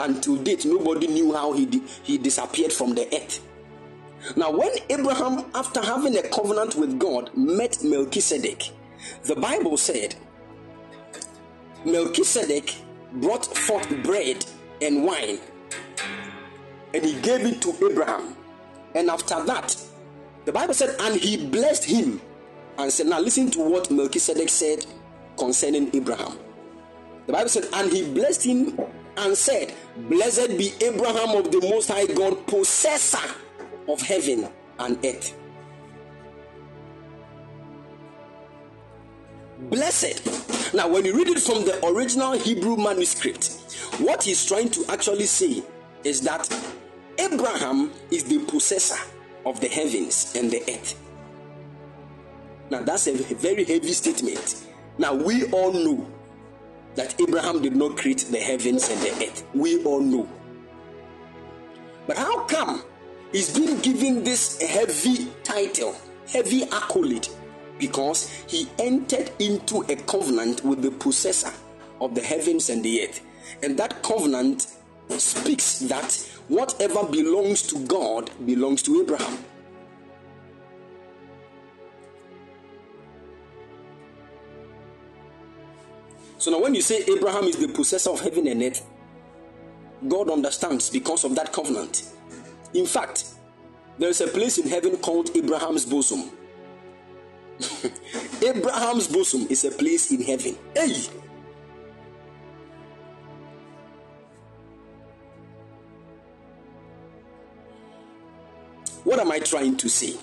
until 0.00 0.36
date, 0.36 0.64
nobody 0.64 1.06
knew 1.06 1.32
how 1.32 1.52
he, 1.52 1.66
di- 1.66 1.82
he 2.02 2.18
disappeared 2.18 2.72
from 2.72 2.94
the 2.94 3.06
earth. 3.14 3.46
Now, 4.36 4.50
when 4.50 4.70
Abraham, 4.88 5.46
after 5.54 5.80
having 5.80 6.16
a 6.16 6.22
covenant 6.22 6.74
with 6.76 6.98
God, 6.98 7.30
met 7.36 7.78
Melchizedek, 7.82 8.70
the 9.24 9.36
Bible 9.36 9.76
said 9.76 10.14
Melchizedek 11.84 12.74
brought 13.14 13.46
forth 13.56 13.88
bread 14.02 14.44
and 14.82 15.04
wine 15.04 15.38
and 16.94 17.04
he 17.04 17.20
gave 17.20 17.44
it 17.46 17.62
to 17.62 17.74
Abraham. 17.90 18.36
And 18.94 19.10
after 19.10 19.42
that, 19.44 19.76
the 20.44 20.52
Bible 20.52 20.74
said, 20.74 20.96
and 21.00 21.20
he 21.20 21.46
blessed 21.46 21.84
him 21.84 22.20
and 22.78 22.92
said, 22.92 23.06
Now 23.06 23.20
listen 23.20 23.50
to 23.52 23.60
what 23.60 23.90
Melchizedek 23.90 24.48
said 24.48 24.84
concerning 25.38 25.94
Abraham. 25.94 26.38
The 27.26 27.32
Bible 27.32 27.48
said, 27.48 27.66
and 27.72 27.92
he 27.92 28.10
blessed 28.12 28.44
him 28.44 28.78
and 29.20 29.36
said, 29.36 29.74
Blessed 30.08 30.56
be 30.56 30.72
Abraham 30.80 31.36
of 31.36 31.50
the 31.50 31.60
Most 31.60 31.88
High 31.88 32.06
God, 32.06 32.46
possessor 32.46 33.18
of 33.88 34.00
heaven 34.00 34.48
and 34.78 35.04
earth. 35.04 35.36
Blessed. 39.68 40.74
Now, 40.74 40.88
when 40.88 41.04
you 41.04 41.14
read 41.14 41.28
it 41.28 41.40
from 41.40 41.64
the 41.64 41.84
original 41.86 42.32
Hebrew 42.32 42.76
manuscript, 42.76 43.60
what 43.98 44.22
he's 44.22 44.44
trying 44.46 44.70
to 44.70 44.84
actually 44.88 45.26
say 45.26 45.62
is 46.04 46.22
that 46.22 46.48
Abraham 47.18 47.92
is 48.10 48.24
the 48.24 48.38
possessor 48.46 48.98
of 49.44 49.60
the 49.60 49.68
heavens 49.68 50.34
and 50.36 50.50
the 50.50 50.62
earth. 50.62 50.98
Now, 52.70 52.82
that's 52.82 53.06
a 53.08 53.12
very 53.34 53.64
heavy 53.64 53.92
statement. 53.92 54.66
Now, 54.96 55.14
we 55.14 55.50
all 55.50 55.72
know 55.72 56.06
that 56.94 57.20
Abraham 57.20 57.62
did 57.62 57.76
not 57.76 57.96
create 57.96 58.26
the 58.30 58.38
heavens 58.38 58.88
and 58.88 59.00
the 59.00 59.26
earth. 59.26 59.44
We 59.54 59.82
all 59.84 60.00
know. 60.00 60.28
But 62.06 62.18
how 62.18 62.44
come 62.44 62.82
he's 63.32 63.56
been 63.56 63.80
given 63.80 64.24
this 64.24 64.60
heavy 64.60 65.28
title, 65.44 65.94
heavy 66.28 66.64
accolade? 66.64 67.28
Because 67.78 68.28
he 68.46 68.68
entered 68.78 69.30
into 69.38 69.82
a 69.88 69.96
covenant 69.96 70.64
with 70.64 70.82
the 70.82 70.90
possessor 70.90 71.52
of 72.00 72.14
the 72.14 72.20
heavens 72.20 72.68
and 72.68 72.82
the 72.82 73.04
earth. 73.04 73.20
And 73.62 73.78
that 73.78 74.02
covenant 74.02 74.66
speaks 75.18 75.80
that 75.80 76.12
whatever 76.48 77.04
belongs 77.04 77.62
to 77.68 77.78
God 77.86 78.30
belongs 78.46 78.82
to 78.82 79.02
Abraham. 79.02 79.38
So 86.40 86.50
now, 86.50 86.58
when 86.58 86.74
you 86.74 86.80
say 86.80 87.04
Abraham 87.06 87.44
is 87.44 87.56
the 87.56 87.68
possessor 87.68 88.08
of 88.08 88.20
heaven 88.22 88.46
and 88.46 88.62
earth, 88.62 88.82
God 90.08 90.30
understands 90.30 90.88
because 90.88 91.22
of 91.24 91.34
that 91.34 91.52
covenant. 91.52 92.14
In 92.72 92.86
fact, 92.86 93.26
there 93.98 94.08
is 94.08 94.22
a 94.22 94.26
place 94.26 94.56
in 94.56 94.66
heaven 94.66 94.96
called 94.96 95.36
Abraham's 95.36 95.84
bosom. 95.84 96.30
Abraham's 98.42 99.06
bosom 99.06 99.48
is 99.50 99.66
a 99.66 99.70
place 99.70 100.10
in 100.12 100.22
heaven. 100.22 100.56
Hey! 100.74 100.94
What 109.04 109.20
am 109.20 109.30
I 109.30 109.40
trying 109.40 109.76
to 109.76 109.90
say? 109.90 110.16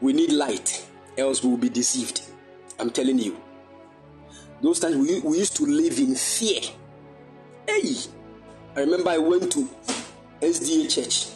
We 0.00 0.12
need 0.12 0.32
light, 0.32 0.84
else 1.16 1.44
we 1.44 1.50
will 1.50 1.58
be 1.58 1.68
deceived. 1.68 2.22
I'm 2.80 2.90
telling 2.90 3.20
you. 3.20 3.40
Those 4.60 4.80
times 4.80 4.96
we, 4.96 5.20
we 5.20 5.38
used 5.38 5.56
to 5.56 5.66
live 5.66 5.98
in 5.98 6.14
fear. 6.14 6.60
Hey, 7.66 7.94
I 8.76 8.80
remember 8.80 9.10
I 9.10 9.18
went 9.18 9.52
to 9.52 9.68
SDA 10.40 10.92
church 10.92 11.28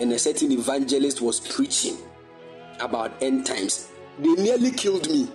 and 0.00 0.12
a 0.12 0.18
certain 0.18 0.52
evangelist 0.52 1.20
was 1.20 1.40
preaching 1.40 1.96
about 2.80 3.12
end 3.22 3.46
times. 3.46 3.88
They 4.18 4.32
nearly 4.34 4.72
killed 4.72 5.08
me. 5.08 5.30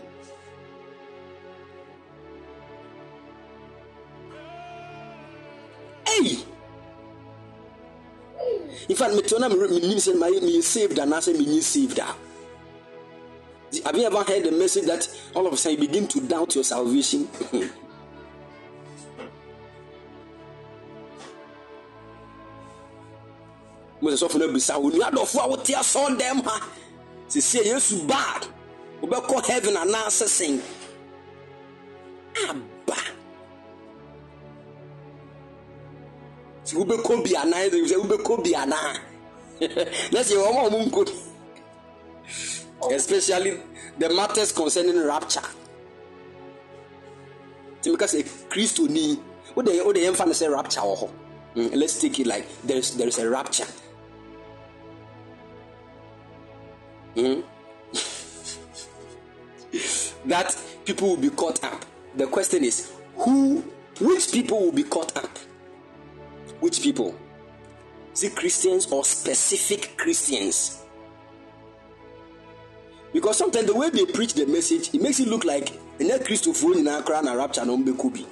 Hey! 6.05 6.37
In 8.89 8.95
fact, 8.95 9.13
me 9.15 9.21
tell 9.21 9.43
me 10.41 10.61
saved 10.61 10.99
and 10.99 11.13
I 11.13 11.19
say 11.19 11.33
me 11.33 11.61
saved. 11.61 11.99
Have 13.85 13.97
you 13.97 14.05
ever 14.05 14.23
heard 14.23 14.43
the 14.43 14.51
message 14.51 14.85
that 14.85 15.07
all 15.35 15.45
of 15.45 15.53
a 15.53 15.57
sudden 15.57 15.81
you 15.81 15.87
begin 15.87 16.07
to 16.07 16.21
doubt 16.21 16.55
your 16.55 16.63
salvation? 16.63 17.27
mose 24.01 24.15
sɔfo 24.21 24.37
no 24.37 24.47
bisa 24.49 24.77
wo 24.79 24.89
nuadɔfo 24.91 25.39
a 25.43 25.47
wote 25.49 25.73
asɔn 25.73 26.17
dɛm 26.19 26.43
ha 26.45 26.69
sesie 27.27 27.63
yesu 27.65 28.05
baa 28.07 28.39
wobɛkɔ 29.01 29.45
heaven 29.47 29.73
anaasɛ 29.75 30.27
sen 30.27 30.61
aba 32.47 32.97
sɛ 36.63 36.73
wobɛkɔ 36.77 37.23
bi 37.23 37.31
anaa 37.35 37.69
sɛ 37.89 37.95
wobɛkɔ 37.97 38.43
bi 38.43 38.51
anaa 38.53 38.93
na 40.11 40.19
sɛ 40.21 40.35
wɔma 40.37 40.69
ɔmo 40.69 40.77
nkɔ 40.85 41.01
especially 42.91 43.59
the 43.97 44.09
matters 44.09 44.51
concerning 44.51 44.97
rapture 45.05 45.47
nti 47.79 47.91
meka 47.91 48.05
sɛ 48.07 48.23
kristoni 48.49 49.19
wode 49.55 49.69
wode 49.85 49.97
yɛmfa 49.97 50.25
no 50.25 50.33
sɛ 50.33 50.51
rapture 50.51 50.81
wɔ 50.81 50.97
hɔ 50.97 51.09
Mm, 51.55 51.71
let's 51.73 51.99
take 51.99 52.19
it 52.19 52.27
like 52.27 52.45
there's 52.65 52.91
there 52.97 53.07
is 53.07 53.17
a 53.17 53.27
rapture 53.27 53.65
Mm. 57.17 57.43
that 60.27 60.55
people 60.85 61.09
will 61.09 61.17
be 61.17 61.31
caught 61.31 61.63
up. 61.63 61.83
The 62.15 62.27
question 62.27 62.63
is, 62.63 62.91
who, 63.15 63.61
which 63.99 64.31
people 64.31 64.59
will 64.59 64.71
be 64.71 64.83
caught 64.83 65.17
up? 65.17 65.35
Which 66.59 66.83
people? 66.83 67.15
Is 68.13 68.23
it 68.23 68.35
Christians 68.35 68.85
or 68.91 69.03
specific 69.03 69.97
Christians? 69.97 70.83
Because 73.17 73.39
sometimes 73.39 73.65
the 73.65 73.73
way 73.73 73.89
they 73.89 74.05
preach 74.05 74.35
the 74.35 74.45
message, 74.45 74.93
it 74.93 75.01
makes 75.01 75.19
it 75.19 75.27
look 75.27 75.43
like 75.43 75.71
a 75.99 76.03
net 76.03 76.23
Christopher 76.23 76.77
in 76.77 76.87
Accra 76.87 77.17
and 77.17 77.35
rapture 77.35 77.65
no 77.65 77.75
Kubi. 77.75 78.27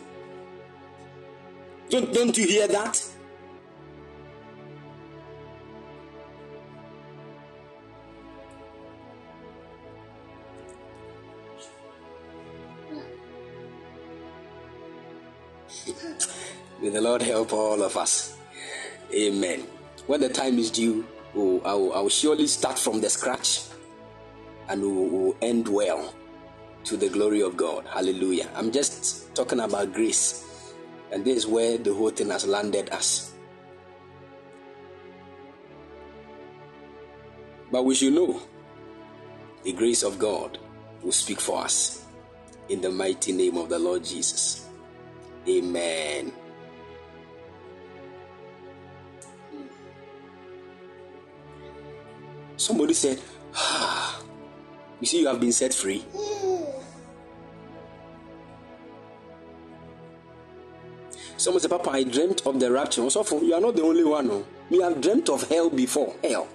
Don't, 1.89 2.13
don't 2.13 2.37
you 2.37 2.45
hear 2.45 2.67
that? 2.67 3.03
May 16.79 16.89
the 16.89 17.01
Lord 17.01 17.23
help 17.23 17.53
all 17.53 17.81
of 17.81 17.97
us. 17.97 18.37
Amen. 19.11 19.61
When 20.05 20.21
the 20.21 20.29
time 20.29 20.59
is 20.59 20.69
due, 20.69 21.07
oh, 21.35 21.59
I, 21.65 21.73
will, 21.73 21.91
I 21.91 21.99
will 22.01 22.09
surely 22.09 22.45
start 22.45 22.77
from 22.77 23.01
the 23.01 23.09
scratch 23.09 23.63
and 24.69 24.81
will, 24.81 25.07
will 25.07 25.37
end 25.41 25.67
well 25.67 26.13
to 26.85 26.97
the 26.97 27.09
glory 27.09 27.41
of 27.41 27.57
God. 27.57 27.85
Hallelujah. 27.87 28.49
I'm 28.55 28.71
just 28.71 29.33
talking 29.35 29.59
about 29.59 29.93
grace. 29.93 30.73
And 31.11 31.23
this 31.25 31.37
is 31.37 31.47
where 31.47 31.77
the 31.77 31.93
whole 31.93 32.09
thing 32.09 32.29
has 32.29 32.45
landed 32.45 32.89
us. 32.91 33.33
But 37.71 37.83
we 37.85 37.95
should 37.95 38.13
know 38.13 38.41
the 39.63 39.73
grace 39.73 40.03
of 40.03 40.19
God 40.19 40.59
will 41.01 41.11
speak 41.11 41.39
for 41.39 41.63
us 41.63 42.05
in 42.69 42.81
the 42.81 42.89
mighty 42.89 43.31
name 43.31 43.57
of 43.57 43.69
the 43.69 43.79
Lord 43.79 44.03
Jesus. 44.03 44.67
Amen. 45.47 46.31
Somebody 52.57 52.93
said, 52.93 53.19
ah, 53.53 54.21
You 55.05 55.07
see, 55.07 55.19
you 55.19 55.27
have 55.27 55.39
been 55.39 55.51
set 55.51 55.71
free. 55.71 56.03
Someone 61.37 61.61
said, 61.61 61.69
Papa, 61.69 61.91
I 61.91 62.03
dreamt 62.05 62.41
of 62.47 62.59
the 62.59 62.71
rapture. 62.71 63.07
So 63.11 63.23
you 63.39 63.53
are 63.53 63.61
not 63.61 63.75
the 63.75 63.83
only 63.83 64.03
one. 64.03 64.31
Oh. 64.31 64.39
No. 64.39 64.45
Me, 64.71 64.81
have 64.81 64.99
dreamt 64.99 65.29
of 65.29 65.47
hell 65.47 65.69
before. 65.69 66.15
Hell. 66.23 66.47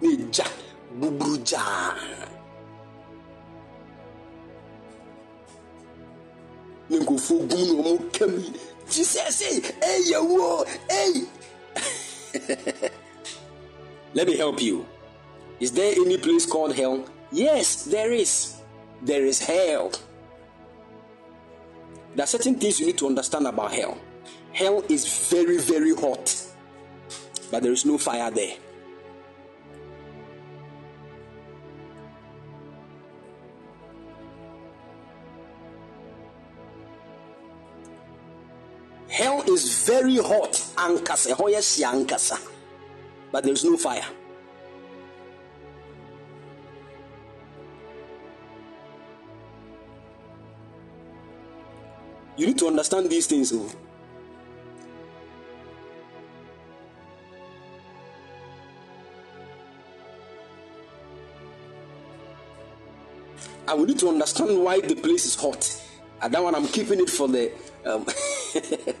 Bubruja. 0.00 1.60
Nkurɔfoɔ 6.88 7.48
gun 7.50 7.66
na 7.68 7.82
wɔn 7.82 8.12
ka 8.14 8.26
mi. 8.26 8.52
Jesus, 8.88 9.42
hey, 9.42 9.60
hey, 9.84 11.26
hey. 12.32 12.90
Let 14.14 14.26
me 14.26 14.36
help 14.38 14.62
you. 14.62 14.86
Is 15.60 15.72
there 15.72 15.92
any 15.92 16.16
place 16.16 16.46
called 16.46 16.74
hell? 16.74 17.04
Yes, 17.30 17.84
there 17.84 18.12
is. 18.12 18.60
There 19.02 19.26
is 19.26 19.38
hell. 19.40 19.92
There 22.14 22.24
are 22.24 22.26
certain 22.26 22.54
things 22.54 22.80
you 22.80 22.86
need 22.86 22.98
to 22.98 23.06
understand 23.06 23.46
about 23.46 23.72
hell. 23.72 23.98
Hell 24.52 24.82
is 24.88 25.28
very, 25.30 25.58
very 25.58 25.94
hot, 25.94 26.34
but 27.50 27.62
there 27.62 27.72
is 27.72 27.84
no 27.84 27.98
fire 27.98 28.30
there. 28.30 28.56
Hell 39.08 39.42
is 39.46 39.84
very 39.86 40.16
hot, 40.16 40.64
but 43.30 43.44
there 43.44 43.52
is 43.52 43.64
no 43.64 43.76
fire. 43.76 44.06
You 52.40 52.46
need 52.46 52.58
to 52.60 52.68
understand 52.68 53.10
these 53.10 53.26
things. 53.26 53.52
Oh. 53.52 53.70
I 63.68 63.74
will 63.74 63.84
need 63.84 63.98
to 63.98 64.08
understand 64.08 64.58
why 64.64 64.80
the 64.80 64.94
place 64.94 65.26
is 65.26 65.34
hot. 65.34 65.82
And 66.22 66.32
that 66.32 66.42
one, 66.42 66.54
I'm 66.54 66.66
keeping 66.66 67.00
it 67.00 67.10
for 67.10 67.28
the. 67.28 67.52
Um, 67.84 68.06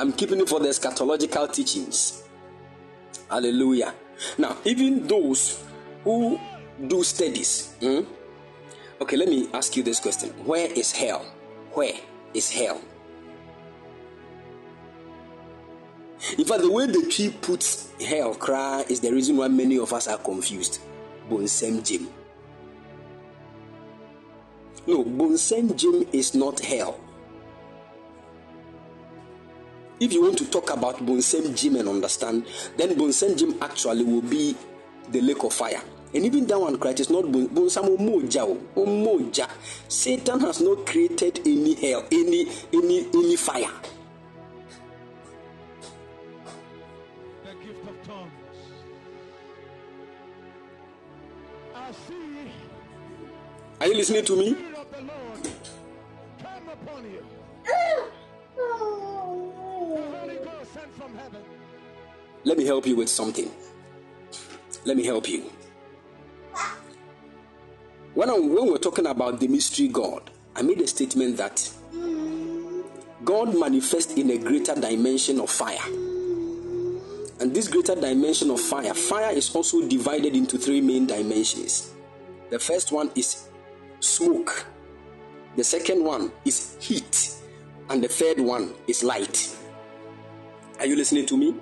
I'm 0.00 0.12
keeping 0.12 0.40
it 0.40 0.48
for 0.48 0.58
the 0.58 0.66
eschatological 0.66 1.52
teachings. 1.52 2.24
Hallelujah. 3.30 3.94
Now, 4.36 4.56
even 4.64 5.06
those 5.06 5.62
who 6.02 6.40
do 6.84 7.04
studies, 7.04 7.72
hmm? 7.78 8.00
Okay, 9.00 9.16
let 9.16 9.28
me 9.28 9.48
ask 9.54 9.76
you 9.76 9.82
this 9.82 10.00
question 10.00 10.30
Where 10.44 10.70
is 10.72 10.92
hell? 10.92 11.24
Where 11.72 11.94
is 12.34 12.50
hell? 12.50 12.80
In 16.36 16.44
fact, 16.44 16.62
the 16.62 16.70
way 16.70 16.86
the 16.86 17.06
tree 17.08 17.30
puts 17.40 17.92
hell 18.02 18.34
cry 18.34 18.84
is 18.88 19.00
the 19.00 19.12
reason 19.12 19.36
why 19.36 19.48
many 19.48 19.78
of 19.78 19.92
us 19.92 20.08
are 20.08 20.18
confused. 20.18 20.80
Bonsem 21.30 21.86
Jim. 21.86 22.08
No, 24.86 25.04
Bonsem 25.04 25.76
Jim 25.76 26.08
is 26.12 26.34
not 26.34 26.58
hell. 26.60 26.98
If 30.00 30.12
you 30.12 30.22
want 30.22 30.38
to 30.38 30.46
talk 30.46 30.70
about 30.70 30.98
Bonsem 31.04 31.56
Jim 31.56 31.76
and 31.76 31.88
understand, 31.88 32.46
then 32.76 32.96
Bonsem 32.96 33.36
Jim 33.38 33.54
actually 33.60 34.04
will 34.04 34.22
be 34.22 34.56
the 35.10 35.20
lake 35.20 35.42
of 35.44 35.52
fire. 35.52 35.82
And 36.14 36.24
even 36.24 36.46
that 36.46 36.58
one 36.58 36.78
Christ 36.78 37.00
is 37.00 37.10
not 37.10 37.24
Bonsam 37.26 37.96
Moja. 37.98 39.50
Satan 39.88 40.40
has 40.40 40.60
not 40.60 40.86
created 40.86 41.40
any 41.46 41.74
hell, 41.74 42.04
any 42.10 42.48
any 42.72 43.06
any 43.14 43.36
fire. 43.36 43.70
The 47.44 47.52
gift 47.64 47.88
of 47.88 48.06
tongues. 48.06 48.30
I 51.74 51.92
see 51.92 52.50
Are 53.80 53.86
you 53.86 53.94
listening 53.94 54.24
to 54.24 54.36
me? 54.36 54.50
the 54.52 54.56
Spirit 54.56 54.76
of 54.76 54.90
the 54.90 55.02
Lord 55.02 55.48
come 56.42 56.68
upon 56.68 57.04
you. 57.04 57.24
The 58.56 58.62
Holy 60.18 60.36
Ghost 60.36 60.74
sent 60.74 60.94
from 60.96 61.14
heaven. 61.16 61.42
Let 62.44 62.56
me 62.58 62.64
help 62.64 62.86
you 62.86 62.96
with 62.96 63.08
something. 63.10 63.50
Let 64.84 64.96
me 64.96 65.04
help 65.04 65.28
you. 65.28 65.44
When, 68.18 68.30
I, 68.30 68.32
when 68.32 68.66
we're 68.66 68.78
talking 68.78 69.06
about 69.06 69.38
the 69.38 69.46
mystery 69.46 69.86
God, 69.86 70.28
I 70.56 70.62
made 70.62 70.80
a 70.80 70.88
statement 70.88 71.36
that 71.36 71.70
God 73.24 73.56
manifests 73.56 74.14
in 74.14 74.28
a 74.30 74.38
greater 74.38 74.74
dimension 74.74 75.38
of 75.38 75.48
fire. 75.48 75.78
And 77.38 77.54
this 77.54 77.68
greater 77.68 77.94
dimension 77.94 78.50
of 78.50 78.60
fire, 78.60 78.92
fire 78.92 79.30
is 79.30 79.54
also 79.54 79.86
divided 79.86 80.34
into 80.34 80.58
three 80.58 80.80
main 80.80 81.06
dimensions. 81.06 81.92
The 82.50 82.58
first 82.58 82.90
one 82.90 83.12
is 83.14 83.50
smoke, 84.00 84.66
the 85.54 85.62
second 85.62 86.02
one 86.02 86.32
is 86.44 86.76
heat, 86.80 87.36
and 87.88 88.02
the 88.02 88.08
third 88.08 88.40
one 88.40 88.74
is 88.88 89.04
light. 89.04 89.56
Are 90.80 90.86
you 90.86 90.96
listening 90.96 91.26
to 91.26 91.36
me? 91.36 91.54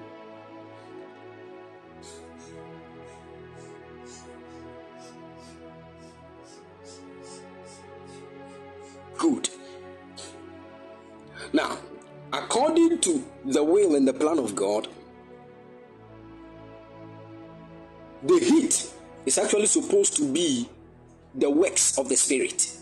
good. 9.27 9.49
Now, 11.53 11.79
according 12.33 13.01
to 13.01 13.25
the 13.45 13.63
will 13.63 13.95
and 13.95 14.07
the 14.07 14.13
plan 14.13 14.39
of 14.39 14.55
God, 14.55 14.89
the 18.23 18.39
heat 18.39 18.93
is 19.25 19.39
actually 19.39 19.67
supposed 19.67 20.17
to 20.17 20.33
be 20.33 20.69
the 21.35 21.51
works 21.51 21.99
of 21.99 22.09
the 22.09 22.17
Spirit. 22.17 22.77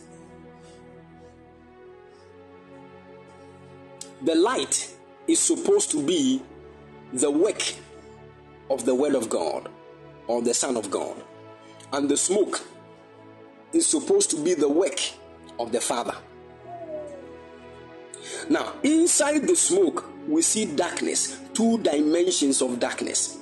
The 4.23 4.35
light 4.35 4.95
is 5.27 5.39
supposed 5.39 5.91
to 5.91 6.03
be 6.03 6.43
the 7.13 7.31
work 7.31 7.63
of 8.71 8.85
the 8.85 8.95
Word 8.95 9.15
of 9.15 9.29
God 9.29 9.69
or 10.27 10.41
the 10.43 10.55
Son 10.55 10.77
of 10.77 10.91
God. 10.91 11.17
And 11.93 12.09
the 12.09 12.17
smoke 12.17 12.63
is 13.73 13.87
supposed 13.87 14.31
to 14.31 14.43
be 14.43 14.55
the 14.55 14.69
work 14.69 15.01
of 15.59 15.73
the 15.73 15.81
Father. 15.81 16.15
Now, 18.51 18.75
inside 18.83 19.47
the 19.47 19.57
smoke, 19.57 20.11
we 20.29 20.43
see 20.43 20.67
darkness, 20.67 21.41
two 21.55 21.79
dimensions 21.79 22.63
of 22.63 22.79
darkness. 22.79 23.39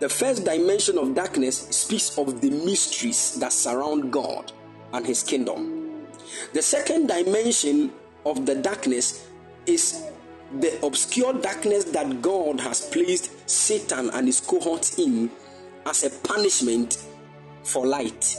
The 0.00 0.08
first 0.08 0.44
dimension 0.44 0.98
of 0.98 1.14
darkness 1.14 1.58
speaks 1.68 2.16
of 2.18 2.40
the 2.40 2.50
mysteries 2.50 3.34
that 3.40 3.52
surround 3.52 4.12
God 4.12 4.52
and 4.92 5.06
His 5.06 5.22
kingdom. 5.22 6.06
The 6.52 6.62
second 6.62 7.08
dimension 7.08 7.92
of 8.24 8.46
the 8.46 8.54
darkness 8.54 9.26
is 9.66 10.02
the 10.60 10.84
obscure 10.84 11.32
darkness 11.32 11.84
that 11.84 12.20
God 12.20 12.60
has 12.60 12.80
placed 12.80 13.48
Satan 13.48 14.10
and 14.10 14.26
his 14.26 14.40
cohorts 14.40 14.98
in 14.98 15.30
as 15.86 16.04
a 16.04 16.10
punishment 16.10 17.04
for 17.64 17.86
light. 17.86 18.36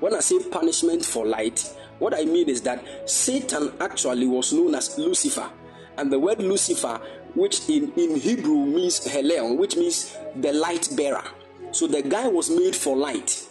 When 0.00 0.14
I 0.14 0.20
say 0.20 0.38
punishment 0.50 1.04
for 1.04 1.26
light, 1.26 1.68
what 1.98 2.14
I 2.14 2.24
mean 2.24 2.48
is 2.48 2.62
that 2.62 2.84
Satan 3.08 3.72
actually 3.80 4.26
was 4.26 4.52
known 4.52 4.74
as 4.74 4.98
Lucifer, 4.98 5.50
and 5.96 6.12
the 6.12 6.18
word 6.18 6.38
Lucifer, 6.40 7.00
which 7.34 7.68
in, 7.68 7.92
in 7.94 8.16
Hebrew 8.16 8.66
means 8.66 9.00
Hellel, 9.06 9.56
which 9.56 9.76
means 9.76 10.16
the 10.36 10.52
light 10.52 10.88
bearer. 10.96 11.24
So 11.72 11.86
the 11.86 12.02
guy 12.02 12.28
was 12.28 12.50
made 12.50 12.74
for 12.74 12.96
light. 12.96 13.46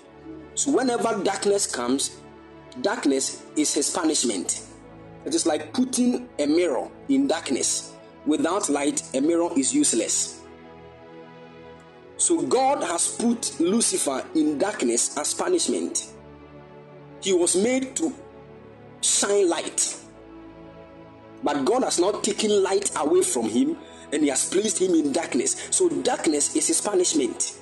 So 0.56 0.72
whenever 0.72 1.22
darkness 1.24 1.68
comes, 1.68 2.18
darkness 2.82 3.44
is 3.56 3.74
his 3.74 3.90
punishment. 3.90 4.64
It 5.26 5.36
is 5.36 5.46
like 5.46 5.74
putting 5.74 6.30
a 6.40 6.46
mirror 6.46 6.90
in 7.10 7.28
darkness. 7.28 7.94
Without 8.26 8.70
light, 8.70 9.04
a 9.14 9.22
mirror 9.22 9.50
is 9.56 9.74
useless. 9.74 10.42
So 12.18 12.42
God 12.42 12.84
has 12.84 13.08
put 13.08 13.60
Lucifer 13.60 14.26
in 14.36 14.58
darkness 14.58 15.18
as 15.18 15.34
punishment. 15.34 16.08
He 17.22 17.34
was 17.34 17.56
made 17.56 17.96
to 17.98 18.14
shine 19.02 19.50
light. 19.50 19.96
But 21.44 21.66
God 21.66 21.84
has 21.84 22.00
not 22.00 22.24
taken 22.24 22.64
light 22.64 22.92
away 22.96 23.22
from 23.22 23.50
him 23.50 23.78
and 24.12 24.24
he 24.24 24.30
has 24.30 24.50
placed 24.50 24.82
him 24.82 24.94
in 24.96 25.12
darkness. 25.12 25.68
So 25.72 25.90
darkness 25.90 26.56
is 26.56 26.68
his 26.68 26.82
punishment. 26.82 27.60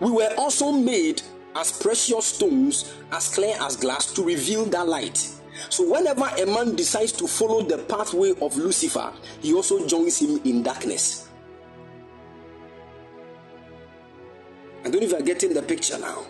We 0.00 0.10
were 0.10 0.34
also 0.36 0.72
made 0.72 1.22
as 1.54 1.72
precious 1.72 2.26
stones, 2.26 2.94
as 3.12 3.34
clear 3.34 3.56
as 3.60 3.76
glass, 3.76 4.12
to 4.12 4.22
reveal 4.22 4.66
that 4.66 4.86
light. 4.86 5.28
So, 5.70 5.90
whenever 5.90 6.24
a 6.24 6.44
man 6.44 6.76
decides 6.76 7.12
to 7.12 7.26
follow 7.26 7.62
the 7.62 7.78
pathway 7.78 8.34
of 8.42 8.56
Lucifer, 8.56 9.12
he 9.40 9.54
also 9.54 9.86
joins 9.86 10.18
him 10.18 10.38
in 10.44 10.62
darkness. 10.62 11.28
I 14.84 14.90
don't 14.90 15.00
know 15.00 15.06
if 15.06 15.10
you're 15.12 15.22
getting 15.22 15.54
the 15.54 15.62
picture 15.62 15.98
now. 15.98 16.26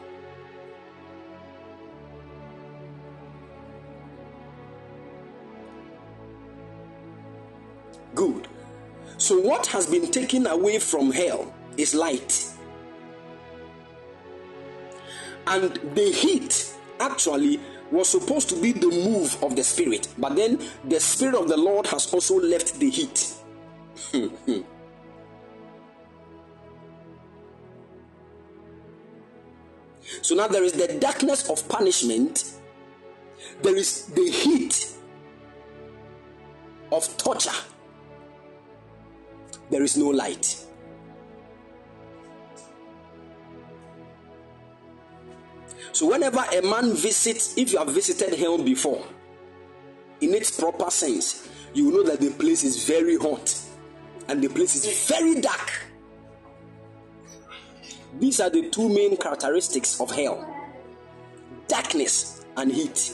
Good. 8.17 8.49
So, 9.19 9.39
what 9.39 9.67
has 9.69 9.87
been 9.87 10.11
taken 10.11 10.49
away 10.49 10.81
from 10.81 11.13
hell 11.13 11.55
is 11.77 11.95
light. 11.95 12.51
And 15.47 15.79
the 15.95 16.11
heat 16.11 16.75
actually 16.99 17.61
was 17.93 18.09
supposed 18.09 18.49
to 18.49 18.61
be 18.61 18.73
the 18.73 18.89
move 18.89 19.37
of 19.45 19.55
the 19.55 19.63
Spirit, 19.63 20.09
but 20.19 20.35
then 20.35 20.59
the 20.85 20.99
Spirit 20.99 21.37
of 21.37 21.49
the 21.49 21.57
Lord 21.57 21.87
has 21.87 22.13
also 22.13 22.41
left 22.41 22.81
the 22.81 22.91
heat. 22.91 23.19
so 30.23 30.35
now 30.35 30.49
there 30.49 30.65
is 30.65 30.73
the 30.73 30.99
darkness 30.99 31.49
of 31.49 31.69
punishment, 31.69 32.55
there 33.63 33.77
is 33.77 34.07
the 34.07 34.29
heat 34.31 34.95
of 36.91 37.17
torture, 37.19 37.53
there 39.71 39.83
is 39.83 39.97
no 39.97 40.09
light. 40.09 40.65
So, 45.93 46.11
whenever 46.11 46.45
a 46.53 46.61
man 46.63 46.95
visits, 46.95 47.57
if 47.57 47.73
you 47.73 47.79
have 47.79 47.89
visited 47.89 48.39
hell 48.39 48.59
before, 48.59 49.03
in 50.21 50.35
its 50.35 50.59
proper 50.59 50.91
sense, 50.91 51.49
you 51.73 51.91
know 51.91 52.03
that 52.03 52.21
the 52.21 52.31
place 52.31 52.65
is 52.65 52.85
very 52.85 53.17
hot 53.17 53.55
and 54.29 54.43
the 54.43 54.49
place 54.49 54.75
is 54.75 55.09
very 55.09 55.41
dark. 55.41 55.73
These 58.19 58.41
are 58.41 58.51
the 58.51 58.69
two 58.71 58.89
main 58.89 59.17
characteristics 59.17 60.01
of 60.01 60.11
hell 60.11 60.53
darkness 61.69 62.45
and 62.57 62.71
heat. 62.73 63.13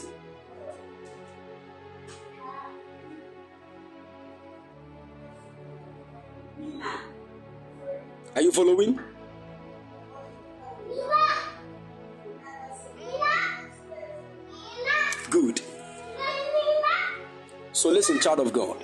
Are 8.35 8.41
you 8.41 8.51
following? 8.51 8.99
Good. 15.29 15.61
So 17.73 17.89
listen, 17.89 18.19
child 18.19 18.39
of 18.39 18.53
God. 18.53 18.83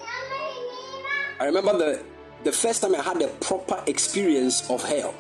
I 1.40 1.46
remember 1.46 1.78
the 1.78 2.04
the 2.44 2.52
first 2.52 2.82
time 2.82 2.96
I 2.96 3.02
had 3.02 3.22
a 3.22 3.28
proper 3.28 3.84
experience 3.88 4.70
of 4.70 4.84
hell. 4.84 5.14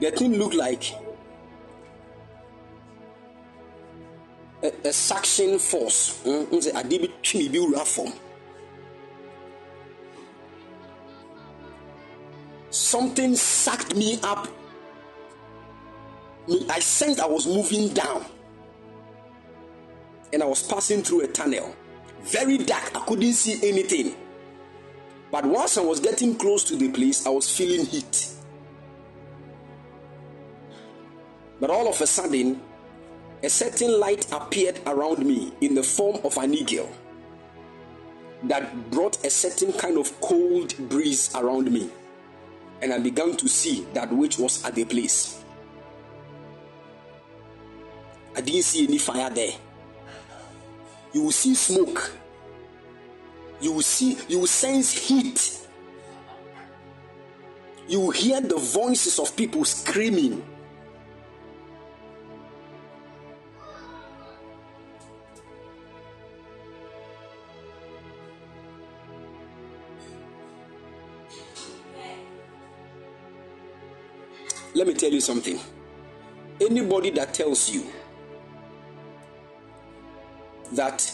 The 0.00 0.10
thing 0.10 0.36
looked 0.36 0.54
like 0.54 0.94
a, 4.62 4.72
a 4.84 4.92
suction 4.92 5.58
force. 5.58 6.22
Mm, 6.24 6.46
Something 12.76 13.34
sucked 13.34 13.96
me 13.96 14.20
up. 14.22 14.48
I 16.68 16.78
sensed 16.78 17.20
I 17.20 17.26
was 17.26 17.46
moving 17.46 17.88
down 17.94 18.26
and 20.30 20.42
I 20.42 20.46
was 20.46 20.62
passing 20.62 21.02
through 21.02 21.22
a 21.22 21.26
tunnel. 21.26 21.74
Very 22.20 22.58
dark, 22.58 22.94
I 22.94 23.00
couldn't 23.06 23.32
see 23.32 23.66
anything. 23.66 24.14
But 25.32 25.46
once 25.46 25.78
I 25.78 25.80
was 25.80 26.00
getting 26.00 26.36
close 26.36 26.64
to 26.64 26.76
the 26.76 26.90
place, 26.90 27.26
I 27.26 27.30
was 27.30 27.50
feeling 27.50 27.86
heat. 27.86 28.28
But 31.58 31.70
all 31.70 31.88
of 31.88 31.98
a 32.02 32.06
sudden, 32.06 32.60
a 33.42 33.48
certain 33.48 33.98
light 33.98 34.30
appeared 34.30 34.80
around 34.86 35.24
me 35.24 35.50
in 35.62 35.74
the 35.74 35.82
form 35.82 36.20
of 36.24 36.36
an 36.36 36.52
eagle 36.52 36.90
that 38.44 38.90
brought 38.90 39.24
a 39.24 39.30
certain 39.30 39.72
kind 39.72 39.96
of 39.96 40.20
cold 40.20 40.76
breeze 40.90 41.34
around 41.34 41.72
me. 41.72 41.90
And 42.82 42.92
I 42.92 42.98
began 42.98 43.36
to 43.36 43.48
see 43.48 43.86
that 43.94 44.12
which 44.12 44.38
was 44.38 44.64
at 44.64 44.74
the 44.74 44.84
place. 44.84 45.42
I 48.36 48.40
didn't 48.42 48.62
see 48.62 48.86
any 48.86 48.98
fire 48.98 49.30
there. 49.30 49.52
You 51.12 51.22
will 51.22 51.32
see 51.32 51.54
smoke. 51.54 52.12
You 53.60 53.72
will 53.72 53.82
see 53.82 54.18
you 54.28 54.40
will 54.40 54.46
sense 54.46 54.92
heat. 54.92 55.66
You 57.88 58.00
will 58.00 58.10
hear 58.10 58.40
the 58.40 58.56
voices 58.56 59.18
of 59.18 59.34
people 59.36 59.64
screaming 59.64 60.44
Let 74.76 74.86
me 74.86 74.92
tell 74.92 75.10
you 75.10 75.22
something. 75.22 75.58
Anybody 76.60 77.08
that 77.12 77.32
tells 77.32 77.70
you 77.70 77.86
that 80.72 81.10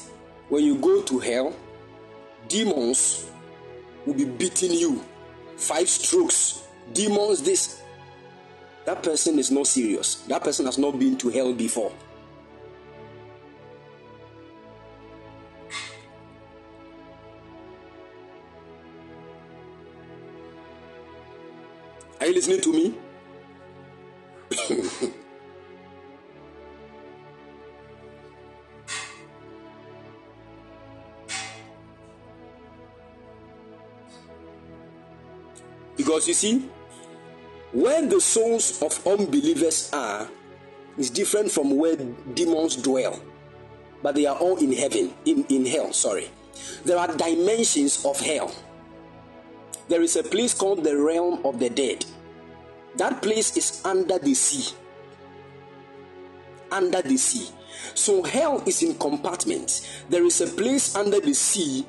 when 0.48 0.64
you 0.64 0.76
go 0.78 1.00
to 1.02 1.20
hell, 1.20 1.54
demons 2.48 3.30
will 4.04 4.14
be 4.14 4.24
beating 4.24 4.72
you, 4.72 5.04
five 5.56 5.88
strokes, 5.88 6.64
demons 6.92 7.40
this, 7.40 7.80
that 8.84 9.00
person 9.00 9.38
is 9.38 9.52
not 9.52 9.68
serious. 9.68 10.16
That 10.26 10.42
person 10.42 10.66
has 10.66 10.76
not 10.76 10.98
been 10.98 11.16
to 11.18 11.28
hell 11.28 11.52
before. 11.52 11.92
Are 22.18 22.26
you 22.26 22.34
listening 22.34 22.60
to 22.62 22.72
me? 22.72 22.94
because 35.96 36.28
you 36.28 36.34
see, 36.34 36.68
where 37.72 38.06
the 38.06 38.20
souls 38.20 38.82
of 38.82 39.06
unbelievers 39.06 39.90
are 39.92 40.28
is 40.98 41.08
different 41.10 41.50
from 41.50 41.76
where 41.76 41.96
demons 42.34 42.76
dwell, 42.76 43.20
but 44.02 44.14
they 44.14 44.26
are 44.26 44.36
all 44.36 44.58
in 44.58 44.72
heaven, 44.72 45.14
in, 45.24 45.44
in 45.48 45.64
hell, 45.64 45.92
sorry. 45.92 46.28
There 46.84 46.98
are 46.98 47.08
dimensions 47.16 48.04
of 48.04 48.20
hell. 48.20 48.54
There 49.88 50.02
is 50.02 50.16
a 50.16 50.22
place 50.22 50.54
called 50.54 50.84
the 50.84 50.96
realm 50.96 51.44
of 51.44 51.58
the 51.58 51.70
dead. 51.70 52.04
That 52.96 53.22
place 53.22 53.56
is 53.56 53.82
under 53.84 54.18
the 54.18 54.34
sea. 54.34 54.74
Under 56.70 57.02
the 57.02 57.16
sea. 57.16 57.48
So 57.94 58.22
hell 58.22 58.62
is 58.66 58.82
in 58.82 58.94
compartments. 58.94 60.04
There 60.08 60.24
is 60.24 60.40
a 60.40 60.46
place 60.46 60.94
under 60.94 61.20
the 61.20 61.34
sea, 61.34 61.86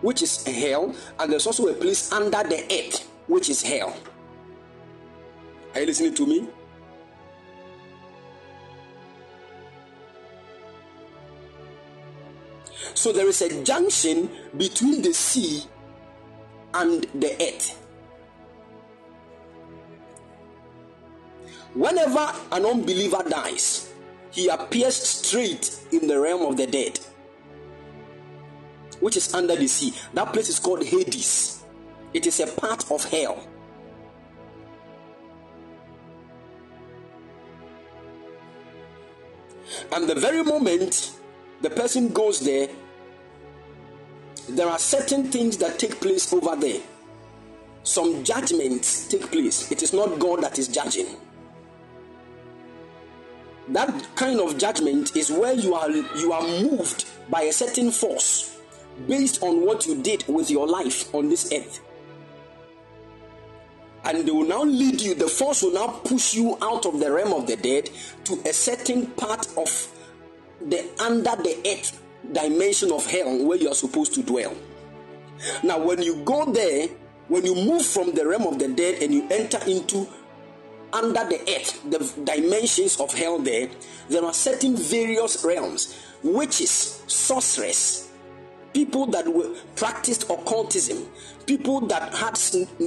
which 0.00 0.22
is 0.22 0.44
hell, 0.44 0.94
and 1.18 1.32
there's 1.32 1.46
also 1.46 1.68
a 1.68 1.74
place 1.74 2.12
under 2.12 2.42
the 2.42 2.64
earth, 2.64 3.08
which 3.26 3.48
is 3.50 3.62
hell. 3.62 3.96
Are 5.74 5.80
you 5.80 5.86
listening 5.86 6.14
to 6.14 6.26
me? 6.26 6.48
So 12.94 13.12
there 13.12 13.26
is 13.26 13.42
a 13.42 13.62
junction 13.64 14.30
between 14.56 15.02
the 15.02 15.12
sea 15.12 15.64
and 16.74 17.04
the 17.14 17.34
earth. 17.40 17.81
Whenever 21.74 22.32
an 22.52 22.66
unbeliever 22.66 23.24
dies, 23.28 23.92
he 24.30 24.48
appears 24.48 24.96
straight 24.96 25.78
in 25.90 26.06
the 26.06 26.18
realm 26.20 26.42
of 26.42 26.56
the 26.56 26.66
dead, 26.66 26.98
which 29.00 29.16
is 29.16 29.32
under 29.34 29.56
the 29.56 29.66
sea. 29.66 29.94
That 30.14 30.32
place 30.32 30.48
is 30.48 30.58
called 30.58 30.84
Hades. 30.84 31.62
It 32.12 32.26
is 32.26 32.40
a 32.40 32.46
part 32.46 32.90
of 32.90 33.04
hell. 33.10 33.46
And 39.92 40.08
the 40.08 40.14
very 40.14 40.42
moment 40.42 41.12
the 41.62 41.70
person 41.70 42.08
goes 42.08 42.40
there, 42.40 42.68
there 44.48 44.68
are 44.68 44.78
certain 44.78 45.30
things 45.30 45.56
that 45.58 45.78
take 45.78 46.00
place 46.00 46.32
over 46.32 46.56
there. 46.56 46.80
Some 47.84 48.24
judgments 48.24 49.08
take 49.08 49.30
place. 49.30 49.70
It 49.70 49.82
is 49.82 49.92
not 49.92 50.18
God 50.18 50.42
that 50.42 50.58
is 50.58 50.68
judging. 50.68 51.06
That 53.72 54.16
kind 54.16 54.38
of 54.38 54.58
judgment 54.58 55.16
is 55.16 55.30
where 55.30 55.54
you 55.54 55.74
are 55.74 55.90
you 55.90 56.32
are 56.32 56.42
moved 56.42 57.06
by 57.30 57.42
a 57.42 57.52
certain 57.52 57.90
force 57.90 58.58
based 59.08 59.42
on 59.42 59.64
what 59.64 59.86
you 59.86 60.00
did 60.02 60.24
with 60.28 60.50
your 60.50 60.68
life 60.68 61.12
on 61.14 61.28
this 61.30 61.50
earth. 61.52 61.80
And 64.04 64.26
they 64.26 64.32
will 64.32 64.46
now 64.46 64.62
lead 64.62 65.00
you, 65.00 65.14
the 65.14 65.28
force 65.28 65.62
will 65.62 65.72
now 65.72 65.86
push 65.86 66.34
you 66.34 66.58
out 66.60 66.86
of 66.86 66.98
the 67.00 67.10
realm 67.10 67.32
of 67.32 67.46
the 67.46 67.56
dead 67.56 67.88
to 68.24 68.34
a 68.44 68.52
certain 68.52 69.06
part 69.06 69.46
of 69.56 69.88
the 70.60 70.84
under 71.00 71.36
the 71.42 71.56
earth 71.66 72.02
dimension 72.32 72.92
of 72.92 73.06
hell 73.06 73.44
where 73.44 73.58
you 73.58 73.68
are 73.68 73.74
supposed 73.74 74.14
to 74.14 74.22
dwell. 74.22 74.54
Now, 75.62 75.78
when 75.78 76.02
you 76.02 76.22
go 76.24 76.52
there, 76.52 76.88
when 77.28 77.44
you 77.46 77.54
move 77.54 77.84
from 77.84 78.12
the 78.14 78.26
realm 78.26 78.46
of 78.46 78.58
the 78.58 78.68
dead 78.68 79.02
and 79.02 79.14
you 79.14 79.26
enter 79.30 79.58
into 79.66 80.06
under 80.92 81.24
the 81.24 81.40
earth, 81.56 81.82
the 81.90 81.98
dimensions 82.24 83.00
of 83.00 83.12
hell 83.12 83.38
there, 83.38 83.68
there 84.08 84.24
are 84.24 84.34
certain 84.34 84.76
various 84.76 85.44
realms, 85.44 85.98
witches, 86.22 87.02
sorcerers, 87.06 88.10
people 88.72 89.06
that 89.06 89.26
were 89.26 89.54
practiced 89.76 90.24
occultism, 90.30 91.06
people 91.46 91.80
that 91.80 92.14
had 92.14 92.38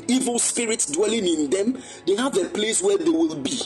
evil 0.07 0.39
spirits 0.39 0.91
dwelling 0.91 1.27
in 1.27 1.49
them, 1.49 1.81
they 2.07 2.15
have 2.15 2.37
a 2.37 2.45
place 2.45 2.81
where 2.81 2.97
they 2.97 3.09
will 3.09 3.35
be. 3.35 3.59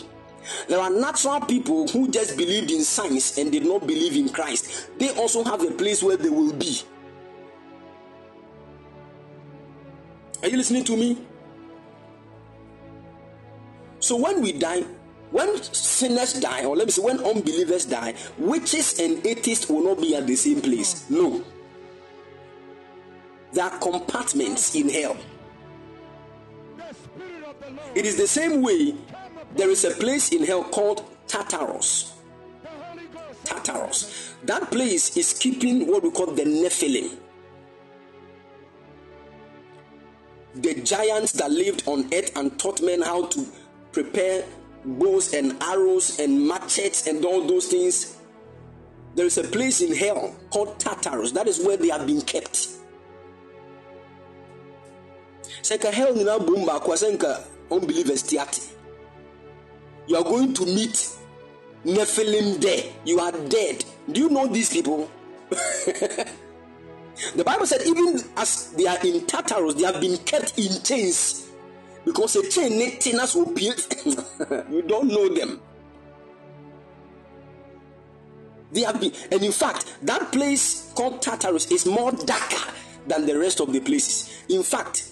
There 0.67 0.79
are 0.79 0.89
natural 0.89 1.41
people 1.41 1.87
who 1.87 2.09
just 2.09 2.37
believed 2.37 2.71
in 2.71 2.83
science 2.83 3.37
and 3.37 3.51
did 3.51 3.65
not 3.65 3.85
believe 3.85 4.15
in 4.15 4.29
Christ. 4.29 4.89
They 4.97 5.09
also 5.15 5.43
have 5.43 5.61
a 5.61 5.71
place 5.71 6.01
where 6.01 6.17
they 6.17 6.29
will 6.29 6.53
be. 6.53 6.81
Are 10.41 10.47
you 10.47 10.57
listening 10.57 10.85
to 10.85 10.95
me? 10.95 11.17
So 14.10 14.15
when 14.15 14.41
we 14.41 14.53
die, 14.53 14.81
when 15.30 15.61
sinners 15.61 16.34
die, 16.34 16.65
or 16.65 16.76
let 16.76 16.88
me 16.88 16.91
say, 16.91 17.03
when 17.03 17.19
unbelievers 17.19 17.86
die, 17.86 18.15
witches 18.40 18.99
and 18.99 19.23
atheists 19.23 19.69
will 19.69 19.84
not 19.84 20.02
be 20.02 20.15
at 20.15 20.26
the 20.26 20.36
same 20.36 20.61
place. 20.61 21.07
No. 21.11 21.44
There 23.53 23.65
are 23.65 23.77
compartments 23.77 24.73
in 24.73 24.90
hell. 24.90 25.15
It 27.94 28.07
is 28.07 28.18
the 28.18 28.26
same 28.26 28.64
way 28.64 28.95
there 29.56 29.69
is 29.69 29.86
a 29.86 29.91
place 29.91 30.31
in 30.31 30.44
hell 30.44 30.64
called 30.64 31.06
Tartarus. 31.27 32.11
Tartarus. 33.44 34.34
That 34.45 34.72
place 34.72 35.15
is 35.18 35.38
keeping 35.38 35.86
what 35.86 36.02
we 36.02 36.10
call 36.10 36.34
the 36.34 36.45
Nephilim. 36.45 37.15
The 40.56 40.81
giants 40.81 41.34
that 41.34 41.52
lived 41.52 41.84
on 41.86 42.11
earth 42.11 42.36
and 42.36 42.57
taught 42.57 42.81
men 42.81 43.03
how 43.03 43.27
to 43.27 43.45
prepare 43.91 44.43
bows 44.85 45.33
and 45.33 45.61
arrows 45.61 46.19
and 46.19 46.47
machetes 46.47 47.07
and 47.07 47.23
all 47.25 47.45
those 47.45 47.67
things. 47.67 48.17
There 49.15 49.25
is 49.25 49.37
a 49.37 49.43
place 49.43 49.81
in 49.81 49.95
hell 49.95 50.35
called 50.51 50.79
Tartarus. 50.79 51.31
That 51.33 51.47
is 51.47 51.59
where 51.59 51.77
they 51.77 51.89
have 51.89 52.05
been 52.05 52.21
kept. 52.21 52.69
Sɛ 55.61 55.91
hell 55.91 56.13
bom 56.13 56.65
baako 56.65 56.95
sɛ 56.95 57.45
unbelievers 57.71 58.23
tiate 58.23 58.75
you 60.09 60.15
are 60.15 60.23
going 60.23 60.53
to 60.55 60.65
meet 60.65 61.07
Nephilim 61.85 62.59
there. 62.59 62.91
You 63.05 63.19
are 63.19 63.31
dead. 63.31 63.85
Do 64.11 64.21
you 64.21 64.29
know 64.29 64.47
these 64.47 64.71
people? 64.71 65.09
the 65.49 66.25
Bible 67.45 67.67
said, 67.67 67.81
even 67.85 68.19
as 68.35 68.71
they 68.71 68.87
are 68.87 68.97
in 69.05 69.25
Tartarus, 69.27 69.75
they 69.75 69.83
have 69.83 70.01
been 70.01 70.17
kept 70.17 70.57
in 70.57 70.81
chains 70.83 71.48
because 72.05 72.35
a 72.35 72.49
chain 72.49 72.99
tenants 72.99 73.35
will 73.35 73.53
be. 73.53 73.71
you 74.71 74.81
don't 74.81 75.07
know 75.07 75.30
them. 75.30 75.61
They 78.71 78.81
have 78.81 79.01
been, 79.01 79.11
and 79.31 79.41
in 79.41 79.51
fact, 79.51 79.97
that 80.03 80.31
place 80.31 80.91
called 80.95 81.21
Tartarus 81.21 81.71
is 81.71 81.85
more 81.85 82.11
darker 82.11 82.71
than 83.07 83.26
the 83.26 83.38
rest 83.38 83.59
of 83.61 83.73
the 83.73 83.80
places. 83.80 84.43
In 84.47 84.61
fact, 84.61 85.11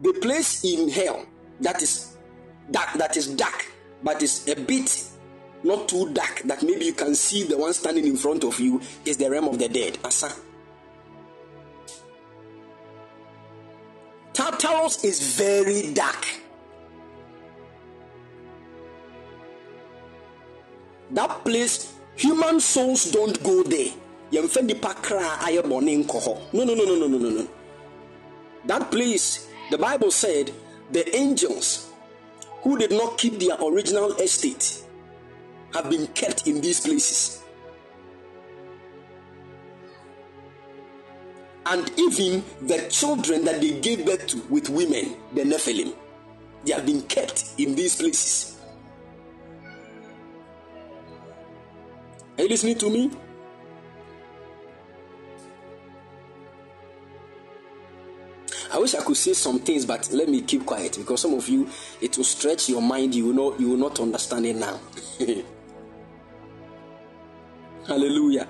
the 0.00 0.12
place 0.14 0.64
in 0.64 0.88
hell 0.88 1.24
that 1.60 1.80
is 1.82 2.16
dark, 2.70 2.92
that 2.94 3.16
is 3.16 3.28
dark, 3.28 3.70
but 4.02 4.22
it's 4.22 4.48
a 4.48 4.56
bit 4.56 5.04
not 5.62 5.88
too 5.88 6.12
dark 6.12 6.42
that 6.44 6.62
maybe 6.62 6.84
you 6.86 6.92
can 6.92 7.14
see 7.14 7.44
the 7.44 7.56
one 7.56 7.72
standing 7.72 8.06
in 8.06 8.16
front 8.16 8.44
of 8.44 8.58
you 8.60 8.80
is 9.04 9.16
the 9.16 9.30
realm 9.30 9.48
of 9.48 9.58
the 9.58 9.68
dead. 9.68 9.98
Asa. 10.04 10.32
Tartarus 14.36 15.02
is 15.02 15.34
very 15.34 15.94
dark. 15.94 16.26
That 21.12 21.42
place, 21.42 21.94
human 22.16 22.60
souls 22.60 23.10
don't 23.10 23.42
go 23.42 23.62
there. 23.62 23.94
yɛmfa 24.32 24.60
nipa 24.66 24.92
kra 25.04 25.38
ayɛ 25.46 25.62
bɔne 25.62 26.04
nkɔ 26.04 26.18
hɔ 26.24 26.34
no 26.52 26.64
no 26.64 26.74
no 26.74 26.84
no 26.84 27.06
no 27.06 27.06
no 27.06 27.30
no 27.30 27.48
that 28.66 28.90
place 28.90 29.46
the 29.70 29.78
bible 29.78 30.10
said 30.10 30.50
the 30.90 31.04
angels 31.14 31.92
who 32.62 32.76
did 32.76 32.90
not 32.90 33.16
keep 33.16 33.38
their 33.38 33.56
original 33.62 34.10
estate 34.16 34.82
have 35.72 35.88
been 35.88 36.08
kept 36.08 36.48
in 36.48 36.60
these 36.60 36.80
places. 36.80 37.45
And 41.68 41.90
even 41.98 42.44
the 42.62 42.86
children 42.88 43.44
that 43.44 43.60
they 43.60 43.80
gave 43.80 44.06
birth 44.06 44.28
to 44.28 44.40
with 44.48 44.68
women, 44.70 45.16
the 45.34 45.42
Nephilim, 45.42 45.92
they 46.64 46.72
have 46.72 46.86
been 46.86 47.02
kept 47.02 47.44
in 47.58 47.74
these 47.74 47.96
places. 47.96 48.60
Are 52.38 52.42
you 52.42 52.48
listening 52.48 52.78
to 52.78 52.88
me? 52.90 53.10
I 58.72 58.78
wish 58.78 58.94
I 58.94 59.02
could 59.02 59.16
say 59.16 59.32
some 59.32 59.58
things, 59.58 59.84
but 59.86 60.08
let 60.12 60.28
me 60.28 60.42
keep 60.42 60.66
quiet 60.66 60.96
because 60.98 61.22
some 61.22 61.34
of 61.34 61.48
you 61.48 61.68
it 62.00 62.16
will 62.16 62.24
stretch 62.24 62.68
your 62.68 62.82
mind. 62.82 63.14
You 63.14 63.26
will 63.26 63.50
not 63.50 63.60
you 63.60 63.70
will 63.70 63.76
not 63.76 63.98
understand 63.98 64.46
it 64.46 64.56
now. 64.56 64.78
Hallelujah. 67.86 68.46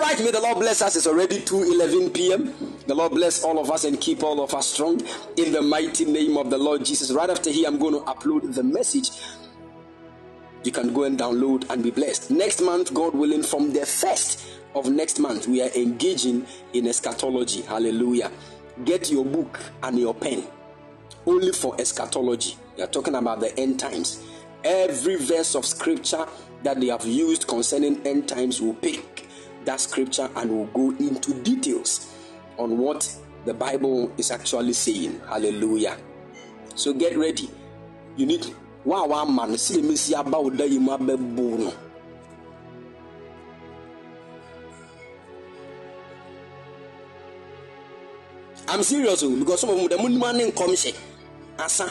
Right, 0.00 0.18
may 0.18 0.30
the 0.30 0.40
Lord 0.40 0.60
bless 0.60 0.80
us. 0.80 0.96
It's 0.96 1.06
already 1.06 1.42
2 1.42 1.74
11 1.74 2.10
p.m. 2.12 2.54
The 2.86 2.94
Lord 2.94 3.12
bless 3.12 3.44
all 3.44 3.58
of 3.58 3.70
us 3.70 3.84
and 3.84 4.00
keep 4.00 4.22
all 4.22 4.42
of 4.42 4.54
us 4.54 4.68
strong 4.68 4.98
in 5.36 5.52
the 5.52 5.60
mighty 5.60 6.06
name 6.06 6.38
of 6.38 6.48
the 6.48 6.56
Lord 6.56 6.86
Jesus. 6.86 7.10
Right 7.10 7.28
after 7.28 7.50
here, 7.50 7.68
I'm 7.68 7.78
going 7.78 7.92
to 7.92 8.00
upload 8.00 8.54
the 8.54 8.62
message. 8.62 9.10
You 10.64 10.72
can 10.72 10.94
go 10.94 11.02
and 11.02 11.18
download 11.18 11.68
and 11.68 11.82
be 11.82 11.90
blessed. 11.90 12.30
Next 12.30 12.62
month, 12.62 12.94
God 12.94 13.14
willing, 13.14 13.42
from 13.42 13.74
the 13.74 13.84
first 13.84 14.42
of 14.74 14.88
next 14.88 15.18
month, 15.18 15.46
we 15.46 15.60
are 15.60 15.70
engaging 15.76 16.46
in 16.72 16.86
eschatology. 16.86 17.60
Hallelujah. 17.60 18.32
Get 18.86 19.10
your 19.10 19.26
book 19.26 19.60
and 19.82 19.98
your 19.98 20.14
pen 20.14 20.44
only 21.26 21.52
for 21.52 21.78
eschatology. 21.78 22.56
We 22.78 22.84
are 22.84 22.86
talking 22.86 23.16
about 23.16 23.40
the 23.40 23.54
end 23.60 23.78
times. 23.78 24.24
Every 24.64 25.16
verse 25.16 25.54
of 25.54 25.66
scripture 25.66 26.26
that 26.62 26.80
they 26.80 26.86
have 26.86 27.04
used 27.04 27.46
concerning 27.46 28.06
end 28.06 28.28
times 28.28 28.62
will 28.62 28.74
pick 28.74 29.26
that 29.64 29.80
scripture 29.80 30.28
and 30.36 30.50
we'll 30.50 30.66
go 30.66 30.90
into 31.04 31.34
details 31.42 32.14
on 32.56 32.78
what 32.78 33.10
the 33.44 33.54
Bible 33.54 34.12
is 34.16 34.30
actually 34.30 34.72
saying. 34.72 35.20
Hallelujah. 35.28 35.96
So 36.74 36.92
get 36.92 37.16
ready. 37.16 37.50
You 38.16 38.26
need 38.26 38.46
wow 38.84 39.06
wow 39.06 39.24
man 39.24 39.56
see 39.58 39.82
me 39.82 39.96
see 39.96 40.14
about 40.14 40.56
you 40.58 40.80
no. 40.80 41.72
I'm 48.68 48.82
serious 48.84 49.22
oh, 49.24 49.36
because 49.36 49.60
some 49.60 49.70
of 49.70 49.76
them 49.90 50.00
the 50.02 50.08
money 50.18 50.50
say 50.76 50.94
asa. 51.58 51.88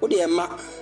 What 0.00 0.10
the 0.10 0.81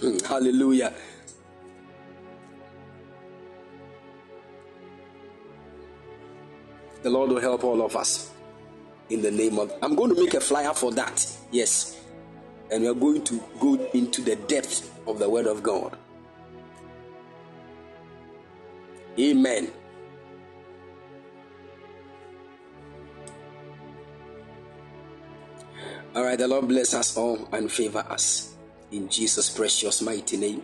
Hallelujah. 0.26 0.92
The 7.02 7.10
Lord 7.10 7.30
will 7.30 7.40
help 7.40 7.64
all 7.64 7.82
of 7.82 7.96
us 7.96 8.30
in 9.10 9.20
the 9.22 9.30
name 9.30 9.58
of. 9.58 9.72
I'm 9.82 9.94
going 9.94 10.14
to 10.14 10.20
make 10.20 10.34
a 10.34 10.40
flyer 10.40 10.72
for 10.72 10.90
that. 10.92 11.26
Yes. 11.50 12.00
And 12.70 12.82
we 12.82 12.88
are 12.88 12.94
going 12.94 13.22
to 13.24 13.42
go 13.60 13.74
into 13.92 14.22
the 14.22 14.36
depth 14.36 14.90
of 15.06 15.18
the 15.18 15.28
Word 15.28 15.46
of 15.46 15.62
God. 15.62 15.96
Amen. 19.18 19.70
All 26.14 26.24
right, 26.24 26.38
the 26.38 26.48
Lord 26.48 26.68
bless 26.68 26.94
us 26.94 27.16
all 27.16 27.48
and 27.52 27.70
favor 27.70 28.04
us 28.08 28.53
in 28.94 29.08
Jesus' 29.08 29.50
precious 29.50 30.00
mighty 30.02 30.36
name. 30.36 30.62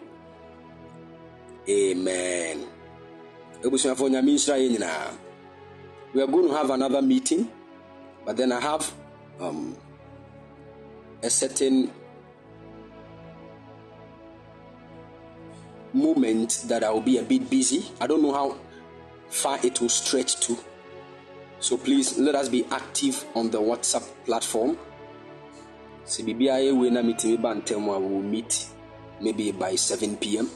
Amen. 1.68 2.66
We 3.62 3.68
are 6.22 6.26
going 6.26 6.48
to 6.48 6.54
have 6.54 6.70
another 6.70 7.02
meeting, 7.02 7.50
but 8.24 8.36
then 8.36 8.52
I 8.52 8.60
have 8.60 8.92
um, 9.40 9.76
a 11.22 11.28
certain 11.28 11.90
moment 15.92 16.64
that 16.68 16.84
I 16.84 16.90
will 16.90 17.00
be 17.00 17.18
a 17.18 17.22
bit 17.22 17.50
busy. 17.50 17.84
I 18.00 18.06
don't 18.06 18.22
know 18.22 18.32
how 18.32 18.56
far 19.28 19.58
it 19.62 19.80
will 19.80 19.88
stretch 19.88 20.40
to. 20.46 20.56
So 21.58 21.76
please 21.76 22.16
let 22.18 22.34
us 22.34 22.48
be 22.48 22.64
active 22.70 23.24
on 23.34 23.50
the 23.50 23.60
WhatsApp 23.60 24.08
platform. 24.24 24.78
CBBI 26.04 26.76
will 26.76 27.02
meet 27.02 27.24
me 27.24 27.36
will 27.36 28.22
meet 28.22 28.66
maybe 29.20 29.52
by 29.52 29.74
7 29.74 30.16
p.m. 30.16 30.48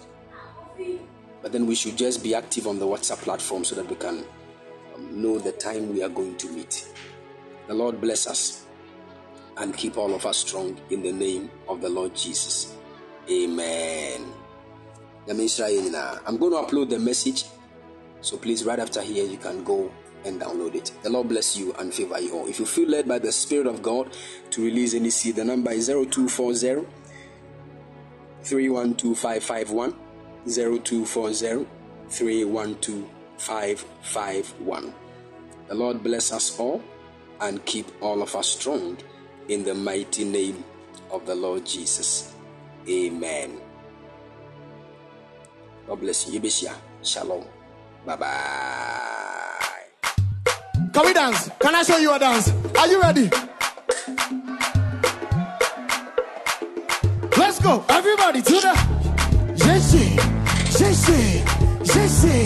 But 1.42 1.52
then 1.52 1.66
we 1.66 1.74
should 1.74 1.96
just 1.96 2.22
be 2.22 2.34
active 2.34 2.66
on 2.66 2.78
the 2.78 2.86
WhatsApp 2.86 3.18
platform 3.18 3.64
so 3.64 3.74
that 3.76 3.88
we 3.88 3.96
can 3.96 4.24
um, 4.94 5.22
know 5.22 5.38
the 5.38 5.52
time 5.52 5.92
we 5.92 6.02
are 6.02 6.08
going 6.08 6.36
to 6.38 6.50
meet. 6.50 6.88
The 7.66 7.74
Lord 7.74 8.00
bless 8.00 8.26
us 8.26 8.66
and 9.58 9.76
keep 9.76 9.98
all 9.98 10.14
of 10.14 10.26
us 10.26 10.38
strong 10.38 10.80
in 10.90 11.02
the 11.02 11.12
name 11.12 11.50
of 11.68 11.80
the 11.80 11.88
Lord 11.88 12.14
Jesus. 12.14 12.76
Amen. 13.30 14.24
I'm 15.28 15.36
going 15.36 16.52
to 16.52 16.58
upload 16.58 16.90
the 16.90 16.98
message. 16.98 17.44
So 18.20 18.36
please, 18.36 18.64
right 18.64 18.78
after 18.78 19.00
here, 19.02 19.24
you 19.24 19.36
can 19.36 19.64
go 19.64 19.90
and 20.24 20.40
download 20.40 20.74
it. 20.74 20.92
The 21.02 21.10
Lord 21.10 21.28
bless 21.28 21.56
you 21.56 21.72
and 21.74 21.92
favor 21.92 22.18
you 22.20 22.32
all. 22.34 22.46
If 22.46 22.58
you 22.58 22.64
feel 22.66 22.88
led 22.88 23.06
by 23.08 23.18
the 23.18 23.32
Spirit 23.32 23.66
of 23.66 23.82
God 23.82 24.10
to 24.50 24.64
release 24.64 24.94
any 24.94 25.10
seed, 25.10 25.36
the 25.36 25.44
number 25.44 25.70
is 25.72 25.88
0240 25.88 26.86
312551. 28.42 29.94
0240 30.46 31.66
312551. 32.08 34.94
The 35.68 35.74
Lord 35.74 36.02
bless 36.02 36.32
us 36.32 36.58
all 36.58 36.82
and 37.40 37.64
keep 37.64 37.86
all 38.00 38.22
of 38.22 38.34
us 38.36 38.48
strong 38.48 38.96
in 39.48 39.64
the 39.64 39.74
mighty 39.74 40.24
name 40.24 40.62
of 41.10 41.26
the 41.26 41.34
Lord 41.34 41.66
Jesus. 41.66 42.32
Amen. 42.88 43.58
God 45.86 46.00
bless 46.00 46.28
you. 46.28 46.40
Shalom. 47.02 47.44
Bye 48.06 48.16
bye. 48.16 49.73
Can 50.94 51.04
we 51.04 51.12
dance? 51.12 51.50
Can 51.58 51.74
I 51.74 51.82
show 51.82 51.96
you 51.96 52.14
a 52.14 52.18
dance? 52.20 52.52
Are 52.78 52.86
you 52.86 53.00
ready? 53.00 53.28
Let's 57.36 57.58
go. 57.60 57.84
Everybody 57.88 58.40
to 58.42 58.52
the 58.52 59.54
Jesse, 59.56 60.14
Jesse, 60.78 61.42
Jesse. 61.82 62.44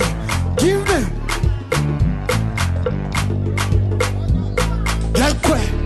Give 0.57 0.87
them. 0.87 1.19
Jason, 5.13 5.78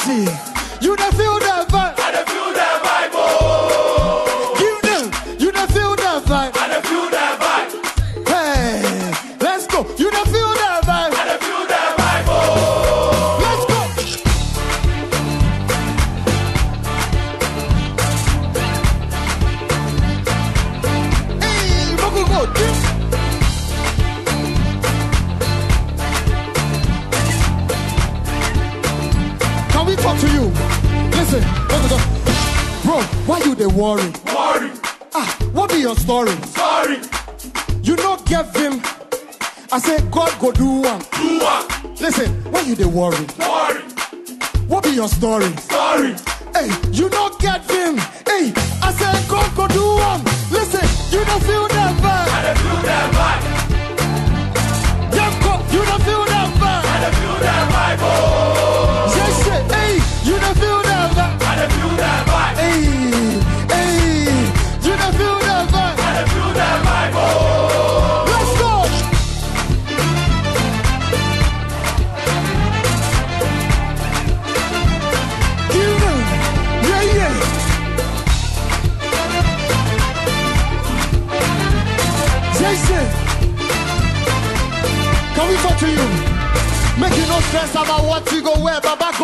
See. 0.00 0.49
dey 42.80 42.86
worry. 42.86 43.26
What 44.68 44.84
be 44.84 44.90
your 44.90 45.08
story? 45.08 45.69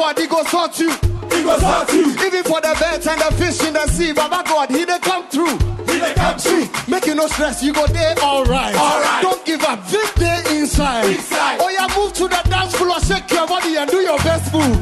God, 0.07 0.19
he 0.21 0.27
go 0.29 0.45
sort 0.45 0.79
you. 0.79 0.91
He 1.35 1.43
goes 1.43 1.61
hurt 1.61 1.93
you. 1.93 2.07
Even 2.25 2.45
for 2.45 2.61
the 2.61 2.77
birds 2.79 3.07
and 3.09 3.21
the 3.21 3.31
fish 3.35 3.59
in 3.67 3.75
the 3.75 3.85
sea, 3.89 4.13
Baba 4.13 4.45
God, 4.47 4.71
he 4.71 4.85
they 4.85 5.01
come 5.01 5.27
through. 5.27 5.59
He 5.91 5.99
dey 5.99 6.15
come 6.15 6.39
through. 6.39 6.69
make 6.87 7.07
you 7.07 7.17
no 7.17 7.27
stress, 7.27 7.61
you 7.61 7.73
go 7.75 7.85
there 7.89 8.15
alright. 8.23 8.77
Alright. 8.77 9.23
Don't 9.23 9.45
give 9.45 9.65
up, 9.65 9.85
this 9.89 10.09
day 10.15 10.43
inside. 10.55 11.07
Inside. 11.11 11.59
Oh 11.61 11.71
yeah, 11.71 11.91
move 11.99 12.13
to 12.23 12.29
the 12.29 12.41
dance 12.49 12.77
floor, 12.77 13.01
shake 13.01 13.29
your 13.33 13.49
body 13.49 13.75
and 13.77 13.91
do 13.91 13.97
your 13.99 14.19
best 14.19 14.55
move. 14.55 14.79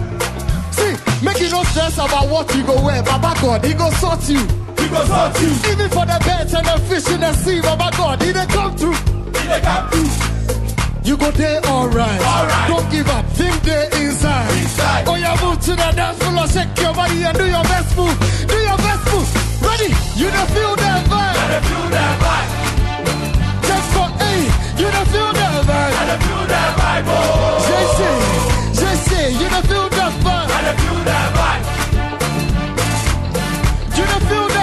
See, 0.76 0.92
make 1.24 1.40
you 1.40 1.48
no 1.48 1.62
stress 1.72 1.94
about 1.96 2.28
what 2.28 2.54
you 2.54 2.62
go 2.62 2.84
wear. 2.84 3.02
Baba 3.02 3.32
God, 3.40 3.64
he 3.64 3.72
go 3.72 3.88
sort 3.92 4.28
you. 4.28 4.40
He 4.76 4.88
goes 4.92 5.08
hurt 5.08 5.40
you. 5.40 5.48
Even 5.72 5.88
for 5.88 6.04
the 6.04 6.20
birds 6.20 6.52
and 6.52 6.66
the 6.68 6.76
fish 6.84 7.08
in 7.08 7.20
the 7.20 7.32
sea, 7.32 7.62
Baba 7.62 7.88
God, 7.96 8.20
he 8.20 8.30
they 8.32 8.44
come 8.44 8.76
through. 8.76 8.92
He 9.40 9.48
dey 9.48 9.60
come 9.62 9.88
through. 9.88 10.34
You 11.04 11.16
go 11.16 11.30
there 11.32 11.60
alright. 11.64 12.20
Alright. 12.20 12.68
Don't 12.68 12.90
give 12.90 13.08
up, 13.08 13.23
think 13.34 13.62
there 13.62 13.88
inside. 14.00 14.50
Inside. 14.62 15.08
Oh 15.08 15.16
yeah, 15.16 15.36
move 15.42 15.60
to 15.66 15.72
the 15.74 15.90
dance 15.98 16.18
floor, 16.22 16.46
shake 16.46 16.70
your 16.78 16.94
body 16.94 17.22
and 17.24 17.36
do 17.36 17.46
your 17.46 17.64
best 17.64 17.96
move. 17.96 18.16
Do 18.46 18.56
your 18.56 18.78
best 18.78 19.04
move. 19.10 19.28
Ready? 19.62 19.90
You 20.14 20.30
don't 20.30 20.50
feel 20.54 20.74
that 20.76 21.02
vibe. 21.10 21.36
And 21.42 21.50
they 21.52 21.62
feel 21.68 21.86
that 21.90 22.14
vibe. 22.22 22.48
Just 23.68 23.86
for 23.94 24.08
A, 24.08 24.32
you 24.80 24.88
don't 24.94 25.08
feel 25.10 25.30
that 25.34 25.54
vibe. 25.66 25.94
And 26.00 26.08
they 26.10 26.18
feel 26.26 26.44
that 26.46 26.70
vibe. 26.78 27.06
Oh. 27.10 27.66
JC, 27.66 28.00
JC, 28.78 29.10
you 29.40 29.48
don't 29.50 29.66
feel 29.66 29.88
that 29.98 30.12
vibe. 30.24 30.48
And 30.54 30.64
they 30.66 30.76
feel 30.82 31.00
that 31.10 31.28
vibe. 31.36 31.64
You 33.98 34.04
don't 34.10 34.24
feel 34.30 34.53